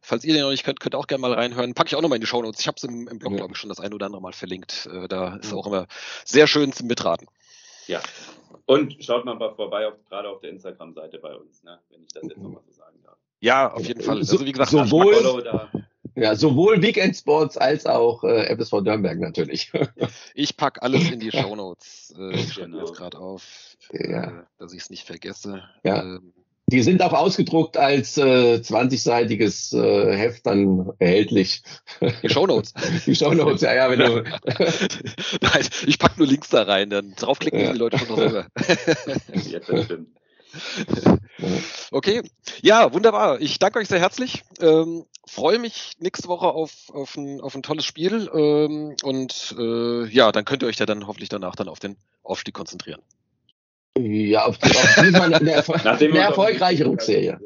falls 0.00 0.24
ihr 0.24 0.34
den 0.34 0.42
noch 0.42 0.50
nicht 0.50 0.64
könnt, 0.64 0.80
könnt 0.80 0.96
ihr 0.96 0.98
auch 0.98 1.06
gerne 1.06 1.22
mal 1.22 1.32
reinhören. 1.32 1.74
Packe 1.74 1.86
ich 1.86 1.94
auch 1.94 2.02
nochmal 2.02 2.16
in 2.16 2.20
die 2.20 2.26
Show 2.26 2.42
Notes. 2.42 2.58
Ich 2.58 2.66
habe 2.66 2.78
es 2.78 2.82
im, 2.82 3.06
im 3.06 3.20
Blog, 3.20 3.30
ja. 3.30 3.38
glaube 3.38 3.52
ich, 3.52 3.58
schon 3.58 3.68
das 3.68 3.78
ein 3.78 3.94
oder 3.94 4.06
andere 4.06 4.20
Mal 4.20 4.32
verlinkt. 4.32 4.88
Äh, 4.92 5.06
da 5.06 5.36
ist 5.36 5.52
mhm. 5.52 5.58
auch 5.58 5.68
immer 5.68 5.86
sehr 6.24 6.48
schön 6.48 6.72
zum 6.72 6.88
Mitraten. 6.88 7.28
Ja. 7.86 8.00
Und 8.66 8.96
schaut 9.04 9.24
mal 9.24 9.38
vorbei, 9.54 9.86
auf, 9.86 9.94
gerade 10.08 10.30
auf 10.30 10.40
der 10.40 10.50
Instagram-Seite 10.50 11.18
bei 11.18 11.32
uns, 11.36 11.62
ne? 11.62 11.78
wenn 11.90 12.02
ich 12.02 12.12
das 12.12 12.24
jetzt 12.24 12.38
nochmal 12.38 12.62
so 12.66 12.72
sagen 12.72 12.98
darf. 13.04 13.18
Ja, 13.38 13.72
auf 13.72 13.86
jeden 13.86 14.00
Fall. 14.00 14.16
Also 14.18 14.44
wie 14.44 14.50
gesagt, 14.50 14.70
sowohl, 14.70 15.14
ja, 16.14 16.34
sowohl 16.34 16.82
Weekend 16.82 17.16
Sports 17.16 17.56
als 17.56 17.86
auch 17.86 18.24
äh, 18.24 18.54
FSV 18.56 18.82
Dürnberg 18.82 19.18
natürlich. 19.18 19.72
ich 20.34 20.56
pack 20.56 20.82
alles 20.82 21.10
in 21.10 21.20
die 21.20 21.30
Show 21.30 21.54
Notes. 21.54 22.14
Äh, 22.18 22.34
ich 22.34 22.52
schreibe 22.52 22.78
jetzt 22.78 22.94
gerade 22.94 23.18
auf, 23.18 23.44
ja. 23.92 24.24
äh, 24.24 24.42
dass 24.58 24.72
ich 24.72 24.82
es 24.82 24.90
nicht 24.90 25.06
vergesse. 25.06 25.62
Ja. 25.84 26.02
Ähm, 26.02 26.32
die 26.66 26.82
sind 26.82 27.02
auch 27.02 27.12
ausgedruckt 27.12 27.76
als 27.76 28.16
äh, 28.16 28.60
20-seitiges 28.62 29.76
äh, 29.76 30.16
Heft 30.16 30.46
dann 30.46 30.92
erhältlich. 31.00 31.62
Die 32.22 32.28
Shownotes. 32.28 32.74
Die 33.06 33.16
Shownotes, 33.16 33.62
ja, 33.62 33.74
ja, 33.74 33.90
wenn 33.90 33.98
du. 33.98 34.22
Nein, 35.40 35.68
ich 35.86 35.98
pack 35.98 36.16
nur 36.16 36.28
Links 36.28 36.50
da 36.50 36.62
rein, 36.62 36.90
dann 36.90 37.14
draufklicken 37.16 37.60
ja. 37.60 37.72
die 37.72 37.78
Leute 37.78 37.98
schon 37.98 38.08
noch 38.08 38.18
selber. 38.18 38.46
Jetzt 39.34 39.68
das 39.68 39.84
stimmt. 39.86 40.19
Okay, 41.92 42.22
ja, 42.62 42.92
wunderbar. 42.92 43.40
Ich 43.40 43.58
danke 43.58 43.78
euch 43.78 43.88
sehr 43.88 43.98
herzlich. 43.98 44.42
Ähm, 44.60 45.06
freue 45.26 45.58
mich 45.58 45.92
nächste 45.98 46.28
Woche 46.28 46.46
auf, 46.48 46.70
auf, 46.92 47.16
ein, 47.16 47.40
auf 47.40 47.54
ein 47.54 47.62
tolles 47.62 47.84
Spiel 47.84 48.30
ähm, 48.34 48.94
und 49.02 49.54
äh, 49.58 50.06
ja, 50.08 50.32
dann 50.32 50.44
könnt 50.44 50.62
ihr 50.62 50.68
euch 50.68 50.78
ja 50.78 50.86
dann 50.86 51.06
hoffentlich 51.06 51.28
danach 51.28 51.56
dann 51.56 51.68
auf 51.68 51.78
den 51.78 51.96
Aufstieg 52.22 52.54
konzentrieren. 52.54 53.00
Ja, 53.98 54.44
auf, 54.44 54.58
auf 54.62 54.98
eine, 54.98 55.22
eine, 55.22 55.36
eine 55.36 56.18
erfolgreiche 56.18 56.86
Rückserie. 56.86 57.40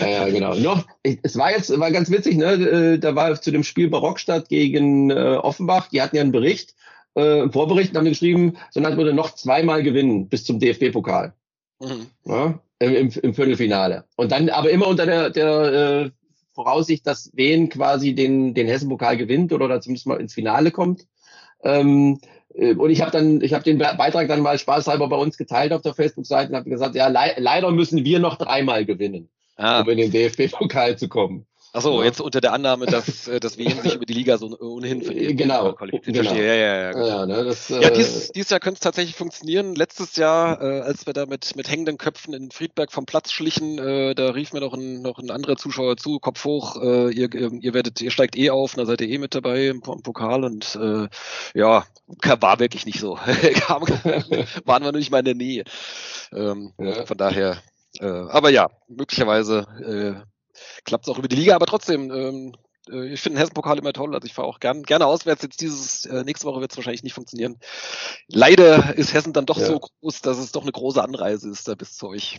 Ja, 0.00 0.08
ja, 0.08 0.28
genau. 0.28 0.54
Noch, 0.54 0.86
es 1.02 1.36
war 1.36 1.50
jetzt, 1.50 1.78
war 1.78 1.90
ganz 1.90 2.10
witzig, 2.10 2.36
ne? 2.36 2.52
Äh, 2.54 2.98
da 2.98 3.14
war 3.14 3.40
zu 3.40 3.50
dem 3.50 3.64
Spiel 3.64 3.90
Barockstadt 3.90 4.48
gegen 4.48 5.10
äh, 5.10 5.38
Offenbach, 5.40 5.88
die 5.88 6.00
hatten 6.00 6.16
ja 6.16 6.22
einen 6.22 6.32
Bericht, 6.32 6.74
äh, 7.14 7.42
einen 7.42 7.52
Vorbericht 7.52 7.90
und 7.90 7.98
haben 7.98 8.04
geschrieben, 8.06 8.56
sondern 8.70 8.96
würde 8.96 9.12
noch 9.12 9.34
zweimal 9.34 9.82
gewinnen 9.82 10.28
bis 10.28 10.44
zum 10.44 10.58
DFB-Pokal. 10.58 11.34
Mhm. 11.80 12.06
Ja, 12.24 12.60
im, 12.78 13.10
im, 13.10 13.34
Viertelfinale. 13.34 14.04
Und 14.16 14.32
dann 14.32 14.48
aber 14.48 14.70
immer 14.70 14.86
unter 14.86 15.06
der, 15.06 15.30
der 15.30 15.72
äh, 15.72 16.10
Voraussicht, 16.54 17.06
dass 17.06 17.30
Wien 17.34 17.68
quasi 17.68 18.14
den, 18.14 18.54
den 18.54 18.66
Hessen-Pokal 18.66 19.16
gewinnt 19.16 19.52
oder, 19.52 19.66
oder 19.66 19.80
zumindest 19.80 20.06
mal 20.06 20.20
ins 20.20 20.34
Finale 20.34 20.70
kommt. 20.70 21.06
Ähm, 21.62 22.20
äh, 22.54 22.74
und 22.74 22.90
ich 22.90 23.00
habe 23.00 23.10
dann, 23.10 23.40
ich 23.40 23.52
habe 23.52 23.64
den 23.64 23.78
Beitrag 23.78 24.28
dann 24.28 24.40
mal 24.40 24.58
spaßhalber 24.58 25.08
bei 25.08 25.16
uns 25.16 25.36
geteilt 25.36 25.72
auf 25.72 25.82
der 25.82 25.94
Facebook-Seite 25.94 26.50
und 26.50 26.56
habe 26.56 26.70
gesagt, 26.70 26.94
ja, 26.94 27.08
le 27.08 27.34
leider 27.38 27.70
müssen 27.70 28.04
wir 28.04 28.18
noch 28.20 28.36
dreimal 28.36 28.84
gewinnen, 28.84 29.28
ah. 29.56 29.80
um 29.80 29.88
in 29.88 29.98
den 29.98 30.12
DFB-Pokal 30.12 30.96
zu 30.96 31.08
kommen. 31.08 31.46
Achso, 31.74 31.98
ja. 31.98 32.06
jetzt 32.06 32.20
unter 32.20 32.40
der 32.40 32.52
Annahme, 32.52 32.86
dass, 32.86 33.26
äh, 33.26 33.40
dass 33.40 33.58
Wien 33.58 33.82
sich 33.82 33.96
über 33.96 34.06
die 34.06 34.12
Liga 34.12 34.38
so 34.38 34.56
ohnehin 34.60 35.00
die 35.00 35.34
Genau. 35.34 35.74
genau. 35.74 36.32
Ja, 36.32 36.54
ja, 36.54 36.54
ja. 36.54 36.92
Genau. 36.92 37.06
Ja, 37.06 37.26
ne, 37.26 37.44
das, 37.44 37.68
ja 37.68 37.90
dies, 37.90 38.28
äh, 38.28 38.32
dieses 38.32 38.50
Jahr 38.50 38.60
könnte 38.60 38.76
es 38.76 38.80
tatsächlich 38.80 39.16
funktionieren. 39.16 39.74
Letztes 39.74 40.14
Jahr, 40.14 40.62
äh, 40.62 40.80
als 40.82 41.04
wir 41.06 41.14
da 41.14 41.26
mit, 41.26 41.56
mit 41.56 41.68
hängenden 41.68 41.98
Köpfen 41.98 42.32
in 42.32 42.52
Friedberg 42.52 42.92
vom 42.92 43.06
Platz 43.06 43.32
schlichen, 43.32 43.80
äh, 43.80 44.14
da 44.14 44.30
rief 44.30 44.52
mir 44.52 44.60
noch 44.60 44.72
ein, 44.72 45.02
noch 45.02 45.18
ein 45.18 45.32
anderer 45.32 45.56
Zuschauer 45.56 45.96
zu, 45.96 46.20
Kopf 46.20 46.44
hoch, 46.44 46.80
äh, 46.80 47.10
ihr, 47.10 47.34
ihr 47.34 47.74
werdet, 47.74 48.00
ihr 48.00 48.12
steigt 48.12 48.36
eh 48.36 48.50
auf, 48.50 48.74
da 48.74 48.86
seid 48.86 49.00
ihr 49.00 49.08
eh 49.08 49.18
mit 49.18 49.34
dabei 49.34 49.66
im, 49.66 49.82
im 49.84 50.02
Pokal 50.02 50.44
und 50.44 50.78
äh, 50.80 51.08
ja, 51.58 51.84
war 52.38 52.60
wirklich 52.60 52.86
nicht 52.86 53.00
so. 53.00 53.18
Kam, 53.66 53.82
waren 54.64 54.84
wir 54.84 54.92
nicht 54.92 55.10
mal 55.10 55.18
in 55.18 55.24
der 55.24 55.34
Nähe. 55.34 55.64
Ähm, 56.32 56.72
ja. 56.78 57.04
Von 57.04 57.16
daher, 57.16 57.58
äh, 57.98 58.06
aber 58.06 58.50
ja, 58.50 58.70
möglicherweise 58.86 60.22
äh, 60.24 60.33
klappt 60.84 61.06
es 61.06 61.12
auch 61.12 61.18
über 61.18 61.28
die 61.28 61.36
Liga, 61.36 61.54
aber 61.54 61.66
trotzdem, 61.66 62.10
ähm, 62.10 62.56
äh, 62.90 63.12
ich 63.12 63.20
finde 63.20 63.36
den 63.36 63.40
Hessen-Pokal 63.40 63.78
immer 63.78 63.92
toll. 63.92 64.14
Also 64.14 64.26
ich 64.26 64.34
fahre 64.34 64.48
auch 64.48 64.60
gern, 64.60 64.82
gerne 64.82 65.06
auswärts. 65.06 65.42
Jetzt 65.42 65.60
dieses 65.60 66.04
äh, 66.06 66.24
nächste 66.24 66.46
Woche 66.46 66.60
wird 66.60 66.70
es 66.70 66.76
wahrscheinlich 66.76 67.02
nicht 67.02 67.14
funktionieren. 67.14 67.58
Leider 68.28 68.96
ist 68.96 69.14
Hessen 69.14 69.32
dann 69.32 69.46
doch 69.46 69.58
ja. 69.58 69.66
so 69.66 69.80
groß, 69.80 70.20
dass 70.22 70.38
es 70.38 70.52
doch 70.52 70.62
eine 70.62 70.72
große 70.72 71.02
Anreise 71.02 71.50
ist 71.50 71.68
da 71.68 71.74
bis 71.74 71.96
zu 71.96 72.08
euch. 72.08 72.38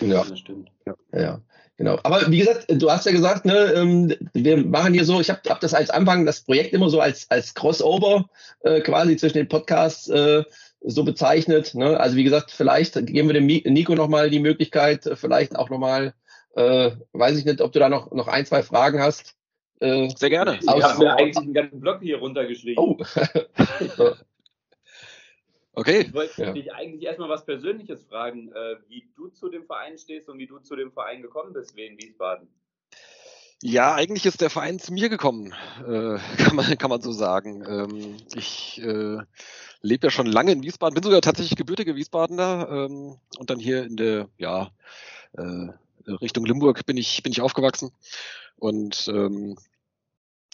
Ja, 0.00 0.24
das 0.24 0.38
stimmt. 0.38 0.70
Ja. 0.86 0.94
ja. 1.12 1.40
Genau. 1.78 1.98
Aber 2.04 2.30
wie 2.30 2.38
gesagt, 2.38 2.66
du 2.68 2.90
hast 2.90 3.04
ja 3.04 3.12
gesagt, 3.12 3.44
ne, 3.44 3.72
ähm, 3.74 4.14
wir 4.32 4.56
machen 4.64 4.94
hier 4.94 5.04
so, 5.04 5.20
ich 5.20 5.28
habe 5.28 5.40
hab 5.48 5.60
das 5.60 5.74
als 5.74 5.90
Anfang, 5.90 6.24
das 6.24 6.40
Projekt 6.40 6.72
immer 6.72 6.88
so 6.88 7.00
als, 7.00 7.30
als 7.30 7.54
Crossover 7.54 8.30
äh, 8.62 8.80
quasi 8.80 9.16
zwischen 9.16 9.36
den 9.36 9.48
Podcasts 9.48 10.08
äh, 10.08 10.42
so 10.80 11.04
bezeichnet. 11.04 11.74
Ne? 11.74 12.00
Also 12.00 12.16
wie 12.16 12.24
gesagt, 12.24 12.50
vielleicht 12.50 12.94
geben 13.06 13.28
wir 13.28 13.34
dem 13.34 13.46
Nico 13.46 13.94
nochmal 13.94 14.30
die 14.30 14.40
Möglichkeit, 14.40 15.10
vielleicht 15.16 15.56
auch 15.56 15.68
nochmal 15.68 16.14
äh, 16.56 16.92
weiß 17.12 17.38
ich 17.38 17.44
nicht, 17.44 17.60
ob 17.60 17.72
du 17.72 17.78
da 17.78 17.88
noch, 17.88 18.10
noch 18.12 18.28
ein, 18.28 18.46
zwei 18.46 18.62
Fragen 18.62 19.00
hast. 19.00 19.36
Äh, 19.80 20.08
Sehr 20.16 20.30
gerne. 20.30 20.58
Ich 20.60 20.68
habe 20.68 20.98
mir 20.98 21.14
eigentlich 21.14 21.36
einen 21.36 21.52
ganzen 21.52 21.80
Blog 21.80 22.00
hier 22.00 22.18
runtergeschrieben. 22.18 22.82
Oh. 22.82 22.96
okay. 25.74 26.06
Ich 26.06 26.14
wollte 26.14 26.42
ja. 26.42 26.52
dich 26.52 26.72
eigentlich 26.72 27.02
erstmal 27.04 27.28
was 27.28 27.44
Persönliches 27.44 28.04
fragen, 28.04 28.50
äh, 28.52 28.76
wie 28.88 29.06
du 29.14 29.28
zu 29.28 29.50
dem 29.50 29.66
Verein 29.66 29.98
stehst 29.98 30.30
und 30.30 30.38
wie 30.38 30.46
du 30.46 30.58
zu 30.58 30.76
dem 30.76 30.92
Verein 30.92 31.20
gekommen 31.20 31.52
bist, 31.52 31.76
wie 31.76 31.84
in 31.84 31.98
Wiesbaden. 31.98 32.48
Ja, 33.62 33.94
eigentlich 33.94 34.24
ist 34.24 34.40
der 34.40 34.50
Verein 34.50 34.78
zu 34.78 34.94
mir 34.94 35.10
gekommen, 35.10 35.52
äh, 35.86 36.18
kann, 36.42 36.56
man, 36.56 36.78
kann 36.78 36.90
man 36.90 37.02
so 37.02 37.12
sagen. 37.12 37.62
Ähm, 37.68 38.16
ich 38.34 38.80
äh, 38.82 39.18
lebe 39.82 40.06
ja 40.06 40.10
schon 40.10 40.26
lange 40.26 40.52
in 40.52 40.62
Wiesbaden, 40.62 40.94
bin 40.94 41.02
sogar 41.02 41.20
tatsächlich 41.20 41.56
gebürtiger 41.56 41.96
Wiesbadener 41.96 42.68
ähm, 42.70 43.18
und 43.38 43.50
dann 43.50 43.58
hier 43.58 43.84
in 43.84 43.96
der, 43.96 44.30
ja, 44.38 44.70
äh, 45.36 45.68
Richtung 46.06 46.44
Limburg 46.44 46.86
bin 46.86 46.96
ich, 46.96 47.22
bin 47.22 47.32
ich 47.32 47.40
aufgewachsen 47.40 47.92
und 48.56 49.08
ähm, 49.08 49.56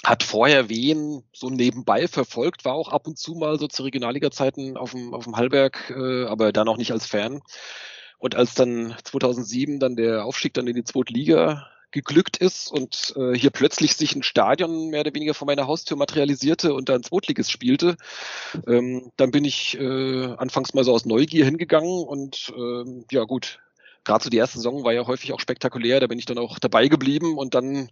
hat 0.05 0.23
vorher 0.23 0.69
Wien 0.69 1.23
so 1.33 1.49
nebenbei 1.49 2.09
verfolgt, 2.09 2.65
war 2.65 2.75
auch 2.75 2.89
ab 2.89 3.07
und 3.07 3.19
zu 3.19 3.35
mal 3.35 3.59
so 3.59 3.69
zu 3.69 3.85
Regionalliga-Zeiten 3.85 4.77
auf 4.77 4.93
dem, 4.93 5.15
auf 5.15 5.25
dem 5.25 5.37
Hallberg, 5.37 5.93
äh, 5.97 6.25
aber 6.25 6.53
dann 6.53 6.69
auch 6.69 6.77
nicht 6.77 6.93
als 6.93 7.07
Fan. 7.07 7.41
Und 8.19 8.35
als 8.35 8.55
dann 8.55 8.97
2007 9.05 9.81
dann 9.81 9.97
der 9.97 10.25
Aufstieg 10.25 10.55
dann 10.55 10.67
in 10.67 10.77
die 10.77 10.85
zweite 10.85 11.13
Liga 11.13 11.69
geglückt 11.93 12.39
ist 12.39 12.73
und 12.73 13.15
äh, 13.17 13.37
hier 13.37 13.51
plötzlich 13.51 13.95
sich 13.95 14.17
ein 14.17 14.23
Stadion 14.23 14.89
mehr 14.89 15.01
oder 15.03 15.15
weniger 15.15 15.35
vor 15.35 15.47
meiner 15.47 15.67
Haustür 15.67 15.97
materialisierte 15.97 16.73
und 16.75 16.89
dann 16.89 17.03
Zweitliges 17.03 17.51
spielte, 17.51 17.97
ähm, 18.67 19.13
dann 19.17 19.31
bin 19.31 19.45
ich 19.45 19.79
äh, 19.79 20.35
anfangs 20.37 20.73
mal 20.73 20.85
so 20.85 20.93
aus 20.95 21.05
Neugier 21.05 21.45
hingegangen 21.45 22.05
und 22.05 22.53
ähm, 22.57 23.05
ja 23.11 23.25
gut, 23.25 23.61
gerade 24.05 24.25
so 24.25 24.31
die 24.31 24.37
erste 24.37 24.59
Saison 24.59 24.85
war 24.85 24.93
ja 24.93 25.07
häufig 25.07 25.33
auch 25.33 25.41
spektakulär, 25.41 26.01
da 26.01 26.07
bin 26.07 26.19
ich 26.19 26.27
dann 26.27 26.39
auch 26.39 26.59
dabei 26.59 26.89
geblieben 26.89 27.39
und 27.39 27.55
dann 27.55 27.89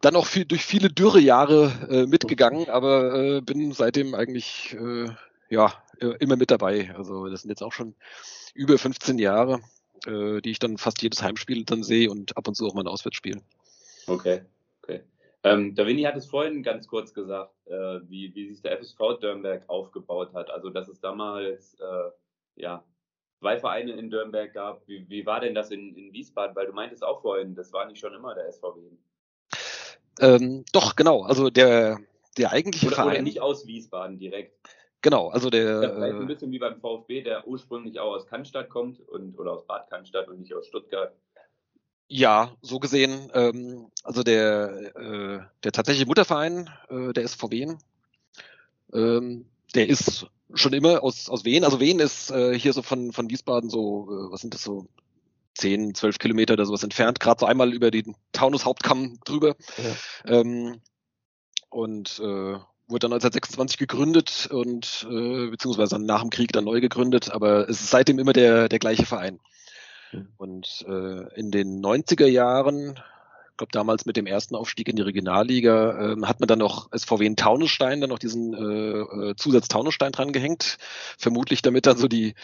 dann 0.00 0.16
auch 0.16 0.26
viel, 0.26 0.44
durch 0.44 0.64
viele 0.64 0.88
dürre 0.88 1.20
Jahre 1.20 1.72
äh, 1.88 2.06
mitgegangen, 2.06 2.68
aber 2.68 3.14
äh, 3.14 3.40
bin 3.40 3.72
seitdem 3.72 4.14
eigentlich 4.14 4.74
äh, 4.74 5.08
ja 5.48 5.72
immer 6.18 6.34
mit 6.34 6.50
dabei. 6.50 6.92
Also 6.96 7.28
das 7.28 7.42
sind 7.42 7.50
jetzt 7.50 7.62
auch 7.62 7.72
schon 7.72 7.94
über 8.54 8.76
15 8.78 9.18
Jahre, 9.18 9.60
äh, 10.06 10.40
die 10.40 10.50
ich 10.50 10.58
dann 10.58 10.78
fast 10.78 11.00
jedes 11.02 11.22
Heimspiel 11.22 11.64
dann 11.64 11.84
sehe 11.84 12.10
und 12.10 12.36
ab 12.36 12.48
und 12.48 12.54
zu 12.56 12.66
auch 12.66 12.74
mal 12.74 12.82
ein 12.82 12.88
Auswärtsspiel. 12.88 13.40
Okay, 14.08 14.42
okay. 14.82 15.02
Ähm, 15.44 15.76
Winnie 15.76 16.06
hat 16.06 16.16
es 16.16 16.26
vorhin 16.26 16.62
ganz 16.62 16.86
kurz 16.86 17.14
gesagt, 17.14 17.54
äh, 17.66 18.00
wie, 18.08 18.34
wie 18.34 18.48
sich 18.48 18.62
der 18.62 18.78
FSV 18.78 19.20
Dürnberg 19.20 19.68
aufgebaut 19.68 20.34
hat. 20.34 20.50
Also 20.50 20.70
dass 20.70 20.88
es 20.88 21.00
damals 21.00 21.74
äh, 21.80 22.10
ja 22.56 22.84
zwei 23.42 23.58
Vereine 23.58 23.92
in 23.92 24.08
Dürnberg 24.08 24.54
gab. 24.54 24.86
Wie, 24.86 25.04
wie 25.10 25.26
war 25.26 25.40
denn 25.40 25.54
das 25.54 25.72
in, 25.72 25.96
in 25.96 26.12
Wiesbaden? 26.12 26.54
Weil 26.54 26.66
du 26.66 26.72
meintest 26.72 27.04
auch 27.04 27.22
vorhin, 27.22 27.56
das 27.56 27.72
war 27.72 27.86
nicht 27.86 27.98
schon 27.98 28.14
immer 28.14 28.34
der 28.36 28.50
SVW. 28.52 28.80
Ähm, 30.20 30.64
doch, 30.72 30.94
genau. 30.94 31.22
Also 31.22 31.50
der, 31.50 31.98
der 32.38 32.52
eigentliche 32.52 32.86
oder, 32.86 32.96
Verein. 32.96 33.10
Oder 33.14 33.22
nicht 33.22 33.40
aus 33.40 33.66
Wiesbaden 33.66 34.18
direkt. 34.18 34.56
Genau, 35.00 35.28
also 35.30 35.50
der. 35.50 35.80
Das 35.80 35.94
vielleicht 35.94 36.14
ein 36.14 36.26
bisschen 36.28 36.52
wie 36.52 36.60
beim 36.60 36.80
VfB, 36.80 37.22
der 37.22 37.46
ursprünglich 37.48 37.98
auch 37.98 38.12
aus 38.12 38.28
Cannstatt 38.28 38.70
kommt 38.70 39.00
und 39.08 39.36
oder 39.36 39.54
aus 39.54 39.66
Bad 39.66 39.90
Cannstatt 39.90 40.28
und 40.28 40.38
nicht 40.38 40.54
aus 40.54 40.68
Stuttgart. 40.68 41.12
Ja, 42.06 42.52
so 42.60 42.78
gesehen. 42.78 43.28
Ähm, 43.34 43.88
also 44.04 44.22
der, 44.22 44.94
äh, 44.94 45.40
der 45.64 45.72
tatsächliche 45.72 46.06
Mutterverein, 46.06 46.70
äh, 46.90 47.12
der 47.12 47.26
SVW, 47.26 47.74
ähm, 48.92 49.46
der 49.74 49.88
ist 49.88 50.26
schon 50.54 50.72
immer 50.72 51.02
aus, 51.02 51.28
aus 51.28 51.44
Wien. 51.44 51.64
Also 51.64 51.80
Wien 51.80 52.00
ist 52.00 52.30
äh, 52.30 52.58
hier 52.58 52.72
so 52.72 52.82
von, 52.82 53.12
von 53.12 53.30
Wiesbaden 53.30 53.70
so, 53.70 54.08
äh, 54.10 54.32
was 54.32 54.40
sind 54.40 54.54
das 54.54 54.62
so, 54.62 54.86
10, 55.54 55.94
12 55.94 56.18
Kilometer 56.18 56.54
oder 56.54 56.64
sowas 56.64 56.82
entfernt, 56.82 57.20
gerade 57.20 57.40
so 57.40 57.46
einmal 57.46 57.72
über 57.72 57.90
den 57.90 58.16
Taunus 58.32 58.64
Hauptkamm 58.64 59.18
drüber. 59.24 59.54
Ja. 60.24 60.40
Ähm, 60.40 60.80
und 61.68 62.18
äh, 62.18 62.58
wurde 62.88 63.06
dann 63.08 63.12
1926 63.12 63.78
gegründet 63.78 64.48
und 64.50 65.06
äh, 65.10 65.50
beziehungsweise 65.50 65.98
nach 65.98 66.20
dem 66.20 66.30
Krieg 66.30 66.52
dann 66.52 66.64
neu 66.64 66.80
gegründet, 66.80 67.30
aber 67.30 67.68
es 67.68 67.80
ist 67.80 67.90
seitdem 67.90 68.18
immer 68.18 68.32
der, 68.32 68.68
der 68.68 68.78
gleiche 68.78 69.06
Verein. 69.06 69.40
Und 70.36 70.84
äh, 70.86 71.40
in 71.40 71.50
den 71.50 71.82
90er 71.82 72.26
Jahren 72.26 73.00
glaube 73.62 73.72
damals 73.72 74.06
mit 74.06 74.16
dem 74.16 74.26
ersten 74.26 74.56
Aufstieg 74.56 74.88
in 74.88 74.96
die 74.96 75.02
Regionalliga, 75.02 76.14
äh, 76.14 76.26
hat 76.26 76.40
man 76.40 76.48
dann 76.48 76.58
noch 76.58 76.88
SVW 76.92 77.24
in 77.24 77.36
Taunusstein, 77.36 78.00
dann 78.00 78.10
noch 78.10 78.18
diesen 78.18 78.54
äh, 78.54 79.30
äh, 79.30 79.36
Zusatz 79.36 79.68
Taunusstein 79.68 80.10
dran 80.10 80.32
gehängt. 80.32 80.78
Vermutlich 81.16 81.62
damit 81.62 81.86
dann 81.86 81.96
so 81.96 82.08
die, 82.08 82.34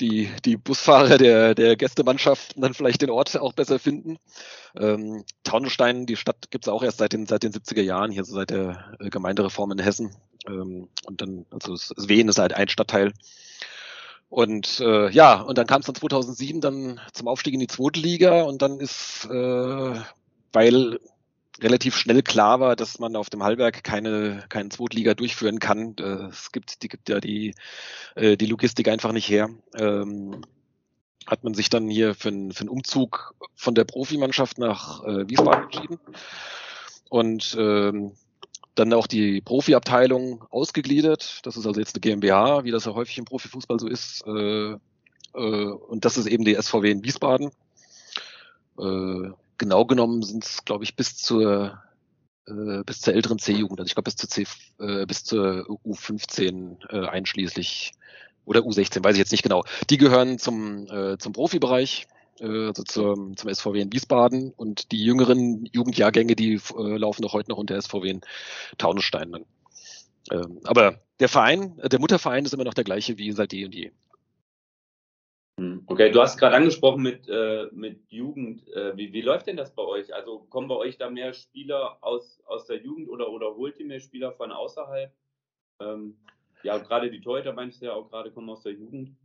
die, 0.00 0.30
die 0.44 0.56
Busfahrer 0.56 1.18
der, 1.18 1.56
der 1.56 1.74
Gästemannschaften 1.74 2.62
dann 2.62 2.74
vielleicht 2.74 3.02
den 3.02 3.10
Ort 3.10 3.36
auch 3.36 3.54
besser 3.54 3.80
finden. 3.80 4.18
Ähm, 4.78 5.24
Taunusstein, 5.42 6.06
die 6.06 6.14
Stadt 6.14 6.50
gibt's 6.50 6.68
auch 6.68 6.84
erst 6.84 6.98
seit 6.98 7.12
den, 7.12 7.26
seit 7.26 7.42
den 7.42 7.52
70er 7.52 7.82
Jahren, 7.82 8.12
hier 8.12 8.24
so 8.24 8.34
seit 8.34 8.50
der 8.50 8.96
äh, 9.00 9.10
Gemeindereform 9.10 9.72
in 9.72 9.80
Hessen. 9.80 10.14
Ähm, 10.46 10.88
und 11.06 11.20
dann, 11.20 11.44
also 11.50 11.74
Wien 12.06 12.28
ist 12.28 12.38
halt 12.38 12.52
ein 12.52 12.68
Stadtteil. 12.68 13.12
Und 14.28 14.78
äh, 14.78 15.10
ja, 15.10 15.40
und 15.40 15.58
dann 15.58 15.66
kam 15.66 15.80
es 15.80 15.86
dann 15.86 15.96
2007 15.96 16.60
dann 16.60 17.00
zum 17.14 17.26
Aufstieg 17.26 17.54
in 17.54 17.60
die 17.60 17.66
zweite 17.66 17.98
Liga 17.98 18.42
und 18.42 18.62
dann 18.62 18.78
ist 18.78 19.26
äh, 19.28 19.94
weil 20.52 20.98
relativ 21.60 21.96
schnell 21.96 22.22
klar 22.22 22.60
war, 22.60 22.76
dass 22.76 22.98
man 22.98 23.16
auf 23.16 23.30
dem 23.30 23.42
Hallberg 23.42 23.82
keine 23.82 24.44
keinen 24.48 24.70
Zweitliga 24.70 25.14
durchführen 25.14 25.58
kann. 25.58 25.96
Es 26.30 26.52
gibt 26.52 26.82
die 26.82 26.88
gibt 26.88 27.08
ja 27.08 27.20
die 27.20 27.54
äh, 28.14 28.36
die 28.36 28.46
Logistik 28.46 28.88
einfach 28.88 29.12
nicht 29.12 29.28
her. 29.28 29.50
Ähm, 29.74 30.42
hat 31.28 31.44
man 31.44 31.54
sich 31.54 31.68
dann 31.68 31.88
hier 31.88 32.14
für, 32.14 32.28
einen, 32.28 32.52
für 32.52 32.62
einen 32.62 32.70
Umzug 32.70 33.34
von 33.54 33.74
der 33.74 33.84
Profimannschaft 33.84 34.58
nach 34.58 35.04
äh, 35.04 35.28
Wiesbaden 35.28 35.64
entschieden 35.64 35.98
und 37.10 37.56
ähm, 37.58 38.12
dann 38.74 38.92
auch 38.92 39.06
die 39.06 39.40
Profiabteilung 39.40 40.44
ausgegliedert. 40.50 41.40
Das 41.44 41.56
ist 41.56 41.66
also 41.66 41.80
jetzt 41.80 41.94
eine 41.94 42.00
GmbH, 42.00 42.64
wie 42.64 42.70
das 42.70 42.86
ja 42.86 42.94
häufig 42.94 43.18
im 43.18 43.24
Profifußball 43.24 43.78
so 43.78 43.88
ist. 43.88 44.24
Äh, 44.26 44.72
äh, 44.72 44.76
und 45.34 46.04
das 46.04 46.16
ist 46.16 46.26
eben 46.26 46.44
die 46.44 46.54
SVW 46.54 46.90
in 46.90 47.04
Wiesbaden. 47.04 47.50
Äh, 48.78 49.30
genau 49.58 49.84
genommen 49.84 50.22
sind 50.22 50.44
es, 50.44 50.64
glaube 50.64 50.84
ich, 50.84 50.96
bis 50.96 51.16
zur 51.16 51.82
äh, 52.46 52.82
bis 52.84 53.00
zur 53.00 53.14
älteren 53.14 53.38
C-Jugend, 53.38 53.80
also 53.80 53.88
ich 53.88 53.94
glaube 53.94 54.04
bis 54.04 54.16
zur 54.16 54.30
C, 54.30 54.46
äh, 54.80 55.04
bis 55.06 55.24
zur 55.24 55.66
U15 55.84 56.76
äh, 56.90 57.08
einschließlich 57.08 57.92
oder 58.44 58.60
U16, 58.60 59.04
weiß 59.04 59.14
ich 59.14 59.18
jetzt 59.18 59.32
nicht 59.32 59.42
genau. 59.42 59.64
Die 59.90 59.98
gehören 59.98 60.38
zum 60.38 60.86
äh, 60.86 61.18
zum 61.18 61.32
Profibereich, 61.32 62.06
äh, 62.40 62.68
also 62.68 62.82
zum, 62.84 63.36
zum 63.36 63.52
SVW 63.52 63.80
in 63.80 63.92
Wiesbaden 63.92 64.52
und 64.56 64.92
die 64.92 65.04
jüngeren 65.04 65.66
Jugendjahrgänge, 65.72 66.34
die 66.36 66.54
äh, 66.54 66.96
laufen 66.96 67.22
doch 67.22 67.32
heute 67.32 67.50
noch 67.50 67.58
unter 67.58 67.80
SVW 67.80 68.08
in 68.08 68.20
Taunusstein. 68.78 69.32
Dann. 69.32 69.44
Ähm, 70.30 70.60
aber 70.64 71.00
der 71.20 71.28
Verein, 71.28 71.78
äh, 71.80 71.88
der 71.88 72.00
Mutterverein 72.00 72.44
ist 72.44 72.54
immer 72.54 72.64
noch 72.64 72.74
der 72.74 72.84
gleiche 72.84 73.18
wie 73.18 73.32
seit 73.32 73.52
eh 73.52 73.64
und 73.64 73.74
je. 73.74 73.90
Hm, 75.58 75.82
okay, 75.86 76.12
du 76.12 76.22
hast 76.22 76.38
gerade 76.38 76.54
angesprochen 76.54 77.02
mit, 77.02 77.28
äh, 77.28 77.66
mit 77.72 78.12
Jugend. 78.12 78.68
Äh, 78.68 78.96
wie, 78.96 79.12
wie 79.12 79.22
läuft 79.22 79.48
denn 79.48 79.56
das 79.56 79.74
bei 79.74 79.82
euch? 79.82 80.14
Also 80.14 80.46
kommen 80.50 80.68
bei 80.68 80.76
euch 80.76 80.98
da 80.98 81.10
mehr 81.10 81.34
Spieler 81.34 81.98
aus, 82.00 82.40
aus 82.46 82.66
der 82.66 82.80
Jugend 82.80 83.08
oder, 83.08 83.28
oder 83.28 83.56
holt 83.56 83.76
ihr 83.80 83.86
mehr 83.86 83.98
Spieler 83.98 84.30
von 84.32 84.52
außerhalb? 84.52 85.12
Ähm, 85.80 86.16
ja, 86.62 86.78
gerade 86.78 87.10
die 87.10 87.20
Torhüter 87.20 87.52
meinst 87.52 87.82
du 87.82 87.86
ja 87.86 87.94
auch 87.94 88.08
gerade 88.08 88.30
kommen 88.30 88.48
aus 88.50 88.62
der 88.62 88.72
Jugend. 88.72 89.16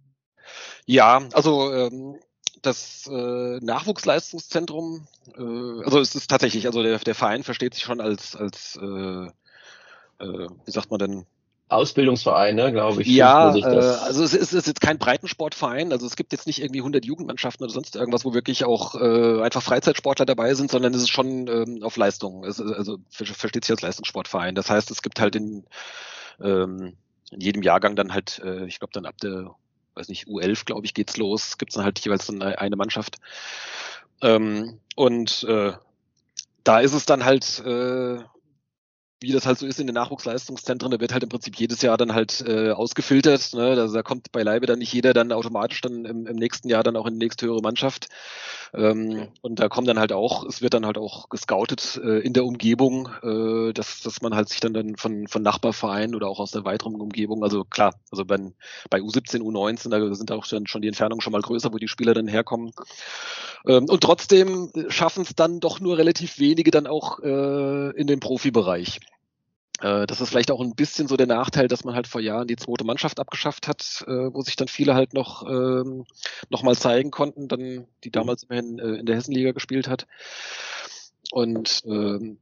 Ja, 0.88 1.22
also 1.34 1.72
ähm, 1.72 2.20
das 2.64 3.08
äh, 3.08 3.60
Nachwuchsleistungszentrum, 3.60 5.08
äh, 5.38 5.84
also 5.86 6.00
es 6.00 6.16
ist 6.16 6.30
tatsächlich, 6.30 6.66
also 6.66 6.82
der, 6.82 6.98
der 6.98 7.16
Verein 7.16 7.44
versteht 7.44 7.76
sich 7.76 7.84
schon 7.84 8.02
als, 8.02 8.36
als 8.36 8.76
äh, 8.82 9.28
äh, 10.20 10.48
wie 10.66 10.72
sagt 10.72 10.90
man 10.90 11.00
denn, 11.00 11.26
Ausbildungsvereine, 11.74 12.72
glaube 12.72 13.02
ich. 13.02 13.08
Ja, 13.08 13.56
äh, 13.56 13.64
also 13.64 14.24
es 14.24 14.34
ist, 14.34 14.42
es 14.42 14.54
ist 14.54 14.68
jetzt 14.68 14.82
kein 14.82 14.98
Breitensportverein, 14.98 15.92
also 15.92 16.06
es 16.06 16.16
gibt 16.16 16.32
jetzt 16.32 16.48
nicht 16.48 16.62
irgendwie 16.62 16.80
100 16.80 17.06
Jugendmannschaften 17.06 17.64
oder 17.64 17.74
sonst 17.74 17.96
irgendwas, 17.96 18.26
wo 18.26 18.34
wirklich 18.34 18.66
auch 18.66 18.96
äh, 18.96 19.42
einfach 19.42 19.62
Freizeitsportler 19.62 20.26
dabei 20.26 20.54
sind, 20.54 20.72
sondern 20.72 20.94
es 20.94 21.02
ist 21.02 21.10
schon 21.10 21.48
ähm, 21.48 21.84
auf 21.84 21.98
Leistung, 21.98 22.44
es, 22.44 22.62
also 22.62 22.98
versteht 23.10 23.66
sich 23.66 23.72
als 23.72 23.82
Leistungssportverein. 23.82 24.56
Das 24.56 24.70
heißt, 24.70 24.92
es 24.92 25.02
gibt 25.02 25.20
halt 25.20 25.36
in, 25.36 25.66
ähm, 26.42 26.96
in 27.32 27.42
jedem 27.42 27.62
Jahrgang 27.64 27.96
dann 27.96 28.14
halt, 28.14 28.42
äh, 28.44 28.66
ich 28.66 28.80
glaube 28.80 28.94
dann 28.94 29.06
ab 29.06 29.18
der, 29.18 29.52
weiß 29.96 30.10
nicht, 30.10 30.28
U11, 30.28 30.66
glaube 30.66 30.86
ich, 30.86 30.94
geht's 30.94 31.18
los, 31.18 31.58
gibt's 31.58 31.76
dann 31.76 31.86
halt 31.86 32.00
jeweils 32.00 32.28
dann 32.28 32.42
eine 32.42 32.76
Mannschaft. 32.76 33.18
Ähm, 34.22 34.80
und 34.96 35.44
äh, 35.44 35.74
da 36.64 36.80
ist 36.80 36.94
es 36.94 37.06
dann 37.06 37.26
halt 37.26 37.60
äh, 37.66 38.20
wie 39.24 39.32
das 39.32 39.48
halt 39.48 39.58
so 39.58 39.66
ist 39.66 39.80
in 39.80 39.88
den 39.88 39.96
Nachwuchsleistungszentren, 39.96 40.92
da 40.92 41.00
wird 41.00 41.14
halt 41.14 41.24
im 41.24 41.30
Prinzip 41.30 41.56
jedes 41.56 41.82
Jahr 41.82 41.98
dann 41.98 42.14
halt 42.14 42.44
äh, 42.46 42.72
ausgefiltert. 42.72 43.54
Ne? 43.54 43.70
Also 43.70 43.96
da 43.96 44.04
kommt 44.04 44.32
beileibe 44.32 44.68
dann 44.68 44.80
nicht 44.80 44.94
jeder 44.94 45.14
dann 45.14 45.32
automatisch 45.32 45.82
dann 45.82 46.06
im, 46.06 46.28
im 46.28 46.36
nächsten 46.36 46.70
Jahr 46.70 46.84
dann 46.84 46.96
auch 46.96 47.08
in 47.08 47.14
die 47.14 47.26
nächsthöhere 47.26 47.62
Mannschaft. 47.62 48.10
Ähm, 48.74 49.28
und 49.42 49.60
da 49.60 49.70
kommen 49.70 49.88
dann 49.88 50.00
halt 50.00 50.12
auch, 50.12 50.46
es 50.46 50.62
wird 50.62 50.74
dann 50.74 50.86
halt 50.86 50.98
auch 50.98 51.30
gescoutet 51.30 52.00
äh, 52.04 52.20
in 52.20 52.34
der 52.34 52.46
Umgebung, 52.46 53.10
äh, 53.24 53.72
dass, 53.74 54.02
dass 54.02 54.22
man 54.22 54.36
halt 54.36 54.50
sich 54.50 54.60
dann, 54.60 54.74
dann 54.74 54.96
von, 54.98 55.28
von 55.28 55.42
Nachbarvereinen 55.42 56.16
oder 56.16 56.28
auch 56.28 56.40
aus 56.40 56.52
der 56.52 56.66
weiteren 56.66 57.00
Umgebung, 57.00 57.44
also 57.44 57.64
klar, 57.64 57.94
also 58.12 58.26
bei, 58.26 58.40
bei 58.90 59.00
U17, 59.00 59.42
U19, 59.42 59.90
da 59.90 60.14
sind 60.16 60.32
auch 60.32 60.46
dann 60.48 60.68
schon 60.68 60.82
die 60.82 60.88
Entfernungen 60.88 61.22
schon 61.22 61.34
mal 61.34 61.42
größer, 61.42 61.72
wo 61.72 61.78
die 61.78 61.88
Spieler 61.88 62.14
dann 62.14 62.28
herkommen. 62.28 62.72
Ähm, 63.68 63.86
und 63.88 64.02
trotzdem 64.02 64.72
schaffen 64.90 65.24
es 65.24 65.36
dann 65.36 65.60
doch 65.60 65.80
nur 65.80 65.98
relativ 65.98 66.40
wenige 66.40 66.72
dann 66.72 66.88
auch 66.88 67.20
äh, 67.20 67.90
in 67.92 68.08
den 68.08 68.20
Profibereich. 68.20 69.00
Äh, 69.84 70.08
das 70.08 70.22
ist 70.22 70.30
vielleicht 70.30 70.50
auch 70.50 70.62
ein 70.62 70.76
bisschen 70.76 71.08
so 71.08 71.18
der 71.18 71.28
Nachteil, 71.28 71.68
dass 71.68 71.84
man 71.84 71.94
halt 71.94 72.08
vor 72.08 72.22
Jahren 72.22 72.48
die 72.48 72.56
zweite 72.56 72.86
Mannschaft 72.86 73.20
abgeschafft 73.20 73.68
hat, 73.68 74.04
äh, 74.08 74.34
wo 74.34 74.42
sich 74.42 74.56
dann 74.56 74.70
viele 74.70 74.96
halt 74.96 75.14
noch, 75.14 75.46
ähm, 75.48 76.06
noch 76.50 76.64
mal 76.64 76.76
zeigen 76.76 77.12
konnten, 77.12 77.50
dann, 77.50 77.86
die 78.04 78.10
mhm. 78.10 78.14
damals 78.14 78.44
immerhin 78.44 78.80
äh, 78.80 78.96
in 78.96 79.06
der 79.06 79.18
Hessenliga 79.18 79.52
gespielt 79.52 79.90
hat. 79.90 80.08
Und 81.32 81.84
ähm, 81.86 82.38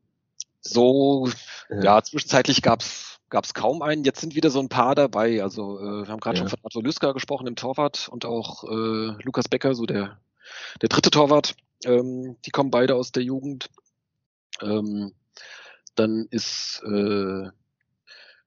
so, 0.61 1.27
ja, 1.69 1.83
ja 1.83 2.03
zwischenzeitlich 2.03 2.61
gab's 2.61 3.19
gab's 3.29 3.53
kaum 3.53 3.81
einen. 3.81 4.03
Jetzt 4.03 4.19
sind 4.19 4.35
wieder 4.35 4.49
so 4.49 4.59
ein 4.59 4.69
paar 4.69 4.93
dabei. 4.93 5.41
Also 5.41 5.79
äh, 5.79 6.05
wir 6.05 6.07
haben 6.09 6.19
gerade 6.19 6.37
ja. 6.37 6.43
schon 6.43 6.49
von 6.49 6.59
Arthur 6.63 6.83
Lüsker 6.83 7.13
gesprochen 7.13 7.47
im 7.47 7.55
Torwart 7.55 8.09
und 8.09 8.25
auch 8.25 8.65
äh, 8.65 9.23
Lukas 9.23 9.47
Becker, 9.47 9.73
so 9.73 9.85
der, 9.85 10.19
der 10.81 10.89
dritte 10.89 11.09
Torwart. 11.09 11.55
Ähm, 11.85 12.35
die 12.45 12.51
kommen 12.51 12.71
beide 12.71 12.95
aus 12.95 13.13
der 13.13 13.23
Jugend. 13.23 13.69
Ähm, 14.61 15.13
dann 15.95 16.27
ist 16.29 16.81
äh, 16.85 17.49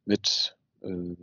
mit 0.04 0.56
äh, 0.82 1.16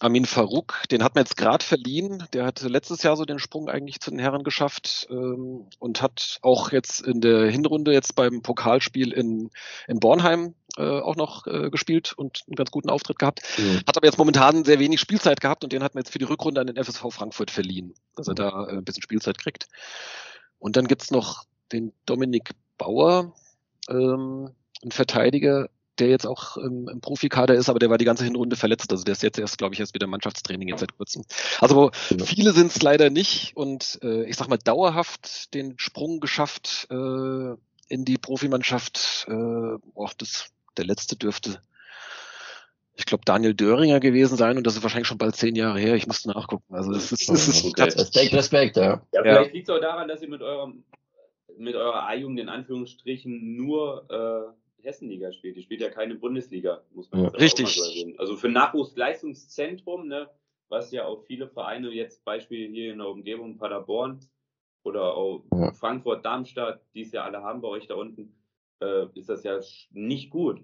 Amin 0.00 0.24
Farouk, 0.24 0.82
den 0.90 1.04
hat 1.04 1.14
man 1.14 1.24
jetzt 1.24 1.36
gerade 1.36 1.62
verliehen. 1.62 2.24
Der 2.32 2.46
hatte 2.46 2.68
letztes 2.68 3.02
Jahr 3.02 3.18
so 3.18 3.26
den 3.26 3.38
Sprung 3.38 3.68
eigentlich 3.68 4.00
zu 4.00 4.10
den 4.10 4.18
Herren 4.18 4.44
geschafft 4.44 5.06
ähm, 5.10 5.66
und 5.78 6.00
hat 6.00 6.38
auch 6.40 6.72
jetzt 6.72 7.02
in 7.02 7.20
der 7.20 7.50
Hinrunde 7.50 7.92
jetzt 7.92 8.14
beim 8.14 8.40
Pokalspiel 8.40 9.12
in, 9.12 9.50
in 9.86 10.00
Bornheim 10.00 10.54
äh, 10.78 11.00
auch 11.00 11.16
noch 11.16 11.46
äh, 11.46 11.68
gespielt 11.68 12.14
und 12.14 12.44
einen 12.46 12.56
ganz 12.56 12.70
guten 12.70 12.88
Auftritt 12.88 13.18
gehabt. 13.18 13.42
Mhm. 13.58 13.82
Hat 13.86 13.98
aber 13.98 14.06
jetzt 14.06 14.16
momentan 14.16 14.64
sehr 14.64 14.78
wenig 14.78 15.00
Spielzeit 15.00 15.42
gehabt 15.42 15.64
und 15.64 15.72
den 15.74 15.82
hat 15.82 15.94
man 15.94 16.00
jetzt 16.02 16.12
für 16.12 16.18
die 16.18 16.24
Rückrunde 16.24 16.62
an 16.62 16.66
den 16.66 16.82
FSV 16.82 17.04
Frankfurt 17.10 17.50
verliehen, 17.50 17.92
dass 18.16 18.26
er 18.26 18.32
mhm. 18.32 18.36
da 18.36 18.66
äh, 18.68 18.72
ein 18.78 18.84
bisschen 18.84 19.02
Spielzeit 19.02 19.36
kriegt. 19.36 19.68
Und 20.58 20.76
dann 20.76 20.88
gibt's 20.88 21.10
noch 21.10 21.44
den 21.72 21.92
Dominik 22.06 22.52
Bauer, 22.78 23.34
ähm, 23.90 24.54
ein 24.84 24.90
Verteidiger, 24.90 25.68
der 25.98 26.08
jetzt 26.08 26.26
auch 26.26 26.56
im, 26.56 26.88
im 26.88 27.00
Profikader 27.00 27.54
ist, 27.54 27.68
aber 27.68 27.78
der 27.78 27.90
war 27.90 27.98
die 27.98 28.04
ganze 28.04 28.24
Hinrunde 28.24 28.56
verletzt. 28.56 28.90
Also 28.90 29.04
der 29.04 29.12
ist 29.12 29.22
jetzt 29.22 29.38
erst, 29.38 29.58
glaube 29.58 29.74
ich, 29.74 29.80
erst 29.80 29.94
wieder 29.94 30.06
Mannschaftstraining 30.06 30.68
jetzt 30.68 30.80
seit 30.80 30.96
kurzem. 30.96 31.24
Also 31.60 31.90
genau. 32.08 32.24
viele 32.24 32.52
sind 32.52 32.70
es 32.70 32.82
leider 32.82 33.10
nicht 33.10 33.56
und 33.56 33.98
äh, 34.02 34.24
ich 34.24 34.36
sag 34.36 34.48
mal 34.48 34.58
dauerhaft 34.58 35.52
den 35.54 35.78
Sprung 35.78 36.20
geschafft 36.20 36.88
äh, 36.90 37.54
in 37.88 38.04
die 38.04 38.18
Profimannschaft. 38.18 39.26
Äh, 39.28 39.32
boah, 39.32 40.10
das, 40.16 40.50
der 40.76 40.86
letzte 40.86 41.16
dürfte 41.16 41.60
ich 43.00 43.06
glaube, 43.06 43.24
Daniel 43.24 43.54
Döringer 43.54 43.98
gewesen 43.98 44.36
sein 44.36 44.58
und 44.58 44.66
das 44.66 44.76
ist 44.76 44.82
wahrscheinlich 44.82 45.08
schon 45.08 45.16
bald 45.16 45.34
zehn 45.34 45.56
Jahre 45.56 45.78
her. 45.78 45.94
Ich 45.94 46.06
musste 46.06 46.28
nachgucken. 46.28 46.74
Also 46.74 46.92
das 46.92 47.10
ist, 47.10 47.30
das 47.30 47.48
ist 47.48 47.64
okay. 47.64 47.84
Respekt, 47.84 48.34
Respekt, 48.34 48.76
ja. 48.76 49.00
Ja, 49.12 49.22
vielleicht 49.22 49.46
ja. 49.46 49.52
liegt 49.52 49.68
es 49.68 49.74
auch 49.74 49.80
daran, 49.80 50.06
dass 50.06 50.20
ihr 50.20 50.28
mit 50.28 50.42
eurem 50.42 50.84
mit 51.56 51.74
eurer 51.74 52.06
A-Jugend 52.06 52.40
in 52.40 52.48
Anführungsstrichen 52.48 53.56
nur 53.56 54.04
äh, 54.10 54.52
Hessenliga 54.82 55.32
spielt. 55.32 55.56
Die 55.56 55.62
spielt 55.62 55.80
ja 55.80 55.90
keine 55.90 56.14
Bundesliga, 56.14 56.82
muss 56.92 57.10
man 57.10 57.24
ja, 57.24 57.28
Richtig. 57.30 57.68
So 57.68 57.84
erwähnen. 57.84 58.18
Also 58.18 58.36
für 58.36 58.48
Nachwuchsleistungszentrum, 58.48 60.08
ne, 60.08 60.28
was 60.68 60.92
ja 60.92 61.04
auch 61.04 61.24
viele 61.24 61.48
Vereine, 61.48 61.90
jetzt 61.90 62.24
Beispiel 62.24 62.68
hier 62.68 62.92
in 62.92 62.98
der 62.98 63.08
Umgebung 63.08 63.56
Paderborn 63.56 64.20
oder 64.82 65.14
auch 65.14 65.44
ja. 65.52 65.72
Frankfurt, 65.72 66.24
Darmstadt, 66.24 66.80
die 66.94 67.02
es 67.02 67.12
ja 67.12 67.24
alle 67.24 67.42
haben 67.42 67.60
bei 67.60 67.68
euch 67.68 67.86
da 67.86 67.94
unten, 67.94 68.34
äh, 68.80 69.06
ist 69.14 69.28
das 69.28 69.44
ja 69.44 69.60
nicht 69.90 70.30
gut. 70.30 70.62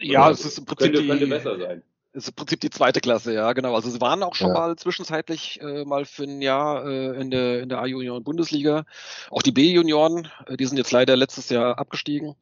Ja, 0.00 0.30
es 0.30 0.44
ist 0.44 0.58
im 0.58 0.64
Prinzip 0.64 0.94
könnte, 0.94 1.06
könnte 1.08 1.26
besser 1.26 1.58
sein 1.58 1.82
ist 2.12 2.28
im 2.28 2.34
Prinzip 2.34 2.60
die 2.60 2.70
zweite 2.70 3.00
Klasse, 3.00 3.32
ja, 3.32 3.52
genau. 3.52 3.74
Also 3.74 3.90
sie 3.90 4.00
waren 4.00 4.22
auch 4.22 4.34
schon 4.34 4.48
ja. 4.48 4.54
mal 4.54 4.76
zwischenzeitlich 4.76 5.60
äh, 5.60 5.84
mal 5.84 6.04
für 6.04 6.24
ein 6.24 6.42
Jahr 6.42 6.86
äh, 6.86 7.20
in 7.20 7.30
der 7.30 7.62
in 7.62 7.68
der 7.68 7.80
A-Junioren 7.80 8.24
Bundesliga. 8.24 8.84
Auch 9.30 9.42
die 9.42 9.52
B-Junioren, 9.52 10.28
äh, 10.46 10.56
die 10.56 10.66
sind 10.66 10.78
jetzt 10.78 10.92
leider 10.92 11.16
letztes 11.16 11.48
Jahr 11.48 11.78
abgestiegen. 11.78 12.34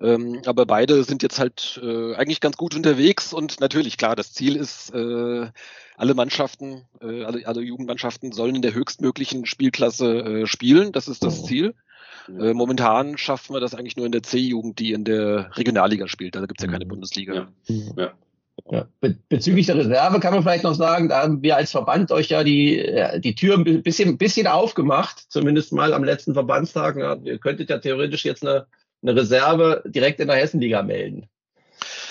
Ähm, 0.00 0.42
aber 0.46 0.64
beide 0.64 1.02
sind 1.02 1.22
jetzt 1.22 1.38
halt 1.38 1.80
äh, 1.82 2.14
eigentlich 2.14 2.40
ganz 2.40 2.56
gut 2.56 2.74
unterwegs 2.76 3.32
und 3.32 3.60
natürlich, 3.60 3.96
klar, 3.96 4.14
das 4.14 4.32
Ziel 4.32 4.54
ist, 4.54 4.94
äh, 4.94 5.48
alle 5.96 6.14
Mannschaften, 6.14 6.84
äh, 7.02 7.24
alle, 7.24 7.46
alle 7.46 7.60
Jugendmannschaften 7.60 8.32
sollen 8.32 8.54
in 8.54 8.62
der 8.62 8.74
höchstmöglichen 8.74 9.44
Spielklasse 9.46 10.42
äh, 10.42 10.46
spielen. 10.46 10.92
Das 10.92 11.08
ist 11.08 11.24
das 11.24 11.44
Ziel. 11.44 11.74
Äh, 12.28 12.54
momentan 12.54 13.18
schaffen 13.18 13.54
wir 13.54 13.60
das 13.60 13.74
eigentlich 13.74 13.96
nur 13.96 14.06
in 14.06 14.12
der 14.12 14.22
C-Jugend, 14.22 14.78
die 14.78 14.92
in 14.92 15.04
der 15.04 15.50
Regionalliga 15.56 16.06
spielt. 16.06 16.36
Da 16.36 16.46
gibt's 16.46 16.62
ja 16.62 16.70
keine 16.70 16.84
mhm. 16.84 16.90
Bundesliga. 16.90 17.34
Ja. 17.34 17.48
ja. 17.96 18.12
Ja. 18.70 18.88
Be 19.00 19.16
bezüglich 19.28 19.66
der 19.66 19.76
Reserve 19.76 20.18
kann 20.18 20.34
man 20.34 20.42
vielleicht 20.42 20.64
noch 20.64 20.74
sagen, 20.74 21.08
da 21.08 21.22
haben 21.22 21.42
wir 21.42 21.56
als 21.56 21.70
Verband 21.70 22.10
euch 22.10 22.28
ja 22.28 22.42
die, 22.42 22.84
die 23.20 23.34
Tür 23.36 23.54
ein 23.54 23.82
bisschen, 23.82 24.18
bisschen 24.18 24.48
aufgemacht, 24.48 25.26
zumindest 25.28 25.72
mal 25.72 25.94
am 25.94 26.02
letzten 26.02 26.34
Verbandstag. 26.34 26.96
Ja, 26.96 27.16
ihr 27.22 27.38
könntet 27.38 27.70
ja 27.70 27.78
theoretisch 27.78 28.24
jetzt 28.24 28.44
eine, 28.44 28.66
eine 29.02 29.16
Reserve 29.16 29.82
direkt 29.86 30.20
in 30.20 30.28
der 30.28 30.36
Hessenliga 30.36 30.82
melden. 30.82 31.28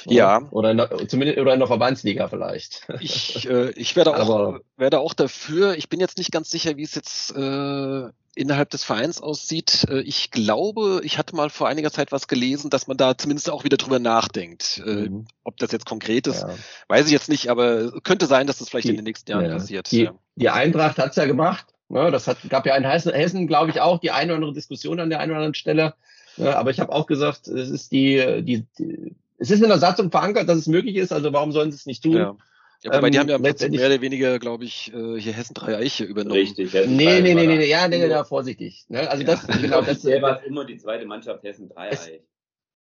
Ja. 0.06 0.42
Oder 0.52 0.72
in 0.72 0.78
der, 0.78 1.08
zumindest 1.08 1.40
oder 1.40 1.54
in 1.54 1.60
der 1.60 1.68
Verbandsliga 1.68 2.28
vielleicht. 2.30 2.88
Ich, 3.00 3.50
äh, 3.50 3.72
ich 3.72 3.96
werde 3.96 4.12
auch, 4.16 4.30
Aber, 4.30 4.62
werde 4.78 5.00
auch 5.00 5.14
dafür. 5.14 5.76
Ich 5.76 5.90
bin 5.90 6.00
jetzt 6.00 6.18
nicht 6.18 6.32
ganz 6.32 6.50
sicher, 6.50 6.78
wie 6.78 6.84
es 6.84 6.96
jetzt 6.96 7.36
äh, 7.36 8.10
innerhalb 8.36 8.70
des 8.70 8.84
Vereins 8.84 9.22
aussieht. 9.22 9.86
Äh, 9.90 10.02
ich 10.02 10.32
glaube, 10.32 11.02
ich 11.04 11.18
hatte 11.18 11.36
mal 11.36 11.50
vor 11.50 11.68
einiger 11.68 11.92
Zeit 11.92 12.12
was 12.12 12.28
gelesen, 12.28 12.70
dass 12.70 12.88
man 12.88 12.98
da 12.98 13.18
zumindest 13.18 13.50
auch 13.50 13.64
wieder 13.64 13.78
drüber 13.78 14.00
nachdenkt. 14.00 14.82
Äh, 14.86 15.10
mhm. 15.10 15.28
Ob 15.44 15.58
das 15.58 15.72
jetzt 15.72 15.86
konkret 15.86 16.28
ist, 16.28 16.44
ja. 16.44 16.56
weiß 16.88 17.08
ich 17.08 17.12
jetzt 17.12 17.30
nicht, 17.30 17.50
aber 17.50 17.92
könnte 18.02 18.28
sein, 18.28 18.48
dass 18.48 18.60
das 18.60 18.70
vielleicht 18.70 18.86
die, 18.86 18.92
in 18.92 18.98
den 18.98 19.06
nächsten 19.06 19.32
Jahren 19.32 19.46
ja. 19.46 19.54
passiert. 19.54 19.92
Die, 19.92 20.04
ja. 20.04 20.14
die 20.36 20.50
Eintracht 20.50 20.98
hat's 20.98 21.18
ja 21.18 21.26
gemacht. 21.26 21.66
Ne? 21.90 22.12
Das 22.12 22.28
hat, 22.28 22.38
gab 22.50 22.66
ja 22.66 22.76
in 22.76 22.86
Hessen, 22.86 23.14
Hessen 23.14 23.48
glaube 23.48 23.72
ich, 23.72 23.82
auch 23.82 24.00
die 24.00 24.12
eine 24.12 24.32
oder 24.32 24.36
andere 24.36 24.54
Diskussion 24.54 25.00
an 25.00 25.10
der 25.10 25.20
einen 25.20 25.32
oder 25.32 25.40
anderen 25.40 25.56
Stelle. 25.56 25.96
Aber 26.38 26.72
ich 26.72 26.80
habe 26.80 26.92
auch 26.92 27.08
gesagt, 27.08 27.48
es 27.48 27.70
ist 27.70 27.92
die, 27.92 28.44
die, 28.44 28.66
die 28.78 29.16
es 29.40 29.52
ist 29.52 29.62
in 29.62 29.70
der 29.70 29.78
Satzung 29.78 30.12
verankert, 30.12 30.50
dass 30.50 30.58
es 30.58 30.68
möglich 30.68 30.96
ist, 30.96 31.12
also 31.12 31.32
warum 31.32 31.52
sollen 31.52 31.72
sie 31.72 31.78
es 31.78 31.86
nicht 31.86 32.04
tun? 32.04 32.18
Ja. 32.18 32.38
Ja, 32.84 32.94
wobei 32.94 33.08
ähm, 33.08 33.12
die 33.14 33.20
haben 33.20 33.30
ja 33.30 33.40
mehr 33.40 33.56
oder 33.56 34.02
weniger, 34.02 34.38
glaube 34.38 34.66
ich, 34.66 34.94
äh, 34.94 35.20
hier 35.20 35.34
Hessen 35.34 35.56
drei 35.56 35.78
Eiche 35.78 36.04
übernommen. 36.04 36.36
Richtig. 36.36 36.74
Hessen 36.74 36.96
nee, 36.96 37.22
nee, 37.22 37.34
nee, 37.34 37.48
nee, 37.48 37.66
ja, 37.68 37.88
nee, 37.88 38.06
nee, 38.06 38.24
vorsichtig. 38.24 38.86
Ne? 38.88 39.10
Also 39.10 39.24
das, 39.24 39.48
ja. 39.48 39.58
genau, 39.58 39.82
das 39.82 40.04
selber 40.04 40.44
immer 40.44 40.64
die 40.64 40.78
zweite 40.78 41.06
Mannschaft 41.06 41.44
Hessen 41.44 41.70
drei 41.70 41.92
Eich. 41.92 42.22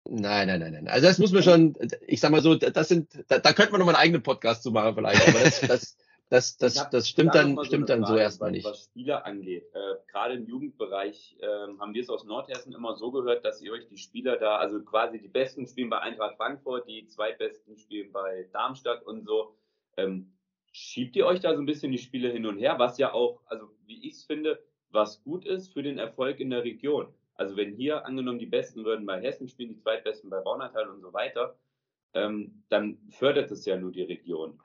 Nein, 0.08 0.46
nein, 0.46 0.60
nein, 0.60 0.72
nein. 0.72 0.88
Also 0.88 1.08
das 1.08 1.18
muss 1.18 1.32
man 1.32 1.42
schon, 1.42 1.76
ich 2.06 2.20
sag 2.20 2.30
mal 2.30 2.40
so, 2.40 2.54
das 2.54 2.88
sind, 2.88 3.08
da, 3.28 3.38
da 3.38 3.52
könnte 3.52 3.72
man 3.72 3.80
noch 3.80 3.86
mal 3.86 3.94
einen 3.94 4.02
eigenen 4.02 4.22
Podcast 4.22 4.62
zu 4.62 4.70
machen 4.70 4.94
vielleicht, 4.94 5.26
aber 5.28 5.40
das, 5.40 5.60
das, 5.60 5.96
das, 6.30 6.56
das, 6.56 6.74
das, 6.74 6.90
das 6.90 7.08
stimmt 7.08 7.34
dann, 7.34 7.56
so 7.56 7.64
stimmt 7.64 7.88
dann 7.88 8.04
so 8.04 8.16
erstmal 8.16 8.52
nicht. 8.52 8.64
Was 8.64 8.84
Spieler 8.84 9.26
angeht, 9.26 9.64
äh, 9.74 9.96
gerade 10.10 10.34
im 10.34 10.46
Jugendbereich 10.46 11.36
äh, 11.40 11.46
haben 11.46 11.92
wir 11.92 12.02
es 12.02 12.08
aus 12.08 12.24
Nordhessen 12.24 12.72
immer 12.72 12.94
so 12.94 13.10
gehört, 13.10 13.44
dass 13.44 13.60
ihr 13.60 13.72
euch 13.72 13.88
die 13.88 13.98
Spieler 13.98 14.36
da, 14.36 14.56
also 14.56 14.80
quasi 14.82 15.20
die 15.20 15.28
Besten 15.28 15.66
spielen 15.66 15.90
bei 15.90 15.98
Eintracht 15.98 16.36
Frankfurt, 16.36 16.88
die 16.88 17.06
zweitbesten 17.08 17.76
spielen 17.76 18.12
bei 18.12 18.48
Darmstadt 18.52 19.02
und 19.04 19.26
so. 19.26 19.56
Ähm, 19.96 20.32
schiebt 20.70 21.16
ihr 21.16 21.26
euch 21.26 21.40
da 21.40 21.52
so 21.54 21.60
ein 21.60 21.66
bisschen 21.66 21.90
die 21.90 21.98
Spiele 21.98 22.30
hin 22.30 22.46
und 22.46 22.58
her, 22.58 22.78
was 22.78 22.96
ja 22.98 23.12
auch, 23.12 23.40
also 23.46 23.68
wie 23.86 24.06
ich 24.06 24.14
es 24.14 24.24
finde, 24.24 24.62
was 24.90 25.24
gut 25.24 25.44
ist 25.44 25.72
für 25.72 25.82
den 25.82 25.98
Erfolg 25.98 26.38
in 26.38 26.50
der 26.50 26.62
Region. 26.62 27.12
Also 27.34 27.56
wenn 27.56 27.74
hier 27.74 28.06
angenommen 28.06 28.38
die 28.38 28.46
Besten 28.46 28.84
würden 28.84 29.04
bei 29.04 29.20
Hessen 29.20 29.48
spielen, 29.48 29.70
die 29.70 29.78
Zweitbesten 29.78 30.30
bei 30.30 30.38
Raunatal 30.38 30.88
und 30.90 31.00
so 31.00 31.12
weiter, 31.12 31.58
ähm, 32.14 32.62
dann 32.68 32.98
fördert 33.10 33.50
es 33.50 33.64
ja 33.64 33.76
nur 33.76 33.90
die 33.90 34.02
Region. 34.02 34.60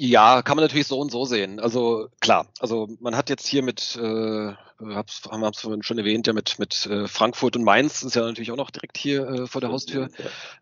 Ja, 0.00 0.42
kann 0.42 0.56
man 0.56 0.62
natürlich 0.62 0.86
so 0.86 1.00
und 1.00 1.10
so 1.10 1.24
sehen. 1.24 1.58
Also 1.58 2.08
klar, 2.20 2.46
also 2.60 2.88
man 3.00 3.16
hat 3.16 3.30
jetzt 3.30 3.48
hier 3.48 3.64
mit, 3.64 3.96
äh, 3.96 4.52
hab's, 4.80 5.22
haben 5.28 5.40
wir 5.40 5.48
es 5.48 5.60
vorhin 5.60 5.82
schon 5.82 5.98
erwähnt, 5.98 6.28
ja 6.28 6.32
mit 6.32 6.60
mit 6.60 6.86
äh, 6.86 7.08
Frankfurt 7.08 7.56
und 7.56 7.64
Mainz 7.64 8.04
ist 8.04 8.14
ja 8.14 8.22
natürlich 8.22 8.52
auch 8.52 8.56
noch 8.56 8.70
direkt 8.70 8.96
hier 8.96 9.26
äh, 9.28 9.46
vor 9.48 9.60
der 9.60 9.72
Haustür. 9.72 10.08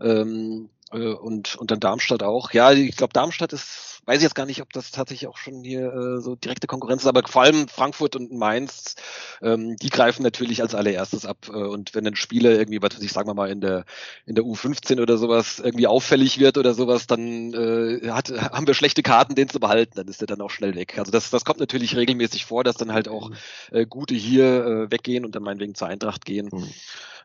Ähm, 0.01 0.71
äh, 0.71 0.76
und, 0.91 1.57
und 1.57 1.71
dann 1.71 1.81
Darmstadt 1.81 2.23
auch. 2.23 2.53
Ja, 2.53 2.73
ich 2.73 2.97
glaube, 2.97 3.13
Darmstadt 3.13 3.53
ist 3.53 3.97
weiß 4.07 4.19
ich 4.19 4.23
jetzt 4.23 4.35
gar 4.35 4.47
nicht, 4.47 4.63
ob 4.63 4.73
das 4.73 4.93
tatsächlich 4.93 5.29
auch 5.29 5.37
schon 5.37 5.65
hier 5.65 5.93
äh, 5.93 6.21
so 6.21 6.37
direkte 6.37 6.69
Konkurrenz 6.69 7.03
ist, 7.03 7.09
aber 7.09 7.23
vor 7.27 7.43
allem 7.43 7.67
Frankfurt 7.69 8.15
und 8.15 8.33
Mainz, 8.33 8.95
ähm, 9.43 9.77
die 9.77 9.91
greifen 9.91 10.23
natürlich 10.23 10.63
als 10.63 10.75
allererstes 10.75 11.27
ab. 11.27 11.49
Äh, 11.49 11.57
und 11.57 11.95
wenn 11.95 12.07
ein 12.07 12.15
Spieler 12.15 12.53
irgendwie, 12.53 12.81
was 12.81 13.01
ich, 13.01 13.13
sagen 13.13 13.29
wir 13.29 13.35
mal, 13.35 13.51
in 13.51 13.61
der, 13.61 13.85
in 14.25 14.37
der 14.37 14.45
U15 14.45 15.03
oder 15.03 15.19
sowas 15.19 15.59
irgendwie 15.59 15.89
auffällig 15.89 16.39
wird 16.39 16.57
oder 16.57 16.73
sowas, 16.73 17.09
dann 17.09 17.53
äh, 17.53 18.11
hat, 18.11 18.31
haben 18.31 18.67
wir 18.67 18.75
schlechte 18.75 19.03
Karten, 19.03 19.35
den 19.35 19.49
zu 19.49 19.59
behalten, 19.59 19.95
dann 19.97 20.09
ist 20.09 20.21
der 20.21 20.29
dann 20.29 20.41
auch 20.41 20.51
schnell 20.51 20.77
weg. 20.77 20.99
Also 20.99 21.11
das, 21.11 21.31
das 21.31 21.45
kommt 21.45 21.59
natürlich 21.59 21.97
regelmäßig 21.97 22.47
vor, 22.47 22.63
dass 22.63 22.77
dann 22.77 22.93
halt 22.93 23.09
auch 23.09 23.33
äh, 23.73 23.87
gute 23.87 24.15
hier 24.15 24.65
äh, 24.67 24.91
weggehen 24.91 25.25
und 25.25 25.35
dann 25.35 25.43
meinetwegen 25.43 25.75
zur 25.75 25.89
Eintracht 25.89 26.25
gehen. 26.25 26.49
Mhm. 26.53 26.71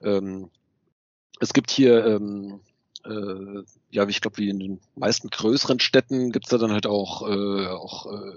Ähm, 0.01 0.49
es 1.39 1.53
gibt 1.53 1.72
hier 1.72 2.05
ähm, 2.05 2.62
äh, 3.06 3.64
ja, 3.91 4.08
ich 4.08 4.22
glaube, 4.22 4.38
wie 4.38 4.49
in 4.49 4.60
den 4.60 4.80
meisten 4.95 5.30
größeren 5.30 5.80
Städten 5.80 6.32
gibt's 6.32 6.49
da 6.49 6.58
dann 6.58 6.72
halt 6.72 6.86
auch, 6.86 7.28
äh, 7.28 7.68
auch 7.68 8.06
äh, 8.12 8.34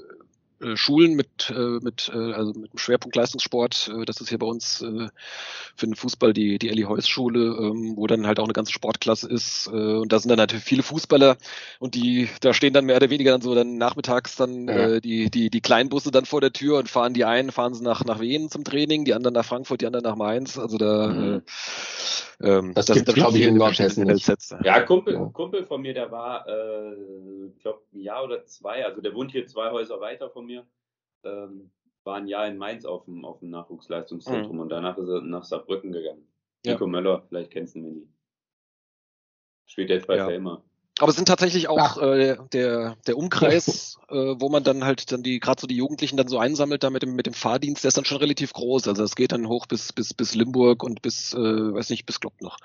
Schulen 0.75 1.15
mit, 1.15 1.51
äh, 1.51 1.79
mit, 1.83 2.11
äh, 2.15 2.33
also 2.33 2.53
mit 2.53 2.71
einem 2.71 2.79
Schwerpunkt 2.79 3.17
Leistungssport. 3.17 3.91
Äh, 3.95 4.05
das 4.05 4.21
ist 4.21 4.29
hier 4.29 4.39
bei 4.39 4.47
uns 4.47 4.83
äh, 4.83 5.09
für 5.77 5.87
den 5.87 5.95
Fußball 5.95 6.33
die, 6.33 6.59
die 6.59 6.69
Elli 6.69 6.83
Heuss 6.83 7.09
Schule, 7.09 7.41
ähm, 7.41 7.95
wo 7.97 8.07
dann 8.07 8.27
halt 8.27 8.39
auch 8.39 8.45
eine 8.45 8.53
ganze 8.53 8.73
Sportklasse 8.73 9.29
ist. 9.29 9.67
Äh, 9.69 9.71
und 9.71 10.13
da 10.13 10.19
sind 10.19 10.31
dann 10.31 10.39
natürlich 10.39 10.65
viele 10.65 10.83
Fußballer 10.83 11.37
und 11.79 11.95
die, 11.95 12.29
da 12.41 12.55
stehen 12.55 12.73
dann 12.73 12.87
mehr 12.87 12.97
oder 12.97 13.11
weniger 13.11 13.33
dann 13.33 13.41
so 13.41 13.55
dann 13.55 13.77
nachmittags 13.77 14.37
dann 14.37 14.69
ja. 14.69 14.75
äh, 14.75 15.01
die, 15.01 15.31
die, 15.31 15.51
die 15.51 15.61
kleinen 15.61 15.89
Busse 15.89 16.11
dann 16.11 16.25
vor 16.25 16.41
der 16.41 16.53
Tür 16.53 16.79
und 16.79 16.89
fahren 16.89 17.15
die 17.15 17.25
einen, 17.25 17.51
fahren 17.51 17.75
sie 17.75 17.83
nach, 17.83 18.05
nach 18.05 18.21
Wien 18.21 18.49
zum 18.49 18.65
Training, 18.65 19.05
die 19.05 19.15
anderen 19.15 19.35
nach 19.35 19.45
Frankfurt, 19.45 19.81
die 19.81 19.87
anderen 19.87 20.05
nach 20.05 20.17
Mainz. 20.17 20.59
Also 20.59 20.79
da 20.79 21.09
mhm. 21.09 21.35
äh, 21.35 21.41
ähm, 22.41 22.75
das, 22.75 22.87
das 22.87 22.97
gibt 22.97 23.15
glaube 23.15 23.39
ich 23.39 23.45
in 23.45 23.57
Nordhessen 23.57 24.05
nicht. 24.05 24.31
Ja, 24.63 24.81
Kumpel, 24.81 25.31
Kumpel 25.33 25.65
von 25.65 25.83
mir, 25.83 25.95
der 25.95 26.11
war, 26.11 26.47
äh, 26.49 26.95
ich 27.55 27.61
glaube, 27.61 27.81
ein 27.93 28.01
Jahr 28.01 28.25
oder 28.25 28.45
zwei, 28.45 28.85
also 28.85 29.01
der 29.01 29.15
wohnt 29.15 29.33
hier 29.33 29.47
zwei 29.47 29.71
Häuser 29.71 30.01
weiter 30.01 30.31
von 30.31 30.44
mir 30.45 30.67
ähm, 31.25 31.71
war 32.05 32.17
ein 32.17 32.29
Jahr 32.29 32.47
in 32.47 32.59
Mainz 32.59 32.85
auf 32.85 33.05
dem, 33.07 33.25
auf 33.25 33.41
dem 33.41 33.51
Nachwuchsleistungszentrum 33.51 34.57
mhm. 34.57 34.63
und 34.63 34.69
danach 34.69 34.99
ist 34.99 35.09
er 35.09 35.23
nach 35.23 35.45
Saarbrücken 35.45 35.93
gegangen. 35.93 36.29
Ja. 36.65 36.73
Nico 36.73 36.87
Möller, 36.87 37.25
vielleicht 37.29 37.51
kennst 37.51 37.75
du 37.75 37.81
ihn, 37.81 37.85
Mini. 37.85 38.09
Spielt 39.67 39.91
jetzt 39.91 40.07
bei 40.07 40.17
ja. 40.17 40.27
Selma. 40.27 40.63
Aber 41.01 41.11
es 41.11 41.17
sind 41.17 41.27
tatsächlich 41.27 41.69
auch 41.69 42.01
äh, 42.01 42.37
der, 42.53 42.97
der 43.07 43.19
Umkreis, 43.19 43.99
äh, 44.11 44.15
wo 44.15 44.49
man 44.49 44.63
dann 44.63 44.85
halt 44.85 45.11
dann 45.11 45.25
die, 45.25 45.41
gerade 45.41 45.61
so 45.61 45.67
die 45.67 45.77
Jugendlichen 45.77 46.17
dann 46.17 46.29
so 46.29 46.39
einsammelt 46.39 46.85
da 46.85 46.91
mit 46.91 47.03
dem, 47.03 47.17
mit 47.17 47.27
dem 47.27 47.35
Fahrdienst, 47.35 47.83
der 47.83 47.89
ist 47.89 47.97
dann 47.97 48.05
schon 48.05 48.19
relativ 48.19 48.53
groß. 48.53 48.87
Also 48.87 49.03
es 49.03 49.17
geht 49.17 49.33
dann 49.33 49.49
hoch 49.49 49.67
bis, 49.67 49.93
bis, 49.93 50.15
bis 50.15 50.37
Limburg 50.37 50.85
und 50.85 51.03
bis, 51.03 51.35
äh, 51.35 51.39
weiß 51.39 51.91
nicht, 51.91 52.07
bis 52.07 52.21
Glock 52.21 52.41
noch. 52.41 52.59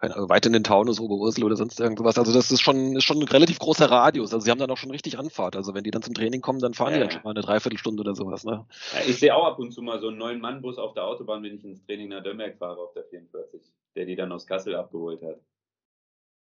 Also 0.00 0.28
weit 0.28 0.44
in 0.46 0.52
den 0.52 0.64
Taunus, 0.64 0.98
Oberursel 0.98 1.44
oder 1.44 1.56
sonst 1.56 1.78
irgendwas. 1.78 2.18
Also 2.18 2.32
das 2.32 2.50
ist 2.50 2.60
schon, 2.60 2.96
ist 2.96 3.04
schon 3.04 3.20
ein 3.20 3.28
relativ 3.28 3.60
großer 3.60 3.88
Radius. 3.88 4.34
Also 4.34 4.44
sie 4.44 4.50
haben 4.50 4.58
dann 4.58 4.70
auch 4.70 4.76
schon 4.76 4.90
richtig 4.90 5.16
Anfahrt. 5.16 5.54
Also 5.54 5.72
wenn 5.72 5.84
die 5.84 5.92
dann 5.92 6.02
zum 6.02 6.12
Training 6.12 6.40
kommen, 6.40 6.58
dann 6.58 6.74
fahren 6.74 6.90
ja. 6.90 6.96
die 6.96 7.02
dann 7.02 7.10
schon 7.12 7.22
mal 7.22 7.30
eine 7.30 7.40
Dreiviertelstunde 7.40 8.00
oder 8.00 8.16
sowas. 8.16 8.44
Ne? 8.44 8.66
Ja, 8.94 9.00
ich 9.06 9.20
sehe 9.20 9.34
auch 9.34 9.46
ab 9.46 9.60
und 9.60 9.70
zu 9.70 9.80
mal 9.80 10.00
so 10.00 10.08
einen 10.08 10.18
neuen 10.18 10.40
Mannbus 10.40 10.78
auf 10.78 10.92
der 10.94 11.04
Autobahn, 11.04 11.44
wenn 11.44 11.54
ich 11.54 11.64
ins 11.64 11.86
Training 11.86 12.08
nach 12.08 12.22
Dömerk 12.24 12.58
fahre 12.58 12.80
auf 12.80 12.94
der 12.94 13.04
44, 13.04 13.62
der 13.94 14.06
die 14.06 14.16
dann 14.16 14.32
aus 14.32 14.44
Kassel 14.44 14.74
abgeholt 14.74 15.22
hat. 15.22 15.38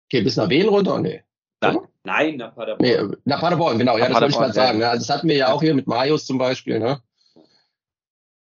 Okay, 0.08 0.22
bis 0.22 0.36
nach 0.36 0.48
Wien 0.48 0.68
runter? 0.68 0.98
Nee. 1.00 1.22
Nein, 1.60 1.78
Nein 2.04 2.36
nach 2.36 2.54
Paderborn. 2.54 2.88
Nee, 2.88 3.16
nach 3.24 3.40
Paderborn, 3.40 3.78
genau. 3.78 3.96
Ja, 3.96 4.08
nach 4.08 4.20
das 4.20 4.22
wollte 4.22 4.34
ich 4.34 4.40
mal 4.40 4.52
sagen. 4.52 4.78
Ne? 4.78 4.88
Also 4.88 5.06
das 5.06 5.16
hatten 5.16 5.28
wir 5.28 5.36
ja 5.36 5.52
auch 5.52 5.62
hier 5.62 5.74
mit 5.74 5.86
Marius 5.86 6.26
zum 6.26 6.38
Beispiel. 6.38 6.78
Ne? 6.78 7.00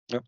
Ja. 0.09 0.21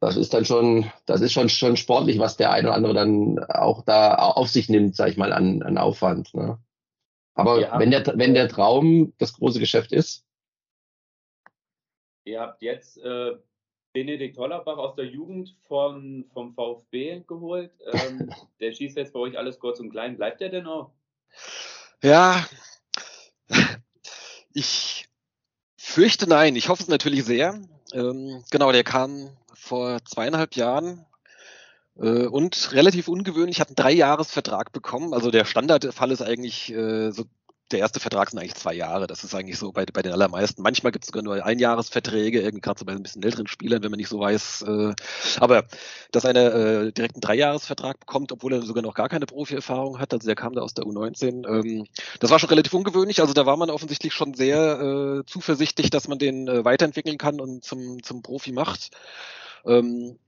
Das 0.00 0.16
ist 0.16 0.34
dann 0.34 0.44
schon, 0.44 0.90
das 1.06 1.20
ist 1.20 1.32
schon, 1.32 1.48
schon 1.48 1.76
sportlich, 1.76 2.18
was 2.18 2.36
der 2.36 2.52
eine 2.52 2.68
oder 2.68 2.76
andere 2.76 2.94
dann 2.94 3.38
auch 3.38 3.82
da 3.84 4.14
auf 4.14 4.48
sich 4.48 4.68
nimmt, 4.68 4.96
sag 4.96 5.08
ich 5.08 5.16
mal, 5.16 5.32
an, 5.32 5.62
an 5.62 5.78
Aufwand. 5.78 6.34
Ne? 6.34 6.58
Aber 7.34 7.60
ja. 7.60 7.78
wenn, 7.78 7.90
der, 7.90 8.06
wenn 8.06 8.34
der 8.34 8.48
Traum 8.48 9.14
das 9.18 9.32
große 9.32 9.58
Geschäft 9.58 9.92
ist. 9.92 10.26
Ihr 12.24 12.40
habt 12.40 12.60
jetzt 12.60 12.98
äh, 12.98 13.32
Benedikt 13.92 14.36
Hollerbach 14.36 14.76
aus 14.76 14.94
der 14.94 15.06
Jugend 15.06 15.56
von, 15.66 16.26
vom 16.32 16.54
VfB 16.54 17.24
geholt. 17.26 17.72
Ähm, 17.92 18.30
der 18.60 18.72
schießt 18.72 18.98
jetzt 18.98 19.14
bei 19.14 19.20
euch 19.20 19.38
alles 19.38 19.58
kurz 19.58 19.80
und 19.80 19.90
klein. 19.90 20.16
Bleibt 20.16 20.40
der 20.40 20.50
denn 20.50 20.66
auch? 20.66 20.92
Ja, 22.02 22.46
ich 24.54 25.08
fürchte 25.76 26.26
nein. 26.28 26.56
Ich 26.56 26.68
hoffe 26.68 26.82
es 26.82 26.88
natürlich 26.88 27.24
sehr. 27.24 27.60
Ähm, 27.92 28.42
genau, 28.50 28.72
der 28.72 28.84
kam 28.84 29.36
vor 29.52 29.98
zweieinhalb 30.04 30.56
Jahren 30.56 31.04
äh, 31.96 32.26
und 32.26 32.72
relativ 32.72 33.08
ungewöhnlich 33.08 33.60
hat 33.60 33.68
einen 33.68 33.76
Dreijahresvertrag 33.76 34.72
bekommen. 34.72 35.12
Also 35.12 35.30
der 35.30 35.44
Standardfall 35.44 36.10
ist 36.12 36.22
eigentlich 36.22 36.72
äh, 36.72 37.10
so 37.10 37.24
der 37.70 37.78
erste 37.78 38.00
Vertrag 38.00 38.30
sind 38.30 38.38
eigentlich 38.38 38.54
zwei 38.54 38.74
Jahre. 38.74 39.06
Das 39.06 39.24
ist 39.24 39.34
eigentlich 39.34 39.58
so 39.58 39.72
bei, 39.72 39.84
bei 39.86 40.02
den 40.02 40.12
allermeisten. 40.12 40.62
Manchmal 40.62 40.92
gibt 40.92 41.04
es 41.04 41.08
sogar 41.08 41.22
nur 41.22 41.44
Einjahresverträge, 41.44 42.40
irgendwie 42.40 42.60
gerade 42.60 42.78
so 42.78 42.84
bei 42.84 42.92
ein 42.92 43.02
bisschen 43.02 43.22
älteren 43.22 43.46
Spielern, 43.46 43.82
wenn 43.82 43.90
man 43.90 43.98
nicht 43.98 44.08
so 44.08 44.20
weiß. 44.20 44.62
Äh, 44.62 44.94
aber 45.38 45.64
dass 46.10 46.24
einer 46.24 46.54
äh, 46.54 46.92
direkt 46.92 47.16
einen 47.16 47.20
Dreijahresvertrag 47.20 48.00
bekommt, 48.00 48.32
obwohl 48.32 48.52
er 48.54 48.62
sogar 48.62 48.82
noch 48.82 48.94
gar 48.94 49.08
keine 49.08 49.26
Profi-Erfahrung 49.26 49.98
hat, 49.98 50.12
also 50.12 50.26
der 50.26 50.36
kam 50.36 50.54
da 50.54 50.62
aus 50.62 50.74
der 50.74 50.84
U19, 50.84 51.46
ähm, 51.48 51.86
das 52.18 52.30
war 52.30 52.38
schon 52.38 52.48
relativ 52.48 52.74
ungewöhnlich. 52.74 53.20
Also 53.20 53.32
da 53.32 53.46
war 53.46 53.56
man 53.56 53.70
offensichtlich 53.70 54.14
schon 54.14 54.34
sehr 54.34 55.20
äh, 55.20 55.24
zuversichtlich, 55.26 55.90
dass 55.90 56.08
man 56.08 56.18
den 56.18 56.48
äh, 56.48 56.64
weiterentwickeln 56.64 57.18
kann 57.18 57.40
und 57.40 57.64
zum, 57.64 58.02
zum 58.02 58.22
Profi 58.22 58.52
macht. 58.52 58.90
Ähm, 59.64 60.18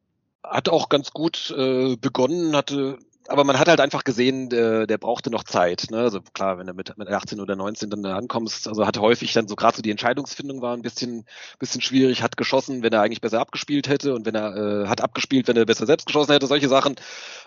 hat 0.42 0.68
auch 0.68 0.88
ganz 0.88 1.12
gut 1.12 1.54
äh, 1.56 1.96
begonnen, 1.96 2.56
hatte 2.56 2.98
aber 3.28 3.44
man 3.44 3.58
hat 3.58 3.68
halt 3.68 3.80
einfach 3.80 4.04
gesehen, 4.04 4.48
der, 4.48 4.86
der 4.86 4.98
brauchte 4.98 5.30
noch 5.30 5.44
Zeit. 5.44 5.86
Ne? 5.90 5.98
Also 5.98 6.20
klar, 6.34 6.58
wenn 6.58 6.66
du 6.66 6.74
mit, 6.74 6.96
mit 6.98 7.08
18 7.08 7.40
oder 7.40 7.56
19 7.56 7.90
dann 7.90 8.02
da 8.02 8.16
ankommst, 8.16 8.68
also 8.68 8.86
hat 8.86 8.98
häufig 8.98 9.32
dann 9.32 9.48
so 9.48 9.56
gerade 9.56 9.76
so 9.76 9.82
die 9.82 9.90
Entscheidungsfindung 9.90 10.60
war 10.62 10.74
ein 10.74 10.82
bisschen, 10.82 11.24
bisschen 11.58 11.80
schwierig, 11.80 12.22
hat 12.22 12.36
geschossen, 12.36 12.82
wenn 12.82 12.92
er 12.92 13.02
eigentlich 13.02 13.20
besser 13.20 13.40
abgespielt 13.40 13.88
hätte 13.88 14.14
und 14.14 14.26
wenn 14.26 14.34
er 14.34 14.84
äh, 14.84 14.88
hat 14.88 15.00
abgespielt, 15.00 15.48
wenn 15.48 15.56
er 15.56 15.66
besser 15.66 15.86
selbst 15.86 16.06
geschossen 16.06 16.32
hätte, 16.32 16.46
solche 16.46 16.68
Sachen. 16.68 16.96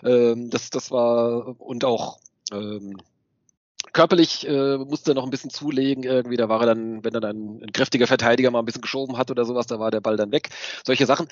Ähm, 0.04 0.50
das, 0.50 0.70
das 0.70 0.90
war 0.90 1.60
und 1.60 1.84
auch 1.84 2.18
ähm, 2.52 2.96
körperlich 3.92 4.46
äh, 4.46 4.76
musste 4.78 5.12
er 5.12 5.14
noch 5.14 5.24
ein 5.24 5.30
bisschen 5.30 5.50
zulegen 5.50 6.04
irgendwie. 6.04 6.36
Da 6.36 6.48
war 6.48 6.60
er 6.60 6.66
dann, 6.66 7.04
wenn 7.04 7.14
er 7.14 7.20
dann 7.20 7.62
ein 7.62 7.72
kräftiger 7.72 8.06
Verteidiger 8.06 8.50
mal 8.50 8.58
ein 8.58 8.64
bisschen 8.64 8.82
geschoben 8.82 9.16
hat 9.16 9.30
oder 9.30 9.44
sowas, 9.44 9.66
da 9.66 9.78
war 9.78 9.90
der 9.90 10.00
Ball 10.00 10.16
dann 10.16 10.32
weg. 10.32 10.50
Solche 10.84 11.06
Sachen. 11.06 11.28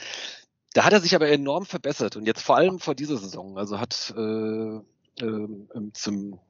Da 0.74 0.84
hat 0.84 0.92
er 0.92 1.01
sich 1.01 1.14
aber 1.14 1.28
enorm 1.28 1.66
verbessert 1.66 2.16
und 2.16 2.26
jetzt 2.26 2.42
vor 2.42 2.56
allem 2.56 2.80
vor 2.80 2.94
dieser 2.94 3.16
Saison. 3.16 3.56
Also 3.56 3.78
hat 3.78 4.12
äh, 4.16 4.76
äh, 5.24 5.92
zum 5.92 6.40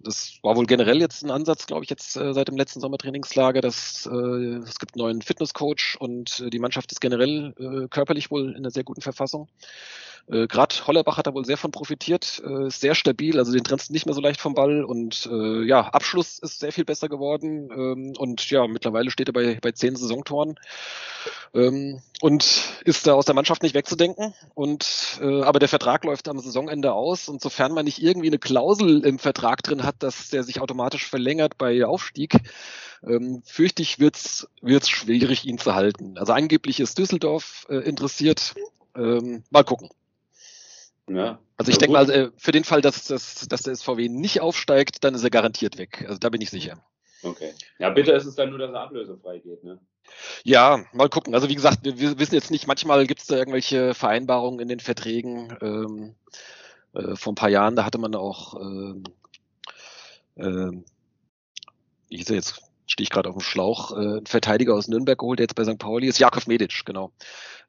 das 0.00 0.38
war 0.42 0.56
wohl 0.56 0.66
generell 0.66 1.00
jetzt 1.00 1.22
ein 1.22 1.30
Ansatz, 1.30 1.66
glaube 1.66 1.84
ich, 1.84 1.90
jetzt 1.90 2.16
äh, 2.16 2.32
seit 2.32 2.48
dem 2.48 2.56
letzten 2.56 2.80
Sommertrainingslager, 2.80 3.60
dass 3.60 4.08
äh, 4.10 4.14
es 4.14 4.78
gibt 4.78 4.94
einen 4.94 5.04
neuen 5.04 5.22
Fitnesscoach 5.22 5.96
und 5.98 6.40
äh, 6.40 6.50
die 6.50 6.58
Mannschaft 6.58 6.92
ist 6.92 7.00
generell 7.00 7.54
äh, 7.58 7.88
körperlich 7.88 8.30
wohl 8.30 8.50
in 8.50 8.56
einer 8.56 8.70
sehr 8.70 8.84
guten 8.84 9.00
Verfassung. 9.02 9.48
Äh, 10.28 10.46
Gerade 10.46 10.74
Hollerbach 10.86 11.18
hat 11.18 11.26
da 11.26 11.34
wohl 11.34 11.44
sehr 11.44 11.56
von 11.56 11.70
profitiert, 11.70 12.42
äh, 12.44 12.68
ist 12.68 12.80
sehr 12.80 12.94
stabil, 12.94 13.38
also 13.38 13.52
den 13.52 13.64
trennst 13.64 13.90
nicht 13.90 14.06
mehr 14.06 14.14
so 14.14 14.20
leicht 14.20 14.40
vom 14.40 14.54
Ball 14.54 14.84
und 14.84 15.28
äh, 15.30 15.62
ja, 15.62 15.82
Abschluss 15.88 16.38
ist 16.38 16.60
sehr 16.60 16.72
viel 16.72 16.84
besser 16.84 17.08
geworden 17.08 17.70
ähm, 17.70 18.12
und 18.16 18.48
ja, 18.50 18.66
mittlerweile 18.66 19.10
steht 19.10 19.28
er 19.28 19.34
bei, 19.34 19.58
bei 19.60 19.72
zehn 19.72 19.96
Saisontoren 19.96 20.56
ähm, 21.54 22.00
und 22.20 22.62
ist 22.84 23.06
da 23.06 23.14
aus 23.14 23.26
der 23.26 23.34
Mannschaft 23.34 23.62
nicht 23.62 23.74
wegzudenken. 23.74 24.34
Und 24.54 25.20
äh, 25.20 25.42
aber 25.42 25.58
der 25.58 25.68
Vertrag 25.68 26.04
läuft 26.04 26.28
am 26.28 26.38
Saisonende 26.38 26.92
aus 26.92 27.28
und 27.28 27.40
sofern 27.40 27.72
man 27.72 27.84
nicht 27.84 28.02
irgendwie 28.02 28.28
eine 28.28 28.38
Klausel 28.38 29.04
im 29.04 29.18
Vertrag 29.18 29.62
drin 29.62 29.83
hat, 29.84 30.02
dass 30.02 30.30
der 30.30 30.42
sich 30.42 30.60
automatisch 30.60 31.06
verlängert 31.06 31.58
bei 31.58 31.84
Aufstieg, 31.84 32.36
ähm, 33.02 33.42
fürchte 33.44 33.82
ich, 33.82 33.98
wird's 33.98 34.48
wird's 34.60 34.88
schwierig, 34.88 35.44
ihn 35.44 35.58
zu 35.58 35.74
halten. 35.74 36.18
Also 36.18 36.32
angeblich 36.32 36.80
ist 36.80 36.98
Düsseldorf 36.98 37.66
äh, 37.68 37.76
interessiert. 37.76 38.54
Ähm, 38.96 39.44
mal 39.50 39.64
gucken. 39.64 39.90
Ja. 41.08 41.38
Also 41.56 41.70
ich 41.70 41.78
denke 41.78 41.92
mal, 41.92 42.10
äh, 42.10 42.30
für 42.36 42.52
den 42.52 42.64
Fall, 42.64 42.80
dass, 42.80 43.06
dass, 43.06 43.46
dass 43.48 43.62
der 43.62 43.76
SVW 43.76 44.08
nicht 44.08 44.40
aufsteigt, 44.40 45.04
dann 45.04 45.14
ist 45.14 45.24
er 45.24 45.30
garantiert 45.30 45.78
weg. 45.78 46.04
Also 46.06 46.18
da 46.18 46.30
bin 46.30 46.40
ich 46.40 46.50
sicher. 46.50 46.82
Okay. 47.22 47.52
Ja, 47.78 47.90
bitte 47.90 48.12
ist 48.12 48.26
es 48.26 48.34
dann 48.34 48.50
nur, 48.50 48.58
dass 48.58 48.72
er 48.72 48.80
ablösefrei 48.80 49.38
geht, 49.38 49.64
ne? 49.64 49.78
Ja, 50.42 50.84
mal 50.92 51.08
gucken. 51.08 51.34
Also 51.34 51.48
wie 51.48 51.54
gesagt, 51.54 51.78
wir 51.82 52.18
wissen 52.18 52.34
jetzt 52.34 52.50
nicht, 52.50 52.66
manchmal 52.66 53.06
gibt 53.06 53.20
es 53.20 53.26
da 53.26 53.36
irgendwelche 53.36 53.94
Vereinbarungen 53.94 54.60
in 54.60 54.68
den 54.68 54.80
Verträgen. 54.80 55.56
Ähm, 55.62 56.14
äh, 56.94 57.16
vor 57.16 57.32
ein 57.32 57.36
paar 57.36 57.48
Jahren, 57.48 57.76
da 57.76 57.84
hatte 57.84 57.98
man 57.98 58.14
auch, 58.14 58.60
ähm, 58.60 59.04
äh, 60.36 60.70
hieß 62.10 62.30
er 62.30 62.36
jetzt, 62.36 62.62
stehe 62.86 63.04
ich 63.04 63.10
gerade 63.10 63.28
auf 63.28 63.36
dem 63.36 63.42
Schlauch, 63.42 63.92
äh, 63.92 63.94
einen 63.94 64.26
Verteidiger 64.26 64.74
aus 64.74 64.88
Nürnberg 64.88 65.18
geholt, 65.18 65.38
der 65.38 65.44
jetzt 65.44 65.54
bei 65.54 65.64
St. 65.64 65.78
Pauli 65.78 66.06
ist, 66.06 66.18
Jakov 66.18 66.46
Medic, 66.46 66.84
genau. 66.84 67.12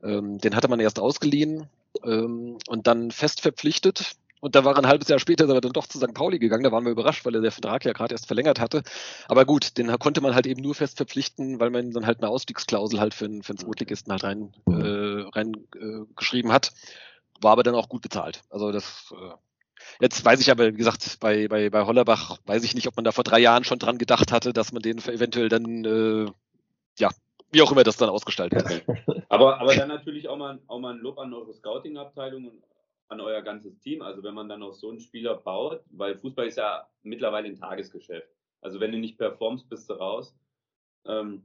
Ähm, 0.04 0.38
den 0.40 0.56
hatte 0.56 0.68
man 0.68 0.80
erst 0.80 1.00
ausgeliehen 1.00 1.68
ähm, 2.04 2.58
und 2.68 2.88
dann 2.88 3.12
fest 3.12 3.42
verpflichtet. 3.42 4.16
Und 4.42 4.54
da 4.54 4.64
war 4.64 4.78
ein 4.78 4.86
halbes 4.86 5.08
Jahr 5.08 5.18
später 5.18 5.46
aber 5.46 5.62
dann 5.62 5.72
doch 5.72 5.88
zu 5.88 5.98
St. 5.98 6.14
Pauli 6.14 6.38
gegangen. 6.38 6.64
Da 6.64 6.72
waren 6.72 6.86
wir 6.86 6.92
überrascht, 6.92 7.26
weil 7.26 7.34
er 7.34 7.42
der 7.42 7.52
Vertrag 7.52 7.84
ja 7.84 7.94
gerade 7.94 8.14
erst 8.14 8.28
verlängert 8.28 8.60
hatte. 8.60 8.84
Aber 9.28 9.44
gut, 9.46 9.78
den 9.78 9.88
konnte 9.98 10.22
man 10.22 10.36
halt 10.36 10.46
eben 10.46 10.62
nur 10.62 10.76
fest 10.76 10.98
verpflichten, 10.98 11.60
weil 11.60 11.72
man 11.72 11.92
dann 11.92 12.06
halt 12.06 12.20
eine 12.22 12.30
Ausstiegsklausel 12.30 13.00
halt 13.00 13.16
für, 13.16 13.26
für 13.26 13.50
einen 13.50 13.58
Zweitligisten 13.58 14.12
halt 14.12 14.24
rein, 14.24 14.54
äh, 14.68 15.28
rein 15.36 15.54
äh, 15.76 16.06
geschrieben 16.16 16.52
hat. 16.52 16.74
War 17.42 17.54
aber 17.54 17.64
dann 17.64 17.74
auch 17.74 17.90
gut 17.90 18.04
bezahlt. 18.04 18.44
Also 18.52 18.72
das 18.72 19.12
äh, 19.14 19.34
Jetzt 20.00 20.24
weiß 20.24 20.42
ich 20.42 20.52
aber, 20.52 20.68
wie 20.74 20.78
gesagt, 20.78 21.18
bei, 21.20 21.48
bei, 21.48 21.70
bei 21.70 21.86
Hollerbach 21.86 22.38
weiß 22.46 22.64
ich 22.64 22.76
nicht, 22.76 22.88
ob 22.88 22.96
man 22.96 23.06
da 23.06 23.12
vor 23.12 23.24
drei 23.24 23.40
Jahren 23.40 23.64
schon 23.64 23.80
dran 23.80 23.98
gedacht 23.98 24.32
hatte, 24.32 24.54
dass 24.54 24.72
man 24.72 24.82
den 24.82 24.98
eventuell 24.98 25.50
dann, 25.50 25.86
äh, 25.86 26.32
ja, 27.00 27.10
wie 27.52 27.62
auch 27.62 27.72
immer 27.72 27.84
das 27.84 27.98
dann 27.98 28.10
ausgestaltet 28.10 28.70
wird. 28.70 28.86
Aber, 29.30 29.60
aber 29.60 29.76
dann 29.76 29.90
natürlich 29.90 30.30
auch 30.30 30.38
mal, 30.38 30.62
auch 30.68 30.80
mal 30.80 30.94
ein 30.94 31.00
Lob 31.00 31.18
an 31.18 31.34
eure 31.34 31.52
Scouting-Abteilung 31.52 32.46
und 32.46 32.64
an 33.08 33.20
euer 33.20 33.42
ganzes 33.42 33.80
Team. 33.80 34.02
Also 34.02 34.24
wenn 34.24 34.34
man 34.34 34.48
dann 34.48 34.64
auf 34.64 34.76
so 34.76 34.90
einen 34.90 35.00
Spieler 35.00 35.36
baut, 35.36 35.82
weil 35.90 36.16
Fußball 36.16 36.46
ist 36.46 36.58
ja 36.58 36.88
mittlerweile 37.02 37.48
ein 37.48 37.56
Tagesgeschäft. 37.56 38.30
Also 38.62 38.80
wenn 38.80 38.92
du 38.92 38.98
nicht 38.98 39.18
performst, 39.18 39.68
bist 39.68 39.90
du 39.90 39.94
raus. 39.94 40.36
Ähm, 41.06 41.44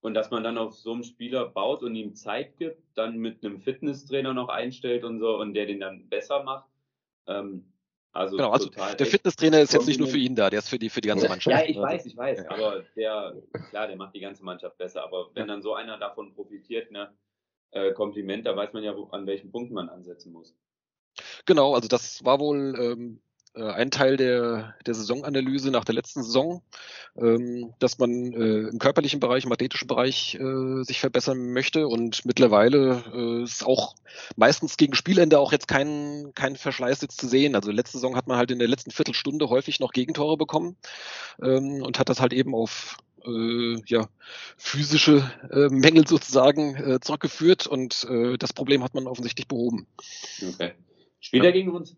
und 0.00 0.14
dass 0.14 0.30
man 0.30 0.42
dann 0.42 0.58
auf 0.58 0.74
so 0.74 0.92
einen 0.92 1.04
Spieler 1.04 1.46
baut 1.46 1.82
und 1.82 1.94
ihm 1.94 2.14
Zeit 2.14 2.56
gibt, 2.56 2.82
dann 2.94 3.18
mit 3.18 3.44
einem 3.44 3.60
Fitnesstrainer 3.60 4.34
noch 4.34 4.48
einstellt 4.48 5.04
und 5.04 5.20
so 5.20 5.38
und 5.38 5.54
der 5.54 5.66
den 5.66 5.80
dann 5.80 6.08
besser 6.08 6.42
macht. 6.42 6.68
Ähm, 7.26 7.72
also, 8.12 8.36
genau, 8.36 8.50
also 8.50 8.68
der 8.68 9.06
Fitnesstrainer 9.06 9.60
ist 9.60 9.72
jetzt 9.72 9.86
nicht 9.86 9.98
nur 9.98 10.08
für 10.08 10.18
ihn 10.18 10.34
da, 10.34 10.50
der 10.50 10.58
ist 10.58 10.68
für 10.68 10.78
die, 10.78 10.90
für 10.90 11.00
die 11.00 11.08
ganze 11.08 11.28
Mannschaft. 11.28 11.56
Ja, 11.56 11.66
ich 11.66 11.78
weiß, 11.78 12.04
ich 12.04 12.16
weiß, 12.16 12.46
aber 12.46 12.84
der, 12.94 13.42
klar, 13.70 13.86
der 13.86 13.96
macht 13.96 14.14
die 14.14 14.20
ganze 14.20 14.44
Mannschaft 14.44 14.76
besser, 14.76 15.02
aber 15.02 15.30
wenn 15.34 15.48
dann 15.48 15.62
so 15.62 15.74
einer 15.74 15.98
davon 15.98 16.34
profitiert, 16.34 16.90
ne, 16.90 17.10
äh, 17.70 17.92
Kompliment, 17.92 18.46
da 18.46 18.54
weiß 18.54 18.74
man 18.74 18.84
ja, 18.84 18.94
wo, 18.94 19.04
an 19.04 19.26
welchen 19.26 19.50
Punkten 19.50 19.74
man 19.74 19.88
ansetzen 19.88 20.30
muss. 20.30 20.54
Genau, 21.46 21.74
also 21.74 21.88
das 21.88 22.22
war 22.22 22.38
wohl 22.38 22.74
ähm, 22.78 23.22
äh, 23.54 23.62
ein 23.64 23.90
Teil 23.90 24.16
der, 24.16 24.74
der 24.86 24.94
Saisonanalyse 24.94 25.70
nach 25.70 25.84
der 25.84 25.94
letzten 25.94 26.22
Saison, 26.22 26.62
ähm, 27.16 27.74
dass 27.78 27.98
man 27.98 28.32
äh, 28.32 28.68
im 28.68 28.78
körperlichen 28.78 29.20
Bereich, 29.20 29.44
im 29.44 29.52
athletischen 29.52 29.88
Bereich 29.88 30.34
äh, 30.36 30.82
sich 30.84 31.00
verbessern 31.00 31.52
möchte 31.52 31.88
und 31.88 32.24
mittlerweile 32.24 33.04
äh, 33.14 33.42
ist 33.42 33.66
auch 33.66 33.94
meistens 34.36 34.76
gegen 34.76 34.94
Spielende 34.94 35.38
auch 35.38 35.52
jetzt 35.52 35.68
kein, 35.68 36.32
kein 36.34 36.56
Verschleiß 36.56 37.00
jetzt 37.02 37.20
zu 37.20 37.28
sehen. 37.28 37.54
Also 37.54 37.70
letzte 37.70 37.98
Saison 37.98 38.16
hat 38.16 38.26
man 38.26 38.38
halt 38.38 38.50
in 38.50 38.58
der 38.58 38.68
letzten 38.68 38.90
Viertelstunde 38.90 39.48
häufig 39.48 39.80
noch 39.80 39.92
Gegentore 39.92 40.36
bekommen 40.36 40.76
ähm, 41.42 41.82
und 41.82 41.98
hat 41.98 42.08
das 42.08 42.20
halt 42.20 42.32
eben 42.32 42.54
auf 42.54 42.96
äh, 43.26 43.76
ja, 43.86 44.08
physische 44.56 45.30
äh, 45.50 45.68
Mängel 45.68 46.06
sozusagen 46.06 46.76
äh, 46.76 47.00
zurückgeführt 47.00 47.66
und 47.66 48.06
äh, 48.08 48.36
das 48.38 48.52
Problem 48.52 48.82
hat 48.82 48.94
man 48.94 49.06
offensichtlich 49.06 49.48
behoben. 49.48 49.86
Okay. 50.54 50.72
Spielt 51.20 51.44
ja. 51.44 51.50
er 51.50 51.52
gegen 51.52 51.70
uns? 51.70 51.96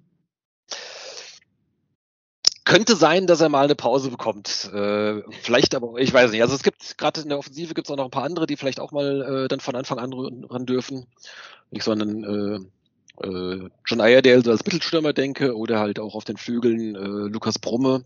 Könnte 2.64 2.96
sein, 2.96 3.26
dass 3.26 3.42
er 3.42 3.50
mal 3.50 3.64
eine 3.64 3.74
Pause 3.74 4.10
bekommt. 4.10 4.70
Äh, 4.72 5.22
vielleicht 5.42 5.74
aber, 5.74 5.98
ich 5.98 6.12
weiß 6.12 6.30
nicht. 6.30 6.42
Also 6.42 6.54
es 6.54 6.62
gibt 6.62 6.96
gerade 6.96 7.20
in 7.20 7.28
der 7.28 7.38
Offensive 7.38 7.74
gibt 7.74 7.86
es 7.86 7.90
auch 7.90 7.96
noch 7.96 8.06
ein 8.06 8.10
paar 8.10 8.24
andere, 8.24 8.46
die 8.46 8.56
vielleicht 8.56 8.80
auch 8.80 8.90
mal 8.90 9.44
äh, 9.44 9.48
dann 9.48 9.60
von 9.60 9.76
Anfang 9.76 9.98
an 9.98 10.12
ran 10.14 10.64
dürfen. 10.64 11.06
Nicht 11.70 11.84
so 11.84 11.92
einen 11.92 12.24
äh, 13.20 13.26
äh, 13.26 13.68
John 13.86 14.00
Ayerdale 14.00 14.42
so 14.42 14.50
als 14.50 14.64
Mittelstürmer 14.64 15.12
denke 15.12 15.56
oder 15.56 15.78
halt 15.78 15.98
auch 15.98 16.14
auf 16.14 16.24
den 16.24 16.36
Flügeln 16.36 16.94
äh, 16.94 17.28
Lukas 17.30 17.58
Brumme 17.58 18.04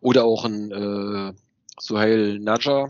oder 0.00 0.24
auch 0.24 0.44
ein 0.44 0.70
äh, 0.72 1.32
Suhail 1.78 2.38
Naja, 2.38 2.88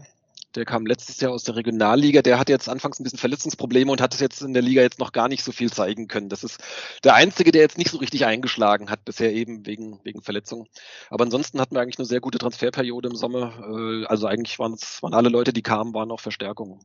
der 0.57 0.65
kam 0.65 0.87
letztes 0.87 1.21
Jahr 1.21 1.33
aus 1.33 1.45
der 1.45 1.57
Regionalliga. 1.57 2.23
Der 2.23 2.39
hat 2.39 2.49
jetzt 2.49 2.69
anfangs 2.69 2.99
ein 2.99 3.05
bisschen 3.05 3.19
Verletzungsprobleme 3.19 3.93
und 3.93 4.01
hat 4.01 4.15
es 4.15 4.21
jetzt 4.21 4.43
in 4.43 4.55
der 4.55 4.63
Liga 4.63 4.83
jetzt 4.83 4.99
noch 4.99 5.13
gar 5.13 5.29
nicht 5.29 5.45
so 5.45 5.53
viel 5.53 5.71
zeigen 5.71 6.09
können. 6.09 6.29
Das 6.29 6.43
ist 6.43 6.63
der 7.05 7.15
einzige, 7.15 7.53
der 7.53 7.63
jetzt 7.63 7.79
nicht 7.79 7.91
so 7.91 7.99
richtig 7.99 8.25
eingeschlagen 8.25 8.91
hat, 8.91 9.05
bisher 9.05 9.33
eben 9.33 9.67
wegen, 9.67 10.01
wegen 10.03 10.23
Verletzungen. 10.23 10.67
Aber 11.11 11.25
ansonsten 11.25 11.61
hatten 11.61 11.75
wir 11.75 11.83
eigentlich 11.83 11.99
eine 11.99 12.07
sehr 12.07 12.21
gute 12.21 12.39
Transferperiode 12.39 13.09
im 13.09 13.17
Sommer. 13.17 13.53
Äh, 13.69 14.07
also 14.07 14.27
eigentlich 14.27 14.59
waren 14.59 14.73
es, 14.73 15.03
waren 15.03 15.15
alle 15.15 15.29
Leute, 15.29 15.53
die 15.53 15.63
kamen, 15.63 15.95
waren 15.95 16.11
auch 16.11 16.21
Verstärkungen. 16.21 16.81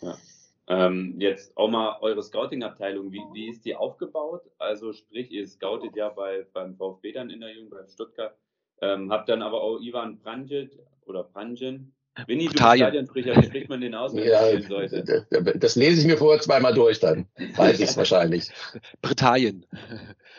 Ja. 0.00 0.16
Ähm, 0.68 1.16
jetzt 1.18 1.56
auch 1.56 1.68
mal 1.68 1.98
eure 2.00 2.22
Scouting-Abteilung. 2.22 3.12
Wie, 3.12 3.22
wie 3.32 3.48
ist 3.48 3.64
die 3.64 3.76
aufgebaut? 3.76 4.42
Also 4.58 4.92
sprich, 4.92 5.30
ihr 5.30 5.46
scoutet 5.46 5.96
ja 5.96 6.08
bei, 6.08 6.46
beim 6.52 6.76
VfB 6.76 7.12
dann 7.12 7.30
in 7.30 7.40
der 7.40 7.54
Jugend, 7.54 7.70
bei 7.70 7.86
Stuttgart. 7.88 8.36
Ähm, 8.80 9.10
habt 9.12 9.28
dann 9.28 9.42
aber 9.42 9.62
auch 9.62 9.80
Ivan 9.80 10.18
Pranjic 10.20 10.78
oder 11.06 11.24
Pranjin 11.24 11.92
Winnie, 12.26 12.46
du 12.46 12.52
Stadionsprecher, 12.52 13.36
wie 13.36 13.46
spricht 13.46 13.68
man 13.68 13.80
den 13.80 13.94
aus, 13.94 14.14
wenn 14.14 14.28
ja, 14.28 14.60
sollte? 14.60 15.26
Das 15.58 15.76
lese 15.76 16.00
ich 16.00 16.06
mir 16.06 16.18
vorher 16.18 16.40
zweimal 16.40 16.74
durch, 16.74 17.00
dann 17.00 17.26
weiß 17.56 17.80
ich 17.80 17.88
es 17.88 17.96
wahrscheinlich. 17.96 18.50
Britannien. 19.00 19.66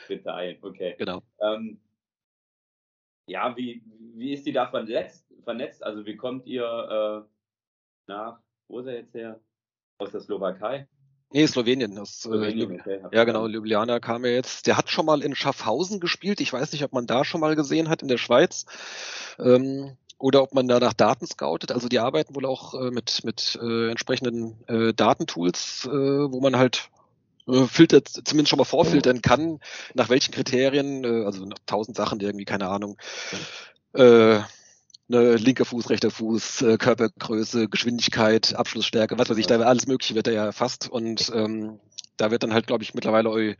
Britannien, 0.07 0.57
okay. 0.61 0.95
Genau. 0.99 1.23
Ähm, 1.41 1.79
ja, 3.25 3.55
wie, 3.57 3.81
wie 4.15 4.33
ist 4.33 4.45
die 4.45 4.51
da 4.51 4.67
vernetzt? 4.67 5.23
vernetzt? 5.43 5.83
Also 5.83 6.05
wie 6.05 6.15
kommt 6.15 6.45
ihr 6.45 6.63
äh, 6.63 7.27
nach, 8.07 8.39
wo 8.67 8.79
ist 8.79 8.87
er 8.87 8.95
jetzt 8.95 9.13
her? 9.13 9.39
Aus 9.97 10.11
der 10.11 10.21
Slowakei? 10.21 10.87
Nee, 11.31 11.47
Slowenien. 11.47 11.97
Aus, 11.97 12.25
äh, 12.25 12.29
Slowenien 12.29 12.79
okay, 12.79 13.01
ja, 13.11 13.23
genau, 13.23 13.47
Ljubljana 13.47 13.99
kam 13.99 14.23
er 14.23 14.33
jetzt. 14.33 14.67
Der 14.67 14.77
hat 14.77 14.89
schon 14.89 15.05
mal 15.05 15.21
in 15.21 15.35
Schaffhausen 15.35 15.99
gespielt. 15.99 16.41
Ich 16.41 16.53
weiß 16.53 16.71
nicht, 16.71 16.83
ob 16.83 16.93
man 16.93 17.07
da 17.07 17.25
schon 17.25 17.41
mal 17.41 17.55
gesehen 17.55 17.89
hat 17.89 18.01
in 18.01 18.07
der 18.07 18.17
Schweiz. 18.17 18.65
Ähm, 19.39 19.97
oder 20.23 20.41
ob 20.41 20.53
man 20.53 20.69
da 20.69 20.79
nach 20.79 20.93
Daten 20.93 21.27
scoutet. 21.27 21.73
Also 21.73 21.89
die 21.89 21.99
arbeiten 21.99 22.33
wohl 22.33 22.45
auch 22.45 22.73
äh, 22.75 22.91
mit, 22.91 23.25
mit 23.25 23.59
äh, 23.61 23.89
entsprechenden 23.89 24.55
äh, 24.67 24.93
Datentools, 24.93 25.85
äh, 25.85 25.91
wo 25.91 26.39
man 26.39 26.55
halt 26.55 26.89
äh, 27.45 27.65
filtert, 27.65 28.07
zumindest 28.07 28.49
schon 28.49 28.57
mal 28.57 28.63
vorfiltern 28.63 29.21
kann, 29.21 29.59
nach 29.93 30.07
welchen 30.07 30.31
Kriterien, 30.31 31.03
äh, 31.03 31.25
also 31.25 31.45
nach 31.45 31.57
tausend 31.65 31.97
Sachen 31.97 32.21
irgendwie, 32.21 32.45
keine 32.45 32.69
Ahnung. 32.69 32.97
Äh, 33.93 34.39
ne, 35.09 35.35
linker 35.35 35.65
Fuß, 35.65 35.89
rechter 35.89 36.09
Fuß, 36.09 36.61
äh, 36.61 36.77
Körpergröße, 36.77 37.67
Geschwindigkeit, 37.67 38.55
Abschlussstärke, 38.55 39.19
was 39.19 39.29
weiß 39.29 39.37
ich, 39.37 39.47
da 39.47 39.59
alles 39.59 39.87
Mögliche 39.87 40.15
wird 40.15 40.27
da 40.27 40.31
ja 40.31 40.45
erfasst 40.45 40.89
und 40.89 41.33
ähm, 41.35 41.81
da 42.17 42.31
wird 42.31 42.43
dann 42.43 42.53
halt, 42.53 42.67
glaube 42.67 42.83
ich, 42.83 42.93
mittlerweile 42.93 43.29
eu 43.29 43.53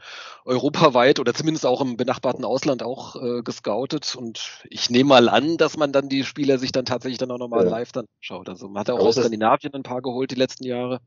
europaweit 0.46 1.20
oder 1.20 1.34
zumindest 1.34 1.66
auch 1.66 1.82
im 1.82 1.98
benachbarten 1.98 2.46
Ausland 2.46 2.84
auch 2.84 3.16
äh, 3.16 3.42
gescoutet. 3.42 4.16
Und 4.16 4.62
ich 4.70 4.90
nehme 4.90 5.10
mal 5.10 5.30
an, 5.30 5.58
dass 5.58 5.78
man 5.78 5.92
dann 5.92 6.10
die 6.10 6.24
Spieler 6.24 6.58
sich 6.60 6.72
dann 6.72 6.86
tatsächlich 6.86 7.18
dann 7.18 7.32
auch 7.32 7.40
nochmal 7.40 7.66
ja. 7.66 7.72
live 7.72 7.92
dann 7.92 8.06
schaut. 8.20 8.50
Also 8.50 8.68
man 8.68 8.82
hat 8.82 8.88
ja 8.90 8.94
auch 8.96 9.06
aus 9.06 9.16
Skandinavien 9.16 9.74
ein 9.74 9.84
paar 9.84 10.02
geholt 10.02 10.32
die 10.32 10.36
letzten 10.36 10.66
Jahre. 10.66 11.00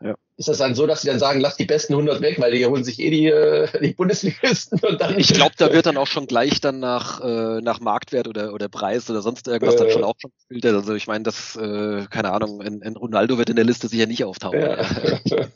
Ja. 0.00 0.14
Ist 0.38 0.48
das 0.48 0.58
dann 0.58 0.74
so, 0.74 0.86
dass 0.86 1.00
sie 1.00 1.08
dann 1.08 1.18
sagen, 1.18 1.40
lass 1.40 1.56
die 1.56 1.64
besten 1.64 1.94
100 1.94 2.20
weg, 2.20 2.38
weil 2.38 2.52
die 2.52 2.66
holen 2.66 2.84
sich 2.84 2.98
eh 3.00 3.10
die, 3.10 3.26
äh, 3.26 3.68
die 3.80 3.94
Bundesligisten 3.94 4.78
und 4.80 5.00
dann. 5.00 5.18
Ich 5.18 5.32
glaube, 5.32 5.54
da 5.56 5.72
wird 5.72 5.86
dann 5.86 5.96
auch 5.96 6.06
schon 6.06 6.26
gleich 6.26 6.60
dann 6.60 6.78
nach, 6.78 7.20
äh, 7.22 7.62
nach 7.62 7.80
Marktwert 7.80 8.28
oder, 8.28 8.52
oder 8.52 8.68
Preis 8.68 9.08
oder 9.08 9.22
sonst 9.22 9.48
irgendwas 9.48 9.76
äh, 9.76 9.78
dann 9.78 9.90
schon 9.90 10.04
auch 10.04 10.16
schon 10.18 10.32
gefiltert. 10.38 10.74
Also 10.74 10.94
ich 10.94 11.06
meine, 11.06 11.24
das, 11.24 11.56
äh, 11.56 12.04
keine 12.10 12.32
Ahnung, 12.32 12.60
ein, 12.60 12.82
ein 12.82 12.96
Ronaldo 12.96 13.38
wird 13.38 13.48
in 13.48 13.56
der 13.56 13.64
Liste 13.64 13.88
sicher 13.88 14.06
nicht 14.06 14.24
auftauchen. 14.24 14.60
Ja, 14.60 14.76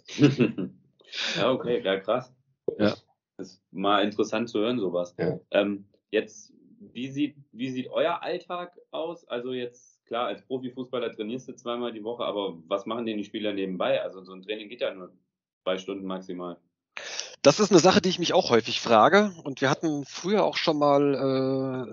ja 1.37 1.51
okay, 1.51 1.83
ja 1.85 1.99
krass. 2.01 2.33
Ja. 2.79 2.95
Das 3.37 3.49
ist 3.49 3.63
mal 3.71 4.03
interessant 4.03 4.49
zu 4.49 4.61
hören, 4.61 4.79
sowas. 4.79 5.15
Ja. 5.19 5.39
Ähm, 5.51 5.85
jetzt, 6.11 6.53
wie 6.79 7.11
sieht, 7.11 7.37
wie 7.53 7.71
sieht 7.71 7.89
euer 7.91 8.23
Alltag 8.23 8.73
aus? 8.91 9.29
Also 9.29 9.53
jetzt 9.53 9.90
klar, 10.11 10.27
als 10.27 10.43
Profifußballer 10.43 11.15
trainierst 11.15 11.49
du 11.49 11.55
zweimal 11.55 11.93
die 11.93 12.03
Woche, 12.03 12.25
aber 12.25 12.59
was 12.67 12.85
machen 12.85 13.07
denn 13.07 13.17
die 13.17 13.25
Spieler 13.25 13.53
nebenbei? 13.53 14.03
Also 14.03 14.23
so 14.23 14.33
ein 14.33 14.43
Training 14.43 14.69
geht 14.69 14.81
ja 14.81 14.93
nur 14.93 15.13
zwei 15.63 15.79
Stunden 15.79 16.05
maximal. 16.05 16.57
Das 17.43 17.61
ist 17.61 17.71
eine 17.71 17.79
Sache, 17.79 18.01
die 18.03 18.09
ich 18.09 18.19
mich 18.19 18.35
auch 18.35 18.51
häufig 18.51 18.81
frage. 18.81 19.33
Und 19.45 19.61
wir 19.61 19.71
hatten 19.71 20.05
früher 20.05 20.45
auch 20.45 20.57
schon 20.57 20.79
mal 20.79 21.15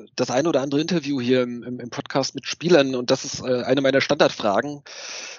äh, 0.03 0.09
das 0.15 0.31
ein 0.31 0.47
oder 0.47 0.61
andere 0.61 0.81
Interview 0.81 1.21
hier 1.21 1.43
im, 1.43 1.61
im, 1.61 1.79
im 1.79 1.89
Podcast 1.91 2.33
mit 2.33 2.47
Spielern. 2.47 2.95
Und 2.95 3.11
das 3.11 3.23
ist 3.23 3.41
äh, 3.41 3.61
eine 3.61 3.81
meiner 3.81 4.01
Standardfragen. 4.01 4.81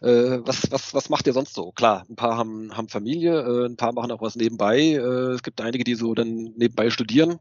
Äh, 0.00 0.38
was, 0.46 0.70
was, 0.70 0.94
was 0.94 1.10
macht 1.10 1.26
ihr 1.26 1.32
sonst 1.32 1.54
so? 1.54 1.72
Klar, 1.72 2.06
ein 2.08 2.14
paar 2.14 2.38
haben, 2.38 2.74
haben 2.76 2.88
Familie, 2.88 3.40
äh, 3.40 3.66
ein 3.66 3.76
paar 3.76 3.92
machen 3.92 4.12
auch 4.12 4.22
was 4.22 4.36
nebenbei. 4.36 4.78
Äh, 4.78 5.32
es 5.34 5.42
gibt 5.42 5.60
einige, 5.60 5.82
die 5.82 5.96
so 5.96 6.14
dann 6.14 6.54
nebenbei 6.56 6.90
studieren, 6.90 7.40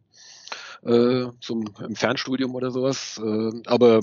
äh, 0.84 1.27
zum, 1.39 1.73
im 1.80 1.95
Fernstudium 1.95 2.55
oder 2.55 2.72
sowas. 2.72 3.22
Äh, 3.23 3.61
aber 3.68 4.01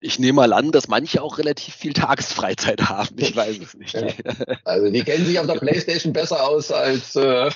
ich 0.00 0.18
nehme 0.18 0.36
mal 0.36 0.52
an, 0.52 0.72
dass 0.72 0.88
manche 0.88 1.22
auch 1.22 1.38
relativ 1.38 1.74
viel 1.74 1.92
Tagesfreizeit 1.92 2.88
haben. 2.88 3.16
Ich 3.18 3.36
weiß 3.36 3.58
es 3.58 3.74
nicht. 3.74 3.94
Ja. 3.94 4.08
Also 4.64 4.90
die 4.90 5.04
kennen 5.04 5.26
sich 5.26 5.38
auf 5.38 5.46
der 5.46 5.54
Playstation 5.54 6.12
besser 6.12 6.48
aus 6.48 6.72
als. 6.72 7.14
Äh 7.16 7.50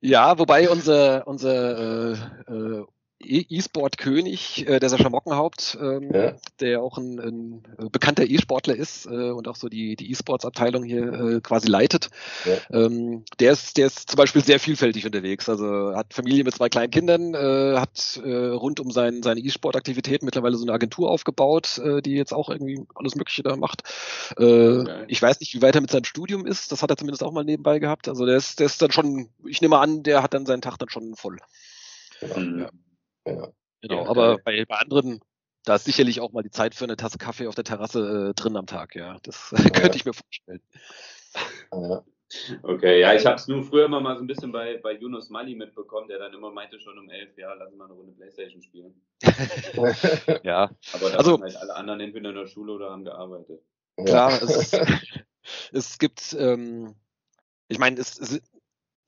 ja, 0.00 0.38
wobei 0.38 0.68
unser 0.70 1.26
unser 1.26 2.12
äh, 2.12 2.52
äh, 2.52 2.84
E-Sport-König, 3.26 4.68
äh, 4.68 4.78
der 4.78 4.88
Sascha 4.88 5.08
Mockenhaupt, 5.08 5.78
ähm, 5.80 6.10
ja. 6.12 6.34
der 6.60 6.82
auch 6.82 6.98
ein, 6.98 7.18
ein 7.18 7.62
äh, 7.78 7.88
bekannter 7.90 8.24
E-Sportler 8.24 8.76
ist 8.76 9.06
äh, 9.06 9.30
und 9.30 9.48
auch 9.48 9.56
so 9.56 9.68
die, 9.68 9.96
die 9.96 10.10
E-Sports-Abteilung 10.10 10.84
hier 10.84 11.12
äh, 11.12 11.40
quasi 11.40 11.68
leitet. 11.68 12.10
Ja. 12.44 12.84
Ähm, 12.84 13.24
der, 13.40 13.52
ist, 13.52 13.76
der 13.76 13.86
ist 13.86 14.10
zum 14.10 14.16
Beispiel 14.16 14.44
sehr 14.44 14.60
vielfältig 14.60 15.06
unterwegs. 15.06 15.48
Also 15.48 15.94
hat 15.94 16.14
Familie 16.14 16.44
mit 16.44 16.54
zwei 16.54 16.68
kleinen 16.68 16.90
Kindern, 16.90 17.34
äh, 17.34 17.78
hat 17.78 18.20
äh, 18.24 18.30
rund 18.30 18.80
um 18.80 18.90
sein, 18.90 19.22
seine 19.22 19.40
E-Sport-Aktivitäten 19.40 20.24
mittlerweile 20.24 20.56
so 20.56 20.64
eine 20.64 20.72
Agentur 20.72 21.10
aufgebaut, 21.10 21.78
äh, 21.78 22.02
die 22.02 22.14
jetzt 22.14 22.32
auch 22.32 22.48
irgendwie 22.48 22.86
alles 22.94 23.14
Mögliche 23.14 23.42
da 23.42 23.56
macht. 23.56 23.82
Äh, 24.36 24.78
okay. 24.78 25.04
Ich 25.08 25.20
weiß 25.20 25.40
nicht, 25.40 25.54
wie 25.54 25.62
weit 25.62 25.74
er 25.74 25.80
mit 25.80 25.90
seinem 25.90 26.04
Studium 26.04 26.46
ist. 26.46 26.72
Das 26.72 26.82
hat 26.82 26.90
er 26.90 26.96
zumindest 26.96 27.22
auch 27.22 27.32
mal 27.32 27.44
nebenbei 27.44 27.78
gehabt. 27.78 28.08
Also 28.08 28.26
der 28.26 28.36
ist, 28.36 28.60
der 28.60 28.66
ist 28.66 28.80
dann 28.82 28.90
schon, 28.90 29.28
ich 29.46 29.60
nehme 29.60 29.78
an, 29.78 30.02
der 30.02 30.22
hat 30.22 30.34
dann 30.34 30.46
seinen 30.46 30.62
Tag 30.62 30.78
dann 30.78 30.88
schon 30.88 31.14
voll. 31.14 31.38
Mhm. 32.36 32.60
Ja. 32.60 32.70
Ja. 33.26 33.48
Genau, 33.80 34.04
ja, 34.04 34.08
aber 34.08 34.38
bei, 34.38 34.64
bei 34.64 34.76
anderen, 34.76 35.20
da 35.64 35.74
ist 35.74 35.84
sicherlich 35.84 36.20
auch 36.20 36.32
mal 36.32 36.42
die 36.42 36.50
Zeit 36.50 36.74
für 36.74 36.84
eine 36.84 36.96
Tasse 36.96 37.18
Kaffee 37.18 37.46
auf 37.46 37.54
der 37.54 37.64
Terrasse 37.64 38.30
äh, 38.30 38.34
drin 38.34 38.56
am 38.56 38.66
Tag, 38.66 38.94
ja. 38.94 39.18
Das 39.22 39.50
ja. 39.56 39.70
könnte 39.70 39.96
ich 39.96 40.04
mir 40.04 40.14
vorstellen. 40.14 40.62
Okay, 42.62 43.00
ja, 43.00 43.14
ich 43.14 43.26
habe 43.26 43.36
es 43.36 43.46
nur 43.46 43.62
früher 43.62 43.84
immer 43.84 44.00
mal 44.00 44.16
so 44.16 44.24
ein 44.24 44.26
bisschen 44.26 44.50
bei, 44.50 44.78
bei 44.78 44.92
Yunus 44.92 45.30
Mali 45.30 45.54
mitbekommen, 45.54 46.08
der 46.08 46.18
dann 46.18 46.32
immer 46.32 46.50
meinte 46.50 46.80
schon 46.80 46.98
um 46.98 47.08
elf, 47.10 47.36
ja, 47.36 47.52
lass 47.54 47.74
mal 47.74 47.84
eine 47.84 47.94
Runde 47.94 48.12
Playstation 48.12 48.62
spielen. 48.62 48.94
ja. 50.42 50.70
Aber 50.92 51.10
da 51.10 51.16
also, 51.18 51.32
waren 51.32 51.42
halt 51.42 51.56
alle 51.56 51.74
anderen 51.74 52.00
entweder 52.00 52.30
in 52.30 52.36
der 52.36 52.46
Schule 52.46 52.72
oder 52.72 52.90
haben 52.90 53.04
gearbeitet. 53.04 53.60
Klar, 54.04 54.42
es, 54.42 54.72
es 55.72 55.98
gibt, 55.98 56.34
ähm, 56.38 56.94
ich 57.68 57.78
meine, 57.78 58.00
es, 58.00 58.18
es, 58.18 58.40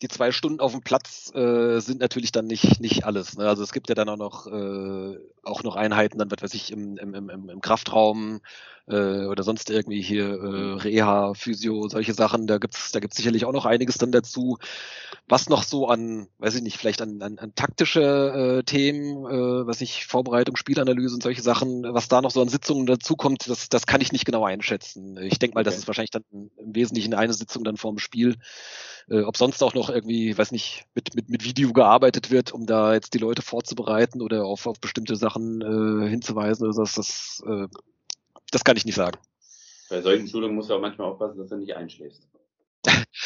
die 0.02 0.08
zwei 0.08 0.30
Stunden 0.30 0.60
auf 0.60 0.72
dem 0.72 0.82
Platz 0.82 1.32
äh, 1.34 1.80
sind 1.80 2.00
natürlich 2.00 2.32
dann 2.32 2.46
nicht 2.46 2.80
nicht 2.80 3.04
alles. 3.04 3.36
Ne? 3.38 3.48
Also 3.48 3.62
es 3.62 3.72
gibt 3.72 3.88
ja 3.88 3.94
dann 3.94 4.08
auch 4.08 4.16
noch 4.16 4.46
äh, 4.46 5.18
auch 5.42 5.62
noch 5.62 5.76
Einheiten, 5.76 6.18
dann 6.18 6.30
was 6.30 6.42
weiß 6.42 6.54
ich 6.54 6.70
im, 6.70 6.98
im, 6.98 7.14
im, 7.14 7.48
im 7.48 7.60
Kraftraum 7.60 8.40
äh, 8.88 9.24
oder 9.26 9.42
sonst 9.42 9.70
irgendwie 9.70 10.02
hier 10.02 10.26
äh, 10.26 10.72
Reha, 10.80 11.34
Physio, 11.34 11.88
solche 11.88 12.14
Sachen. 12.14 12.46
Da 12.46 12.58
gibt's 12.58 12.92
da 12.92 13.00
gibt's 13.00 13.16
sicherlich 13.16 13.44
auch 13.46 13.52
noch 13.52 13.64
einiges 13.64 13.96
dann 13.96 14.12
dazu. 14.12 14.58
Was 15.28 15.48
noch 15.48 15.62
so 15.62 15.88
an, 15.88 16.28
weiß 16.38 16.56
ich 16.56 16.62
nicht, 16.62 16.76
vielleicht 16.76 17.00
an, 17.02 17.22
an, 17.22 17.38
an 17.38 17.54
taktische 17.54 18.60
äh, 18.60 18.62
Themen, 18.64 19.24
äh, 19.26 19.66
was 19.66 19.80
ich 19.80 20.06
Vorbereitung, 20.06 20.56
Spielanalyse 20.56 21.14
und 21.14 21.22
solche 21.22 21.42
Sachen, 21.42 21.82
was 21.82 22.08
da 22.08 22.20
noch 22.20 22.30
so 22.30 22.42
an 22.42 22.48
Sitzungen 22.48 22.86
dazukommt, 22.86 23.48
das 23.48 23.68
das 23.68 23.86
kann 23.86 24.00
ich 24.00 24.12
nicht 24.12 24.26
genau 24.26 24.44
einschätzen. 24.44 25.16
Ich 25.16 25.38
denke 25.38 25.54
mal, 25.54 25.62
okay. 25.62 25.70
das 25.70 25.78
ist 25.78 25.86
wahrscheinlich 25.86 26.10
dann 26.10 26.24
im 26.32 26.74
Wesentlichen 26.74 27.14
eine 27.14 27.32
Sitzung 27.32 27.64
dann 27.64 27.76
vorm 27.76 27.98
Spiel. 27.98 28.36
Äh, 29.08 29.22
ob 29.22 29.36
sonst 29.36 29.62
auch 29.62 29.74
noch 29.74 29.85
irgendwie, 29.90 30.36
weiß 30.36 30.52
nicht, 30.52 30.84
mit, 30.94 31.14
mit, 31.14 31.28
mit 31.28 31.44
Video 31.44 31.72
gearbeitet 31.72 32.30
wird, 32.30 32.52
um 32.52 32.66
da 32.66 32.94
jetzt 32.94 33.14
die 33.14 33.18
Leute 33.18 33.42
vorzubereiten 33.42 34.22
oder 34.22 34.44
auf, 34.44 34.66
auf 34.66 34.80
bestimmte 34.80 35.16
Sachen 35.16 35.60
äh, 35.62 36.08
hinzuweisen 36.08 36.66
oder 36.66 36.76
das, 36.76 36.94
das, 36.94 37.42
äh, 37.46 37.68
das 38.50 38.64
kann 38.64 38.76
ich 38.76 38.84
nicht 38.84 38.94
sagen. 38.94 39.18
Bei 39.88 40.02
solchen 40.02 40.26
Schulungen 40.26 40.56
muss 40.56 40.68
du 40.68 40.74
auch 40.74 40.80
manchmal 40.80 41.08
aufpassen, 41.08 41.38
dass 41.38 41.48
du 41.48 41.56
nicht 41.56 41.74
einschläfst. 41.74 42.28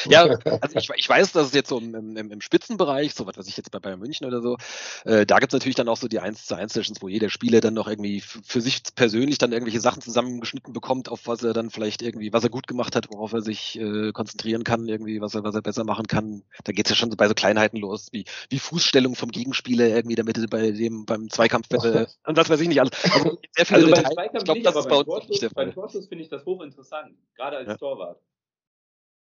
Ja, 0.09 0.23
also 0.61 0.78
ich, 0.78 0.91
ich, 0.97 1.09
weiß, 1.09 1.32
dass 1.32 1.49
es 1.49 1.55
jetzt 1.55 1.69
so 1.69 1.78
im, 1.78 2.16
im, 2.16 2.31
im 2.31 2.41
Spitzenbereich, 2.41 3.15
so 3.15 3.27
was 3.27 3.37
weiß 3.37 3.47
ich 3.49 3.57
jetzt 3.57 3.70
bei 3.70 3.78
Bayern 3.78 4.01
München 4.01 4.27
oder 4.27 4.41
so, 4.41 4.57
äh, 5.05 5.27
da 5.27 5.39
gibt 5.39 5.53
es 5.53 5.59
natürlich 5.59 5.77
dann 5.77 5.89
auch 5.89 5.97
so 5.97 6.09
die 6.09 6.20
1 6.20 6.47
zu 6.47 6.55
1 6.55 6.73
Sessions, 6.73 7.03
wo 7.03 7.09
jeder 7.09 7.31
Spieler 7.31 7.61
dann 7.61 7.74
noch 7.74 7.89
irgendwie 7.89 8.20
für 8.20 8.61
sich 8.61 8.82
persönlich 8.95 9.39
dann 9.39 9.53
irgendwelche 9.53 9.81
Sachen 9.81 10.03
zusammengeschnitten 10.03 10.73
bekommt, 10.73 11.09
auf 11.09 11.27
was 11.27 11.43
er 11.43 11.53
dann 11.53 11.70
vielleicht 11.70 12.03
irgendwie, 12.03 12.32
was 12.32 12.45
er 12.45 12.51
gut 12.51 12.66
gemacht 12.66 12.97
hat, 12.97 13.11
worauf 13.11 13.32
er 13.32 13.43
sich 13.43 13.78
äh, 13.78 14.12
konzentrieren 14.12 14.65
kann, 14.65 14.89
irgendwie, 14.89 15.20
was 15.20 15.35
er, 15.35 15.45
was 15.45 15.55
er 15.55 15.62
besser 15.62 15.85
machen 15.85 16.07
kann. 16.07 16.43
Da 16.65 16.73
geht 16.73 16.87
es 16.87 16.91
ja 16.91 16.97
schon 16.97 17.11
so 17.11 17.16
bei 17.16 17.28
so 17.28 17.35
Kleinheiten 17.35 17.78
los, 17.78 18.09
wie, 18.12 18.24
wie 18.49 18.59
Fußstellung 18.59 19.15
vom 19.15 19.31
Gegenspieler 19.31 19.87
irgendwie, 19.89 20.16
damit 20.16 20.39
er 20.39 20.47
bei 20.47 20.70
dem 20.70 21.05
beim 21.07 21.28
Zweikampf 21.28 21.70
äh, 21.85 22.07
und 22.27 22.37
was 22.37 22.49
weiß 22.49 22.61
ich 22.61 22.69
nicht 22.69 22.81
alles. 22.81 22.93
Also 23.12 23.39
sehr 23.53 23.66
viele 23.66 23.81
also 23.81 23.95
Details. 23.95 24.31
Ich 24.35 24.45
glaube, 24.45 24.61
das 24.62 24.77
ist 24.77 24.89
bei 24.89 24.97
uns 24.97 25.07
Torschuss, 25.07 25.28
nicht 25.28 25.43
der 25.43 25.51
Fall. 25.51 25.66
Beim 25.66 25.74
Torschuss 25.74 26.09
finde 26.09 26.24
ich 26.24 26.31
das 26.31 26.45
hochinteressant, 26.45 27.15
gerade 27.37 27.57
als 27.59 27.69
ja. 27.69 27.77
Torwart. 27.77 28.20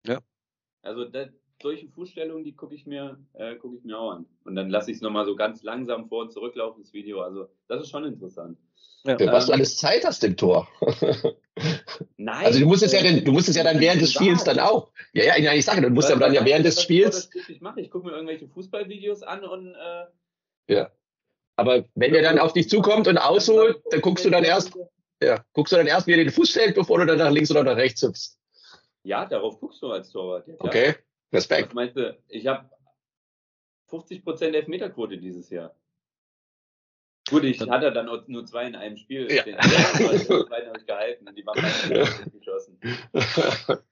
Ja. 0.06 0.20
Also 0.82 1.04
das, 1.04 1.28
solche 1.62 1.88
Fußstellungen, 1.88 2.44
die 2.44 2.54
gucke 2.54 2.74
ich 2.74 2.86
mir, 2.86 3.18
äh, 3.34 3.56
gucke 3.56 3.76
ich 3.76 3.84
mir 3.84 3.98
auch 3.98 4.10
an. 4.10 4.26
Und 4.44 4.54
dann 4.54 4.68
lasse 4.68 4.90
ich 4.90 4.98
es 4.98 5.02
nochmal 5.02 5.24
so 5.24 5.36
ganz 5.36 5.62
langsam 5.62 6.08
vor 6.08 6.22
und 6.22 6.32
zurücklaufen, 6.32 6.82
das 6.82 6.92
Video. 6.92 7.22
Also 7.22 7.48
das 7.68 7.82
ist 7.82 7.90
schon 7.90 8.04
interessant. 8.04 8.58
Ja, 9.04 9.18
ähm, 9.18 9.28
was 9.28 9.46
du 9.46 9.52
alles 9.52 9.76
Zeit 9.76 10.04
hast 10.04 10.24
im 10.24 10.36
Tor. 10.36 10.68
Nein. 12.16 12.44
Also 12.44 12.60
du 12.60 12.66
musst 12.66 12.82
es 12.82 12.92
ja 12.92 13.02
dann, 13.02 13.24
du 13.24 13.32
musst 13.32 13.48
es 13.48 13.56
ja 13.56 13.62
dann 13.62 13.80
während 13.80 14.02
des 14.02 14.12
Spiels 14.12 14.44
dann 14.44 14.58
auch. 14.58 14.90
Ja, 15.12 15.36
ja, 15.36 15.52
ich 15.52 15.64
sage, 15.64 15.82
du 15.82 15.90
musst 15.90 16.10
aber 16.10 16.20
dann 16.20 16.34
ja 16.34 16.44
während 16.44 16.66
des 16.66 16.82
Spiels. 16.82 17.30
Ich 17.48 17.60
mache, 17.60 17.80
ich 17.80 17.90
gucke 17.90 18.06
mir 18.06 18.12
irgendwelche 18.12 18.48
Fußballvideos 18.48 19.22
an 19.22 19.44
und 19.44 19.74
äh, 19.74 20.74
ja. 20.74 20.90
Aber 21.56 21.84
wenn 21.94 22.12
der 22.12 22.22
dann 22.22 22.38
auf 22.38 22.52
dich 22.52 22.68
zukommt 22.68 23.06
und 23.06 23.16
ausholt, 23.16 23.80
dann 23.90 24.00
guckst 24.00 24.24
du 24.24 24.30
dann 24.30 24.42
erst, 24.42 24.72
ja, 25.22 25.44
guckst 25.52 25.72
du 25.72 25.76
dann 25.76 25.86
erst, 25.86 26.06
wie 26.06 26.12
er 26.12 26.18
den 26.18 26.30
Fuß 26.30 26.50
stellt, 26.50 26.74
bevor 26.74 26.98
du 26.98 27.06
dann 27.06 27.18
nach 27.18 27.30
links 27.30 27.50
oder 27.50 27.62
nach 27.62 27.76
rechts 27.76 28.02
hüpfst. 28.02 28.38
Ja, 29.04 29.26
darauf 29.26 29.60
guckst 29.60 29.82
du 29.82 29.90
als 29.90 30.10
Torwart. 30.10 30.48
Ja, 30.48 30.54
okay, 30.58 30.94
Respekt. 31.32 31.68
Was 31.68 31.74
meinst 31.74 31.96
du? 31.96 32.18
Ich 32.28 32.46
habe 32.46 32.70
50% 33.90 34.54
Elfmeterquote 34.54 35.18
dieses 35.18 35.50
Jahr. 35.50 35.74
Gut, 37.28 37.44
ich 37.44 37.60
hatte 37.60 37.92
dann 37.92 38.06
nur 38.26 38.44
zwei 38.44 38.66
in 38.66 38.76
einem 38.76 38.96
Spiel. 38.96 39.30
Ja. 39.30 39.44
Den 39.44 39.56
zweiten 39.58 40.68
habe 40.68 40.78
ich 40.78 40.86
gehalten 40.86 41.28
und 41.28 41.34
die 41.36 41.46
waren 41.46 41.62
beide 41.62 42.30
geschossen. 42.30 42.78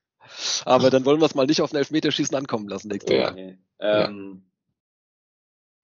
Aber 0.65 0.89
dann 0.89 1.05
wollen 1.05 1.19
wir 1.19 1.25
es 1.25 1.35
mal 1.35 1.45
nicht 1.45 1.61
auf 1.61 1.73
ein 1.73 1.77
Elfmeterschießen 1.77 2.35
ankommen 2.35 2.67
lassen 2.67 2.87
nächste 2.87 3.15
ja. 3.15 3.31
Okay. 3.31 3.57
Ähm, 3.79 4.43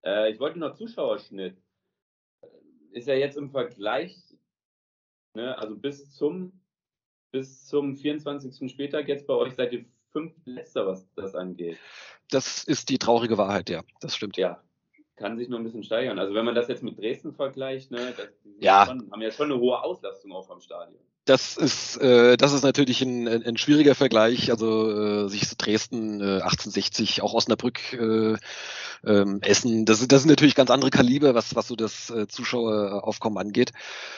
ja. 0.03 0.25
äh, 0.25 0.31
ich 0.31 0.39
wollte 0.39 0.59
noch 0.59 0.75
Zuschauerschnitt. 0.75 1.57
Ist 2.91 3.07
ja 3.07 3.15
jetzt 3.15 3.37
im 3.37 3.51
Vergleich, 3.51 4.15
ne, 5.33 5.57
also 5.57 5.75
bis 5.75 6.15
zum 6.15 6.58
bis 7.31 7.65
zum 7.65 7.95
24. 7.95 8.69
Spieltag 8.71 9.07
jetzt 9.07 9.27
bei 9.27 9.33
euch 9.33 9.55
seid 9.55 9.73
ihr 9.73 9.85
fünf 10.11 10.33
Letzter, 10.45 10.87
was 10.87 11.07
das 11.15 11.35
angeht. 11.35 11.77
Das 12.31 12.63
ist 12.63 12.89
die 12.89 12.97
traurige 12.97 13.37
Wahrheit, 13.37 13.69
ja. 13.69 13.83
Das 14.01 14.15
stimmt. 14.15 14.37
Ja. 14.37 14.61
Kann 15.15 15.37
sich 15.37 15.49
noch 15.49 15.57
ein 15.57 15.63
bisschen 15.63 15.83
steigern. 15.83 16.17
Also 16.17 16.33
wenn 16.33 16.45
man 16.45 16.55
das 16.55 16.69
jetzt 16.69 16.81
mit 16.81 16.97
Dresden 16.97 17.33
vergleicht, 17.33 17.91
ne, 17.91 18.13
das, 18.15 18.29
ja. 18.59 18.85
Schon, 18.85 19.11
haben 19.11 19.21
ja 19.21 19.31
schon 19.31 19.51
eine 19.51 19.59
hohe 19.59 19.83
Auslastung 19.83 20.31
auch 20.31 20.47
vom 20.47 20.61
Stadion 20.61 20.99
das 21.29 21.57
ist, 21.57 21.97
äh, 21.97 22.37
das 22.37 22.53
ist 22.53 22.63
natürlich 22.63 23.03
ein, 23.03 23.27
ein, 23.27 23.57
schwieriger 23.57 23.93
Vergleich. 23.93 24.49
Also 24.49 25.25
äh, 25.25 25.29
sich 25.29 25.47
so 25.47 25.55
Dresden 25.57 26.21
äh, 26.21 26.41
1860, 26.41 27.21
auch 27.21 27.33
Osnabrück, 27.33 27.93
äh, 27.93 28.35
ähm, 29.05 29.39
Essen, 29.41 29.85
das, 29.85 30.05
das 30.07 30.21
sind 30.23 30.29
natürlich 30.29 30.55
ganz 30.55 30.71
andere 30.71 30.89
Kaliber, 30.89 31.35
was, 31.35 31.55
was 31.55 31.67
so 31.67 31.75
das 31.75 32.09
äh, 32.09 32.27
Zuschaueraufkommen 32.27 33.37
angeht. 33.37 33.71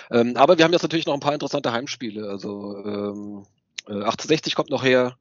Ähm, 0.09 0.37
aber 0.37 0.57
wir 0.57 0.63
haben 0.63 0.71
jetzt 0.71 0.83
natürlich 0.83 1.05
noch 1.05 1.13
ein 1.13 1.19
paar 1.19 1.33
interessante 1.33 1.73
Heimspiele. 1.73 2.29
Also 2.29 2.77
ähm, 2.77 3.45
äh, 3.87 3.93
1860 3.93 4.55
kommt 4.55 4.69
noch 4.69 4.83
her. 4.83 5.17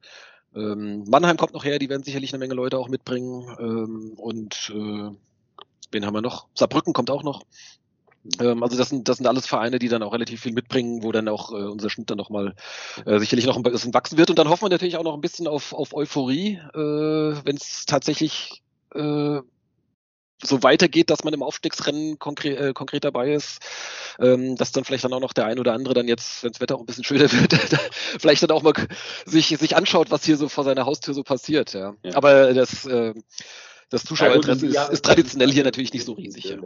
Ähm, 0.55 1.03
Mannheim 1.07 1.37
kommt 1.37 1.53
noch 1.53 1.65
her, 1.65 1.77
die 1.77 1.89
werden 1.89 2.03
sicherlich 2.03 2.33
eine 2.33 2.39
Menge 2.39 2.53
Leute 2.53 2.77
auch 2.77 2.87
mitbringen. 2.87 3.55
Ähm, 3.59 4.13
und 4.15 4.71
äh, 4.73 5.09
wen 5.91 6.05
haben 6.05 6.13
wir 6.13 6.21
noch? 6.21 6.47
Saarbrücken 6.55 6.93
kommt 6.93 7.09
auch 7.09 7.23
noch. 7.23 7.43
Ähm, 8.39 8.63
also 8.63 8.77
das 8.77 8.89
sind, 8.89 9.07
das 9.07 9.17
sind 9.17 9.27
alles 9.27 9.47
Vereine, 9.47 9.79
die 9.79 9.89
dann 9.89 10.03
auch 10.03 10.13
relativ 10.13 10.41
viel 10.41 10.53
mitbringen, 10.53 11.03
wo 11.03 11.11
dann 11.11 11.27
auch 11.27 11.51
äh, 11.51 11.55
unser 11.55 11.89
Schnitt 11.89 12.09
dann 12.09 12.17
nochmal 12.17 12.53
äh, 13.05 13.19
sicherlich 13.19 13.45
noch 13.45 13.57
ein 13.57 13.63
bisschen 13.63 13.93
wachsen 13.93 14.17
wird. 14.17 14.29
Und 14.29 14.39
dann 14.39 14.49
hoffen 14.49 14.65
wir 14.65 14.69
natürlich 14.69 14.97
auch 14.97 15.03
noch 15.03 15.13
ein 15.13 15.21
bisschen 15.21 15.47
auf, 15.47 15.73
auf 15.73 15.93
Euphorie, 15.93 16.59
äh, 16.73 16.77
wenn 17.45 17.55
es 17.55 17.85
tatsächlich 17.85 18.61
äh, 18.93 19.39
so 20.43 20.63
weitergeht, 20.63 21.09
dass 21.09 21.23
man 21.23 21.33
im 21.33 21.43
Aufstiegsrennen 21.43 22.19
konkret, 22.19 22.59
äh, 22.59 22.73
konkret 22.73 23.03
dabei 23.03 23.33
ist, 23.33 23.59
ähm, 24.19 24.55
dass 24.55 24.71
dann 24.71 24.83
vielleicht 24.83 25.03
dann 25.03 25.13
auch 25.13 25.19
noch 25.19 25.33
der 25.33 25.45
ein 25.45 25.59
oder 25.59 25.73
andere 25.73 25.93
dann 25.93 26.07
jetzt, 26.07 26.43
wenn 26.43 26.51
das 26.51 26.61
Wetter 26.61 26.75
auch 26.75 26.79
ein 26.79 26.85
bisschen 26.85 27.03
schöner 27.03 27.31
wird, 27.31 27.53
vielleicht 28.19 28.43
dann 28.43 28.51
auch 28.51 28.63
mal 28.63 28.73
sich, 29.25 29.47
sich 29.47 29.75
anschaut, 29.75 30.11
was 30.11 30.25
hier 30.25 30.37
so 30.37 30.49
vor 30.49 30.63
seiner 30.63 30.85
Haustür 30.85 31.13
so 31.13 31.23
passiert. 31.23 31.73
Ja. 31.73 31.95
ja. 32.03 32.15
Aber 32.15 32.53
das, 32.53 32.85
äh, 32.85 33.13
das 33.89 34.03
Zuschauerinteresse 34.03 34.67
ja, 34.67 34.85
ist, 34.85 34.93
ist 34.93 35.05
traditionell 35.05 35.51
hier 35.51 35.63
natürlich 35.63 35.93
nicht 35.93 36.05
so 36.05 36.13
riesig. 36.13 36.45
Ja. 36.45 36.57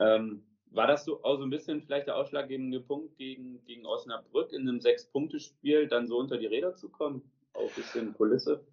Ähm, 0.00 0.42
war 0.70 0.86
das 0.86 1.04
so 1.04 1.22
auch 1.24 1.38
so 1.38 1.44
ein 1.44 1.50
bisschen 1.50 1.82
vielleicht 1.82 2.06
der 2.06 2.16
ausschlaggebende 2.16 2.80
Punkt 2.80 3.16
gegen, 3.16 3.64
gegen 3.64 3.86
Osnabrück 3.86 4.52
in 4.52 4.68
einem 4.68 4.80
Sechs-Punkte-Spiel 4.80 5.88
dann 5.88 6.06
so 6.06 6.18
unter 6.18 6.36
die 6.36 6.46
Räder 6.46 6.74
zu 6.74 6.88
kommen? 6.88 7.22
Auch 7.54 7.62
ein 7.62 7.74
bisschen 7.74 8.14
Kulisse? 8.14 8.64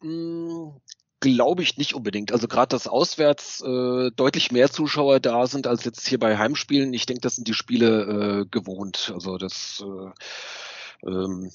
Mm, 0.00 0.70
Glaube 1.20 1.62
ich 1.62 1.76
nicht 1.76 1.94
unbedingt. 1.94 2.32
Also 2.32 2.48
gerade, 2.48 2.68
dass 2.68 2.86
auswärts 2.86 3.60
äh, 3.62 4.10
deutlich 4.12 4.52
mehr 4.52 4.70
Zuschauer 4.70 5.20
da 5.20 5.46
sind 5.46 5.66
als 5.66 5.84
jetzt 5.84 6.06
hier 6.08 6.18
bei 6.18 6.38
Heimspielen. 6.38 6.94
Ich 6.94 7.04
denke, 7.04 7.20
das 7.20 7.36
sind 7.36 7.46
die 7.46 7.54
Spiele 7.54 8.42
äh, 8.42 8.46
gewohnt. 8.50 9.10
Also 9.12 9.36
das 9.36 9.84
äh, 9.84 11.06
ähm, 11.06 11.50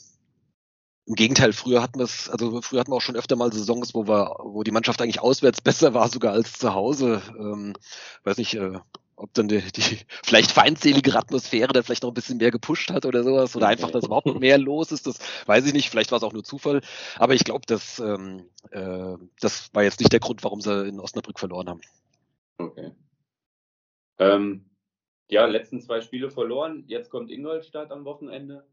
im 1.08 1.16
Gegenteil, 1.16 1.54
früher 1.54 1.82
hatten 1.82 2.00
wir 2.00 2.06
es, 2.06 2.30
also 2.30 2.62
früher 2.62 2.80
hatten 2.80 2.92
wir 2.92 2.96
auch 2.96 3.02
schon 3.02 3.16
öfter 3.16 3.36
mal 3.36 3.52
Saisons, 3.52 3.94
wo 3.94 4.08
wir, 4.08 4.38
wo 4.44 4.64
die 4.64 4.72
Mannschaft 4.72 5.02
eigentlich 5.02 5.22
auswärts 5.22 5.62
besser 5.64 5.94
war 5.96 6.10
sogar 6.10 6.34
als 6.34 6.54
zu 6.54 6.74
Hause. 6.74 7.22
Ähm, 7.38 7.74
weiß 8.24 8.38
nicht, 8.38 8.54
äh, 8.56 8.80
ob 9.16 9.34
dann 9.34 9.48
die, 9.48 9.62
die 9.72 9.82
vielleicht 10.24 10.52
feindselige 10.52 11.16
Atmosphäre 11.16 11.74
dann 11.74 11.84
vielleicht 11.84 12.04
noch 12.04 12.12
ein 12.12 12.16
bisschen 12.16 12.38
mehr 12.38 12.52
gepusht 12.52 12.92
hat 12.92 13.06
oder 13.06 13.24
sowas 13.24 13.56
oder 13.56 13.68
einfach, 13.68 13.92
dass 13.92 14.06
überhaupt 14.06 14.26
mehr 14.40 14.58
los 14.58 14.92
ist, 14.92 15.08
das 15.08 15.20
weiß 15.46 15.66
ich 15.66 15.74
nicht, 15.74 15.90
vielleicht 15.90 16.12
war 16.12 16.18
es 16.18 16.24
auch 16.24 16.34
nur 16.34 16.44
Zufall, 16.44 16.82
aber 17.18 17.34
ich 17.34 17.44
glaube, 17.44 17.66
dass 17.66 18.00
ähm, 18.00 18.50
äh, 18.72 19.18
das 19.40 19.74
war 19.74 19.84
jetzt 19.84 20.00
nicht 20.00 20.12
der 20.12 20.20
Grund, 20.20 20.44
warum 20.44 20.62
sie 20.62 20.88
in 20.88 21.00
Osnabrück 21.00 21.40
verloren 21.40 21.70
haben. 21.70 21.82
Okay. 22.58 22.92
Ähm, 24.18 24.66
ja, 25.28 25.46
letzten 25.46 25.82
zwei 25.82 26.02
Spiele 26.02 26.30
verloren, 26.30 26.84
jetzt 26.88 27.10
kommt 27.10 27.32
Ingolstadt 27.32 27.92
am 27.92 28.06
Wochenende. 28.06 28.66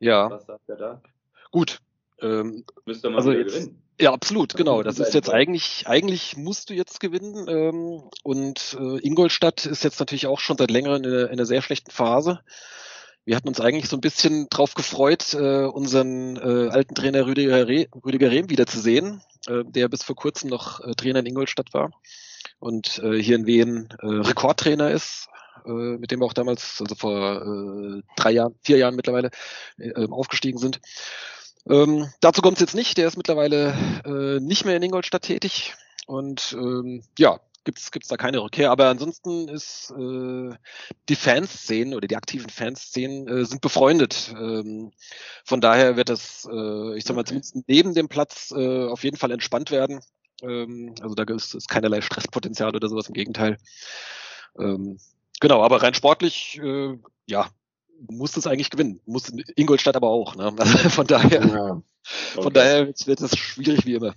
Ja. 0.00 0.30
Was 0.30 0.46
sagt 0.46 0.68
er 0.68 0.76
da? 0.76 1.02
Gut. 1.50 1.80
Ähm, 2.20 2.64
Müsste 2.84 3.10
man 3.10 3.18
also 3.18 3.32
jetzt, 3.32 3.54
gewinnen. 3.54 3.82
Ja, 4.00 4.12
absolut, 4.12 4.54
genau. 4.54 4.82
Das 4.82 4.98
ist 4.98 5.14
jetzt 5.14 5.30
eigentlich, 5.30 5.86
eigentlich 5.86 6.36
musst 6.36 6.70
du 6.70 6.74
jetzt 6.74 6.98
gewinnen. 6.98 7.46
Ähm, 7.48 8.02
und 8.22 8.76
äh, 8.80 8.98
Ingolstadt 9.06 9.66
ist 9.66 9.84
jetzt 9.84 10.00
natürlich 10.00 10.26
auch 10.26 10.40
schon 10.40 10.58
seit 10.58 10.70
längerem 10.70 11.04
in, 11.04 11.12
in 11.12 11.28
einer 11.28 11.46
sehr 11.46 11.62
schlechten 11.62 11.90
Phase. 11.90 12.40
Wir 13.24 13.36
hatten 13.36 13.48
uns 13.48 13.60
eigentlich 13.60 13.88
so 13.88 13.96
ein 13.96 14.02
bisschen 14.02 14.48
drauf 14.50 14.74
gefreut, 14.74 15.32
äh, 15.34 15.64
unseren 15.64 16.36
äh, 16.36 16.68
alten 16.70 16.94
Trainer 16.94 17.26
Rüdiger, 17.26 17.68
Re 17.68 17.86
Rüdiger 18.04 18.30
Rehm 18.30 18.50
wiederzusehen, 18.50 19.22
äh, 19.46 19.64
der 19.64 19.88
bis 19.88 20.02
vor 20.02 20.16
kurzem 20.16 20.50
noch 20.50 20.80
äh, 20.80 20.92
Trainer 20.94 21.20
in 21.20 21.26
Ingolstadt 21.26 21.72
war 21.72 21.90
und 22.58 22.98
äh, 22.98 23.22
hier 23.22 23.36
in 23.36 23.46
Wien 23.46 23.88
äh, 24.00 24.06
Rekordtrainer 24.06 24.90
ist, 24.90 25.28
äh, 25.64 25.70
mit 25.70 26.10
dem 26.10 26.20
wir 26.20 26.26
auch 26.26 26.32
damals, 26.32 26.80
also 26.80 26.94
vor 26.94 27.42
äh, 27.42 28.02
drei 28.16 28.32
Jahren, 28.32 28.54
vier 28.62 28.78
Jahren 28.78 28.96
mittlerweile, 28.96 29.30
äh, 29.78 30.06
aufgestiegen 30.08 30.58
sind. 30.58 30.80
Ähm, 31.68 32.08
dazu 32.20 32.42
kommt 32.42 32.58
es 32.58 32.60
jetzt 32.60 32.74
nicht. 32.74 32.98
Der 32.98 33.08
ist 33.08 33.16
mittlerweile 33.16 33.74
äh, 34.04 34.40
nicht 34.40 34.64
mehr 34.64 34.76
in 34.76 34.82
Ingolstadt 34.82 35.22
tätig. 35.22 35.74
Und 36.06 36.54
ähm, 36.58 37.02
ja, 37.18 37.40
gibt's 37.64 37.90
gibt's 37.90 38.08
da 38.08 38.16
keine 38.16 38.42
Rückkehr. 38.42 38.70
Aber 38.70 38.88
ansonsten 38.88 39.48
ist 39.48 39.92
äh, 39.98 40.50
die 41.08 41.16
Fanszenen 41.16 41.94
oder 41.94 42.06
die 42.06 42.16
aktiven 42.16 42.50
Fanszenen 42.50 43.26
äh, 43.28 43.44
sind 43.44 43.60
befreundet. 43.60 44.34
Ähm, 44.38 44.92
von 45.44 45.60
daher 45.60 45.96
wird 45.96 46.10
das, 46.10 46.46
äh, 46.50 46.96
ich 46.96 47.04
sag 47.04 47.16
mal, 47.16 47.24
zumindest 47.24 47.56
neben 47.66 47.94
dem 47.94 48.08
Platz 48.08 48.52
äh, 48.56 48.86
auf 48.86 49.04
jeden 49.04 49.16
Fall 49.16 49.30
entspannt 49.32 49.70
werden. 49.70 50.00
Ähm, 50.42 50.94
also 51.00 51.14
da 51.14 51.24
ist, 51.34 51.54
ist 51.54 51.68
keinerlei 51.68 52.00
Stresspotenzial 52.00 52.74
oder 52.74 52.88
sowas, 52.88 53.08
im 53.08 53.14
Gegenteil. 53.14 53.56
Ähm, 54.58 54.98
genau, 55.40 55.62
aber 55.62 55.82
rein 55.82 55.94
sportlich, 55.94 56.60
äh, 56.62 56.98
ja, 57.26 57.48
muss 58.10 58.36
es 58.36 58.46
eigentlich 58.46 58.70
gewinnen. 58.70 59.00
Muss 59.06 59.32
Ingolstadt 59.56 59.96
aber 59.96 60.08
auch. 60.08 60.36
Ne? 60.36 60.52
Also 60.56 60.78
von 60.90 61.06
daher, 61.06 61.46
ja. 61.46 61.70
okay. 61.70 61.82
von 62.42 62.52
daher 62.52 62.86
wird 62.88 63.20
es 63.20 63.36
schwierig 63.38 63.86
wie 63.86 63.94
immer. 63.94 64.14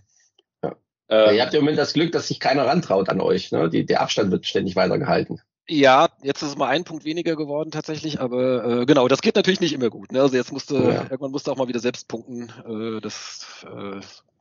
Ja. 0.63 0.75
Ähm, 1.09 1.35
ihr 1.35 1.41
habt 1.41 1.53
ja 1.53 1.59
im 1.59 1.65
Moment 1.65 1.79
das 1.79 1.93
Glück, 1.93 2.11
dass 2.11 2.27
sich 2.27 2.39
keiner 2.39 2.65
rantraut 2.65 3.09
an 3.09 3.21
euch. 3.21 3.51
Ne? 3.51 3.69
Die, 3.69 3.85
der 3.85 4.01
Abstand 4.01 4.31
wird 4.31 4.45
ständig 4.45 4.75
weitergehalten. 4.75 5.41
Ja, 5.69 6.09
jetzt 6.23 6.41
ist 6.41 6.49
es 6.49 6.57
mal 6.57 6.69
ein 6.69 6.85
Punkt 6.85 7.03
weniger 7.03 7.35
geworden 7.35 7.71
tatsächlich, 7.71 8.21
aber 8.21 8.81
äh, 8.81 8.85
genau, 8.85 9.09
das 9.09 9.21
geht 9.21 9.35
natürlich 9.35 9.59
nicht 9.59 9.73
immer 9.73 9.89
gut. 9.89 10.13
Ne? 10.13 10.21
Also 10.21 10.37
jetzt 10.37 10.53
musste 10.53 10.75
ja. 10.75 11.03
irgendwann 11.03 11.31
musste 11.31 11.51
auch 11.51 11.57
mal 11.57 11.67
wieder 11.67 11.81
selbst 11.81 12.07
punkten. 12.07 12.49
Äh, 12.65 13.01
das 13.01 13.65
äh, 13.65 13.99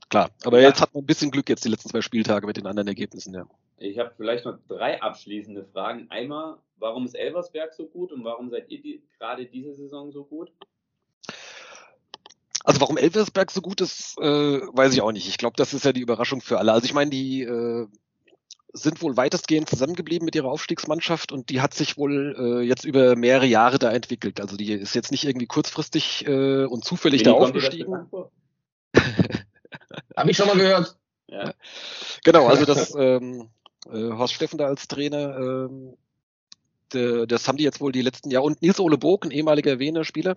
klar. 0.09 0.31
Aber 0.45 0.61
ja. 0.61 0.69
jetzt 0.69 0.81
hat 0.81 0.95
man 0.95 1.03
ein 1.03 1.07
bisschen 1.07 1.33
Glück 1.33 1.49
jetzt 1.49 1.65
die 1.65 1.69
letzten 1.69 1.89
zwei 1.89 2.01
Spieltage 2.01 2.47
mit 2.47 2.57
den 2.57 2.67
anderen 2.67 2.87
Ergebnissen. 2.87 3.35
Ja. 3.35 3.47
Ich 3.78 3.98
habe 3.98 4.12
vielleicht 4.16 4.44
noch 4.44 4.59
drei 4.69 5.03
abschließende 5.03 5.65
Fragen. 5.65 6.07
Einmal, 6.11 6.57
warum 6.77 7.05
ist 7.05 7.15
Elversberg 7.15 7.74
so 7.74 7.86
gut 7.86 8.12
und 8.12 8.24
warum 8.24 8.48
seid 8.48 8.70
ihr 8.70 8.81
die, 8.81 9.03
gerade 9.19 9.47
diese 9.47 9.74
Saison 9.74 10.11
so 10.12 10.24
gut? 10.24 10.51
Also 12.65 12.81
warum 12.81 12.97
Elversberg 12.97 13.51
so 13.51 13.61
gut 13.61 13.81
ist, 13.81 14.19
äh, 14.19 14.24
weiß 14.24 14.93
ich 14.93 15.03
auch 15.03 15.12
nicht. 15.12 15.28
Ich 15.28 15.39
glaube, 15.39 15.57
das 15.57 15.73
ist 15.73 15.85
ja 15.85 15.93
die 15.93 16.01
Überraschung 16.01 16.40
für 16.40 16.59
alle. 16.59 16.73
Also 16.73 16.86
ich 16.86 16.94
meine, 16.94 17.11
die 17.11 17.43
äh, 17.43 17.86
sind 18.73 19.03
wohl 19.03 19.16
weitestgehend 19.16 19.69
zusammengeblieben 19.69 20.24
mit 20.24 20.35
ihrer 20.35 20.51
Aufstiegsmannschaft 20.51 21.31
und 21.32 21.51
die 21.51 21.61
hat 21.61 21.74
sich 21.74 21.97
wohl 21.97 22.35
äh, 22.39 22.66
jetzt 22.66 22.85
über 22.85 23.15
mehrere 23.15 23.47
Jahre 23.47 23.78
da 23.78 23.93
entwickelt. 23.93 24.40
Also 24.40 24.57
die 24.57 24.73
ist 24.73 24.94
jetzt 24.94 25.12
nicht 25.12 25.24
irgendwie 25.24 25.47
kurzfristig 25.47 26.27
äh, 26.27 26.65
und 26.65 26.85
zufällig 26.85 27.20
Wie 27.20 27.24
da 27.24 27.32
aufgestiegen. 27.32 28.11
Habe 30.16 30.31
ich 30.31 30.36
schon 30.36 30.48
mal 30.48 30.57
gehört. 30.57 30.97
Ja. 31.28 31.55
Genau, 32.24 32.47
also 32.47 32.65
das 32.66 32.94
ähm, 32.97 33.51
äh, 33.93 34.13
Horst 34.13 34.35
Steffen 34.35 34.59
da 34.59 34.67
als 34.67 34.89
Trainer, 34.89 35.37
ähm, 35.39 35.97
de, 36.93 37.27
das 37.27 37.49
haben 37.49 37.59
die 37.59 37.65
jetzt 37.65 37.81
wohl 37.81 37.93
die 37.93 38.03
letzten 38.03 38.31
Jahre 38.31 38.47
und 38.47 38.63
Nils 38.63 38.81
Ole 38.81 38.99
Bog, 38.99 39.25
ein 39.25 39.31
ehemaliger 39.31 39.79
Wiener 39.79 40.05
Spieler, 40.05 40.37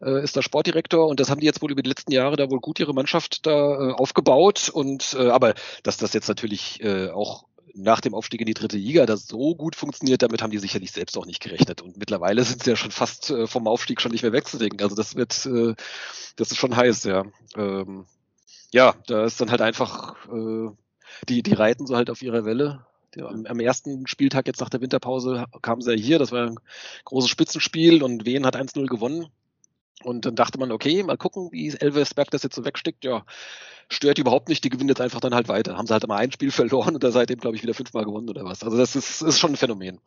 äh, 0.00 0.22
ist 0.22 0.36
der 0.36 0.42
Sportdirektor 0.42 1.06
und 1.06 1.20
das 1.20 1.30
haben 1.30 1.40
die 1.40 1.46
jetzt 1.46 1.62
wohl 1.62 1.72
über 1.72 1.82
die 1.82 1.90
letzten 1.90 2.12
Jahre 2.12 2.36
da 2.36 2.50
wohl 2.50 2.60
gut 2.60 2.80
ihre 2.80 2.94
Mannschaft 2.94 3.46
da 3.46 3.90
äh, 3.90 3.92
aufgebaut 3.92 4.68
und 4.68 5.16
äh, 5.18 5.28
aber 5.30 5.54
dass 5.82 5.96
das 5.96 6.12
jetzt 6.12 6.28
natürlich 6.28 6.82
äh, 6.82 7.10
auch 7.10 7.44
nach 7.74 8.00
dem 8.00 8.14
Aufstieg 8.14 8.40
in 8.40 8.46
die 8.46 8.54
dritte 8.54 8.76
Liga 8.76 9.04
das 9.04 9.26
so 9.26 9.54
gut 9.56 9.74
funktioniert, 9.74 10.22
damit 10.22 10.42
haben 10.42 10.50
die 10.50 10.58
sicherlich 10.58 10.92
selbst 10.92 11.18
auch 11.18 11.26
nicht 11.26 11.42
gerechnet. 11.42 11.82
Und 11.82 11.96
mittlerweile 11.96 12.44
sind 12.44 12.62
sie 12.62 12.70
ja 12.70 12.76
schon 12.76 12.92
fast 12.92 13.30
äh, 13.30 13.46
vom 13.46 13.66
Aufstieg 13.66 14.00
schon 14.00 14.12
nicht 14.12 14.22
mehr 14.22 14.32
wegzudenken. 14.32 14.80
Also 14.80 14.94
das 14.94 15.16
wird, 15.16 15.44
äh, 15.46 15.74
das 16.36 16.52
ist 16.52 16.56
schon 16.56 16.76
heiß, 16.76 17.04
ja. 17.04 17.24
Ähm, 17.56 18.06
ja, 18.72 18.94
da 19.06 19.24
ist 19.24 19.40
dann 19.40 19.50
halt 19.50 19.60
einfach, 19.60 20.14
äh, 20.28 20.70
die, 21.28 21.42
die 21.42 21.54
reiten 21.54 21.86
so 21.86 21.96
halt 21.96 22.10
auf 22.10 22.22
ihrer 22.22 22.44
Welle. 22.44 22.86
Am, 23.16 23.60
ersten 23.60 24.08
Spieltag 24.08 24.48
jetzt 24.48 24.60
nach 24.60 24.70
der 24.70 24.80
Winterpause 24.80 25.44
kamen 25.62 25.82
sie 25.82 25.92
ja 25.92 25.96
hier, 25.96 26.18
das 26.18 26.32
war 26.32 26.48
ein 26.48 26.58
großes 27.04 27.30
Spitzenspiel 27.30 28.02
und 28.02 28.26
Wien 28.26 28.44
hat 28.44 28.56
1-0 28.56 28.86
gewonnen. 28.86 29.26
Und 30.02 30.26
dann 30.26 30.34
dachte 30.34 30.58
man, 30.58 30.72
okay, 30.72 31.02
mal 31.02 31.16
gucken, 31.16 31.50
wie 31.52 31.68
Elversberg 31.68 32.30
das 32.30 32.42
jetzt 32.42 32.56
so 32.56 32.64
wegstickt. 32.64 33.04
Ja, 33.04 33.24
stört 33.88 34.18
überhaupt 34.18 34.48
nicht, 34.48 34.64
die 34.64 34.68
gewinnen 34.68 34.88
jetzt 34.88 35.00
einfach 35.00 35.20
dann 35.20 35.34
halt 35.34 35.48
weiter. 35.48 35.76
Haben 35.76 35.86
sie 35.86 35.92
halt 35.92 36.04
immer 36.04 36.16
ein 36.16 36.32
Spiel 36.32 36.50
verloren 36.50 36.94
und 36.94 37.04
da 37.04 37.10
seitdem, 37.10 37.38
glaube 37.38 37.56
ich, 37.56 37.62
wieder 37.62 37.74
fünfmal 37.74 38.04
gewonnen 38.04 38.28
oder 38.28 38.44
was. 38.44 38.62
Also 38.62 38.76
das 38.76 38.96
ist, 38.96 39.22
ist 39.22 39.38
schon 39.38 39.52
ein 39.52 39.56
Phänomen. 39.56 40.00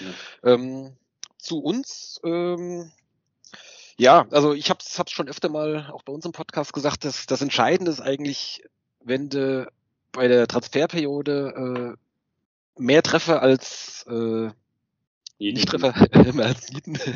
Ja. 0.00 0.52
Ähm, 0.52 0.96
zu 1.38 1.58
uns, 1.58 2.20
ähm, 2.24 2.90
ja, 3.96 4.26
also 4.30 4.54
ich 4.54 4.70
habe 4.70 4.80
es 4.80 5.10
schon 5.10 5.28
öfter 5.28 5.48
mal 5.48 5.90
auch 5.92 6.02
bei 6.02 6.12
uns 6.12 6.24
im 6.24 6.32
Podcast 6.32 6.72
gesagt, 6.72 7.04
dass 7.04 7.26
das 7.26 7.42
Entscheidende 7.42 7.90
ist 7.90 8.00
eigentlich, 8.00 8.64
wenn 9.00 9.28
du 9.28 9.70
bei 10.14 10.28
der 10.28 10.46
Transferperiode 10.46 11.96
äh, 12.76 12.82
mehr 12.82 13.02
Treffer 13.02 13.42
als 13.42 14.06
äh, 14.08 14.50
nicht 15.38 15.68
Treffer 15.68 15.92
mehr 16.32 16.46
als 16.46 16.72
Nieten. 16.72 16.98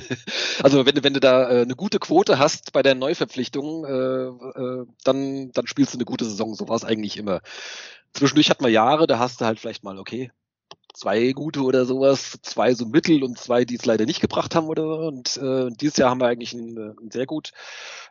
Also 0.63 0.85
wenn 0.85 0.97
du, 0.97 1.05
wenn 1.05 1.15
du 1.15 1.21
da 1.21 1.49
äh, 1.49 1.63
eine 1.63 1.77
gute 1.77 2.01
Quote 2.01 2.39
hast 2.39 2.73
bei 2.73 2.83
der 2.83 2.97
Neuverpflichtung, 2.97 3.85
äh, 3.85 3.91
äh, 4.27 4.87
dann, 5.05 5.53
dann 5.53 5.67
spielst 5.69 5.95
du 5.95 5.99
eine 5.99 6.05
gute 6.05 6.25
Saison. 6.25 6.55
So 6.55 6.69
war 6.69 6.75
es 6.75 6.85
eigentlich 6.85 7.17
immer. 7.17 7.43
Zwischendurch 8.13 8.51
hat 8.51 8.61
man 8.61 8.73
Jahre, 8.73 9.07
da 9.07 9.21
hast 9.21 9.41
du 9.41 9.45
halt 9.45 9.61
vielleicht 9.61 9.85
mal, 9.85 9.99
okay, 9.99 10.33
zwei 10.95 11.33
gute 11.33 11.63
oder 11.63 11.85
sowas, 11.85 12.39
zwei 12.43 12.75
so 12.75 12.87
mittel 12.87 13.23
und 13.23 13.39
zwei, 13.39 13.65
die 13.65 13.77
es 13.77 13.87
leider 13.87 14.07
nicht 14.07 14.21
gebracht 14.21 14.55
haben 14.55 14.67
oder 14.67 14.83
so. 14.83 15.07
Und 15.07 15.37
äh, 15.37 15.71
dieses 15.81 15.97
Jahr 15.97 16.11
haben 16.11 16.21
wir 16.21 16.27
eigentlich 16.27 16.53
ein, 16.53 16.77
ein 16.77 17.11
sehr 17.11 17.27
gut, 17.27 17.53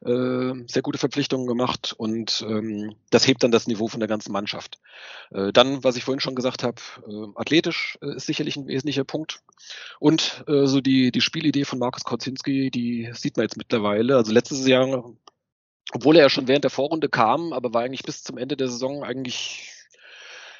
äh, 0.06 0.54
sehr 0.68 0.82
gute 0.82 0.98
Verpflichtungen 0.98 1.48
gemacht 1.48 1.94
und 1.98 2.46
ähm, 2.48 2.96
das 3.10 3.28
hebt 3.28 3.44
dann 3.44 3.52
das 3.52 3.68
Niveau 3.68 3.88
von 3.88 4.00
der 4.00 4.10
ganzen 4.10 4.32
Mannschaft. 4.32 4.80
Äh, 5.32 5.52
dann, 5.52 5.84
was 5.84 5.98
ich 5.98 6.04
vorhin 6.04 6.22
schon 6.22 6.36
gesagt 6.36 6.64
habe, 6.64 6.82
äh, 7.08 7.28
athletisch 7.36 7.98
äh, 8.02 8.16
ist 8.16 8.28
sicherlich 8.28 8.56
ein 8.56 8.68
wesentlicher 8.68 9.04
Punkt 9.04 9.42
und 10.00 10.44
äh, 10.48 10.66
so 10.66 10.82
die 10.82 11.12
die 11.12 11.22
Spielidee 11.22 11.66
von 11.66 11.80
Markus 11.80 12.04
Korzinski, 12.04 12.72
die 12.72 13.10
sieht 13.14 13.38
man 13.38 13.44
jetzt 13.44 13.58
mittlerweile. 13.58 14.16
Also 14.16 14.32
letztes 14.32 14.66
Jahr 14.68 15.04
obwohl 15.94 16.18
er 16.18 16.24
ja 16.24 16.30
schon 16.30 16.48
während 16.48 16.64
der 16.64 16.72
Vorrunde 16.72 17.10
kam, 17.10 17.54
aber 17.54 17.74
war 17.74 17.84
eigentlich 17.84 18.04
bis 18.04 18.24
zum 18.24 18.38
Ende 18.38 18.58
der 18.58 18.68
Saison 18.68 19.04
eigentlich 19.04 19.77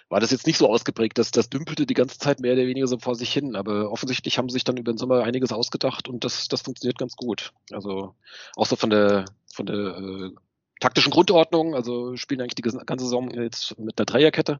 war 0.10 0.20
das 0.20 0.32
jetzt 0.32 0.48
nicht 0.48 0.58
so 0.58 0.70
ausgeprägt, 0.70 1.18
dass 1.18 1.32
das 1.32 1.50
dümpelte 1.50 1.86
die 1.86 1.94
ganze 1.94 2.18
Zeit 2.18 2.40
mehr 2.40 2.54
oder 2.54 2.66
weniger 2.66 2.88
so 2.88 2.98
vor 2.98 3.16
sich 3.16 3.32
hin. 3.32 3.56
Aber 3.56 3.92
offensichtlich 3.92 4.38
haben 4.38 4.50
sie 4.50 4.54
sich 4.54 4.64
dann 4.64 4.78
über 4.78 4.94
den 4.94 4.98
Sommer 4.98 5.24
einiges 5.24 5.52
ausgedacht 5.52 6.08
und 6.08 6.24
das, 6.24 6.48
das 6.48 6.62
funktioniert 6.62 6.98
ganz 6.98 7.16
gut. 7.16 7.54
Also 7.72 8.16
auch 8.56 8.66
so 8.66 8.76
von 8.76 8.90
der 8.90 9.26
von 9.54 9.66
der 9.66 9.76
äh, 9.76 10.32
taktischen 10.80 11.12
Grundordnung, 11.12 11.76
also 11.76 12.16
spielen 12.16 12.42
eigentlich 12.42 12.56
die 12.56 12.62
ganze 12.62 13.06
Saison 13.06 13.32
jetzt 13.32 13.78
mit 13.80 14.00
einer 14.00 14.06
Dreierkette 14.06 14.60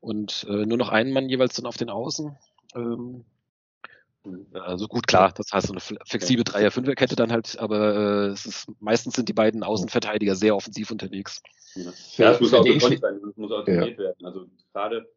und 0.00 0.46
äh, 0.48 0.64
nur 0.66 0.78
noch 0.78 0.90
einen 0.90 1.12
Mann 1.12 1.28
jeweils 1.28 1.54
dann 1.54 1.66
auf 1.66 1.76
den 1.76 1.90
Außen. 1.90 2.36
Ähm, 2.74 3.24
also 4.52 4.86
gut, 4.86 5.06
klar, 5.06 5.32
das 5.32 5.52
heißt 5.52 5.66
so 5.66 5.72
eine 5.72 5.80
flexible 5.80 6.44
Dreier-Fünfer-Kette 6.44 7.16
dann 7.16 7.32
halt, 7.32 7.58
aber 7.58 7.94
äh, 7.94 8.26
es 8.28 8.46
ist, 8.46 8.66
meistens 8.80 9.14
sind 9.14 9.28
die 9.28 9.32
beiden 9.32 9.64
Außenverteidiger 9.64 10.36
sehr 10.36 10.54
offensiv 10.54 10.90
unterwegs. 10.90 11.42
Ja, 11.74 11.92
ja 12.16 12.32
es 12.32 12.40
muss 12.40 12.54
auch 12.54 12.64
gekonnt 12.64 13.00
sein, 13.00 13.20
es 13.28 13.36
muss 13.36 13.50
auch 13.50 13.64
trainiert 13.64 13.98
ja. 13.98 14.04
werden. 14.04 14.24
Also 14.24 14.46
gerade 14.72 15.08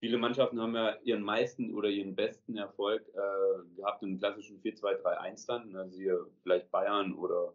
viele 0.00 0.18
Mannschaften 0.18 0.60
haben 0.60 0.74
ja 0.74 0.96
ihren 1.04 1.22
meisten 1.22 1.72
oder 1.74 1.88
ihren 1.88 2.14
besten 2.14 2.56
Erfolg 2.56 3.02
äh, 3.14 3.76
gehabt 3.76 4.02
im 4.02 4.18
klassischen 4.18 4.60
4-2-3-1 4.60 5.46
dann. 5.46 5.76
Also 5.76 5.96
hier 5.96 6.26
vielleicht 6.42 6.70
Bayern 6.70 7.14
oder 7.14 7.54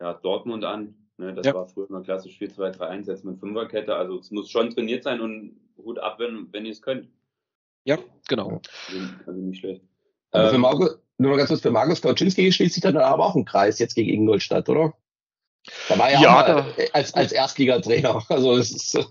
ja, 0.00 0.14
Dortmund 0.14 0.64
an. 0.64 0.94
Ne, 1.16 1.34
das 1.34 1.46
ja. 1.46 1.54
war 1.54 1.66
früher 1.66 1.88
immer 1.88 2.02
klassisch 2.02 2.38
4-2-3-1, 2.38 3.06
jetzt 3.06 3.24
mit 3.24 3.38
Fünferkette. 3.38 3.94
Also 3.94 4.18
es 4.18 4.30
muss 4.30 4.50
schon 4.50 4.70
trainiert 4.70 5.02
sein 5.02 5.20
und 5.20 5.60
Hut 5.78 5.98
ab, 5.98 6.18
wenn, 6.18 6.52
wenn 6.52 6.66
ihr 6.66 6.72
es 6.72 6.82
könnt. 6.82 7.08
Ja, 7.84 7.98
genau. 8.28 8.60
Also, 8.88 9.00
also 9.26 9.40
nicht 9.40 9.60
schlecht. 9.60 9.82
Also 10.30 10.50
für 10.50 10.54
ähm, 10.54 10.60
Markus, 10.62 10.98
nur 11.18 11.30
noch 11.30 11.36
ganz 11.36 11.48
kurz, 11.48 11.60
für 11.60 11.70
Markus 11.70 12.00
Kauczynski 12.00 12.52
schließt 12.52 12.74
sich 12.74 12.82
dann 12.82 12.96
aber 12.96 13.26
auch 13.26 13.34
ein 13.34 13.44
Kreis 13.44 13.78
jetzt 13.78 13.94
gegen 13.94 14.10
Ingolstadt, 14.10 14.68
oder? 14.68 14.94
Da 15.88 15.98
war 15.98 16.10
er 16.10 16.20
ja, 16.20 16.48
ja 16.48 16.88
als, 16.92 17.14
als 17.14 17.32
Erstligatrainer. 17.32 18.24
Also 18.28 18.56
es 18.56 18.72
ist, 18.72 19.08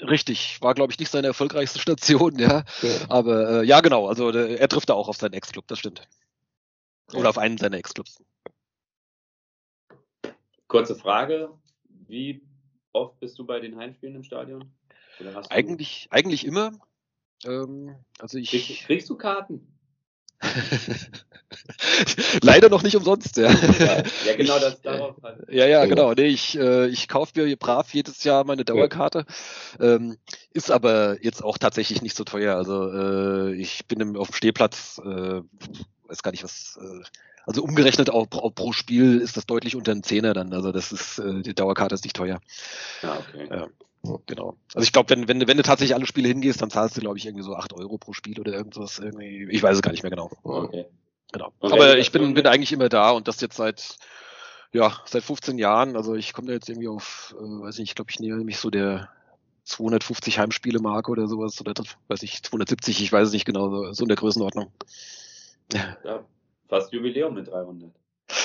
richtig, 0.00 0.60
war 0.60 0.74
glaube 0.74 0.92
ich 0.92 0.98
nicht 0.98 1.10
seine 1.10 1.28
erfolgreichste 1.28 1.78
Station, 1.78 2.38
ja. 2.38 2.64
ja. 2.82 2.90
Aber 3.08 3.62
äh, 3.62 3.64
ja, 3.64 3.80
genau, 3.80 4.06
also 4.08 4.30
der, 4.30 4.60
er 4.60 4.68
trifft 4.68 4.90
da 4.90 4.94
auch 4.94 5.08
auf 5.08 5.16
seinen 5.16 5.32
Ex-Club, 5.32 5.66
das 5.66 5.78
stimmt. 5.78 6.06
Oder 7.14 7.30
auf 7.30 7.38
einen 7.38 7.56
seiner 7.56 7.78
Ex-Clubs. 7.78 8.22
Kurze 10.66 10.96
Frage, 10.96 11.50
wie 12.08 12.42
oft 12.92 13.18
bist 13.20 13.38
du 13.38 13.46
bei 13.46 13.60
den 13.60 13.76
Heimspielen 13.76 14.16
im 14.16 14.24
Stadion? 14.24 14.72
eigentlich, 15.50 16.08
eigentlich 16.10 16.44
immer. 16.44 16.72
Ähm, 17.44 17.94
also 18.18 18.38
ich. 18.38 18.50
Kriegst, 18.50 18.86
kriegst 18.86 19.10
du 19.10 19.16
Karten? 19.16 19.68
Leider 22.42 22.68
noch 22.68 22.82
nicht 22.82 22.96
umsonst, 22.96 23.36
ja. 23.36 23.50
Ja, 23.50 24.02
genau 24.36 24.58
das 24.58 24.80
darauf 24.82 25.16
halt. 25.22 25.46
Ja, 25.50 25.66
ja, 25.66 25.84
genau. 25.86 26.12
Nee, 26.12 26.26
ich, 26.26 26.58
äh, 26.58 26.86
ich 26.88 27.08
kaufe 27.08 27.40
mir 27.40 27.56
brav 27.56 27.92
jedes 27.94 28.24
Jahr 28.24 28.44
meine 28.44 28.64
Dauerkarte. 28.64 29.24
Ähm, 29.80 30.18
ist 30.52 30.70
aber 30.70 31.22
jetzt 31.22 31.42
auch 31.42 31.58
tatsächlich 31.58 32.02
nicht 32.02 32.16
so 32.16 32.24
teuer. 32.24 32.56
Also 32.56 32.92
äh, 32.92 33.54
ich 33.54 33.86
bin 33.86 34.00
im, 34.00 34.16
auf 34.16 34.28
dem 34.28 34.34
Stehplatz, 34.34 35.00
äh, 35.04 35.40
weiß 36.08 36.22
gar 36.22 36.32
nicht 36.32 36.44
was. 36.44 36.78
Äh, 36.80 37.04
also 37.46 37.62
umgerechnet 37.62 38.10
auch, 38.10 38.26
auch, 38.32 38.54
pro 38.54 38.72
Spiel 38.72 39.20
ist 39.20 39.36
das 39.36 39.46
deutlich 39.46 39.76
unter 39.76 39.92
einem 39.92 40.02
Zehner 40.02 40.32
dann. 40.32 40.54
Also 40.54 40.72
das 40.72 40.92
ist, 40.92 41.18
äh, 41.18 41.42
die 41.42 41.54
Dauerkarte 41.54 41.94
ist 41.94 42.04
nicht 42.04 42.16
teuer. 42.16 42.40
Ja, 43.02 43.18
okay. 43.18 43.48
Ja. 43.50 43.68
Genau. 44.26 44.56
Also 44.74 44.84
ich 44.84 44.92
glaube, 44.92 45.10
wenn, 45.10 45.28
wenn, 45.28 45.46
wenn 45.46 45.56
du 45.56 45.62
tatsächlich 45.62 45.94
alle 45.94 46.06
Spiele 46.06 46.28
hingehst, 46.28 46.60
dann 46.60 46.70
zahlst 46.70 46.96
du, 46.96 47.00
glaube 47.00 47.18
ich, 47.18 47.26
irgendwie 47.26 47.44
so 47.44 47.54
acht 47.54 47.72
Euro 47.72 47.98
pro 47.98 48.12
Spiel 48.12 48.38
oder 48.38 48.52
irgendwas. 48.52 48.98
Irgendwie. 48.98 49.48
Ich 49.50 49.62
weiß 49.62 49.76
es 49.76 49.82
gar 49.82 49.92
nicht 49.92 50.02
mehr 50.02 50.10
genau. 50.10 50.30
Okay. 50.42 50.86
Genau. 51.32 51.52
Okay. 51.58 51.72
Aber 51.74 51.98
ich 51.98 52.12
bin, 52.12 52.34
bin 52.34 52.46
eigentlich 52.46 52.72
immer 52.72 52.88
da 52.88 53.10
und 53.10 53.26
das 53.28 53.40
jetzt 53.40 53.56
seit, 53.56 53.96
ja, 54.72 55.00
seit 55.06 55.22
15 55.22 55.58
Jahren. 55.58 55.96
Also 55.96 56.14
ich 56.14 56.32
komme 56.32 56.48
da 56.48 56.54
jetzt 56.54 56.68
irgendwie 56.68 56.88
auf, 56.88 57.34
äh, 57.38 57.42
weiß 57.42 57.78
nicht, 57.78 57.90
ich 57.90 57.94
glaube, 57.94 58.10
ich 58.10 58.20
nehme 58.20 58.44
mich 58.44 58.58
so 58.58 58.70
der 58.70 59.08
250 59.64 60.38
Heimspiele 60.38 60.78
Marke 60.80 61.10
oder 61.10 61.26
sowas 61.26 61.60
oder 61.60 61.72
weiß 62.08 62.22
ich, 62.22 62.42
270, 62.42 63.02
ich 63.02 63.12
weiß 63.12 63.28
es 63.28 63.32
nicht 63.32 63.46
genau, 63.46 63.70
so, 63.70 63.92
so 63.92 64.04
in 64.04 64.08
der 64.08 64.16
Größenordnung. 64.16 64.70
Ja, 65.72 66.24
fast 66.68 66.92
Jubiläum 66.92 67.34
mit 67.34 67.48
300. 67.48 67.90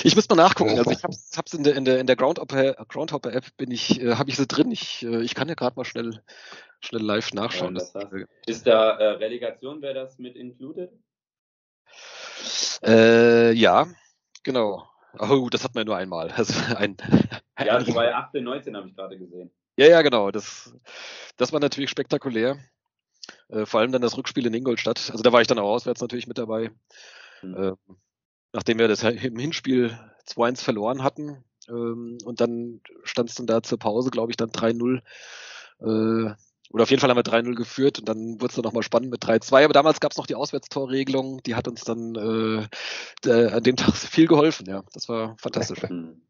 Ich 0.02 0.14
muss 0.14 0.28
mal 0.28 0.36
nachgucken. 0.36 0.78
Also 0.78 0.90
ich 0.90 1.02
hab's, 1.02 1.32
hab's 1.36 1.54
in 1.54 1.64
der 1.64 1.74
in 1.74 1.84
der 1.84 2.00
in 2.00 2.06
der 2.06 2.16
Groundhopper 2.16 2.74
Groundhopper 2.88 3.32
App 3.32 3.56
bin 3.56 3.70
ich 3.70 4.00
äh, 4.00 4.14
habe 4.14 4.30
ich 4.30 4.36
sie 4.36 4.46
drin. 4.46 4.70
Ich 4.70 5.02
äh, 5.02 5.22
ich 5.22 5.34
kann 5.34 5.48
ja 5.48 5.54
gerade 5.54 5.76
mal 5.76 5.84
schnell 5.84 6.22
schnell 6.80 7.02
live 7.02 7.32
nachschauen. 7.32 7.76
Ja, 7.76 7.80
das 7.80 7.94
heißt, 7.94 8.26
ist 8.46 8.66
da 8.66 8.98
äh, 8.98 9.04
Relegation 9.12 9.80
wäre 9.82 9.94
das 9.94 10.18
mit 10.18 10.36
included? 10.36 10.92
Äh, 12.82 13.52
ja, 13.52 13.88
genau. 14.42 14.86
Oh, 15.18 15.48
das 15.50 15.64
hat 15.64 15.74
man 15.74 15.86
nur 15.86 15.96
einmal. 15.96 16.30
Also 16.36 16.54
ein, 16.76 16.96
ja, 17.58 17.94
war 17.94 18.04
ja 18.04 18.18
18, 18.18 18.44
19 18.44 18.76
habe 18.76 18.88
ich 18.88 18.94
gerade 18.94 19.18
gesehen. 19.18 19.50
Ja, 19.76 19.86
ja, 19.86 20.02
genau. 20.02 20.30
Das 20.30 20.74
das 21.36 21.52
war 21.52 21.60
natürlich 21.60 21.90
spektakulär. 21.90 22.58
Äh, 23.48 23.66
vor 23.66 23.80
allem 23.80 23.92
dann 23.92 24.02
das 24.02 24.16
Rückspiel 24.16 24.46
in 24.46 24.54
Ingolstadt. 24.54 25.10
Also 25.10 25.22
da 25.22 25.32
war 25.32 25.40
ich 25.40 25.46
dann 25.46 25.58
auch 25.58 25.70
auswärts 25.70 26.00
natürlich 26.00 26.26
mit 26.26 26.38
dabei. 26.38 26.70
Hm. 27.40 27.56
Ähm, 27.56 27.96
nachdem 28.52 28.78
wir 28.78 28.88
das 28.88 29.02
im 29.02 29.38
Hinspiel 29.38 29.98
2-1 30.26 30.62
verloren 30.62 31.02
hatten. 31.02 31.44
Ähm, 31.68 32.18
und 32.24 32.40
dann 32.40 32.80
stand 33.04 33.30
es 33.30 33.36
dann 33.36 33.46
da 33.46 33.62
zur 33.62 33.78
Pause, 33.78 34.10
glaube 34.10 34.32
ich, 34.32 34.36
dann 34.36 34.50
3-0. 34.50 35.02
Äh, 35.80 36.34
oder 36.72 36.84
auf 36.84 36.90
jeden 36.90 37.00
Fall 37.00 37.10
haben 37.10 37.16
wir 37.16 37.24
3-0 37.24 37.54
geführt 37.56 37.98
und 37.98 38.08
dann 38.08 38.40
wurde 38.40 38.50
es 38.50 38.54
dann 38.54 38.62
nochmal 38.62 38.84
spannend 38.84 39.10
mit 39.10 39.24
3-2. 39.24 39.64
Aber 39.64 39.72
damals 39.72 40.00
gab 40.00 40.12
es 40.12 40.18
noch 40.18 40.26
die 40.26 40.36
Auswärtstorregelung, 40.36 41.42
die 41.42 41.56
hat 41.56 41.66
uns 41.66 41.82
dann 41.82 42.14
äh, 42.14 42.68
der, 43.24 43.54
an 43.54 43.62
dem 43.62 43.76
Tag 43.76 43.96
viel 43.96 44.26
geholfen. 44.26 44.66
Ja, 44.66 44.84
das 44.92 45.08
war 45.08 45.36
fantastisch. 45.38 45.82
Hm. 45.82 46.22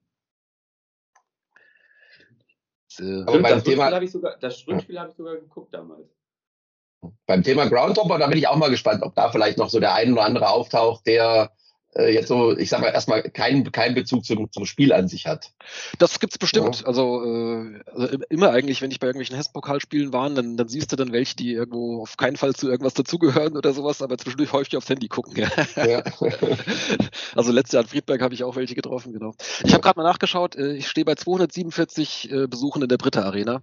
Äh, 2.98 3.24
beim 3.24 3.42
das 3.42 3.64
Thema 3.64 3.90
habe 3.90 4.04
ich 4.04 4.10
sogar, 4.10 4.36
das 4.38 4.66
Rückspiel 4.66 4.98
habe 4.98 5.10
ich 5.10 5.16
sogar 5.16 5.36
geguckt 5.36 5.72
damals. 5.72 6.08
Beim 7.26 7.42
Thema 7.42 7.66
Groundhopper, 7.66 8.18
da 8.18 8.26
bin 8.26 8.36
ich 8.36 8.48
auch 8.48 8.56
mal 8.56 8.68
gespannt, 8.68 9.02
ob 9.02 9.14
da 9.14 9.30
vielleicht 9.30 9.56
noch 9.56 9.70
so 9.70 9.80
der 9.80 9.94
ein 9.94 10.12
oder 10.12 10.24
andere 10.24 10.50
auftaucht, 10.50 11.06
der 11.06 11.50
äh, 11.94 12.12
jetzt 12.12 12.28
so, 12.28 12.56
ich 12.56 12.68
sag 12.68 12.80
mal, 12.80 12.88
erstmal 12.88 13.22
keinen 13.22 13.70
keinen 13.72 13.94
Bezug 13.94 14.24
zum, 14.24 14.50
zum 14.52 14.64
Spiel 14.64 14.92
an 14.92 15.08
sich 15.08 15.26
hat. 15.26 15.52
Das 15.98 16.20
gibt's 16.20 16.38
bestimmt. 16.38 16.80
Ja. 16.80 16.86
Also, 16.86 17.24
äh, 17.24 17.80
also 17.92 18.18
immer 18.28 18.50
eigentlich, 18.50 18.80
wenn 18.80 18.90
ich 18.90 19.00
bei 19.00 19.08
irgendwelchen 19.08 19.36
Hessen-Pokalspielen 19.36 20.12
war, 20.12 20.30
dann, 20.30 20.56
dann 20.56 20.68
siehst 20.68 20.92
du 20.92 20.96
dann 20.96 21.12
welche, 21.12 21.36
die 21.36 21.52
irgendwo 21.52 22.02
auf 22.02 22.16
keinen 22.16 22.36
Fall 22.36 22.54
zu 22.54 22.68
irgendwas 22.68 22.94
dazugehören 22.94 23.56
oder 23.56 23.72
sowas, 23.72 24.02
aber 24.02 24.18
zwischendurch 24.18 24.52
häufig 24.52 24.76
aufs 24.76 24.88
Handy 24.88 25.08
gucken. 25.08 25.36
Ja. 25.36 25.48
ja. 25.84 26.02
also 27.34 27.52
letztes 27.52 27.72
Jahr 27.72 27.82
in 27.82 27.88
Friedberg 27.88 28.22
habe 28.22 28.34
ich 28.34 28.44
auch 28.44 28.56
welche 28.56 28.74
getroffen, 28.74 29.12
genau. 29.12 29.34
Ich 29.64 29.72
habe 29.72 29.82
gerade 29.82 29.98
mal 29.98 30.04
nachgeschaut, 30.04 30.56
äh, 30.56 30.74
ich 30.74 30.88
stehe 30.88 31.04
bei 31.04 31.16
247 31.16 32.30
äh, 32.30 32.46
Besuchen 32.46 32.82
in 32.82 32.88
der 32.88 32.98
Britta 32.98 33.22
Arena. 33.22 33.62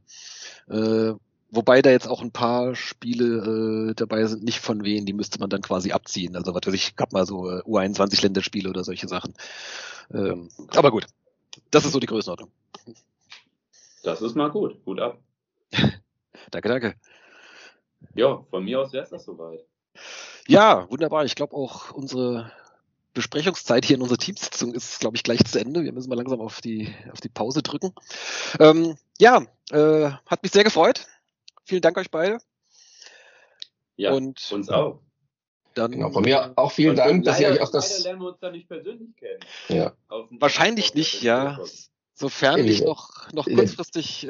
Äh, 0.69 1.13
Wobei 1.49 1.81
da 1.81 1.89
jetzt 1.91 2.07
auch 2.07 2.21
ein 2.21 2.31
paar 2.31 2.75
Spiele 2.75 3.89
äh, 3.89 3.93
dabei 3.95 4.25
sind, 4.25 4.43
nicht 4.43 4.59
von 4.59 4.83
wen, 4.83 5.05
die 5.05 5.13
müsste 5.13 5.39
man 5.39 5.49
dann 5.49 5.61
quasi 5.61 5.91
abziehen. 5.91 6.35
Also 6.35 6.53
was 6.53 6.65
weiß 6.65 6.73
ich, 6.73 6.95
gab 6.97 7.13
mal 7.13 7.25
so 7.25 7.49
äh, 7.49 7.61
U21-Länderspiele 7.61 8.69
oder 8.69 8.83
solche 8.83 9.07
Sachen. 9.07 9.33
Ähm, 10.13 10.49
aber 10.75 10.91
gut, 10.91 11.07
das 11.71 11.85
ist 11.85 11.93
so 11.93 11.99
die 11.99 12.07
Größenordnung. 12.07 12.51
Das 14.03 14.21
ist 14.21 14.35
mal 14.35 14.49
gut, 14.49 14.83
gut 14.83 14.99
ab. 14.99 15.19
danke, 16.51 16.69
danke. 16.69 16.95
Ja, 18.13 18.43
von 18.49 18.63
mir 18.63 18.81
aus 18.81 18.91
wäre 18.91 19.03
es 19.03 19.09
das 19.09 19.23
soweit. 19.23 19.65
Ja, 20.47 20.89
wunderbar. 20.89 21.25
Ich 21.25 21.35
glaube 21.35 21.55
auch 21.55 21.91
unsere 21.91 22.51
Besprechungszeit 23.13 23.83
hier 23.85 23.95
in 23.95 24.01
unserer 24.01 24.19
Teamsitzung 24.19 24.73
ist, 24.73 24.99
glaube 24.99 25.17
ich, 25.17 25.23
gleich 25.23 25.43
zu 25.45 25.59
Ende. 25.59 25.83
Wir 25.83 25.91
müssen 25.91 26.09
mal 26.09 26.15
langsam 26.15 26.39
auf 26.39 26.61
die, 26.61 26.93
auf 27.11 27.19
die 27.19 27.29
Pause 27.29 27.63
drücken. 27.63 27.93
Ähm, 28.59 28.95
ja, 29.17 29.43
äh, 29.71 30.11
hat 30.25 30.43
mich 30.43 30.51
sehr 30.51 30.63
gefreut. 30.63 31.07
Vielen 31.67 31.81
Dank 31.81 31.97
euch 31.97 32.09
beide. 32.09 32.37
Ja, 33.97 34.13
und 34.13 34.51
uns 34.51 34.69
auch. 34.69 35.01
Dann, 35.73 35.91
genau, 35.91 36.11
von 36.11 36.23
mir 36.23 36.53
auch 36.55 36.71
vielen 36.71 36.95
Dank, 36.95 37.25
dass 37.25 37.39
leider, 37.39 37.55
ihr 37.55 37.59
euch 37.59 37.67
auch 37.67 37.71
das. 37.71 37.89
Leider 37.89 38.03
lernen 38.03 38.21
wir 38.21 38.27
uns 38.29 38.39
da 38.39 38.51
nicht 38.51 38.67
persönlich 38.69 39.15
kennen. 39.17 39.39
Ja. 39.67 39.93
Wahrscheinlich 40.31 40.93
nicht, 40.93 41.21
ja. 41.23 41.59
Sofern 42.13 42.63
nicht 42.63 42.83
noch, 42.83 43.31
noch 43.33 43.45
kurzfristig 43.45 44.27
äh, 44.27 44.29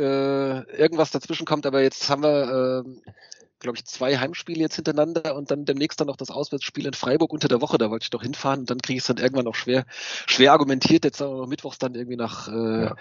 irgendwas 0.78 1.12
dazwischen 1.12 1.46
kommt, 1.46 1.66
aber 1.66 1.82
jetzt 1.82 2.10
haben 2.10 2.24
wir 2.24 2.84
äh, 2.86 3.12
glaube 3.60 3.78
ich, 3.78 3.86
zwei 3.86 4.18
Heimspiele 4.18 4.60
jetzt 4.60 4.76
hintereinander 4.76 5.36
und 5.36 5.52
dann 5.52 5.66
demnächst 5.66 6.00
dann 6.00 6.08
noch 6.08 6.16
das 6.16 6.30
Auswärtsspiel 6.30 6.86
in 6.86 6.94
Freiburg 6.94 7.34
unter 7.34 7.48
der 7.48 7.62
Woche. 7.62 7.78
Da 7.78 7.90
wollte 7.90 8.04
ich 8.04 8.10
doch 8.10 8.22
hinfahren 8.22 8.62
und 8.62 8.70
dann 8.70 8.82
kriege 8.82 8.98
ich 8.98 9.04
es 9.04 9.08
dann 9.08 9.18
irgendwann 9.18 9.46
noch 9.46 9.56
schwer, 9.56 9.86
schwer 10.28 10.52
argumentiert, 10.52 11.06
jetzt 11.06 11.22
auch 11.22 11.48
mittwochs 11.48 11.78
dann 11.78 11.96
irgendwie 11.96 12.18
nach, 12.18 12.48
äh, 12.48 12.84
ja. 12.84 12.96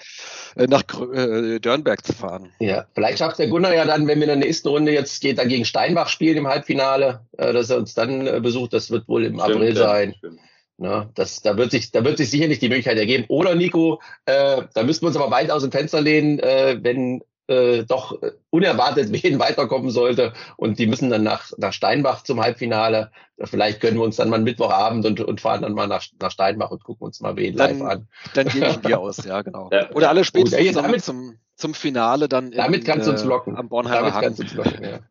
Äh, 0.56 0.66
nach 0.66 0.84
äh, 1.12 1.58
Dörnberg 1.60 2.04
zu 2.04 2.12
fahren. 2.12 2.52
Ja, 2.58 2.86
vielleicht 2.94 3.18
schafft 3.18 3.38
der 3.38 3.48
Gunnar 3.48 3.74
ja 3.74 3.84
dann, 3.84 4.06
wenn 4.06 4.18
wir 4.18 4.24
in 4.24 4.40
der 4.40 4.48
nächsten 4.48 4.68
Runde 4.68 4.92
jetzt 4.92 5.20
geht, 5.20 5.38
dann 5.38 5.48
gegen 5.48 5.64
Steinbach 5.64 6.08
spielen 6.08 6.38
im 6.38 6.48
Halbfinale, 6.48 7.26
äh, 7.36 7.52
dass 7.52 7.70
er 7.70 7.78
uns 7.78 7.94
dann 7.94 8.26
äh, 8.26 8.40
besucht. 8.40 8.72
Das 8.72 8.90
wird 8.90 9.08
wohl 9.08 9.24
im 9.24 9.38
stimmt, 9.38 9.56
April 9.56 9.76
ja, 9.76 9.82
sein. 9.82 10.14
Stimmt. 10.18 10.40
Na, 10.78 11.10
das, 11.14 11.40
da 11.40 11.56
wird 11.56 11.70
sich, 11.70 11.90
da 11.90 12.04
wird 12.04 12.18
sich 12.18 12.30
sicherlich 12.30 12.58
die 12.58 12.68
Möglichkeit 12.68 12.98
ergeben. 12.98 13.24
Oder 13.28 13.54
Nico, 13.54 14.00
äh, 14.26 14.62
da 14.74 14.82
müssten 14.82 15.04
wir 15.04 15.08
uns 15.08 15.16
aber 15.16 15.30
weit 15.30 15.50
aus 15.50 15.62
dem 15.62 15.72
Fenster 15.72 16.02
lehnen, 16.02 16.38
äh, 16.38 16.78
wenn 16.82 17.22
äh, 17.48 17.84
doch 17.84 18.18
unerwartet 18.50 19.12
wen 19.22 19.38
weiterkommen 19.38 19.90
sollte 19.90 20.32
und 20.56 20.78
die 20.78 20.86
müssen 20.86 21.10
dann 21.10 21.22
nach, 21.22 21.50
nach 21.58 21.72
Steinbach 21.72 22.22
zum 22.22 22.40
Halbfinale. 22.40 23.10
Vielleicht 23.44 23.80
können 23.80 23.98
wir 23.98 24.04
uns 24.04 24.16
dann 24.16 24.30
mal 24.30 24.40
Mittwochabend 24.40 25.06
und, 25.06 25.20
und 25.20 25.40
fahren 25.40 25.62
dann 25.62 25.74
mal 25.74 25.86
nach, 25.86 26.04
nach 26.20 26.30
Steinbach 26.30 26.70
und 26.70 26.84
gucken 26.84 27.06
uns 27.06 27.20
mal 27.20 27.36
wen 27.36 27.56
dann, 27.56 27.78
live 27.78 27.88
an. 27.88 28.08
Dann 28.34 28.48
gebe 28.48 28.66
ich 28.66 28.76
Bier 28.80 28.98
aus, 28.98 29.24
ja 29.24 29.42
genau. 29.42 29.68
Ja. 29.72 29.90
Oder 29.92 30.08
alle 30.08 30.24
spätestens 30.24 30.76
oh, 30.76 30.82
damit, 30.82 31.04
zum, 31.04 31.38
zum 31.54 31.74
Finale 31.74 32.28
dann 32.28 32.50
damit 32.50 32.80
in, 32.80 32.86
kannst 32.86 33.06
du 33.06 33.12
uns 33.12 33.24
locken. 33.24 33.56
am 33.56 33.68
Bornheimer 33.68 34.10
damit 34.10 34.22
kannst 34.22 34.38
du 34.38 34.42
uns 34.44 34.54
locken, 34.54 34.84
ja. 34.84 34.98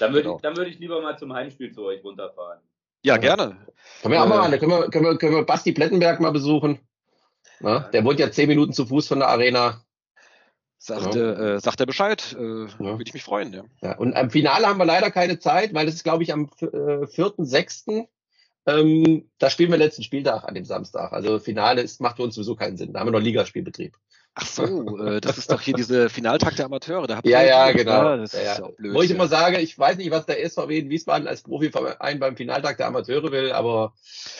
Dann 0.00 0.14
würde 0.14 0.22
genau. 0.22 0.40
ich, 0.42 0.56
würd 0.56 0.68
ich 0.68 0.78
lieber 0.78 1.02
mal 1.02 1.18
zum 1.18 1.34
Heimspiel 1.34 1.72
zu 1.72 1.84
euch 1.84 2.02
runterfahren. 2.02 2.60
Ja, 3.02 3.18
gerne. 3.18 3.58
Können 4.00 4.14
wir 4.14 4.22
auch 4.22 4.26
mal, 4.26 4.58
können 4.58 4.72
wir, 4.72 4.90
können 4.90 5.04
wir, 5.04 5.18
können 5.18 5.34
wir 5.34 5.44
Basti 5.44 5.72
Plettenberg 5.72 6.20
mal 6.20 6.32
besuchen. 6.32 6.78
Na, 7.60 7.80
der 7.80 8.04
wohnt 8.04 8.18
ja 8.18 8.30
zehn 8.30 8.48
Minuten 8.48 8.72
zu 8.72 8.86
Fuß 8.86 9.08
von 9.08 9.18
der 9.18 9.28
Arena. 9.28 9.82
Sagt, 10.82 11.14
ja. 11.14 11.56
äh, 11.56 11.60
sagt 11.60 11.78
er 11.80 11.86
Bescheid, 11.86 12.34
äh, 12.38 12.64
ja. 12.64 12.78
würde 12.78 13.04
ich 13.04 13.12
mich 13.12 13.22
freuen. 13.22 13.52
Ja. 13.52 13.64
ja. 13.82 13.98
Und 13.98 14.16
am 14.16 14.30
Finale 14.30 14.66
haben 14.66 14.78
wir 14.78 14.86
leider 14.86 15.10
keine 15.10 15.38
Zeit, 15.38 15.74
weil 15.74 15.84
das 15.84 15.96
ist, 15.96 16.04
glaube 16.04 16.22
ich, 16.22 16.32
am 16.32 16.48
äh, 16.62 16.64
4.6. 16.64 18.06
Ähm, 18.66 19.30
da 19.38 19.50
spielen 19.50 19.70
wir 19.70 19.76
letzten 19.76 20.02
Spieltag 20.02 20.44
an 20.44 20.54
dem 20.54 20.64
Samstag. 20.64 21.12
Also 21.12 21.38
Finale 21.38 21.82
ist, 21.82 22.00
macht 22.00 22.16
für 22.16 22.22
uns 22.22 22.34
sowieso 22.34 22.56
keinen 22.56 22.78
Sinn. 22.78 22.94
Da 22.94 23.00
haben 23.00 23.08
wir 23.08 23.12
noch 23.12 23.20
Ligaspielbetrieb. 23.20 23.94
Ach 24.34 24.46
so, 24.46 24.96
äh, 25.04 25.20
das 25.20 25.36
ist 25.36 25.52
doch 25.52 25.60
hier 25.60 25.74
diese 25.74 26.08
Finaltag 26.08 26.56
der 26.56 26.64
Amateure. 26.64 27.06
Da 27.06 27.16
habt 27.16 27.28
ja, 27.28 27.42
ja, 27.42 27.72
genau. 27.72 28.02
Ja, 28.02 28.16
das 28.16 28.32
ja, 28.32 28.40
ist 28.40 28.58
ja. 28.60 28.68
blöd, 28.68 28.94
Wo 28.94 29.02
ich 29.02 29.10
immer 29.10 29.28
sage, 29.28 29.58
ich 29.58 29.78
weiß 29.78 29.98
nicht, 29.98 30.10
was 30.10 30.24
der 30.24 30.48
SVW 30.48 30.78
in 30.78 30.88
Wiesbaden 30.88 31.28
als 31.28 31.42
Profiverein 31.42 32.18
beim 32.18 32.36
Finaltag 32.36 32.78
der 32.78 32.86
Amateure 32.86 33.30
will, 33.32 33.52
aber 33.52 33.92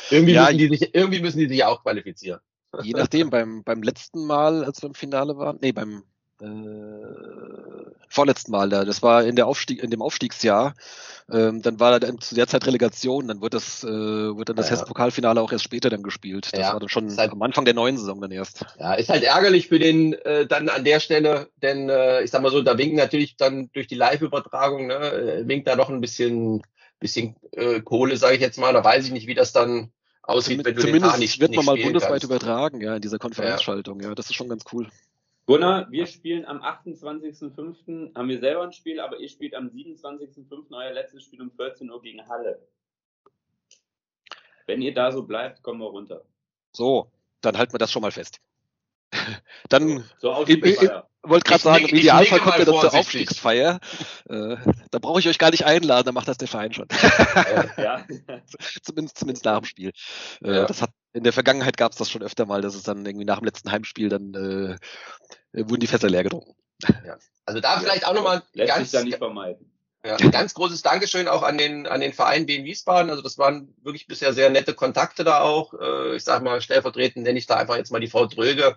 irgendwie, 0.09 0.39
müssen, 0.39 0.57
die 0.57 0.69
sich, 0.69 0.95
irgendwie 0.95 1.21
müssen 1.21 1.39
die 1.39 1.49
sich 1.49 1.65
auch 1.65 1.83
qualifizieren. 1.83 2.41
Je 2.83 2.93
nachdem, 2.93 3.29
beim, 3.31 3.63
beim 3.63 3.83
letzten 3.83 4.25
Mal, 4.25 4.65
als 4.65 4.81
wir 4.81 4.89
im 4.89 4.95
Finale 4.95 5.37
waren, 5.37 5.59
nee, 5.61 5.73
beim 5.73 6.05
äh, 6.41 7.91
vorletzten 8.09 8.53
Mal 8.53 8.69
da, 8.69 8.85
das 8.85 9.03
war 9.03 9.25
in 9.25 9.37
der 9.37 9.47
Aufstieg, 9.47 9.83
in 9.83 9.91
dem 9.91 10.03
Aufstiegsjahr, 10.03 10.75
ähm, 11.33 11.63
dann 11.63 11.79
war 11.79 11.99
da 11.99 12.19
zu 12.19 12.35
der 12.35 12.47
Zeit 12.47 12.67
Relegation, 12.67 13.29
dann 13.29 13.41
wird 13.41 13.55
das, 13.55 13.85
äh, 13.85 13.87
wird 13.89 14.49
dann 14.49 14.57
das 14.57 14.67
ja, 14.67 14.73
Hessen-Pokalfinale 14.73 15.41
auch 15.41 15.53
erst 15.53 15.65
später 15.65 15.89
dann 15.89 16.03
gespielt. 16.03 16.49
Das 16.53 16.61
ja, 16.61 16.73
war 16.73 16.81
dann 16.81 16.89
schon 16.89 17.17
halt, 17.17 17.31
am 17.31 17.43
Anfang 17.43 17.65
der 17.65 17.75
neuen 17.75 17.97
Saison 17.97 18.21
dann 18.21 18.33
erst. 18.33 18.65
Ja, 18.79 18.95
ist 18.95 19.11
halt 19.11 19.23
ärgerlich 19.23 19.69
für 19.69 19.79
den 19.79 20.15
äh, 20.15 20.47
dann 20.47 20.69
an 20.69 20.85
der 20.85 20.99
Stelle, 20.99 21.49
denn 21.63 21.89
äh, 21.89 22.23
ich 22.23 22.31
sag 22.31 22.43
mal 22.43 22.51
so, 22.51 22.63
da 22.63 22.77
winken 22.79 22.97
natürlich 22.97 23.37
dann 23.37 23.71
durch 23.73 23.87
die 23.87 23.95
Live-Übertragung, 23.95 24.89
ne, 24.89 24.95
äh, 24.95 25.49
winkt 25.49 25.69
da 25.69 25.77
noch 25.77 25.89
ein 25.89 26.01
bisschen, 26.01 26.63
bisschen 26.99 27.37
äh, 27.53 27.81
Kohle, 27.81 28.17
sage 28.17 28.35
ich 28.35 28.41
jetzt 28.41 28.59
mal. 28.59 28.73
Da 28.73 28.83
weiß 28.83 29.07
ich 29.07 29.13
nicht, 29.13 29.29
wie 29.29 29.35
das 29.35 29.53
dann 29.53 29.93
aussieht, 30.23 30.65
wenn 30.65 30.75
du 30.75 30.81
Zumindest 30.81 31.15
den 31.15 31.21
nicht, 31.21 31.41
wird 31.41 31.55
man 31.55 31.65
mal 31.65 31.77
bundesweit 31.77 32.11
kannst. 32.11 32.25
übertragen, 32.25 32.81
ja, 32.81 32.97
in 32.97 33.03
dieser 33.03 33.19
Konferenzschaltung. 33.19 34.01
Ja. 34.01 34.09
ja, 34.09 34.15
das 34.15 34.27
ist 34.27 34.35
schon 34.35 34.49
ganz 34.49 34.65
cool. 34.73 34.89
Gunnar, 35.51 35.91
wir 35.91 36.07
spielen 36.07 36.45
am 36.45 36.63
28.05. 36.63 38.15
haben 38.15 38.29
wir 38.29 38.39
selber 38.39 38.63
ein 38.63 38.73
Spiel, 38.73 39.01
aber 39.01 39.19
ihr 39.19 39.29
spielt 39.29 39.57
am 39.57 39.67
27.05. 39.67 40.67
euer 40.71 40.93
letztes 40.93 41.25
Spiel 41.25 41.43
um 41.43 41.51
14 41.51 41.91
Uhr 41.91 42.01
gegen 42.01 42.25
Halle. 42.29 42.65
Wenn 44.69 44.81
ihr 44.81 44.95
da 44.95 45.11
so 45.11 45.25
bleibt, 45.25 45.65
kommen 45.65 45.81
wir 45.81 45.89
runter. 45.89 46.25
So, 46.71 47.11
dann 47.41 47.59
halten 47.59 47.75
wir 47.75 47.79
das 47.79 47.91
schon 47.91 48.03
mal 48.03 48.13
fest. 48.13 48.39
dann 49.69 50.05
so, 50.19 50.33
so 50.33 50.47
wollte 51.23 51.49
gerade 51.49 51.63
sagen, 51.63 51.85
im 51.87 51.97
Idealfall 51.97 52.39
kommt 52.39 52.59
ihr 52.61 52.65
dann 52.67 52.81
zur 52.81 52.95
Aufstiegsfeier. 52.95 53.81
Äh, 54.29 54.57
da 54.93 54.99
brauche 55.01 55.19
ich 55.19 55.29
euch 55.29 55.39
gar 55.39 55.51
nicht 55.51 55.67
einladen, 55.67 56.07
dann 56.07 56.15
macht 56.15 56.29
das 56.29 56.39
der 56.39 56.47
Verein 56.47 56.73
schon. 56.73 56.87
ja. 57.77 58.07
zumindest, 58.85 59.19
zumindest 59.19 59.45
nach 59.45 59.59
dem 59.59 59.65
Spiel. 59.65 59.91
Äh, 60.45 60.55
ja. 60.55 60.67
Das 60.67 60.81
hat 60.81 60.91
in 61.13 61.25
der 61.25 61.33
Vergangenheit 61.33 61.77
gab 61.77 61.91
es 61.91 61.99
das 61.99 62.09
schon 62.09 62.23
öfter 62.23 62.47
mal, 62.47 62.63
dass 62.63 62.77
es 62.77 62.85
dann 62.85 63.05
irgendwie 63.05 63.25
nach 63.25 63.41
dem 63.41 63.47
letzten 63.47 63.73
Heimspiel 63.73 64.09
dann 64.09 64.35
äh, 64.35 64.77
wurden 65.53 65.81
die 65.81 65.87
Fässer 65.87 66.09
leer 66.09 66.25
getrunken. 66.25 66.55
Ja. 67.05 67.19
Also 67.45 67.61
da 67.61 67.81
vielleicht 67.81 68.07
auch 68.07 68.15
nochmal 68.15 68.43
ganz, 68.57 68.91
sich 68.91 69.05
nicht 69.05 69.19
vermeiden. 69.19 69.71
Ja, 70.05 70.17
ein 70.17 70.31
ganz 70.31 70.55
großes 70.55 70.81
Dankeschön 70.81 71.29
auch 71.29 71.43
an 71.43 71.59
den, 71.59 71.87
an 71.87 72.01
den 72.01 72.15
Verein 72.15 72.49
Wien 72.49 72.65
Wiesbaden. 72.65 73.11
Also 73.11 73.23
das 73.23 73.37
waren 73.37 73.75
wirklich 73.83 74.07
bisher 74.07 74.33
sehr 74.33 74.49
nette 74.49 74.73
Kontakte 74.73 75.25
da 75.25 75.41
auch. 75.41 75.75
Äh, 75.75 76.17
ich 76.17 76.25
sage 76.25 76.43
mal, 76.43 76.63
stellvertretend 76.63 77.25
nenne 77.25 77.39
ich 77.39 77.47
da 77.47 77.57
einfach 77.57 77.77
jetzt 77.77 77.93
mal 77.93 78.01
die 78.01 78.09
Frau 78.09 78.25
Dröge 78.27 78.77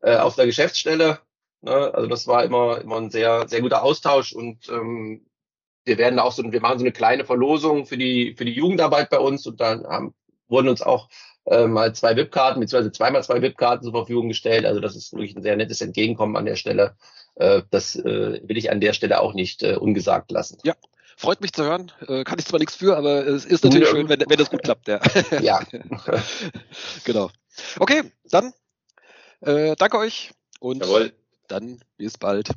äh, 0.00 0.16
auf 0.16 0.34
der 0.34 0.46
Geschäftsstelle. 0.46 1.20
Ne? 1.60 1.94
Also 1.94 2.08
das 2.08 2.26
war 2.26 2.42
immer, 2.42 2.80
immer 2.80 2.96
ein 2.96 3.10
sehr, 3.10 3.48
sehr 3.48 3.60
guter 3.60 3.84
Austausch 3.84 4.32
und 4.32 4.68
ähm, 4.68 5.26
wir 5.84 5.98
werden 5.98 6.18
auch 6.18 6.32
so, 6.32 6.50
wir 6.50 6.60
machen 6.60 6.78
so 6.78 6.84
eine 6.84 6.92
kleine 6.92 7.24
Verlosung 7.24 7.86
für 7.86 7.96
die, 7.96 8.34
für 8.36 8.44
die 8.44 8.52
Jugendarbeit 8.52 9.10
bei 9.10 9.18
uns 9.18 9.46
und 9.46 9.60
dann 9.60 9.86
haben, 9.86 10.14
wurden 10.48 10.68
uns 10.68 10.82
auch 10.82 11.08
äh, 11.46 11.66
mal 11.66 11.94
zwei 11.94 12.16
VIP-Karten, 12.16 12.60
beziehungsweise 12.60 12.92
zweimal 12.92 13.22
zwei 13.22 13.42
VIP-Karten 13.42 13.84
zur 13.84 13.92
Verfügung 13.92 14.28
gestellt. 14.28 14.64
Also 14.64 14.80
das 14.80 14.96
ist 14.96 15.12
wirklich 15.12 15.36
ein 15.36 15.42
sehr 15.42 15.56
nettes 15.56 15.80
Entgegenkommen 15.80 16.36
an 16.36 16.46
der 16.46 16.56
Stelle. 16.56 16.96
Äh, 17.36 17.62
das 17.70 17.96
äh, 17.96 18.40
will 18.42 18.56
ich 18.56 18.70
an 18.70 18.80
der 18.80 18.92
Stelle 18.92 19.20
auch 19.20 19.34
nicht 19.34 19.62
äh, 19.62 19.76
ungesagt 19.76 20.30
lassen. 20.30 20.58
Ja, 20.64 20.74
freut 21.16 21.40
mich 21.40 21.52
zu 21.52 21.64
hören. 21.64 21.92
Kann 22.06 22.38
ich 22.38 22.46
zwar 22.46 22.60
nichts 22.60 22.76
für, 22.76 22.96
aber 22.96 23.26
es 23.26 23.44
ist 23.44 23.64
natürlich 23.64 23.88
ja. 23.88 23.94
schön, 23.94 24.08
wenn, 24.08 24.20
wenn 24.20 24.38
das 24.38 24.50
gut 24.50 24.62
klappt. 24.62 24.88
Ja. 24.88 25.00
ja. 25.40 25.60
genau. 27.04 27.30
Okay, 27.78 28.02
dann 28.30 28.52
äh, 29.40 29.76
danke 29.76 29.98
euch 29.98 30.32
und 30.60 30.84
Jawohl. 30.84 31.12
dann 31.48 31.80
bis 31.96 32.18
bald. 32.18 32.50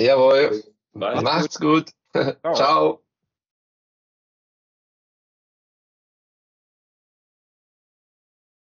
Jawohl. 0.00 0.62
Macht's 0.92 1.58
gut. 1.58 1.92
gut. 2.12 2.34
Ciao. 2.42 2.54
Ciao. 2.54 3.02